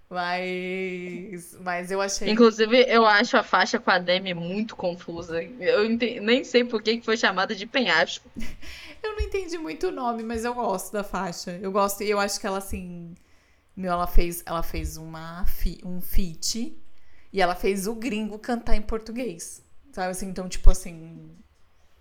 Mas, 0.08 1.58
mas 1.62 1.90
eu 1.90 2.00
achei. 2.00 2.30
Inclusive, 2.30 2.86
eu 2.88 3.04
acho 3.06 3.38
a 3.38 3.44
faixa 3.44 3.80
com 3.80 3.90
a 3.90 3.98
Demi 3.98 4.34
muito 4.36 4.76
confusa. 4.76 5.42
Eu 5.44 5.84
ente- 5.86 6.20
nem 6.20 6.44
sei 6.44 6.64
por 6.64 6.82
que 6.84 7.02
foi 7.02 7.18
chamada 7.18 7.56
de 7.56 7.66
penhasco. 7.66 8.30
Eu 9.04 9.14
não 9.16 9.22
entendi 9.22 9.58
muito 9.58 9.88
o 9.88 9.92
nome, 9.92 10.22
mas 10.22 10.46
eu 10.46 10.54
gosto 10.54 10.94
da 10.94 11.04
faixa. 11.04 11.58
Eu 11.60 11.72
gosto, 11.72 12.04
e 12.04 12.10
eu 12.12 12.20
acho 12.20 12.40
que 12.40 12.46
ela 12.46 12.60
assim, 12.60 13.16
meu, 13.76 13.92
ela 13.92 14.08
fez, 14.08 14.44
ela 14.46 14.64
fez 14.64 14.98
uma 14.98 15.46
fi- 15.46 15.82
um 15.86 16.02
feat 16.02 16.78
e 17.34 17.42
ela 17.42 17.56
fez 17.56 17.88
o 17.88 17.96
gringo 17.96 18.40
cantar 18.40 18.76
em 18.76 18.82
português. 18.82 19.64
Sabe 19.92 20.12
assim, 20.12 20.28
então 20.30 20.48
tipo 20.50 20.70
assim, 20.70 21.38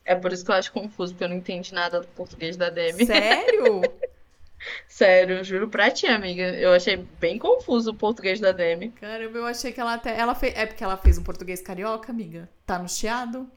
É 0.05 0.15
por 0.15 0.31
isso 0.31 0.45
que 0.45 0.51
eu 0.51 0.55
acho 0.57 0.73
confuso, 0.73 1.15
porque 1.15 1.25
eu 1.25 1.29
não 1.31 1.37
entendi 1.37 1.73
nada 1.73 2.01
do 2.03 2.07
português 2.09 2.55
da 2.57 2.69
Demi. 2.69 3.07
sério? 3.07 3.99
Sério, 4.89 5.39
eu 5.39 5.45
juro 5.45 5.69
pra 5.71 5.91
ti, 5.91 6.07
amiga. 6.07 6.43
Eu 6.59 6.73
achei 6.73 6.97
bem 6.97 7.39
confuso 7.39 7.91
o 7.93 7.95
português 7.95 8.41
da 8.41 8.53
Demi. 8.53 8.95
Caramba, 8.95 9.39
eu 9.39 9.47
achei 9.47 9.73
que 9.73 9.81
ela 9.81 9.95
até 9.95 10.17
ela 10.19 10.35
fez, 10.35 10.55
é 10.55 10.65
porque 10.67 10.85
ela 10.85 10.97
fez 10.97 11.19
um 11.19 11.23
português 11.25 11.61
carioca, 11.61 12.13
amiga. 12.13 12.49
Tá 12.67 12.79
no 12.79 12.89
chiado? 12.89 13.51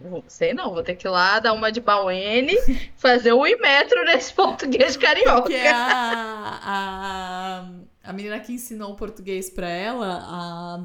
Não 0.00 0.22
sei 0.28 0.54
não, 0.54 0.72
vou 0.72 0.82
ter 0.82 0.94
que 0.94 1.06
ir 1.06 1.10
lá 1.10 1.38
dar 1.40 1.52
uma 1.52 1.70
de 1.72 1.80
Bauene, 1.80 2.54
fazer 2.96 3.32
o 3.32 3.46
Imetro 3.46 4.04
nesse 4.04 4.32
português 4.32 4.96
carioca. 4.96 5.42
Porque 5.42 5.56
a, 5.56 6.60
a, 6.62 7.70
a 8.04 8.12
menina 8.12 8.38
que 8.40 8.52
ensinou 8.52 8.92
o 8.92 8.96
português 8.96 9.50
pra 9.50 9.68
ela, 9.68 10.20
a, 10.22 10.84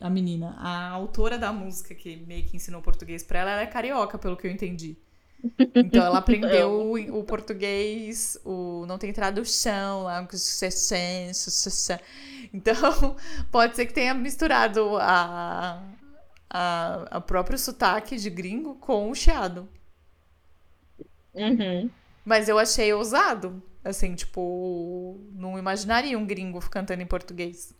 a 0.00 0.10
menina, 0.10 0.54
a 0.58 0.90
autora 0.90 1.38
da 1.38 1.52
música 1.52 1.94
que 1.94 2.16
meio 2.26 2.44
que 2.44 2.56
ensinou 2.56 2.80
o 2.80 2.84
português 2.84 3.22
pra 3.22 3.40
ela, 3.40 3.50
ela 3.52 3.62
é 3.62 3.66
carioca, 3.66 4.18
pelo 4.18 4.36
que 4.36 4.46
eu 4.46 4.50
entendi. 4.50 4.96
Então 5.74 6.04
ela 6.04 6.18
aprendeu 6.18 6.70
o, 6.90 7.18
o 7.20 7.24
português, 7.24 8.38
o 8.44 8.84
não 8.86 8.98
tem 8.98 9.12
tradução 9.12 10.04
lá. 10.04 10.26
Então 12.52 13.16
pode 13.52 13.76
ser 13.76 13.86
que 13.86 13.92
tenha 13.92 14.14
misturado 14.14 14.96
a, 14.96 15.82
a, 16.56 17.06
a 17.10 17.20
próprio 17.20 17.58
sotaque 17.58 18.16
de 18.16 18.30
gringo 18.30 18.76
com 18.76 19.10
o 19.10 19.14
chiado. 19.14 19.68
Uhum. 21.34 21.90
Mas 22.24 22.48
eu 22.48 22.60
achei 22.60 22.92
ousado. 22.92 23.60
Assim, 23.84 24.14
tipo, 24.14 25.20
não 25.32 25.58
imaginaria 25.58 26.16
um 26.16 26.24
gringo 26.24 26.60
cantando 26.70 27.02
em 27.02 27.06
português. 27.06 27.74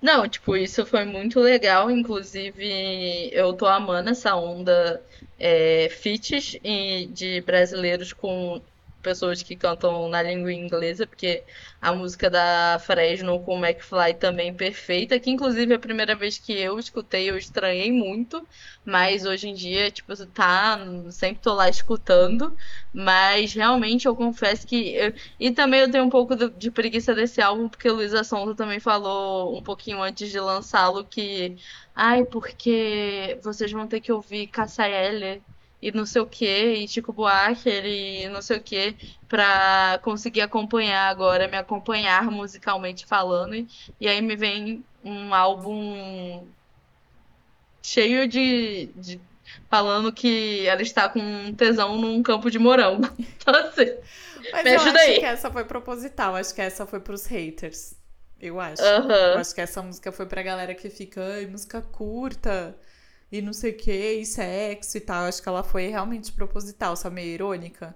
Não, 0.00 0.28
tipo, 0.28 0.56
isso 0.56 0.86
foi 0.86 1.04
muito 1.04 1.40
legal. 1.40 1.90
Inclusive, 1.90 3.30
eu 3.32 3.52
tô 3.52 3.66
amando 3.66 4.10
essa 4.10 4.36
onda 4.36 5.02
é, 5.38 5.88
feats 5.90 6.56
e 6.62 7.06
de 7.06 7.40
brasileiros 7.40 8.12
com 8.12 8.62
pessoas 9.04 9.42
que 9.42 9.56
cantam 9.56 10.08
na 10.08 10.22
língua 10.22 10.52
inglesa, 10.52 11.06
porque 11.06 11.44
a 11.80 11.92
música 11.92 12.30
da 12.30 12.78
Fresno 12.80 13.42
com 13.44 13.56
o 13.60 13.64
McFly 13.64 14.14
também 14.14 14.48
é 14.50 14.52
perfeita, 14.52 15.20
que 15.20 15.30
inclusive 15.30 15.74
a 15.74 15.78
primeira 15.78 16.16
vez 16.16 16.38
que 16.38 16.52
eu 16.52 16.78
escutei 16.78 17.30
eu 17.30 17.36
estranhei 17.38 17.92
muito, 17.92 18.46
mas 18.84 19.24
hoje 19.24 19.48
em 19.48 19.54
dia, 19.54 19.90
tipo, 19.90 20.14
tá, 20.32 20.78
sempre 21.10 21.42
tô 21.42 21.54
lá 21.54 21.68
escutando, 21.68 22.56
mas 22.92 23.52
realmente 23.54 24.06
eu 24.06 24.16
confesso 24.16 24.66
que 24.66 24.94
eu- 24.94 25.12
e 25.38 25.50
também 25.52 25.80
eu 25.80 25.90
tenho 25.90 26.04
um 26.04 26.10
pouco 26.10 26.34
de 26.36 26.70
preguiça 26.70 27.14
desse 27.14 27.40
álbum, 27.40 27.68
porque 27.68 27.88
Luísa 27.90 28.24
Sonza 28.24 28.54
também 28.54 28.80
falou 28.80 29.56
um 29.56 29.62
pouquinho 29.62 30.02
antes 30.02 30.30
de 30.30 30.38
lançá-lo 30.40 31.04
que, 31.04 31.56
ai, 31.94 32.24
porque 32.24 33.38
vocês 33.42 33.70
vão 33.72 33.86
ter 33.86 34.00
que 34.00 34.12
ouvir 34.12 34.50
Eller 34.78 35.42
e 35.86 35.92
não 35.92 36.06
sei 36.06 36.22
o 36.22 36.26
que, 36.26 36.46
e 36.46 36.88
Chico 36.88 37.12
Buarque 37.12 37.68
e 37.68 38.28
não 38.30 38.40
sei 38.42 38.56
o 38.58 38.62
que, 38.62 38.96
pra 39.28 39.98
conseguir 40.02 40.40
acompanhar 40.40 41.08
agora, 41.10 41.48
me 41.48 41.56
acompanhar 41.56 42.24
musicalmente 42.30 43.06
falando. 43.06 43.54
E, 43.54 43.68
e 44.00 44.08
aí 44.08 44.22
me 44.22 44.36
vem 44.36 44.84
um 45.04 45.34
álbum 45.34 46.46
cheio 47.82 48.26
de, 48.28 48.86
de 48.96 49.20
falando 49.68 50.12
que 50.12 50.66
ela 50.66 50.82
está 50.82 51.08
com 51.08 51.20
um 51.20 51.54
tesão 51.54 51.98
num 51.98 52.22
campo 52.22 52.50
de 52.50 52.58
morango. 52.58 53.08
Então, 53.44 53.54
assim, 53.56 53.94
Mas 54.52 54.64
Me 54.64 54.70
eu 54.70 54.76
ajuda 54.76 55.00
acho 55.00 55.00
aí. 55.00 55.18
que 55.18 55.24
essa 55.24 55.50
foi 55.50 55.64
proposital. 55.64 56.34
Acho 56.36 56.54
que 56.54 56.60
essa 56.62 56.86
foi 56.86 57.00
pros 57.00 57.26
haters. 57.26 57.94
Eu 58.40 58.60
acho. 58.60 58.82
aham. 58.82 59.12
Eu 59.34 59.38
acho 59.38 59.54
que 59.54 59.60
essa 59.60 59.82
música 59.82 60.12
foi 60.12 60.26
pra 60.26 60.42
galera 60.42 60.74
que 60.74 60.88
fica, 60.90 61.22
ai, 61.34 61.46
música 61.46 61.80
curta 61.82 62.76
e 63.34 63.42
não 63.42 63.52
sei 63.52 63.72
o 63.72 63.76
que, 63.76 64.12
e 64.12 64.24
sexo 64.24 64.96
e 64.96 65.00
tal. 65.00 65.24
Acho 65.24 65.42
que 65.42 65.48
ela 65.48 65.64
foi 65.64 65.88
realmente 65.88 66.30
proposital, 66.30 66.94
sabe? 66.94 67.16
Meio 67.16 67.34
irônica. 67.34 67.92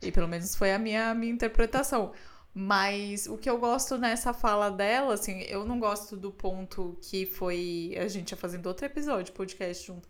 E 0.00 0.10
pelo 0.10 0.26
menos 0.26 0.54
foi 0.54 0.72
a 0.72 0.78
minha, 0.78 1.14
minha 1.14 1.30
interpretação. 1.30 2.12
Mas 2.54 3.26
o 3.26 3.36
que 3.36 3.48
eu 3.48 3.58
gosto 3.58 3.98
nessa 3.98 4.32
fala 4.32 4.70
dela, 4.70 5.14
assim, 5.14 5.42
eu 5.42 5.66
não 5.66 5.78
gosto 5.78 6.16
do 6.16 6.32
ponto 6.32 6.98
que 7.02 7.26
foi. 7.26 7.94
A 7.98 8.08
gente 8.08 8.30
ia 8.30 8.36
fazendo 8.36 8.66
outro 8.66 8.86
episódio, 8.86 9.34
podcast 9.34 9.86
junto. 9.86 10.08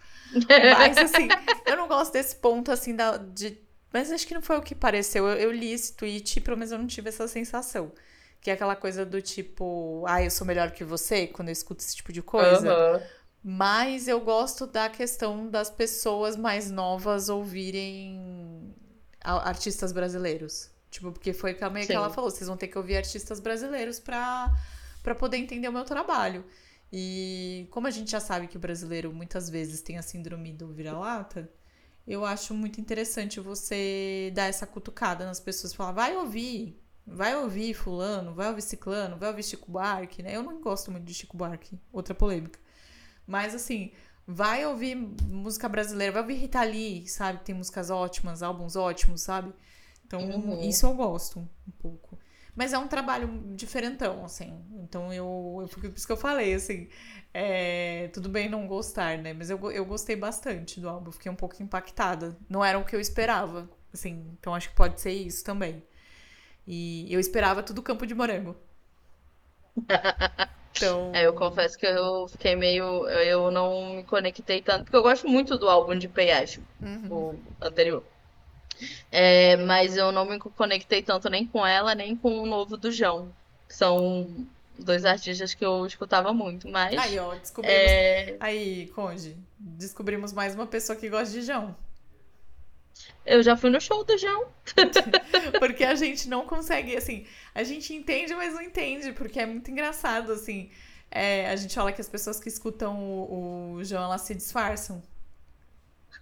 Mas, 0.78 0.97
assim, 0.99 1.27
eu 1.66 1.77
não 1.77 1.89
gosto 1.89 2.12
desse 2.12 2.36
ponto, 2.36 2.70
assim, 2.70 2.94
da, 2.94 3.16
de. 3.16 3.59
Mas 3.93 4.12
acho 4.12 4.27
que 4.27 4.35
não 4.35 4.43
foi 4.43 4.57
o 4.57 4.62
que 4.62 4.74
pareceu. 4.74 5.27
Eu, 5.27 5.36
eu 5.36 5.53
li 5.53 5.73
esse 5.73 5.97
tweet 5.97 6.36
e 6.36 6.40
pelo 6.40 6.57
menos 6.57 6.70
eu 6.70 6.78
não 6.78 6.86
tive 6.86 7.09
essa 7.09 7.27
sensação. 7.27 7.90
Que 8.40 8.51
é 8.51 8.55
aquela 8.55 8.77
coisa 8.77 9.05
do 9.05 9.20
tipo, 9.20 10.05
ah, 10.07 10.23
eu 10.23 10.31
sou 10.31 10.47
melhor 10.47 10.70
que 10.70 10.85
você, 10.85 11.27
quando 11.27 11.49
eu 11.49 11.53
escuto 11.53 11.82
esse 11.82 11.97
tipo 11.97 12.12
de 12.12 12.23
coisa. 12.23 12.73
Aham. 12.73 13.03
Mas 13.43 14.06
eu 14.06 14.20
gosto 14.20 14.66
da 14.66 14.89
questão 14.89 15.48
das 15.48 15.69
pessoas 15.69 16.36
mais 16.36 16.70
novas 16.70 17.28
ouvirem 17.28 18.74
artistas 19.20 19.93
brasileiros. 19.93 20.70
Tipo, 20.90 21.10
porque 21.10 21.32
foi 21.32 21.56
meio 21.70 21.86
que 21.86 21.93
ela 21.93 22.10
falou, 22.10 22.31
vocês 22.31 22.47
vão 22.47 22.56
ter 22.56 22.69
que 22.69 22.77
ouvir 22.77 22.97
artistas 22.97 23.40
brasileiros 23.40 23.98
pra, 23.98 24.55
pra 25.02 25.14
poder 25.14 25.39
entender 25.39 25.69
o 25.69 25.73
meu 25.73 25.85
trabalho. 25.85 26.44
E 26.93 27.66
como 27.70 27.86
a 27.86 27.90
gente 27.90 28.10
já 28.10 28.20
sabe 28.20 28.47
que 28.47 28.56
o 28.56 28.60
brasileiro 28.60 29.12
muitas 29.12 29.48
vezes 29.48 29.81
tem 29.81 29.97
a 29.97 30.02
síndrome 30.02 30.52
do 30.52 30.69
vira-lata, 30.69 31.51
eu 32.06 32.24
acho 32.24 32.52
muito 32.52 32.81
interessante 32.81 33.40
você 33.40 34.31
dar 34.35 34.44
essa 34.44 34.66
cutucada 34.66 35.24
nas 35.24 35.40
pessoas, 35.40 35.73
falar, 35.73 35.93
vai 35.93 36.16
ouvir, 36.16 36.78
vai 37.06 37.35
ouvir 37.35 37.73
fulano, 37.74 38.35
vai 38.35 38.48
ouvir 38.48 38.62
ciclano, 38.62 39.16
vai 39.16 39.31
ouvir 39.31 39.43
Chico 39.43 39.70
Buarque, 39.70 40.23
né? 40.23 40.36
Eu 40.36 40.43
não 40.43 40.60
gosto 40.60 40.90
muito 40.90 41.05
de 41.05 41.14
Chico 41.14 41.36
Buarque, 41.36 41.81
outra 41.90 42.14
polêmica. 42.14 42.59
Mas 43.27 43.55
assim, 43.55 43.93
vai 44.27 44.65
ouvir 44.66 44.94
música 44.97 45.69
brasileira, 45.69 46.12
vai 46.12 46.23
ouvir 46.23 46.35
Rita 46.35 46.62
Lee, 46.62 47.07
sabe? 47.09 47.40
Tem 47.44 47.55
músicas 47.55 47.90
ótimas, 47.90 48.43
álbuns 48.43 48.77
ótimos, 48.77 49.23
sabe? 49.23 49.53
Então, 50.07 50.20
Uhum. 50.20 50.61
isso 50.62 50.86
eu 50.86 50.94
gosto 50.94 51.39
um 51.40 51.73
pouco. 51.81 52.19
Mas 52.55 52.73
é 52.74 52.78
um 52.78 52.86
trabalho 52.89 53.28
diferentão, 53.57 54.24
assim. 54.24 54.53
Então, 54.82 55.12
eu, 55.12 55.59
eu 55.62 55.69
por 55.69 55.85
isso 55.86 56.07
que 56.07 56.12
eu 56.12 56.16
falei, 56.19 56.53
assim, 56.55 56.89
é, 57.32 58.09
tudo 58.12 58.28
bem 58.28 58.49
não 58.49 58.66
gostar, 58.66 59.16
né? 59.19 59.32
Mas 59.32 59.49
eu, 59.49 59.70
eu 59.73 59.86
gostei 59.86 60.16
bastante 60.16 60.78
do 60.78 60.89
álbum, 60.89 61.11
fiquei 61.11 61.32
um 61.32 61.36
pouco 61.36 61.62
impactada. 61.62 62.36
Não 62.49 62.62
era 62.65 62.78
o 62.78 62.85
que 62.85 62.94
eu 62.94 63.01
esperava, 63.01 63.70
assim. 63.93 64.27
Então, 64.39 64.55
acho 64.55 64.69
que 64.70 64.77
pode 64.77 65.01
ser 65.01 65.12
isso 65.12 65.43
também. 65.44 65.82
E 66.66 67.12
eu 67.12 67.20
esperava 67.20 67.62
tudo 67.62 67.82
campo 67.82 68.07
de 68.07 68.15
morango. 68.15 68.57
Então, 70.77 71.11
É, 71.15 71.27
eu 71.27 71.32
confesso 71.35 71.78
que 71.78 71.86
eu 71.86 72.27
fiquei 72.28 72.57
meio. 72.57 73.07
Eu 73.09 73.51
não 73.51 73.97
me 73.97 74.05
conectei 74.05 74.62
tanto, 74.62 74.85
porque 74.85 74.97
eu 74.97 75.03
gosto 75.03 75.28
muito 75.28 75.59
do 75.59 75.69
álbum 75.69 75.97
de 75.97 76.09
Penhasco, 76.09 76.62
uhum. 76.81 77.09
o 77.11 77.40
anterior. 77.61 78.03
É, 79.11 79.57
mas 79.57 79.97
eu 79.97 80.11
não 80.11 80.24
me 80.24 80.39
conectei 80.39 81.03
tanto 81.03 81.28
nem 81.28 81.47
com 81.47 81.65
ela, 81.65 81.94
nem 81.94 82.16
com 82.16 82.40
o 82.40 82.47
novo 82.47 82.77
do 82.77 82.90
João. 82.90 83.31
São 83.69 84.47
dois 84.78 85.05
artistas 85.05 85.55
que 85.55 85.65
eu 85.65 85.86
escutava 85.86 86.32
muito, 86.32 86.69
mas. 86.69 86.99
Aí, 86.99 87.19
ó, 87.19 87.35
descobrimos. 87.35 87.78
é, 87.81 88.36
Aí, 88.40 88.86
Conde, 88.94 89.36
descobrimos 89.59 90.32
mais 90.32 90.55
uma 90.55 90.66
pessoa 90.66 90.97
que 90.97 91.09
gosta 91.09 91.32
de 91.32 91.43
João. 91.43 91.77
Eu 93.24 93.43
já 93.43 93.56
fui 93.56 93.70
no 93.70 93.81
show 93.81 94.05
do 94.05 94.16
João. 94.19 94.47
Porque 95.59 95.85
a 95.85 95.94
gente 95.94 96.28
não 96.28 96.47
consegue, 96.47 96.97
assim, 96.97 97.27
a 97.55 97.62
gente 97.62 97.94
entende, 97.94 98.35
mas 98.35 98.55
não 98.55 98.62
entende, 98.62 99.12
porque 99.12 99.40
é 99.40 99.47
muito 99.47 99.70
engraçado, 99.70 100.32
assim. 100.32 100.70
É, 101.10 101.48
a 101.51 101.56
gente 101.56 101.74
fala 101.74 101.93
que 101.93 102.01
as 102.01 102.09
pessoas 102.09 102.40
que 102.40 102.48
escutam 102.48 102.98
o, 102.98 103.74
o 103.74 103.85
João, 103.85 104.05
elas 104.05 104.23
se 104.23 104.35
disfarçam. 104.35 105.02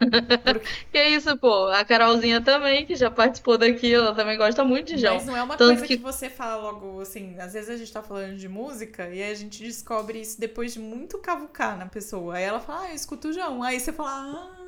Que 0.90 1.02
isso, 1.08 1.36
pô? 1.36 1.66
A 1.68 1.84
Carolzinha 1.84 2.40
também, 2.40 2.86
que 2.86 2.94
já 2.96 3.10
participou 3.10 3.58
daqui, 3.58 3.92
ela 3.92 4.14
também 4.14 4.36
gosta 4.36 4.64
muito 4.64 4.88
de 4.88 4.98
João. 4.98 5.14
Mas 5.16 5.26
não 5.26 5.36
é 5.36 5.42
uma 5.42 5.56
Tanto 5.56 5.68
coisa 5.72 5.86
que... 5.86 5.96
que- 5.96 6.02
você 6.02 6.30
fala 6.30 6.56
logo, 6.56 7.00
assim, 7.00 7.38
às 7.38 7.52
vezes 7.52 7.70
a 7.70 7.76
gente 7.76 7.92
tá 7.92 8.02
falando 8.02 8.36
de 8.36 8.48
música 8.48 9.08
e 9.10 9.22
a 9.22 9.34
gente 9.34 9.62
descobre 9.62 10.20
isso 10.20 10.40
depois 10.40 10.72
de 10.72 10.78
muito 10.78 11.18
cavucar 11.18 11.76
na 11.78 11.86
pessoa. 11.86 12.36
Aí 12.36 12.44
ela 12.44 12.60
fala, 12.60 12.82
ah, 12.84 12.90
eu 12.90 12.94
escuto 12.94 13.28
o 13.28 13.32
João. 13.32 13.62
Aí 13.62 13.78
você 13.78 13.92
fala, 13.92 14.10
ah. 14.10 14.59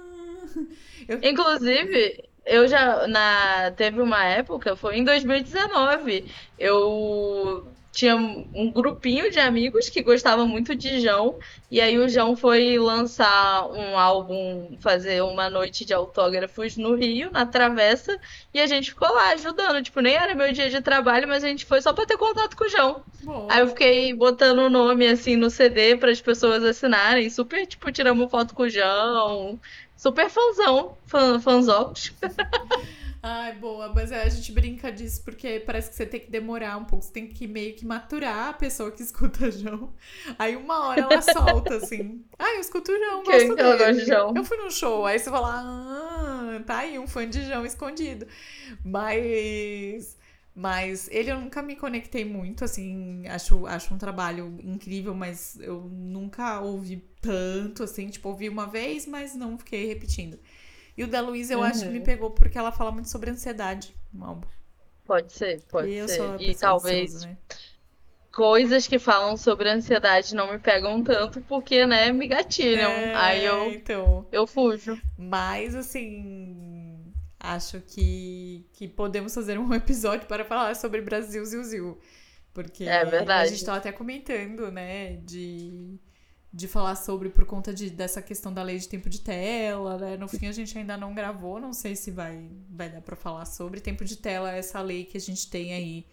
Eu... 1.09 1.19
Inclusive, 1.23 2.29
eu 2.47 2.69
já 2.69 3.07
na 3.09 3.73
teve 3.73 4.01
uma 4.01 4.25
época, 4.25 4.77
foi 4.77 4.99
em 4.99 5.05
2019, 5.05 6.25
eu 6.59 7.67
tinha 7.93 8.17
um 8.17 8.73
grupinho 8.73 9.31
de 9.31 9.39
amigos 9.39 9.91
que 9.91 10.03
gostava 10.03 10.47
muito 10.47 10.75
de 10.75 11.01
João, 11.01 11.39
e 11.71 11.79
aí 11.79 11.99
o 11.99 12.09
João 12.09 12.35
foi 12.35 12.79
lançar 12.79 13.69
um 13.71 13.99
álbum, 13.99 14.79
fazer 14.81 15.23
uma 15.23 15.51
noite 15.51 15.85
de 15.85 15.93
autógrafos 15.93 16.77
no 16.79 16.95
Rio, 16.95 17.31
na 17.31 17.45
Travessa, 17.45 18.19
e 18.53 18.61
a 18.61 18.67
gente 18.67 18.91
ficou 18.91 19.13
lá 19.13 19.33
ajudando. 19.33 19.83
Tipo, 19.83 20.01
nem 20.01 20.15
era 20.15 20.35
meu 20.35 20.51
dia 20.53 20.71
de 20.71 20.81
trabalho, 20.81 21.29
mas 21.29 21.45
a 21.45 21.49
gente 21.49 21.67
foi 21.67 21.83
só 21.83 21.93
pra 21.93 22.07
ter 22.07 22.17
contato 22.17 22.57
com 22.57 22.65
o 22.65 22.69
João. 22.69 23.03
Aí 23.51 23.61
eu 23.61 23.69
fiquei 23.69 24.15
botando 24.15 24.61
o 24.61 24.71
nome 24.71 25.07
assim 25.07 25.37
no 25.37 25.51
CD 25.51 25.95
para 25.97 26.11
as 26.11 26.21
pessoas 26.21 26.65
assinarem, 26.65 27.29
super, 27.29 27.67
tipo, 27.67 27.93
tiramos 27.93 28.31
foto 28.31 28.55
com 28.55 28.63
o 28.63 28.71
João. 28.71 29.61
Super 30.03 30.29
fãzão, 30.29 30.99
fã, 31.07 31.39
fãzocos. 31.39 32.13
Ai, 33.23 33.53
boa, 33.55 33.89
mas 33.95 34.11
é, 34.11 34.25
a 34.25 34.29
gente 34.29 34.51
brinca 34.51 34.91
disso 34.91 35.23
porque 35.25 35.63
parece 35.65 35.91
que 35.91 35.95
você 35.95 36.05
tem 36.05 36.19
que 36.19 36.29
demorar 36.29 36.77
um 36.77 36.85
pouco, 36.85 37.05
você 37.05 37.13
tem 37.13 37.29
que 37.29 37.47
meio 37.47 37.77
que 37.77 37.87
maturar 37.87 38.49
a 38.49 38.53
pessoa 38.53 38.91
que 38.91 38.99
escuta 39.05 39.49
João. 39.49 39.93
Aí 40.37 40.57
uma 40.57 40.89
hora 40.89 41.03
ela 41.03 41.23
solta 41.23 41.77
assim. 41.77 42.25
Ah, 42.37 42.53
eu 42.57 42.61
escuto 42.61 42.91
João, 42.91 43.23
gosto 43.23 43.31
Quem 43.31 43.55
dele. 43.55 43.79
Gosta 43.79 43.93
de 43.93 44.05
João? 44.05 44.35
Eu 44.35 44.45
fui 44.45 44.57
num 44.57 44.71
show, 44.73 45.07
aí 45.07 45.21
você 45.21 45.31
lá, 45.31 45.63
ah, 45.65 46.61
tá 46.67 46.79
aí 46.79 46.99
um 46.99 47.07
fã 47.07 47.25
de 47.25 47.47
João 47.47 47.65
escondido. 47.65 48.27
Mas 48.85 50.19
mas 50.55 51.09
ele 51.11 51.31
eu 51.31 51.41
nunca 51.41 51.63
me 51.63 51.77
conectei 51.77 52.25
muito, 52.25 52.65
assim, 52.65 53.27
acho, 53.27 53.67
acho 53.67 53.95
um 53.95 53.99
trabalho 53.99 54.59
incrível, 54.63 55.15
mas 55.15 55.59
eu 55.61 55.81
nunca 55.91 56.61
ouvi 56.61 57.05
tanto, 57.21 57.83
assim, 57.83 58.09
tipo, 58.09 58.29
ouvi 58.29 58.49
uma 58.49 58.67
vez, 58.67 59.07
mas 59.07 59.35
não 59.35 59.57
fiquei 59.57 59.87
repetindo. 59.87 60.39
E 60.97 61.05
o 61.05 61.09
da 61.09 61.21
Luísa 61.21 61.55
eu 61.55 61.61
uhum. 61.61 61.65
acho 61.65 61.81
que 61.81 61.91
me 61.91 61.99
uhum. 61.99 62.05
pegou 62.05 62.31
porque 62.31 62.59
ela 62.59 62.71
fala 62.71 62.93
muito 62.93 63.09
sobre 63.09 63.31
ansiedade 63.31 63.95
no 64.13 64.25
álbum. 64.25 64.49
Pode 65.05 65.33
ser, 65.33 65.63
pode 65.63 65.91
e 65.91 66.07
ser. 66.07 66.41
e 66.41 66.55
talvez 66.55 67.15
ansiosa, 67.15 67.27
né? 67.29 67.37
coisas 68.33 68.89
que 68.89 68.99
falam 68.99 69.37
sobre 69.37 69.69
ansiedade 69.69 70.35
não 70.35 70.53
me 70.53 70.59
pegam 70.59 71.03
tanto 71.03 71.41
porque, 71.43 71.87
né, 71.87 72.11
me 72.13 72.27
gatilham. 72.27 72.91
É, 72.91 73.15
Aí 73.15 73.45
eu, 73.45 73.73
então... 73.73 74.27
eu 74.33 74.47
fujo. 74.47 75.01
Mas, 75.19 75.75
assim, 75.75 76.82
acho 77.43 77.81
que, 77.81 78.65
que 78.73 78.87
podemos 78.87 79.35
fazer 79.35 79.59
um 79.59 79.73
episódio 79.75 80.27
para 80.27 80.45
falar 80.45 80.75
sobre 80.77 81.03
Brasil 81.03 81.45
Zil 81.45 81.65
Zil. 81.65 81.99
Porque 82.55 82.85
é 82.85 83.05
verdade. 83.05 83.43
a 83.43 83.47
gente 83.47 83.59
estava 83.59 83.79
até 83.79 83.91
comentando, 83.91 84.71
né, 84.71 85.17
de 85.17 85.99
de 86.55 86.69
falar 86.69 86.97
sobre 86.97 87.31
por 87.31 87.47
conta 87.47 87.73
de, 87.73 87.89
dessa 87.89 88.21
questão 88.21 88.53
da 88.53 88.63
lei 88.63 88.77
de 88.77 88.87
tempo 88.87 89.09
de 89.09 89.23
tela, 89.23 89.97
né? 89.97 90.17
No 90.19 90.29
fim 90.29 90.47
a 90.47 90.53
gente 90.53 90.77
ainda 90.77 90.99
não 90.99 91.15
gravou, 91.15 91.59
não 91.59 91.73
sei 91.73 91.97
se 91.97 92.11
vai, 92.11 92.51
vai 92.69 92.91
dar 92.91 93.01
para 93.01 93.17
falar 93.17 93.47
sobre 93.47 93.81
tempo 93.81 94.05
de 94.05 94.19
tela, 94.19 94.53
essa 94.53 94.79
lei 94.83 95.05
que 95.07 95.17
a 95.17 95.21
gente 95.21 95.49
tem 95.49 95.73
aí 95.73 96.07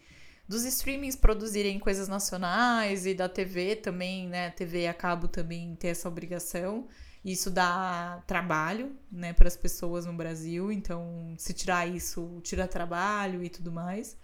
dos 0.48 0.64
streamings 0.64 1.18
produzirem 1.18 1.78
coisas 1.78 2.08
nacionais 2.08 3.06
e 3.06 3.14
da 3.14 3.28
TV 3.28 3.76
também, 3.76 4.30
né? 4.30 4.50
TV 4.52 4.88
a 4.88 4.94
cabo 4.94 5.28
também 5.28 5.76
ter 5.76 5.90
essa 5.90 6.08
obrigação. 6.08 6.88
Isso 7.24 7.52
dá 7.52 8.24
trabalho, 8.26 8.96
né, 9.12 9.34
para 9.34 9.48
as 9.48 9.58
pessoas 9.58 10.06
no 10.06 10.14
Brasil. 10.14 10.72
Então, 10.72 11.36
se 11.38 11.54
tirar 11.54 11.88
isso, 11.88 12.40
tira 12.44 12.68
trabalho 12.68 13.44
e 13.44 13.50
tudo 13.50 13.72
mais. 13.72 14.18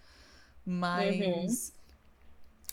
Mas 0.65 1.19
uhum. 1.19 1.75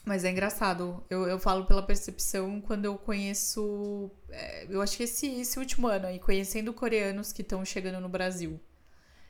Mas 0.04 0.24
é 0.24 0.30
engraçado. 0.30 1.04
Eu, 1.08 1.26
eu 1.26 1.38
falo 1.38 1.64
pela 1.64 1.82
percepção 1.82 2.60
quando 2.60 2.84
eu 2.84 2.98
conheço. 2.98 4.10
É, 4.28 4.66
eu 4.68 4.82
acho 4.82 4.96
que 4.96 5.04
esse, 5.04 5.26
esse 5.40 5.58
último 5.58 5.86
ano 5.86 6.06
aí, 6.06 6.18
conhecendo 6.18 6.72
coreanos 6.72 7.32
que 7.32 7.42
estão 7.42 7.64
chegando 7.64 8.00
no 8.00 8.08
Brasil. 8.08 8.60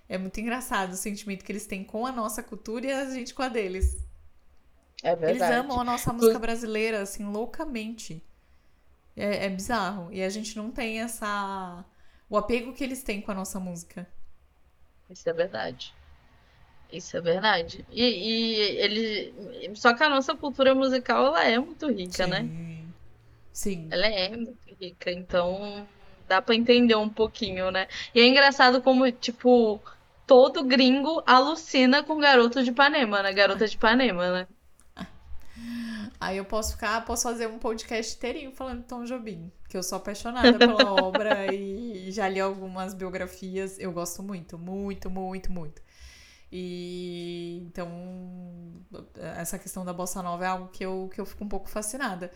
É 0.08 0.16
muito 0.18 0.40
engraçado 0.40 0.92
o 0.92 0.96
sentimento 0.96 1.44
que 1.44 1.52
eles 1.52 1.66
têm 1.66 1.84
com 1.84 2.06
a 2.06 2.12
nossa 2.12 2.42
cultura 2.42 2.86
e 2.86 2.92
a 2.92 3.10
gente 3.10 3.34
com 3.34 3.42
a 3.42 3.48
deles. 3.48 3.96
É 5.02 5.14
verdade. 5.14 5.52
Eles 5.52 5.64
amam 5.64 5.80
a 5.80 5.84
nossa 5.84 6.12
música 6.12 6.38
brasileira, 6.38 7.02
assim, 7.02 7.24
loucamente. 7.24 8.22
É, 9.16 9.46
é 9.46 9.48
bizarro. 9.48 10.12
E 10.12 10.22
a 10.22 10.28
gente 10.28 10.56
não 10.56 10.70
tem 10.70 11.00
essa. 11.00 11.84
O 12.28 12.36
apego 12.36 12.72
que 12.72 12.82
eles 12.82 13.02
têm 13.02 13.20
com 13.20 13.30
a 13.30 13.34
nossa 13.34 13.60
música. 13.60 14.06
Isso 15.10 15.28
é 15.28 15.32
verdade. 15.32 15.94
Isso 16.90 17.16
é 17.16 17.20
verdade. 17.20 17.84
E, 17.90 18.02
e 18.02 18.54
ele. 18.78 19.74
Só 19.74 19.94
que 19.94 20.02
a 20.02 20.08
nossa 20.08 20.34
cultura 20.34 20.74
musical 20.74 21.26
ela 21.26 21.44
é 21.44 21.58
muito 21.58 21.90
rica, 21.90 22.26
né? 22.26 22.40
Sim. 22.40 22.48
né? 22.48 22.84
Sim. 23.52 23.88
Ela 23.90 24.06
é 24.06 24.36
muito 24.36 24.74
rica, 24.80 25.10
então 25.10 25.86
dá 26.28 26.40
para 26.40 26.54
entender 26.54 26.94
um 26.94 27.08
pouquinho, 27.08 27.70
né? 27.70 27.88
E 28.14 28.20
é 28.20 28.26
engraçado 28.26 28.80
como, 28.80 29.10
tipo, 29.12 29.80
todo 30.26 30.64
gringo 30.64 31.22
alucina 31.26 32.02
com 32.02 32.18
Garoto 32.18 32.62
de 32.62 32.70
Ipanema, 32.70 33.22
né? 33.22 33.32
Garota 33.32 33.66
de 33.66 33.76
Ipanema, 33.76 34.32
né? 34.32 34.46
Aí 36.22 36.36
eu 36.36 36.44
posso 36.44 36.72
ficar, 36.72 37.04
posso 37.04 37.24
fazer 37.24 37.48
um 37.48 37.58
podcast 37.58 38.16
inteirinho 38.16 38.52
falando 38.52 38.82
de 38.82 38.86
Tom 38.86 39.02
Jobim, 39.02 39.50
que 39.68 39.76
eu 39.76 39.82
sou 39.82 39.98
apaixonada 39.98 40.56
pela 40.56 40.92
obra 41.02 41.52
e 41.52 42.12
já 42.12 42.28
li 42.28 42.38
algumas 42.38 42.94
biografias. 42.94 43.76
Eu 43.76 43.90
gosto 43.90 44.22
muito, 44.22 44.56
muito, 44.56 45.10
muito, 45.10 45.50
muito. 45.50 45.82
E 46.50 47.64
então 47.66 47.90
essa 49.36 49.58
questão 49.58 49.84
da 49.84 49.92
bossa 49.92 50.22
nova 50.22 50.44
é 50.44 50.46
algo 50.46 50.68
que 50.68 50.86
eu, 50.86 51.10
que 51.12 51.20
eu 51.20 51.26
fico 51.26 51.42
um 51.42 51.48
pouco 51.48 51.68
fascinada. 51.68 52.30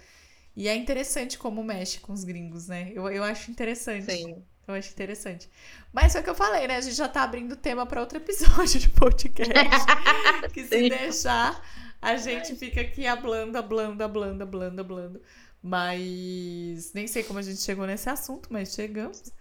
E 0.56 0.66
é 0.66 0.74
interessante 0.74 1.38
como 1.38 1.62
mexe 1.62 2.00
com 2.00 2.12
os 2.12 2.24
gringos, 2.24 2.66
né? 2.66 2.90
Eu, 2.92 3.08
eu 3.08 3.22
acho 3.22 3.52
interessante. 3.52 4.10
Sim. 4.10 4.42
Eu 4.66 4.74
acho 4.74 4.90
interessante. 4.90 5.48
Mas 5.92 6.12
foi 6.12 6.20
o 6.20 6.24
que 6.24 6.30
eu 6.30 6.34
falei, 6.34 6.66
né? 6.66 6.76
A 6.76 6.80
gente 6.80 6.96
já 6.96 7.08
tá 7.08 7.22
abrindo 7.22 7.54
tema 7.54 7.86
para 7.86 8.00
outro 8.00 8.18
episódio 8.18 8.80
de 8.80 8.88
podcast. 8.88 9.52
que 10.52 10.64
se 10.64 10.88
deixar, 10.88 11.62
a 12.02 12.16
gente 12.16 12.56
fica 12.56 12.80
aqui 12.80 13.06
ablando, 13.06 13.56
ablando, 13.56 14.02
ablando, 14.02 14.42
ablando, 14.42 14.80
ablando. 14.80 15.22
Mas 15.62 16.92
nem 16.92 17.06
sei 17.06 17.22
como 17.22 17.38
a 17.38 17.42
gente 17.42 17.60
chegou 17.60 17.86
nesse 17.86 18.08
assunto, 18.08 18.48
mas 18.52 18.74
chegamos. 18.74 19.32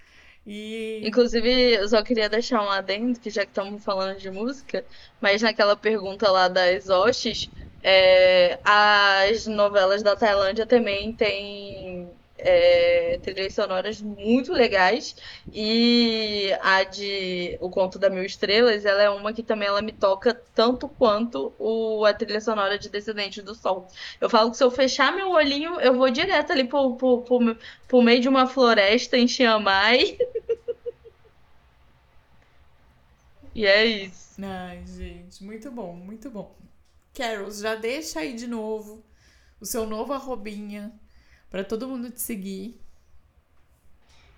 E... 0.45 1.01
Inclusive, 1.03 1.49
eu 1.73 1.89
só 1.89 2.03
queria 2.03 2.29
deixar 2.29 2.61
um 2.61 2.69
adendo, 2.69 3.19
que 3.19 3.31
já 3.31 3.43
que 3.43 3.51
estamos 3.51 3.83
falando 3.83 4.19
de 4.19 4.29
música, 4.29 4.85
mas 5.19 5.41
naquela 5.41 5.75
pergunta 5.75 6.29
lá 6.29 6.47
das 6.47 6.87
hostes, 6.87 7.49
é, 7.81 8.59
as 8.63 9.47
novelas 9.47 10.03
da 10.03 10.15
Tailândia 10.15 10.67
também 10.67 11.13
têm 11.13 12.09
é, 12.37 13.17
trilhas 13.23 13.53
sonoras 13.53 14.01
muito 14.01 14.51
legais 14.51 15.15
e 15.51 16.51
a 16.61 16.83
de 16.83 17.57
O 17.61 17.69
Conto 17.69 17.97
da 17.97 18.09
Mil 18.09 18.23
Estrelas, 18.23 18.85
ela 18.85 19.01
é 19.01 19.09
uma 19.09 19.33
que 19.33 19.41
também 19.41 19.67
ela 19.67 19.81
me 19.81 19.91
toca 19.93 20.33
tanto 20.53 20.87
quanto 20.87 21.53
o, 21.57 22.05
a 22.05 22.13
trilha 22.13 22.41
sonora 22.41 22.77
de 22.77 22.89
Descendentes 22.89 23.43
do 23.43 23.55
Sol. 23.55 23.87
Eu 24.19 24.29
falo 24.29 24.51
que 24.51 24.57
se 24.57 24.63
eu 24.63 24.71
fechar 24.71 25.15
meu 25.15 25.29
olhinho, 25.31 25.79
eu 25.79 25.95
vou 25.95 26.09
direto 26.09 26.51
ali 26.51 26.65
pro, 26.65 26.97
meio 28.01 28.21
de 28.21 28.29
uma 28.29 28.47
floresta 28.47 29.17
em 29.17 29.27
e 33.55 33.65
é 33.65 33.85
isso. 33.85 34.35
Ai, 34.43 34.83
gente, 34.85 35.43
muito 35.43 35.71
bom, 35.71 35.93
muito 35.93 36.29
bom. 36.29 36.55
Carol, 37.13 37.49
já 37.49 37.75
deixa 37.75 38.19
aí 38.19 38.33
de 38.33 38.47
novo 38.47 39.01
o 39.61 39.65
seu 39.65 39.85
novo 39.87 40.11
arrobinha 40.11 40.91
para 41.49 41.63
todo 41.63 41.87
mundo 41.87 42.09
te 42.09 42.21
seguir. 42.21 42.75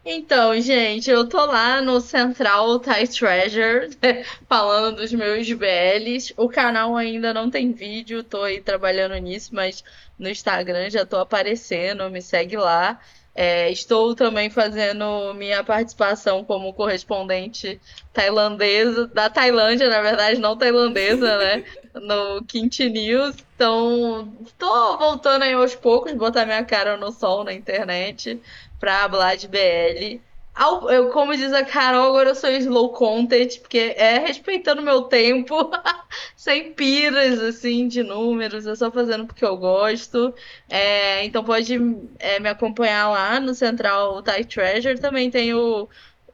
Então, 0.09 0.57
gente, 0.61 1.09
eu 1.11 1.27
tô 1.27 1.45
lá 1.45 1.81
no 1.81 1.99
Central 1.99 2.79
Thai 2.79 3.05
Treasure, 3.07 3.89
falando 4.47 4.95
dos 4.95 5.11
meus 5.11 5.51
BLs. 5.51 6.33
O 6.37 6.47
canal 6.47 6.95
ainda 6.95 7.33
não 7.33 7.49
tem 7.51 7.73
vídeo, 7.73 8.23
tô 8.23 8.43
aí 8.43 8.61
trabalhando 8.61 9.17
nisso, 9.17 9.53
mas 9.53 9.83
no 10.17 10.29
Instagram 10.29 10.89
já 10.89 11.05
tô 11.05 11.17
aparecendo, 11.17 12.09
me 12.09 12.21
segue 12.21 12.55
lá. 12.55 13.01
É, 13.39 13.71
estou 13.71 14.15
também 14.15 14.49
fazendo 14.49 15.31
minha 15.35 15.63
participação 15.63 16.43
como 16.43 16.73
correspondente 16.73 17.79
tailandesa, 18.11 19.05
da 19.09 19.29
Tailândia, 19.29 19.87
na 19.87 20.01
verdade, 20.01 20.39
não 20.39 20.57
tailandesa, 20.57 21.37
né? 21.37 21.63
No 21.93 22.43
Quint 22.45 22.79
News. 22.79 23.35
Então, 23.55 24.35
estou 24.43 24.97
voltando 24.97 25.43
aí 25.43 25.53
aos 25.53 25.75
poucos, 25.75 26.13
botar 26.13 26.45
minha 26.45 26.63
cara 26.63 26.97
no 26.97 27.11
sol 27.11 27.43
na 27.43 27.53
internet 27.53 28.41
pra 28.79 29.09
falar 29.09 29.35
de 29.35 29.47
BL. 29.47 30.19
Eu, 30.59 31.11
como 31.11 31.37
diz 31.37 31.53
a 31.53 31.63
Carol, 31.63 32.09
agora 32.09 32.29
eu 32.29 32.35
sou 32.35 32.49
slow 32.49 32.91
content, 32.91 33.59
porque 33.59 33.93
é 33.95 34.17
respeitando 34.17 34.81
meu 34.81 35.03
tempo, 35.03 35.71
sem 36.35 36.73
piras, 36.73 37.39
assim, 37.39 37.87
de 37.87 38.01
números, 38.01 38.65
é 38.65 38.75
só 38.75 38.91
fazendo 38.91 39.27
porque 39.27 39.45
eu 39.45 39.55
gosto. 39.55 40.33
É, 40.67 41.23
então 41.25 41.43
pode 41.43 41.75
é, 42.17 42.39
me 42.39 42.49
acompanhar 42.49 43.07
lá 43.09 43.39
no 43.39 43.53
Central 43.53 44.23
Thai 44.23 44.43
Treasure. 44.45 44.99
Também 44.99 45.29
tem 45.29 45.53
o, 45.53 45.87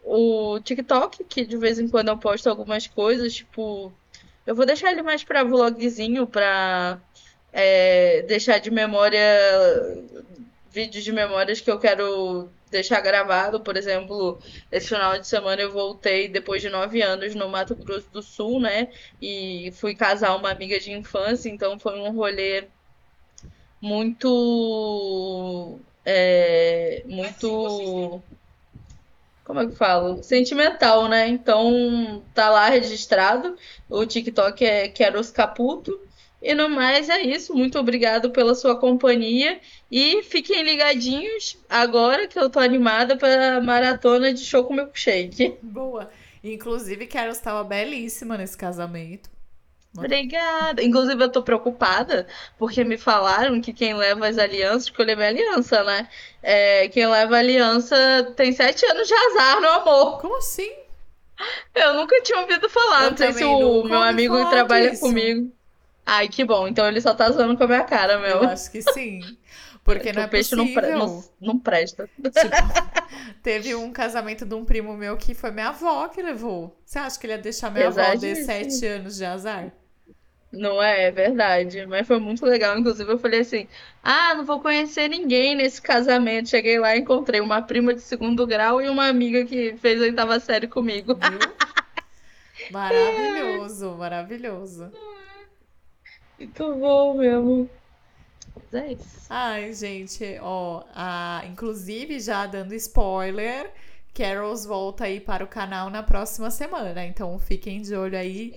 o 0.04 0.60
TikTok, 0.62 1.26
que 1.26 1.46
de 1.46 1.58
vez 1.58 1.78
em 1.78 1.90
quando 1.90 2.08
eu 2.08 2.18
posto 2.18 2.50
algumas 2.50 2.88
coisas, 2.88 3.34
tipo... 3.34 3.92
Eu 4.46 4.56
vou 4.56 4.66
deixar 4.66 4.92
ele 4.92 5.02
mais 5.02 5.24
pra 5.24 5.44
vlogzinho, 5.44 6.28
pra 6.28 6.98
é, 7.52 8.22
deixar 8.24 8.60
de 8.60 8.72
memória... 8.72 9.22
Vídeos 10.72 11.04
de 11.04 11.12
memórias 11.12 11.62
que 11.62 11.70
eu 11.70 11.78
quero 11.78 12.50
deixar 12.74 13.00
gravado. 13.00 13.62
Por 13.62 13.78
exemplo, 13.78 14.40
esse 14.72 14.90
final 14.90 15.18
de 15.18 15.26
semana 15.28 15.62
eu 15.62 15.72
voltei 15.72 16.28
depois 16.28 16.62
de 16.62 16.70
nove 16.70 17.02
anos 17.02 17.34
no 17.34 17.48
Mato 17.48 17.76
Grosso 17.76 18.10
do 18.12 18.22
Sul, 18.22 18.60
né? 18.60 18.90
E 19.22 19.72
fui 19.74 19.96
casar 19.96 20.36
uma 20.36 20.52
amiga 20.52 20.80
de 20.80 20.92
infância, 20.92 21.50
então 21.50 21.80
foi 21.80 21.98
um 22.00 22.12
rolê 22.12 22.66
muito. 23.82 25.80
É, 26.06 27.04
muito. 27.06 28.22
Como 29.46 29.60
é 29.60 29.66
que 29.66 29.72
eu 29.72 29.76
falo? 29.76 30.24
Sentimental, 30.24 31.08
né? 31.08 31.28
Então 31.28 32.24
tá 32.34 32.50
lá 32.50 32.70
registrado. 32.70 33.58
O 33.90 34.06
TikTok 34.06 34.66
é 34.66 34.88
Queros 34.88 35.32
Caputo. 35.32 36.00
E 36.44 36.54
no 36.54 36.68
mais 36.70 37.08
é 37.08 37.22
isso. 37.22 37.56
Muito 37.56 37.80
obrigado 37.80 38.30
pela 38.32 38.54
sua 38.54 38.76
companhia. 38.76 39.62
E 39.90 40.22
fiquem 40.24 40.62
ligadinhos 40.62 41.58
agora 41.70 42.28
que 42.28 42.38
eu 42.38 42.50
tô 42.50 42.60
animada 42.60 43.16
para 43.16 43.62
maratona 43.62 44.34
de 44.34 44.42
show 44.42 44.66
com 44.66 44.74
milkshake. 44.74 45.58
Boa. 45.62 46.12
Inclusive, 46.44 47.08
Carol 47.08 47.32
estava 47.32 47.64
belíssima 47.64 48.38
nesse 48.38 48.58
casamento. 48.58 49.30
Obrigada. 49.98 50.84
Inclusive, 50.84 51.24
eu 51.24 51.32
tô 51.32 51.42
preocupada 51.42 52.28
porque 52.58 52.84
me 52.84 52.98
falaram 52.98 53.62
que 53.62 53.72
quem 53.72 53.94
leva 53.94 54.28
as 54.28 54.38
alianças, 54.38 54.90
porque 54.90 55.04
eu 55.04 55.06
levei 55.06 55.28
aliança, 55.28 55.82
né? 55.84 56.10
É, 56.42 56.90
quem 56.90 57.08
leva 57.08 57.38
aliança 57.38 57.96
tem 58.36 58.52
sete 58.52 58.86
anos 58.86 59.08
de 59.08 59.14
azar 59.14 59.62
no 59.62 59.68
amor. 59.70 60.20
Como 60.20 60.38
assim? 60.38 60.72
Eu 61.74 61.94
nunca 61.94 62.22
tinha 62.22 62.40
ouvido 62.40 62.68
falar. 62.70 63.06
Eu 63.06 63.12
não 63.12 63.18
sei 63.18 63.34
se 63.34 63.44
o 63.46 63.84
meu 63.84 64.02
amigo 64.02 64.44
que 64.44 64.50
trabalha 64.50 64.90
disso. 64.90 65.02
comigo. 65.02 65.50
Ai, 66.06 66.28
que 66.28 66.44
bom. 66.44 66.68
Então 66.68 66.88
ele 66.88 67.02
só 67.02 67.14
tá 67.14 67.30
zoando 67.32 67.58
com 67.58 67.64
a 67.64 67.68
minha 67.68 67.84
cara, 67.84 68.20
meu. 68.20 68.44
Eu 68.44 68.44
acho 68.44 68.72
que 68.72 68.82
sim. 68.82 69.22
Porque 69.84 70.14
não 70.14 70.22
o 70.22 70.26
é 70.26 70.28
peixe 70.28 70.56
não, 70.56 70.74
pre- 70.74 70.92
não, 70.92 71.24
não 71.42 71.60
presta. 71.60 72.10
Tipo, 72.16 72.32
teve 73.44 73.76
um 73.76 73.92
casamento 73.92 74.46
de 74.46 74.56
um 74.56 74.64
primo 74.64 74.96
meu 74.96 75.18
que 75.18 75.34
foi 75.34 75.52
minha 75.52 75.70
avó 75.70 76.08
que 76.08 76.22
levou. 76.22 76.78
Você 76.86 77.00
acha 77.00 77.20
que 77.20 77.26
ele 77.28 77.34
ia 77.34 77.40
deixar 77.40 77.70
minha 77.70 77.88
avó 77.88 78.14
de 78.16 78.36
sete 78.36 78.86
anos 78.86 79.18
de 79.18 79.26
azar? 79.26 79.74
Não 80.54 80.82
é, 80.82 81.06
é 81.06 81.12
verdade. 81.12 81.86
Mas 81.86 82.08
foi 82.08 82.20
muito 82.20 82.46
legal. 82.46 82.78
Inclusive, 82.78 83.12
eu 83.12 83.18
falei 83.18 83.42
assim: 83.42 83.68
ah, 84.04 84.36
não 84.36 84.46
vou 84.46 84.62
conhecer 84.62 85.08
ninguém 85.10 85.56
nesse 85.56 85.82
casamento. 85.82 86.50
Cheguei 86.50 86.80
lá 86.80 86.96
e 86.96 87.00
encontrei 87.00 87.42
uma 87.42 87.62
prima 87.62 87.94
de 87.94 88.02
segundo 88.02 88.46
grau 88.48 88.82
e 88.82 88.88
uma 88.88 89.08
amiga 89.08 89.46
que 89.46 89.76
fez 89.78 90.00
a 90.02 90.06
oitava 90.06 90.40
série 90.40 90.68
comigo. 90.68 91.16
Viu? 91.16 91.40
Maravilhoso, 92.70 93.96
maravilhoso. 93.98 94.92
Muito 96.40 96.76
bom 96.76 97.16
mesmo. 97.16 97.70
Mas 98.56 98.74
é 98.74 98.94
isso. 98.94 99.28
Ai, 99.30 99.74
gente, 99.74 100.38
ó, 100.42 100.84
a, 100.94 101.44
inclusive 101.48 102.20
já 102.20 102.46
dando 102.46 102.74
spoiler, 102.76 103.72
Carols 104.14 104.66
volta 104.66 105.06
aí 105.06 105.20
para 105.20 105.44
o 105.44 105.48
canal 105.48 105.90
na 105.90 106.04
próxima 106.04 106.52
semana. 106.52 107.06
Então 107.06 107.38
fiquem 107.40 107.82
de 107.82 107.96
olho 107.96 108.18
aí 108.18 108.54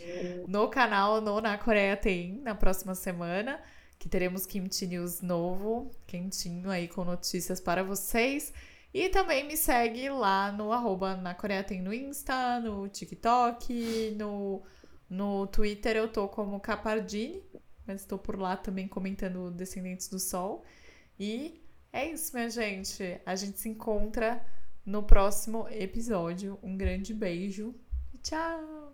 no 0.47 0.69
canal 0.69 1.21
no 1.21 1.41
Na 1.41 1.57
Coreia 1.57 1.97
Tem 1.97 2.41
na 2.43 2.55
próxima 2.55 2.95
semana, 2.95 3.59
que 3.99 4.09
teremos 4.09 4.45
Kimchi 4.45 4.87
News 4.87 5.23
novo, 5.23 5.91
quentinho 6.07 6.71
aí 6.71 6.87
com 6.89 7.05
notícias 7.05 7.59
para 7.61 7.83
vocês. 7.83 8.53
E 8.93 9.09
também 9.09 9.47
me 9.47 9.57
segue 9.57 10.09
lá 10.11 10.53
no 10.53 10.73
arroba 10.73 11.17
Na 11.17 11.35
Coreia 11.35 11.65
Tem 11.65 11.81
no 11.81 11.93
Insta, 11.93 12.61
no 12.61 12.87
TikTok, 12.89 14.15
no, 14.19 14.63
no 15.09 15.47
Twitter 15.47 15.97
eu 15.97 16.09
tô 16.09 16.29
como 16.29 16.61
Capardini, 16.61 17.43
mas 17.87 18.01
estou 18.01 18.19
por 18.19 18.39
lá 18.39 18.57
também 18.57 18.89
comentando 18.89 19.51
Descendentes 19.51 20.09
do 20.09 20.19
Sol. 20.19 20.65
E 21.19 21.63
é 21.93 22.11
isso, 22.11 22.35
minha 22.35 22.51
gente. 22.51 23.21
A 23.25 23.35
gente 23.35 23.59
se 23.59 23.69
encontra 23.69 24.45
no 24.85 25.03
próximo 25.03 25.67
episódio. 25.71 26.59
Um 26.63 26.77
grande 26.77 27.15
beijo 27.15 27.75
e 28.13 28.19
tchau! 28.19 28.86